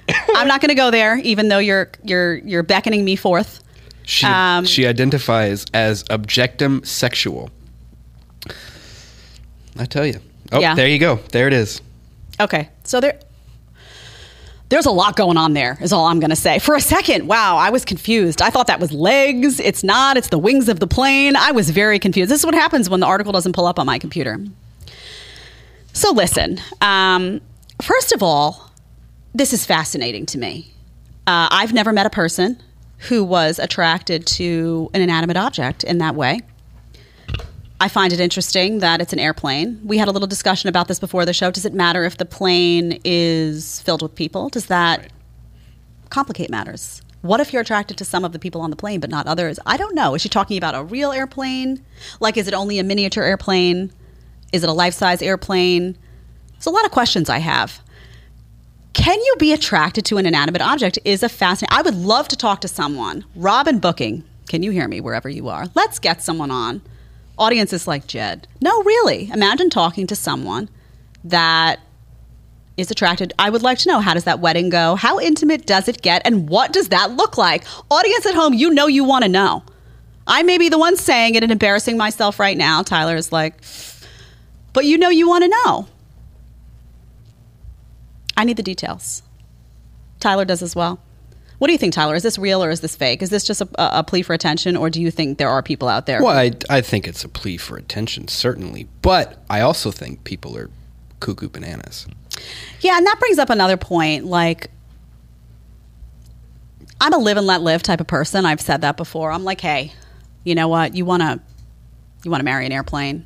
I'm 0.35 0.47
not 0.47 0.61
going 0.61 0.69
to 0.69 0.75
go 0.75 0.91
there, 0.91 1.19
even 1.19 1.49
though 1.49 1.59
you're 1.59 1.91
you're 2.05 2.37
you're 2.37 2.63
beckoning 2.63 3.05
me 3.05 3.17
forth. 3.17 3.63
She 4.05 4.25
Um, 4.27 4.65
she 4.65 4.87
identifies 4.87 5.67
as 5.75 6.05
objectum 6.05 6.87
sexual. 6.87 7.51
I 9.79 9.85
tell 9.85 10.07
you. 10.07 10.21
Oh, 10.53 10.61
Yeah. 10.61 10.75
there 10.75 10.89
you 10.89 10.99
go. 10.99 11.17
There 11.33 11.47
it 11.47 11.53
is. 11.53 11.81
Okay, 12.41 12.69
so 12.85 13.01
there. 13.01 13.19
There's 14.69 14.87
a 14.87 14.91
lot 14.91 15.15
going 15.15 15.37
on 15.37 15.53
there, 15.53 15.79
is 15.81 15.93
all 15.93 16.07
I'm 16.07 16.19
going 16.19 16.31
to 16.31 16.37
say. 16.37 16.59
For 16.59 16.75
a 16.75 16.81
second, 16.81 17.29
wow, 17.29 17.57
I 17.57 17.71
was 17.71 17.85
confused. 17.85 18.43
I 18.43 18.51
thought 18.51 18.67
that 18.67 18.81
was 18.81 18.91
legs. 18.91 19.61
It's 19.61 19.85
not. 19.85 20.17
It's 20.17 20.29
the 20.29 20.39
wings 20.39 20.69
of 20.69 20.81
the 20.81 20.89
plane. 20.89 21.37
I 21.37 21.53
was 21.53 21.71
very 21.71 22.01
confused. 22.01 22.33
This 22.33 22.41
is 22.41 22.45
what 22.47 22.55
happens 22.57 22.91
when 22.91 22.99
the 22.99 23.07
article 23.07 23.33
doesn't 23.33 23.53
pull 23.53 23.67
up 23.67 23.79
on 23.79 23.87
my 23.87 24.01
computer. 24.01 24.41
So, 25.93 26.11
listen. 26.11 26.61
Um, 26.81 27.41
first 27.81 28.11
of 28.13 28.25
all, 28.25 28.73
this 29.35 29.53
is 29.53 29.65
fascinating 29.65 30.27
to 30.27 30.39
me. 30.39 30.73
Uh, 31.29 31.47
I've 31.51 31.73
never 31.73 31.93
met 31.93 32.07
a 32.07 32.11
person 32.11 32.61
who 33.09 33.23
was 33.23 33.61
attracted 33.61 34.27
to 34.27 34.91
an 34.95 35.01
inanimate 35.01 35.37
object 35.37 35.85
in 35.85 35.99
that 35.99 36.17
way. 36.17 36.41
I 37.79 37.89
find 37.89 38.13
it 38.13 38.21
interesting 38.21 38.79
that 38.79 39.03
it's 39.03 39.13
an 39.13 39.19
airplane. 39.19 39.81
We 39.85 39.99
had 39.99 40.09
a 40.09 40.11
little 40.11 40.29
discussion 40.29 40.69
about 40.69 40.89
this 40.89 40.99
before 40.99 41.27
the 41.27 41.35
show. 41.35 41.51
Does 41.51 41.67
it 41.67 41.75
matter 41.75 42.05
if 42.05 42.17
the 42.17 42.25
plane 42.25 43.01
is 43.05 43.83
filled 43.83 44.01
with 44.01 44.15
people? 44.15 44.49
Does 44.49 44.67
that 44.67 45.13
complicate 46.09 46.49
matters? 46.49 47.03
What 47.21 47.41
if 47.41 47.53
you're 47.53 47.63
attracted 47.63 47.99
to 47.99 48.05
some 48.05 48.25
of 48.25 48.33
the 48.33 48.39
people 48.39 48.63
on 48.63 48.71
the 48.71 48.77
plane 48.77 49.01
but 49.01 49.11
not 49.11 49.27
others? 49.27 49.59
I 49.67 49.77
don't 49.77 49.95
know. 49.95 50.15
Is 50.15 50.23
she 50.23 50.29
talking 50.31 50.57
about 50.57 50.75
a 50.75 50.85
real 50.85 51.13
airplane? 51.13 51.85
Like, 52.19 52.39
is 52.39 52.49
it 52.49 52.55
only 52.55 52.79
a 52.79 52.85
miniature 52.85 53.25
airplane? 53.25 53.93
Is 54.53 54.63
it 54.63 54.71
a 54.71 54.73
life 54.73 54.95
size 54.95 55.21
airplane? 55.21 55.99
There's 56.53 56.67
a 56.67 56.71
lot 56.71 56.87
of 56.87 56.93
questions 56.93 57.29
I 57.29 57.39
have. 57.39 57.81
Can 58.95 59.21
you 59.21 59.35
be 59.39 59.53
attracted 59.53 60.07
to 60.07 60.17
an 60.17 60.25
inanimate 60.25 60.63
object? 60.63 60.99
Is 61.05 61.23
a 61.23 61.29
fascinating. 61.29 61.77
I 61.77 61.83
would 61.83 61.95
love 61.95 62.29
to 62.29 62.37
talk 62.37 62.63
to 62.63 62.69
someone. 62.69 63.27
Robin 63.35 63.81
Booking, 63.81 64.25
can 64.49 64.63
you 64.63 64.71
hear 64.71 64.89
me 64.89 65.03
wherever 65.03 65.29
you 65.29 65.49
are? 65.49 65.67
Let's 65.75 65.99
get 65.99 66.23
someone 66.23 66.51
on. 66.51 66.81
Audience 67.39 67.73
is 67.73 67.87
like 67.87 68.07
Jed. 68.07 68.49
No, 68.61 68.83
really. 68.83 69.31
Imagine 69.31 69.71
talking 69.71 70.07
to 70.07 70.17
someone 70.17 70.69
that 71.25 71.81
is 72.77 72.91
attracted. 72.91 73.33
I 73.39 73.51
would 73.51 73.63
like 73.63 73.79
to 73.79 73.89
know 73.89 74.01
how 74.01 74.15
does 74.15 74.25
that 74.25 74.41
wedding 74.41 74.69
go? 74.69 74.97
How 74.97 75.19
intimate 75.19 75.67
does 75.67 75.89
it 75.89 76.03
get? 76.03 76.23
And 76.25 76.49
what 76.49 76.73
does 76.73 76.89
that 76.89 77.13
look 77.13 77.37
like? 77.37 77.65
Audience 77.91 78.27
at 78.27 78.35
home, 78.35 78.55
you 78.55 78.71
know 78.71 78.87
you 78.87 79.05
want 79.05 79.25
to 79.25 79.29
know. 79.29 79.63
I 80.27 80.43
may 80.43 80.59
be 80.59 80.69
the 80.69 80.79
one 80.79 80.97
saying 80.97 81.37
it 81.37 81.43
and 81.43 81.53
embarrassing 81.53 81.97
myself 81.97 82.41
right 82.41 82.57
now. 82.57 82.83
Tyler 82.83 83.17
is 83.17 83.33
like, 83.33 83.55
but 84.73 84.85
you 84.85 84.99
know 84.99 85.09
you 85.09 85.29
want 85.29 85.45
to 85.45 85.49
know. 85.49 85.89
I 88.37 88.45
need 88.45 88.57
the 88.57 88.63
details. 88.63 89.23
Tyler 90.21 90.45
does 90.45 90.63
as 90.63 90.75
well. 90.75 91.01
What 91.59 91.69
do 91.69 91.73
you 91.73 91.79
think, 91.79 91.95
Tyler? 91.95 92.15
Is 92.15 92.23
this 92.23 92.39
real 92.39 92.63
or 92.63 92.71
is 92.71 92.81
this 92.81 92.95
fake? 92.95 93.23
Is 93.23 93.31
this 93.31 93.45
just 93.45 93.63
a, 93.63 93.69
a 93.79 94.05
plea 94.05 94.23
for 94.23 94.35
attention, 94.35 94.77
or 94.77 94.91
do 94.91 95.01
you 95.01 95.11
think 95.11 95.39
there 95.39 95.49
are 95.49 95.63
people 95.63 95.89
out 95.89 96.07
there? 96.07 96.23
Well, 96.23 96.37
I, 96.37 96.53
I 96.69 96.81
think 96.83 97.09
it's 97.09 97.25
a 97.25 97.29
plea 97.29 97.57
for 97.57 97.77
attention, 97.77 98.29
certainly. 98.29 98.89
But 99.01 99.43
I 99.49 99.61
also 99.61 99.91
think 99.91 100.25
people 100.25 100.57
are 100.59 100.71
cuckoo 101.21 101.49
bananas. 101.49 102.07
Yeah, 102.81 102.99
and 102.99 103.07
that 103.07 103.19
brings 103.19 103.39
up 103.39 103.49
another 103.49 103.79
point. 103.79 104.27
Like, 104.27 104.71
I'm 107.01 107.15
a 107.15 107.19
live 107.19 107.39
and 107.39 107.47
let 107.47 107.63
live 107.63 107.83
type 107.83 108.01
of 108.01 108.07
person. 108.07 108.45
I've 108.45 108.61
said 108.61 108.83
that 108.83 108.97
before. 108.99 109.31
I'm 109.33 109.45
like, 109.45 109.61
hey, 109.61 109.93
you 110.45 110.55
know 110.55 110.69
what? 110.69 110.95
You 110.95 111.05
want 111.05 111.23
to 111.23 111.41
you 112.23 112.31
want 112.31 112.41
to 112.41 112.45
marry 112.45 112.67
an 112.67 112.73
airplane. 112.73 113.25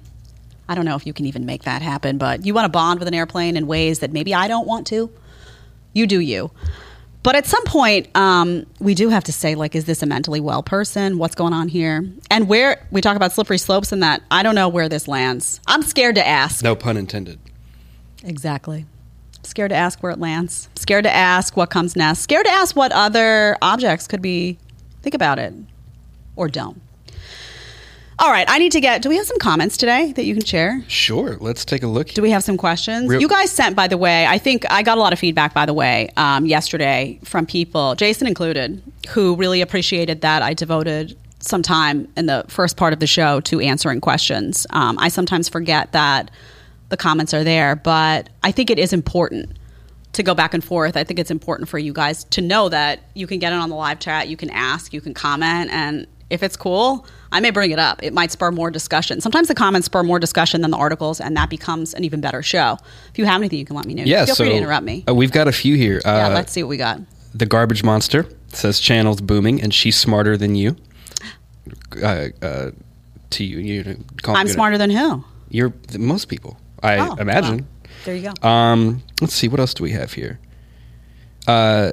I 0.68 0.74
don't 0.74 0.85
know 0.85 0.95
if 0.95 1.07
you 1.07 1.12
can 1.12 1.26
even 1.26 1.47
make 1.47 1.64
that 1.64 1.83
happen, 1.83 2.16
but 2.16 2.47
you 2.47 2.55
want 2.55 2.66
to 2.66 2.68
bond 2.68 3.01
with 3.01 3.09
an 3.09 3.14
airplane 3.14 3.57
in 3.57 3.66
ways 3.66 4.01
that 4.01 4.12
maybe 4.12 4.35
I 4.35 4.47
don't 4.47 4.66
want 4.66 4.87
to. 4.89 5.11
You 5.93 6.07
do 6.07 6.20
you. 6.20 6.53
But 7.23 7.37
at 7.37 7.47
some 7.47 7.62
point, 7.64 8.09
um, 8.16 8.64
we 8.79 8.95
do 8.95 9.11
have 9.11 9.25
to 9.25 9.33
say, 9.33 9.55
like, 9.55 9.75
is 9.75 9.85
this 9.85 10.03
a 10.03 10.07
mentally 10.07 10.41
well 10.41 10.62
person? 10.62 11.18
What's 11.18 11.35
going 11.35 11.53
on 11.53 11.68
here? 11.68 12.05
And 12.31 12.49
where 12.49 12.87
we 12.91 13.01
talk 13.03 13.16
about 13.16 13.33
slippery 13.33 13.59
slopes 13.59 13.93
and 13.93 14.03
that, 14.03 14.23
I 14.31 14.43
don't 14.43 14.55
know 14.55 14.68
where 14.68 14.89
this 14.89 15.07
lands. 15.07 15.61
I'm 15.66 15.83
scared 15.83 16.14
to 16.14 16.27
ask. 16.27 16.64
No 16.64 16.75
pun 16.75 16.97
intended. 16.97 17.39
Exactly. 18.25 18.87
Scared 19.43 19.71
to 19.71 19.77
ask 19.77 20.03
where 20.03 20.12
it 20.12 20.18
lands. 20.18 20.68
Scared 20.77 21.05
to 21.05 21.11
ask 21.12 21.57
what 21.57 21.71
comes 21.71 21.95
next. 21.97 22.21
Scared 22.21 22.47
to 22.47 22.53
ask 22.53 22.75
what 22.75 22.93
other 22.93 23.57
objects 23.61 24.07
could 24.07 24.23
be. 24.23 24.59
Think 25.03 25.14
about 25.14 25.39
it. 25.39 25.55
Or 26.37 26.49
don't. 26.49 26.81
All 28.21 28.31
right, 28.31 28.45
I 28.51 28.59
need 28.59 28.73
to 28.73 28.83
get. 28.83 29.01
Do 29.01 29.09
we 29.09 29.16
have 29.16 29.25
some 29.25 29.39
comments 29.39 29.79
today 29.79 30.12
that 30.12 30.27
you 30.27 30.35
can 30.35 30.45
share? 30.45 30.85
Sure, 30.89 31.39
let's 31.41 31.64
take 31.64 31.83
a 31.83 31.87
look. 31.87 32.09
Do 32.09 32.21
we 32.21 32.31
have 32.33 32.45
some 32.45 32.59
questions? 32.59 33.09
Real- 33.09 33.18
you 33.18 33.29
guys 33.29 33.51
sent, 33.51 33.75
by 33.75 33.89
the 33.89 33.97
way, 33.97 34.27
I 34.27 34.37
think 34.37 34.71
I 34.71 34.83
got 34.83 34.99
a 34.99 35.01
lot 35.01 35.14
of 35.14 35.18
feedback, 35.18 35.55
by 35.55 35.64
the 35.64 35.73
way, 35.73 36.11
um, 36.18 36.45
yesterday 36.45 37.18
from 37.25 37.47
people, 37.47 37.95
Jason 37.95 38.27
included, 38.27 38.83
who 39.09 39.37
really 39.37 39.62
appreciated 39.62 40.21
that 40.21 40.43
I 40.43 40.53
devoted 40.53 41.16
some 41.39 41.62
time 41.62 42.09
in 42.14 42.27
the 42.27 42.45
first 42.49 42.77
part 42.77 42.93
of 42.93 43.01
the 43.01 43.07
show 43.07 43.41
to 43.41 43.59
answering 43.59 44.03
questions. 44.03 44.66
Um, 44.68 44.99
I 44.99 45.09
sometimes 45.09 45.49
forget 45.49 45.93
that 45.93 46.31
the 46.91 46.99
comments 46.99 47.33
are 47.33 47.43
there, 47.43 47.75
but 47.75 48.29
I 48.43 48.53
think 48.53 48.68
it 48.68 48.79
is 48.79 48.93
important 48.93 49.57
to 50.12 50.23
go 50.23 50.35
back 50.35 50.53
and 50.53 50.62
forth. 50.62 50.95
I 50.95 51.05
think 51.05 51.18
it's 51.18 51.31
important 51.31 51.71
for 51.71 51.79
you 51.79 51.95
guys 51.95 52.25
to 52.25 52.43
know 52.43 52.68
that 52.68 53.01
you 53.14 53.27
can 53.27 53.39
get 53.39 53.55
in 53.55 53.59
on 53.59 53.71
the 53.71 53.77
live 53.77 53.99
chat, 53.99 54.29
you 54.29 54.37
can 54.37 54.51
ask, 54.51 54.93
you 54.93 55.01
can 55.01 55.14
comment, 55.14 55.71
and 55.71 56.07
if 56.31 56.43
it's 56.43 56.57
cool, 56.57 57.07
I 57.33 57.41
may 57.41 57.51
bring 57.51 57.70
it 57.72 57.78
up. 57.78 58.03
It 58.03 58.12
might 58.12 58.31
spur 58.33 58.51
more 58.51 58.70
discussion. 58.70 59.20
Sometimes 59.20 59.49
the 59.49 59.55
comments 59.55 59.87
spur 59.87 60.03
more 60.03 60.18
discussion 60.18 60.61
than 60.62 60.70
the 60.70 60.76
articles, 60.76 61.20
and 61.20 61.37
that 61.37 61.51
becomes 61.51 61.93
an 61.95 62.05
even 62.05 62.20
better 62.20 62.43
show. 62.43 62.78
If 63.11 63.18
you 63.18 63.26
have 63.26 63.41
anything, 63.41 63.59
you 63.59 63.64
can 63.64 63.76
let 63.76 63.85
me 63.87 63.95
know. 63.95 64.05
Yeah, 64.05 64.24
Feel 64.26 64.35
so 64.37 64.45
free 64.45 64.51
to 64.53 64.57
interrupt 64.57 64.85
me. 64.85 65.05
uh, 65.09 65.14
we've 65.14 65.33
got 65.33 65.49
a 65.49 65.53
few 65.53 65.76
here. 65.76 66.01
Uh, 66.05 66.09
yeah, 66.11 66.28
let's 66.28 66.53
see 66.53 66.62
what 66.62 66.68
we 66.70 66.76
got. 66.76 67.01
the 67.35 67.47
garbage 67.47 67.83
monster 67.85 68.26
says 68.49 68.81
channel's 68.81 69.20
booming 69.20 69.62
and 69.62 69.72
she's 69.74 69.97
smarter 69.97 70.37
than 70.37 70.55
you. 70.57 70.76
Uh, 72.03 72.28
uh, 72.43 72.70
to 73.31 73.45
you, 73.45 73.59
you 73.59 73.97
call 74.22 74.35
I'm 74.37 74.49
smarter 74.49 74.76
than 74.78 74.91
who? 74.91 75.24
You're 75.51 75.72
most 75.99 76.26
people, 76.28 76.59
I 76.83 76.99
Oh, 76.99 77.14
imagine. 77.14 77.57
well, 77.59 77.66
there 78.05 78.16
you 78.16 78.33
go. 78.43 78.49
Um, 78.49 79.03
let's 79.20 79.35
see, 79.35 79.47
what 79.49 79.61
else 79.61 79.74
do 79.74 79.83
we 79.85 79.91
have 79.93 80.12
here? 80.12 80.41
Uh, 81.47 81.93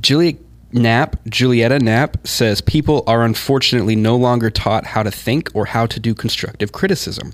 Juliet 0.00 0.36
Knapp, 0.74 1.16
Julietta 1.26 1.78
Knapp 1.78 2.26
says 2.26 2.60
people 2.60 3.04
are 3.06 3.24
unfortunately 3.24 3.96
no 3.96 4.16
longer 4.16 4.50
taught 4.50 4.84
how 4.84 5.02
to 5.02 5.10
think 5.10 5.48
or 5.54 5.66
how 5.66 5.86
to 5.86 6.00
do 6.00 6.14
constructive 6.14 6.72
criticism. 6.72 7.32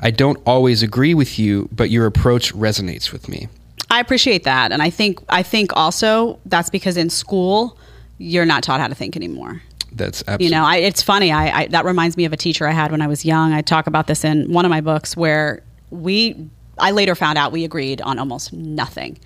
I 0.00 0.10
don't 0.10 0.38
always 0.44 0.82
agree 0.82 1.14
with 1.14 1.38
you, 1.38 1.68
but 1.72 1.88
your 1.88 2.04
approach 2.04 2.52
resonates 2.52 3.12
with 3.12 3.28
me. 3.28 3.48
I 3.90 4.00
appreciate 4.00 4.42
that, 4.44 4.72
and 4.72 4.82
I 4.82 4.90
think 4.90 5.20
I 5.28 5.42
think 5.42 5.70
also 5.76 6.40
that's 6.46 6.68
because 6.68 6.96
in 6.96 7.10
school 7.10 7.78
you're 8.18 8.44
not 8.44 8.62
taught 8.62 8.80
how 8.80 8.88
to 8.88 8.94
think 8.94 9.16
anymore. 9.16 9.62
That's 9.92 10.22
absolutely 10.22 10.46
You 10.46 10.50
know, 10.52 10.64
I, 10.64 10.76
it's 10.76 11.02
funny. 11.02 11.30
I, 11.30 11.60
I 11.60 11.66
that 11.68 11.84
reminds 11.84 12.16
me 12.16 12.24
of 12.24 12.32
a 12.32 12.36
teacher 12.36 12.66
I 12.66 12.72
had 12.72 12.90
when 12.90 13.00
I 13.00 13.06
was 13.06 13.24
young. 13.24 13.52
I 13.52 13.62
talk 13.62 13.86
about 13.86 14.08
this 14.08 14.24
in 14.24 14.52
one 14.52 14.64
of 14.64 14.70
my 14.70 14.80
books 14.80 15.16
where 15.16 15.62
we. 15.90 16.48
I 16.76 16.90
later 16.90 17.14
found 17.14 17.38
out 17.38 17.52
we 17.52 17.62
agreed 17.62 18.00
on 18.00 18.18
almost 18.18 18.52
nothing, 18.52 19.16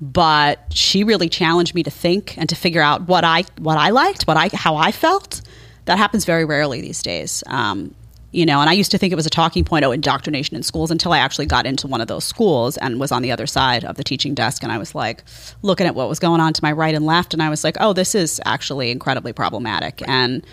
but 0.00 0.60
she 0.70 1.04
really 1.04 1.28
challenged 1.28 1.74
me 1.74 1.82
to 1.82 1.90
think 1.90 2.36
and 2.36 2.48
to 2.48 2.54
figure 2.54 2.82
out 2.82 3.08
what 3.08 3.24
I 3.24 3.44
what 3.58 3.78
I 3.78 3.90
liked, 3.90 4.24
what 4.24 4.36
I 4.36 4.50
how 4.52 4.76
I 4.76 4.92
felt. 4.92 5.42
That 5.86 5.98
happens 5.98 6.24
very 6.24 6.44
rarely 6.44 6.80
these 6.80 7.02
days. 7.02 7.44
Um, 7.46 7.94
you 8.32 8.44
know, 8.44 8.60
and 8.60 8.68
I 8.68 8.74
used 8.74 8.90
to 8.90 8.98
think 8.98 9.12
it 9.12 9.16
was 9.16 9.24
a 9.24 9.30
talking 9.30 9.64
point, 9.64 9.84
oh, 9.84 9.92
indoctrination 9.92 10.56
in 10.56 10.62
schools, 10.62 10.90
until 10.90 11.12
I 11.12 11.18
actually 11.18 11.46
got 11.46 11.64
into 11.64 11.86
one 11.86 12.00
of 12.00 12.08
those 12.08 12.24
schools 12.24 12.76
and 12.76 13.00
was 13.00 13.12
on 13.12 13.22
the 13.22 13.32
other 13.32 13.46
side 13.46 13.84
of 13.84 13.96
the 13.96 14.04
teaching 14.04 14.34
desk, 14.34 14.62
and 14.62 14.70
I 14.70 14.78
was 14.78 14.94
like 14.94 15.22
looking 15.62 15.86
at 15.86 15.94
what 15.94 16.08
was 16.08 16.18
going 16.18 16.40
on 16.40 16.52
to 16.52 16.62
my 16.62 16.72
right 16.72 16.94
and 16.94 17.06
left, 17.06 17.32
and 17.32 17.42
I 17.42 17.48
was 17.48 17.64
like, 17.64 17.76
oh, 17.80 17.92
this 17.92 18.14
is 18.14 18.40
actually 18.44 18.90
incredibly 18.90 19.32
problematic, 19.32 20.02
and 20.06 20.44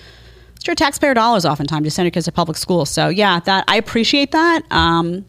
it's 0.55 0.65
your 0.65 0.75
taxpayer 0.75 1.13
dollars 1.13 1.45
oftentimes 1.45 1.85
to 1.85 1.91
send 1.91 2.05
your 2.05 2.11
kids 2.11 2.25
to 2.25 2.31
public 2.31 2.57
school. 2.57 2.85
So 2.85 3.09
yeah, 3.09 3.41
that 3.41 3.65
I 3.67 3.75
appreciate 3.75 4.31
that. 4.31 4.61
Um, 4.71 5.25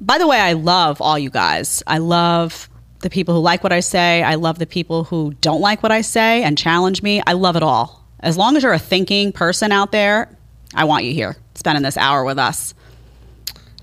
by 0.00 0.18
the 0.18 0.28
way, 0.28 0.38
I 0.38 0.52
love 0.52 1.00
all 1.00 1.18
you 1.18 1.30
guys. 1.30 1.82
I 1.88 1.98
love 1.98 2.68
the 3.04 3.10
people 3.10 3.34
who 3.34 3.40
like 3.40 3.62
what 3.62 3.72
I 3.72 3.78
say. 3.80 4.22
I 4.24 4.34
love 4.34 4.58
the 4.58 4.66
people 4.66 5.04
who 5.04 5.34
don't 5.40 5.60
like 5.60 5.82
what 5.84 5.92
I 5.92 6.00
say 6.00 6.42
and 6.42 6.58
challenge 6.58 7.02
me. 7.02 7.22
I 7.24 7.34
love 7.34 7.54
it 7.54 7.62
all. 7.62 8.04
As 8.18 8.36
long 8.36 8.56
as 8.56 8.64
you're 8.64 8.72
a 8.72 8.78
thinking 8.78 9.30
person 9.30 9.70
out 9.70 9.92
there, 9.92 10.36
I 10.74 10.84
want 10.84 11.04
you 11.04 11.12
here 11.12 11.36
spending 11.54 11.82
this 11.84 11.96
hour 11.96 12.24
with 12.24 12.38
us. 12.38 12.74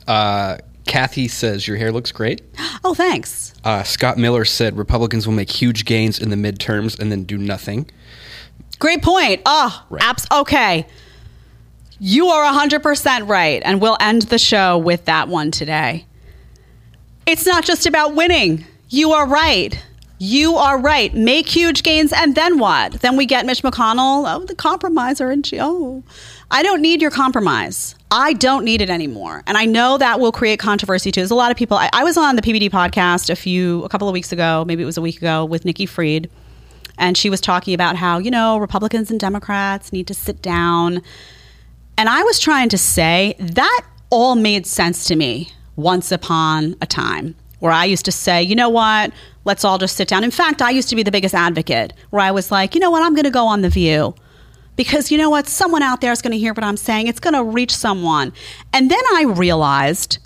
Uh, 0.07 0.57
Kathy 0.88 1.28
says 1.28 1.67
your 1.67 1.78
hair 1.78 1.91
looks 1.93 2.11
great. 2.11 2.41
Oh, 2.84 2.95
thanks. 2.95 3.53
Uh, 3.63 3.84
Scott 3.84 4.17
Miller 4.17 4.43
said 4.43 4.76
Republicans 4.76 5.28
will 5.28 5.36
make 5.36 5.51
huge 5.51 5.86
gains 5.86 6.17
in 6.17 6.32
the 6.32 6.36
midterms 6.36 6.99
and 6.99 7.11
then 7.11 7.26
do 7.26 7.38
nothing. 7.38 7.88
Great 8.80 9.03
point. 9.03 9.39
Oh, 9.45 9.86
Right. 9.91 10.03
abs- 10.03 10.26
okay. 10.32 10.88
You 11.99 12.30
are 12.30 12.51
100% 12.51 13.30
right. 13.30 13.61
And 13.63 13.80
we'll 13.80 13.97
end 13.99 14.24
the 14.24 14.39
show 14.39 14.80
with 14.80 15.05
that 15.05 15.28
one 15.28 15.51
today. 15.51 16.07
It's 17.28 17.45
not 17.45 17.63
just 17.63 17.86
about 17.86 18.15
winning. 18.15 18.65
You 18.94 19.14
are 19.14 19.26
right. 19.26 19.82
You 20.20 20.58
are 20.58 20.78
right. 20.78 21.14
Make 21.14 21.48
huge 21.48 21.82
gains, 21.82 22.12
and 22.12 22.36
then 22.36 22.60
what? 22.60 23.00
Then 23.00 23.16
we 23.16 23.26
get 23.26 23.46
Mitch 23.46 23.64
McConnell. 23.64 24.26
Oh, 24.28 24.44
the 24.44 24.54
compromiser, 24.54 25.32
and 25.32 25.46
she. 25.46 25.62
Oh, 25.62 26.04
I 26.52 26.62
don't 26.62 26.82
need 26.82 27.02
your 27.02 27.10
compromise. 27.10 27.96
I 28.12 28.34
don't 28.34 28.66
need 28.66 28.82
it 28.82 28.89
anymore, 28.89 29.44
and 29.48 29.58
I 29.58 29.64
know 29.64 29.98
that 29.98 30.20
will 30.20 30.34
create 30.34 30.60
controversy 30.60 31.10
too. 31.10 31.22
There's 31.22 31.32
a 31.32 31.36
lot 31.36 31.52
of 31.52 31.58
people. 31.58 31.78
I, 31.78 31.89
I 31.94 32.04
was 32.04 32.18
on 32.18 32.36
the 32.36 32.42
PBD 32.42 32.70
podcast 32.70 33.30
a 33.30 33.36
few, 33.38 33.82
a 33.86 33.89
couple 33.89 34.10
of 34.10 34.14
weeks 34.14 34.34
ago, 34.34 34.66
maybe 34.68 34.84
it 34.84 34.88
was 34.88 34.98
a 34.98 35.02
week 35.02 35.20
ago, 35.20 35.46
with 35.46 35.64
Nikki 35.64 35.86
Fried, 35.86 36.30
and 36.98 37.18
she 37.18 37.30
was 37.30 37.39
talking 37.39 37.74
about 37.74 37.96
how 37.96 38.18
you 38.18 38.30
know 38.30 38.58
Republicans 38.58 39.10
and 39.10 39.22
Democrats 39.22 39.94
need 39.94 40.06
to 40.08 40.14
sit 40.14 40.42
down 40.42 41.02
and 41.98 42.10
I 42.10 42.24
was 42.24 42.39
trying 42.39 42.68
to 42.70 42.78
say 42.78 43.36
that 43.39 43.86
all 44.10 44.36
made 44.36 44.66
sense 44.66 45.06
to 45.06 45.16
me 45.16 45.54
once 45.76 46.12
upon 46.12 46.76
a 46.82 46.86
time 46.86 47.36
where 47.62 47.72
I 47.72 47.86
used 47.86 48.05
to 48.05 48.12
say, 48.12 48.41
you 48.41 48.55
know 48.55 48.70
what, 48.70 49.14
let's 49.45 49.64
all 49.64 49.78
just 49.78 49.95
sit 49.95 50.07
down. 50.07 50.24
In 50.24 50.32
fact, 50.32 50.62
I 50.62 50.72
used 50.72 50.89
to 50.89 50.95
be 50.95 51.03
the 51.03 51.12
biggest 51.12 51.36
advocate 51.36 51.93
where 52.09 52.22
I 52.22 52.32
was 52.32 52.51
like, 52.51 52.74
you 52.74 52.82
know 52.82 52.89
what, 52.89 53.03
I'm 53.03 53.14
going 53.14 53.24
to 53.24 53.32
go 53.32 53.45
on 53.45 53.62
The 53.62 53.70
View. 53.70 54.16
Because 54.76 55.12
you 55.12 55.18
know 55.18 55.30
what, 55.30 55.47
someone 55.47 55.84
out 55.84 56.01
there 56.01 56.12
is 56.12 56.24
going 56.24 56.32
to 56.32 56.39
hear 56.39 56.53
what 56.53 56.64
I'm 56.64 56.76
saying. 56.76 57.05
It's 57.07 57.20
going 57.20 57.36
to 57.36 57.43
reach 57.43 57.72
someone. 57.72 58.34
And 58.74 58.89
then 58.89 59.03
I 59.14 59.26
realized 59.28 60.18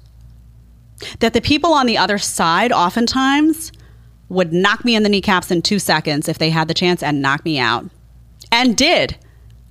that 1.20 1.34
the 1.34 1.42
people 1.42 1.74
on 1.74 1.88
the 1.88 1.98
other 1.98 2.18
side 2.18 2.72
oftentimes 2.72 3.74
would 4.30 4.54
knock 4.54 4.86
me 4.86 4.96
in 4.96 5.04
the 5.04 5.10
kneecaps 5.10 5.52
in 5.52 5.62
two 5.62 5.78
seconds 5.78 6.30
if 6.30 6.38
they 6.38 6.50
had 6.50 6.70
the 6.70 6.74
chance 6.74 7.04
and 7.04 7.22
knock 7.22 7.44
me 7.44 7.60
out. 7.60 7.86
And 8.50 8.78
did. 8.78 9.18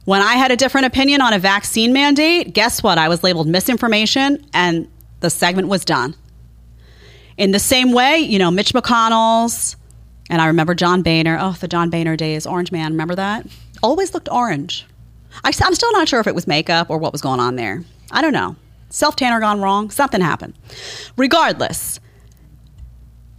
When 0.04 0.20
I 0.20 0.34
had 0.34 0.50
a 0.50 0.56
different 0.56 0.86
opinion 0.86 1.22
on 1.22 1.32
a 1.32 1.38
vaccine 1.38 1.94
mandate, 1.94 2.52
guess 2.52 2.82
what? 2.82 2.98
I 2.98 3.08
was 3.08 3.22
labeled 3.22 3.48
misinformation 3.48 4.44
and 4.52 4.86
the 5.20 5.30
segment 5.30 5.68
was 5.68 5.82
done. 5.82 6.14
In 7.36 7.50
the 7.50 7.58
same 7.58 7.92
way, 7.92 8.18
you 8.18 8.38
know, 8.38 8.50
Mitch 8.50 8.72
McConnell's, 8.72 9.76
and 10.30 10.40
I 10.40 10.46
remember 10.46 10.74
John 10.74 11.02
Boehner. 11.02 11.36
Oh, 11.40 11.52
the 11.52 11.68
John 11.68 11.90
Boehner 11.90 12.16
days. 12.16 12.46
Orange 12.46 12.72
Man, 12.72 12.92
remember 12.92 13.14
that? 13.16 13.46
Always 13.82 14.14
looked 14.14 14.28
orange. 14.30 14.86
I, 15.42 15.48
am 15.48 15.74
still 15.74 15.92
not 15.92 16.08
sure 16.08 16.20
if 16.20 16.26
it 16.26 16.34
was 16.34 16.46
makeup 16.46 16.90
or 16.90 16.98
what 16.98 17.12
was 17.12 17.20
going 17.20 17.40
on 17.40 17.56
there. 17.56 17.82
I 18.10 18.22
don't 18.22 18.32
know. 18.32 18.56
Self 18.88 19.16
tanner 19.16 19.40
gone 19.40 19.60
wrong. 19.60 19.90
Something 19.90 20.20
happened. 20.20 20.54
Regardless, 21.16 21.98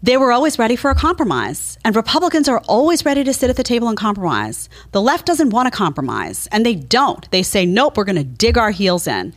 they 0.04 0.18
were 0.18 0.32
always 0.32 0.60
ready 0.60 0.76
for 0.76 0.92
a 0.92 0.96
compromise. 0.96 1.78
And 1.84 1.96
Republicans 1.96 2.48
are 2.50 2.60
always 2.68 3.06
ready 3.06 3.24
to 3.24 3.34
sit 3.34 3.50
at 3.50 3.56
the 3.56 3.64
table 3.64 3.88
and 3.88 3.98
compromise. 3.98 4.70
The 4.92 5.02
left 5.02 5.26
doesn't 5.26 5.50
want 5.50 5.72
to 5.72 5.76
compromise, 5.76 6.48
and 6.52 6.66
they 6.66 6.76
don't. 6.76 7.30
They 7.32 7.42
say, 7.42 7.66
nope, 7.66 7.98
we're 7.98 8.04
going 8.04 8.18
to 8.18 8.24
dig 8.24 8.58
our 8.58 8.72
heels 8.72 9.08
in. 9.08 9.34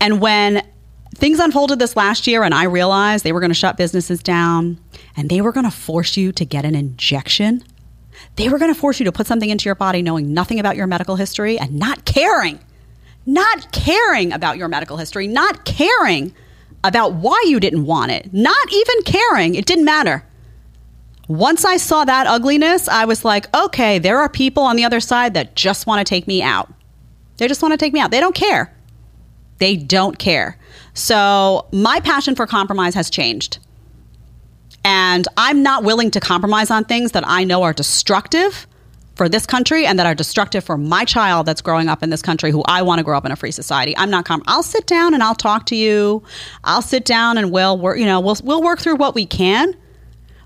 And 0.00 0.20
when 0.20 0.66
things 1.22 1.38
unfolded 1.38 1.78
this 1.78 1.94
last 1.94 2.26
year, 2.26 2.42
and 2.42 2.52
I 2.52 2.64
realized 2.64 3.22
they 3.22 3.30
were 3.30 3.38
going 3.38 3.52
to 3.52 3.54
shut 3.54 3.76
businesses 3.76 4.20
down 4.24 4.80
and 5.16 5.30
they 5.30 5.40
were 5.40 5.52
going 5.52 5.64
to 5.64 5.70
force 5.70 6.16
you 6.16 6.32
to 6.32 6.44
get 6.44 6.64
an 6.64 6.74
injection, 6.74 7.62
they 8.34 8.48
were 8.48 8.58
going 8.58 8.74
to 8.74 8.80
force 8.80 8.98
you 8.98 9.04
to 9.04 9.12
put 9.12 9.28
something 9.28 9.48
into 9.48 9.66
your 9.66 9.76
body 9.76 10.02
knowing 10.02 10.34
nothing 10.34 10.58
about 10.58 10.74
your 10.74 10.88
medical 10.88 11.14
history 11.14 11.60
and 11.60 11.78
not 11.78 12.04
caring, 12.06 12.58
not 13.24 13.70
caring 13.70 14.32
about 14.32 14.56
your 14.56 14.66
medical 14.66 14.96
history, 14.96 15.28
not 15.28 15.64
caring 15.64 16.34
about 16.82 17.14
why 17.14 17.40
you 17.46 17.60
didn't 17.60 17.86
want 17.86 18.10
it, 18.10 18.34
not 18.34 18.72
even 18.72 19.02
caring. 19.04 19.54
It 19.54 19.64
didn't 19.64 19.84
matter. 19.84 20.26
Once 21.28 21.64
I 21.64 21.76
saw 21.76 22.04
that 22.04 22.26
ugliness, 22.26 22.88
I 22.88 23.04
was 23.04 23.24
like, 23.24 23.46
okay, 23.56 24.00
there 24.00 24.18
are 24.18 24.28
people 24.28 24.64
on 24.64 24.74
the 24.74 24.84
other 24.84 24.98
side 24.98 25.34
that 25.34 25.54
just 25.54 25.86
want 25.86 26.04
to 26.04 26.04
take 26.04 26.26
me 26.26 26.42
out. 26.42 26.74
They 27.36 27.46
just 27.46 27.62
want 27.62 27.74
to 27.74 27.78
take 27.78 27.92
me 27.92 28.00
out. 28.00 28.10
They 28.10 28.18
don't 28.18 28.34
care. 28.34 28.74
They 29.58 29.76
don't 29.76 30.18
care. 30.18 30.58
So 30.94 31.66
my 31.72 32.00
passion 32.00 32.34
for 32.34 32.46
compromise 32.46 32.94
has 32.94 33.10
changed. 33.10 33.58
And 34.84 35.26
I'm 35.36 35.62
not 35.62 35.84
willing 35.84 36.10
to 36.10 36.20
compromise 36.20 36.70
on 36.70 36.84
things 36.84 37.12
that 37.12 37.24
I 37.26 37.44
know 37.44 37.62
are 37.62 37.72
destructive 37.72 38.66
for 39.14 39.28
this 39.28 39.46
country 39.46 39.86
and 39.86 39.98
that 39.98 40.06
are 40.06 40.14
destructive 40.14 40.64
for 40.64 40.76
my 40.76 41.04
child 41.04 41.46
that's 41.46 41.60
growing 41.60 41.88
up 41.88 42.02
in 42.02 42.10
this 42.10 42.22
country 42.22 42.50
who 42.50 42.62
I 42.66 42.82
want 42.82 42.98
to 42.98 43.04
grow 43.04 43.16
up 43.16 43.24
in 43.24 43.30
a 43.30 43.36
free 43.36 43.50
society. 43.52 43.96
I'm 43.96 44.10
not 44.10 44.24
com- 44.24 44.42
I'll 44.46 44.62
sit 44.62 44.86
down 44.86 45.14
and 45.14 45.22
I'll 45.22 45.34
talk 45.34 45.66
to 45.66 45.76
you. 45.76 46.22
I'll 46.64 46.82
sit 46.82 47.04
down 47.04 47.38
and 47.38 47.52
we'll 47.52 47.78
work, 47.78 47.98
you 47.98 48.06
know, 48.06 48.20
we'll 48.20 48.38
we'll 48.42 48.62
work 48.62 48.80
through 48.80 48.96
what 48.96 49.14
we 49.14 49.26
can. 49.26 49.76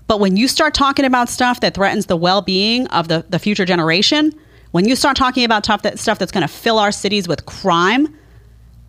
But 0.07 0.19
when 0.19 0.37
you 0.37 0.47
start 0.47 0.73
talking 0.73 1.05
about 1.05 1.29
stuff 1.29 1.59
that 1.61 1.73
threatens 1.73 2.05
the 2.05 2.15
well-being 2.15 2.87
of 2.87 3.07
the, 3.07 3.25
the 3.29 3.39
future 3.39 3.65
generation, 3.65 4.33
when 4.71 4.87
you 4.87 4.95
start 4.95 5.17
talking 5.17 5.43
about 5.43 5.63
that 5.83 5.99
stuff 5.99 6.19
that's 6.19 6.31
going 6.31 6.47
to 6.47 6.53
fill 6.53 6.79
our 6.79 6.91
cities 6.91 7.27
with 7.27 7.45
crime 7.45 8.15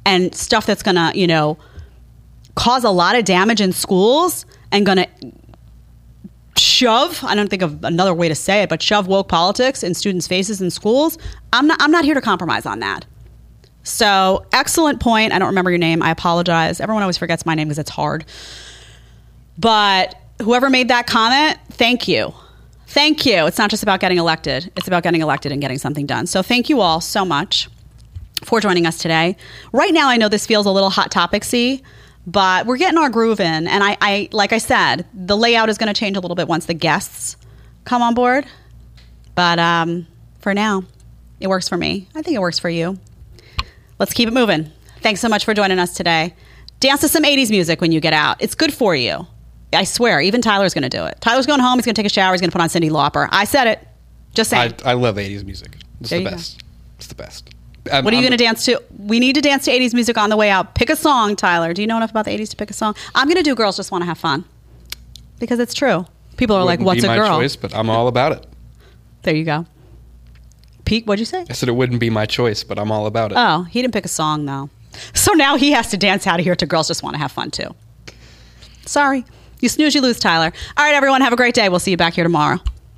and 0.09 0.34
stuff 0.34 0.66
that's 0.66 0.82
going 0.82 0.96
to, 0.96 1.12
you 1.14 1.26
know, 1.26 1.59
cause 2.54 2.82
a 2.84 2.90
lot 2.90 3.14
of 3.14 3.24
damage 3.24 3.61
in 3.61 3.72
schools 3.72 4.44
and 4.72 4.84
going 4.84 4.98
to 4.98 5.09
shove 6.56 7.22
i 7.22 7.36
don't 7.36 7.48
think 7.48 7.62
of 7.62 7.84
another 7.84 8.12
way 8.12 8.28
to 8.28 8.34
say 8.34 8.62
it 8.62 8.68
but 8.68 8.82
shove 8.82 9.06
woke 9.06 9.28
politics 9.28 9.84
in 9.84 9.94
students 9.94 10.26
faces 10.26 10.61
in 10.61 10.70
schools 10.70 11.16
i'm 11.52 11.68
not 11.68 11.80
i'm 11.80 11.92
not 11.92 12.04
here 12.04 12.14
to 12.14 12.20
compromise 12.20 12.66
on 12.66 12.80
that. 12.80 13.06
So 13.88 14.44
excellent 14.52 15.00
point. 15.00 15.32
I 15.32 15.38
don't 15.38 15.48
remember 15.48 15.70
your 15.70 15.78
name. 15.78 16.02
I 16.02 16.11
apologize. 16.11 16.78
Everyone 16.78 17.02
always 17.02 17.16
forgets 17.16 17.46
my 17.46 17.54
name 17.54 17.68
because 17.68 17.78
it's 17.78 17.90
hard. 17.90 18.24
But 19.59 20.14
whoever 20.42 20.68
made 20.70 20.88
that 20.88 21.06
comment 21.06 21.59
thank 21.70 22.06
you. 22.06 22.34
Thank 22.86 23.26
you. 23.26 23.46
It's 23.46 23.59
not 23.59 23.70
just 23.70 23.82
about 23.82 24.00
getting 24.00 24.18
elected. 24.18 24.70
It's 24.76 24.88
about 24.88 25.02
getting 25.02 25.20
elected 25.20 25.52
and 25.52 25.61
getting 25.61 25.78
something 25.78 26.06
done. 26.06 26.26
So 26.26 26.42
thank 26.42 26.68
you 26.68 26.80
all 26.80 27.00
so 27.00 27.24
much 27.24 27.68
for 28.45 28.61
joining 28.61 28.86
us 28.86 28.99
today 28.99 29.36
right 29.72 29.93
now 29.93 30.09
i 30.09 30.16
know 30.16 30.28
this 30.28 30.47
feels 30.47 30.66
a 30.66 30.70
little 30.70 30.91
hot 30.91 31.11
topicsy 31.11 31.82
but 32.26 32.66
we're 32.66 32.76
getting 32.76 32.99
our 32.99 33.11
groove 33.11 33.41
in 33.41 33.66
and 33.66 33.82
I, 33.82 33.97
I 34.01 34.28
like 34.32 34.53
i 34.53 34.59
said 34.59 35.07
the 35.12 35.36
layout 35.36 35.68
is 35.68 35.78
going 35.78 35.93
to 35.93 35.99
change 35.99 36.16
a 36.16 36.20
little 36.20 36.34
bit 36.36 36.47
once 36.49 36.66
the 36.66 36.74
guests 36.74 37.36
come 37.84 38.03
on 38.03 38.14
board 38.14 38.47
but 39.34 39.59
um, 39.59 40.07
for 40.41 40.55
now 40.55 40.84
it 41.41 41.49
works 41.49 41.68
for 41.68 41.76
me 41.76 42.07
i 42.14 42.22
think 42.22 42.36
it 42.36 42.41
works 42.41 42.59
for 42.59 42.68
you 42.70 42.99
let's 43.99 44.12
keep 44.12 44.28
it 44.28 44.34
moving 44.34 44.70
thanks 45.01 45.20
so 45.20 45.28
much 45.28 45.45
for 45.45 45.55
joining 45.55 45.78
us 45.78 45.95
today 45.95 46.34
dance 46.80 47.01
to 47.01 47.09
some 47.09 47.24
80s 47.24 47.51
music 47.51 47.80
when 47.80 47.91
you 47.93 48.01
get 48.01 48.12
out 48.12 48.36
it's 48.41 48.55
good 48.55 48.72
for 48.72 48.95
you 48.95 49.26
I 49.70 49.84
swear, 49.84 50.22
even 50.22 50.41
Tyler's 50.41 50.72
going 50.72 50.84
to 50.84 50.89
do 50.89 51.05
it. 51.05 51.20
Tyler's 51.20 51.45
going 51.45 51.61
home. 51.61 51.78
He's 51.78 51.84
going 51.84 51.95
to 51.95 51.99
take 51.99 52.11
a 52.11 52.14
shower. 52.14 52.32
He's 52.32 52.41
going 52.41 52.49
to 52.51 52.55
put 52.57 52.62
on 52.62 52.70
Cyndi 52.70 52.91
Lauper. 52.91 53.28
I 53.30 53.45
said 53.45 53.66
it. 53.66 53.86
Just 54.32 54.49
saying. 54.49 54.72
I, 54.82 54.93
I 54.93 54.95
love 54.95 55.16
80s 55.16 55.45
music. 55.45 55.76
It's 56.01 56.09
There 56.09 56.18
the 56.20 56.22
you 56.24 56.30
go. 56.30 56.36
best. 56.36 56.62
It's 56.97 57.07
the 57.07 57.14
best. 57.14 57.51
Um, 57.91 58.05
what 58.05 58.12
are 58.12 58.16
you 58.16 58.22
going 58.22 58.36
to 58.36 58.43
dance 58.43 58.64
to? 58.66 58.82
We 58.99 59.20
need 59.20 59.34
to 59.34 59.41
dance 59.41 59.64
to 59.66 59.70
80s 59.70 59.95
music 59.95 60.16
on 60.18 60.30
the 60.30 60.36
way 60.36 60.51
out. 60.51 60.74
Pick 60.74 60.91
a 60.91 60.97
song, 60.97 61.36
Tyler. 61.36 61.72
Do 61.74 61.80
you 61.82 61.86
know 61.86 61.97
enough 61.97 62.11
about 62.11 62.24
the 62.24 62.30
80s 62.30 62.51
to 62.51 62.57
pick 62.57 62.70
a 62.70 62.74
song? 62.74 62.95
I'm 63.14 63.26
going 63.26 63.36
to 63.36 63.43
do 63.43 63.55
Girls 63.55 63.76
Just 63.76 63.91
Want 63.91 64.03
to 64.03 64.07
Have 64.07 64.18
Fun 64.18 64.45
because 65.39 65.59
it's 65.59 65.74
true. 65.74 66.07
People 66.36 66.57
are 66.57 66.64
like, 66.64 66.78
wouldn't 66.80 66.86
what's 66.86 67.01
be 67.03 67.07
a 67.07 67.11
my 67.11 67.16
girl? 67.16 67.39
choice, 67.39 67.57
but 67.57 67.74
I'm 67.74 67.91
all 67.91 68.09
about 68.09 68.32
it. 68.32 68.47
There 69.22 69.34
you 69.34 69.45
go. 69.45 69.66
Pete, 70.84 71.07
what'd 71.07 71.20
you 71.20 71.26
say? 71.26 71.45
I 71.51 71.53
said 71.53 71.68
it 71.68 71.72
wouldn't 71.72 72.01
be 72.01 72.09
my 72.11 72.24
choice, 72.24 72.64
but 72.64 72.78
I'm 72.78 72.91
all 72.91 73.07
about 73.07 73.32
it. 73.32 73.36
Oh, 73.39 73.64
he 73.64 73.82
didn't 73.82 73.93
pick 73.93 74.05
a 74.05 74.09
song 74.09 74.47
though. 74.47 74.70
So 75.14 75.32
now 75.32 75.57
he 75.57 75.72
has 75.72 75.91
to 75.91 75.97
dance 75.97 76.26
out 76.26 76.39
of 76.41 76.45
here 76.45 76.57
to 76.57 76.66
Girls 76.66 76.89
Just 76.89 77.03
Want 77.03 77.14
to 77.14 77.18
Have 77.18 77.30
Fun 77.32 77.51
too. 77.51 77.74
Sorry. 78.86 79.24
You 79.61 79.68
snooze, 79.68 79.95
you 79.95 80.01
lose, 80.01 80.18
Tyler. 80.18 80.53
All 80.76 80.84
right, 80.84 80.95
everyone, 80.95 81.20
have 81.20 81.32
a 81.32 81.36
great 81.36 81.55
day. 81.55 81.68
We'll 81.68 81.80
see 81.80 81.91
you 81.91 81.97
back 81.97 82.14
here 82.14 82.24
tomorrow. 82.24 82.59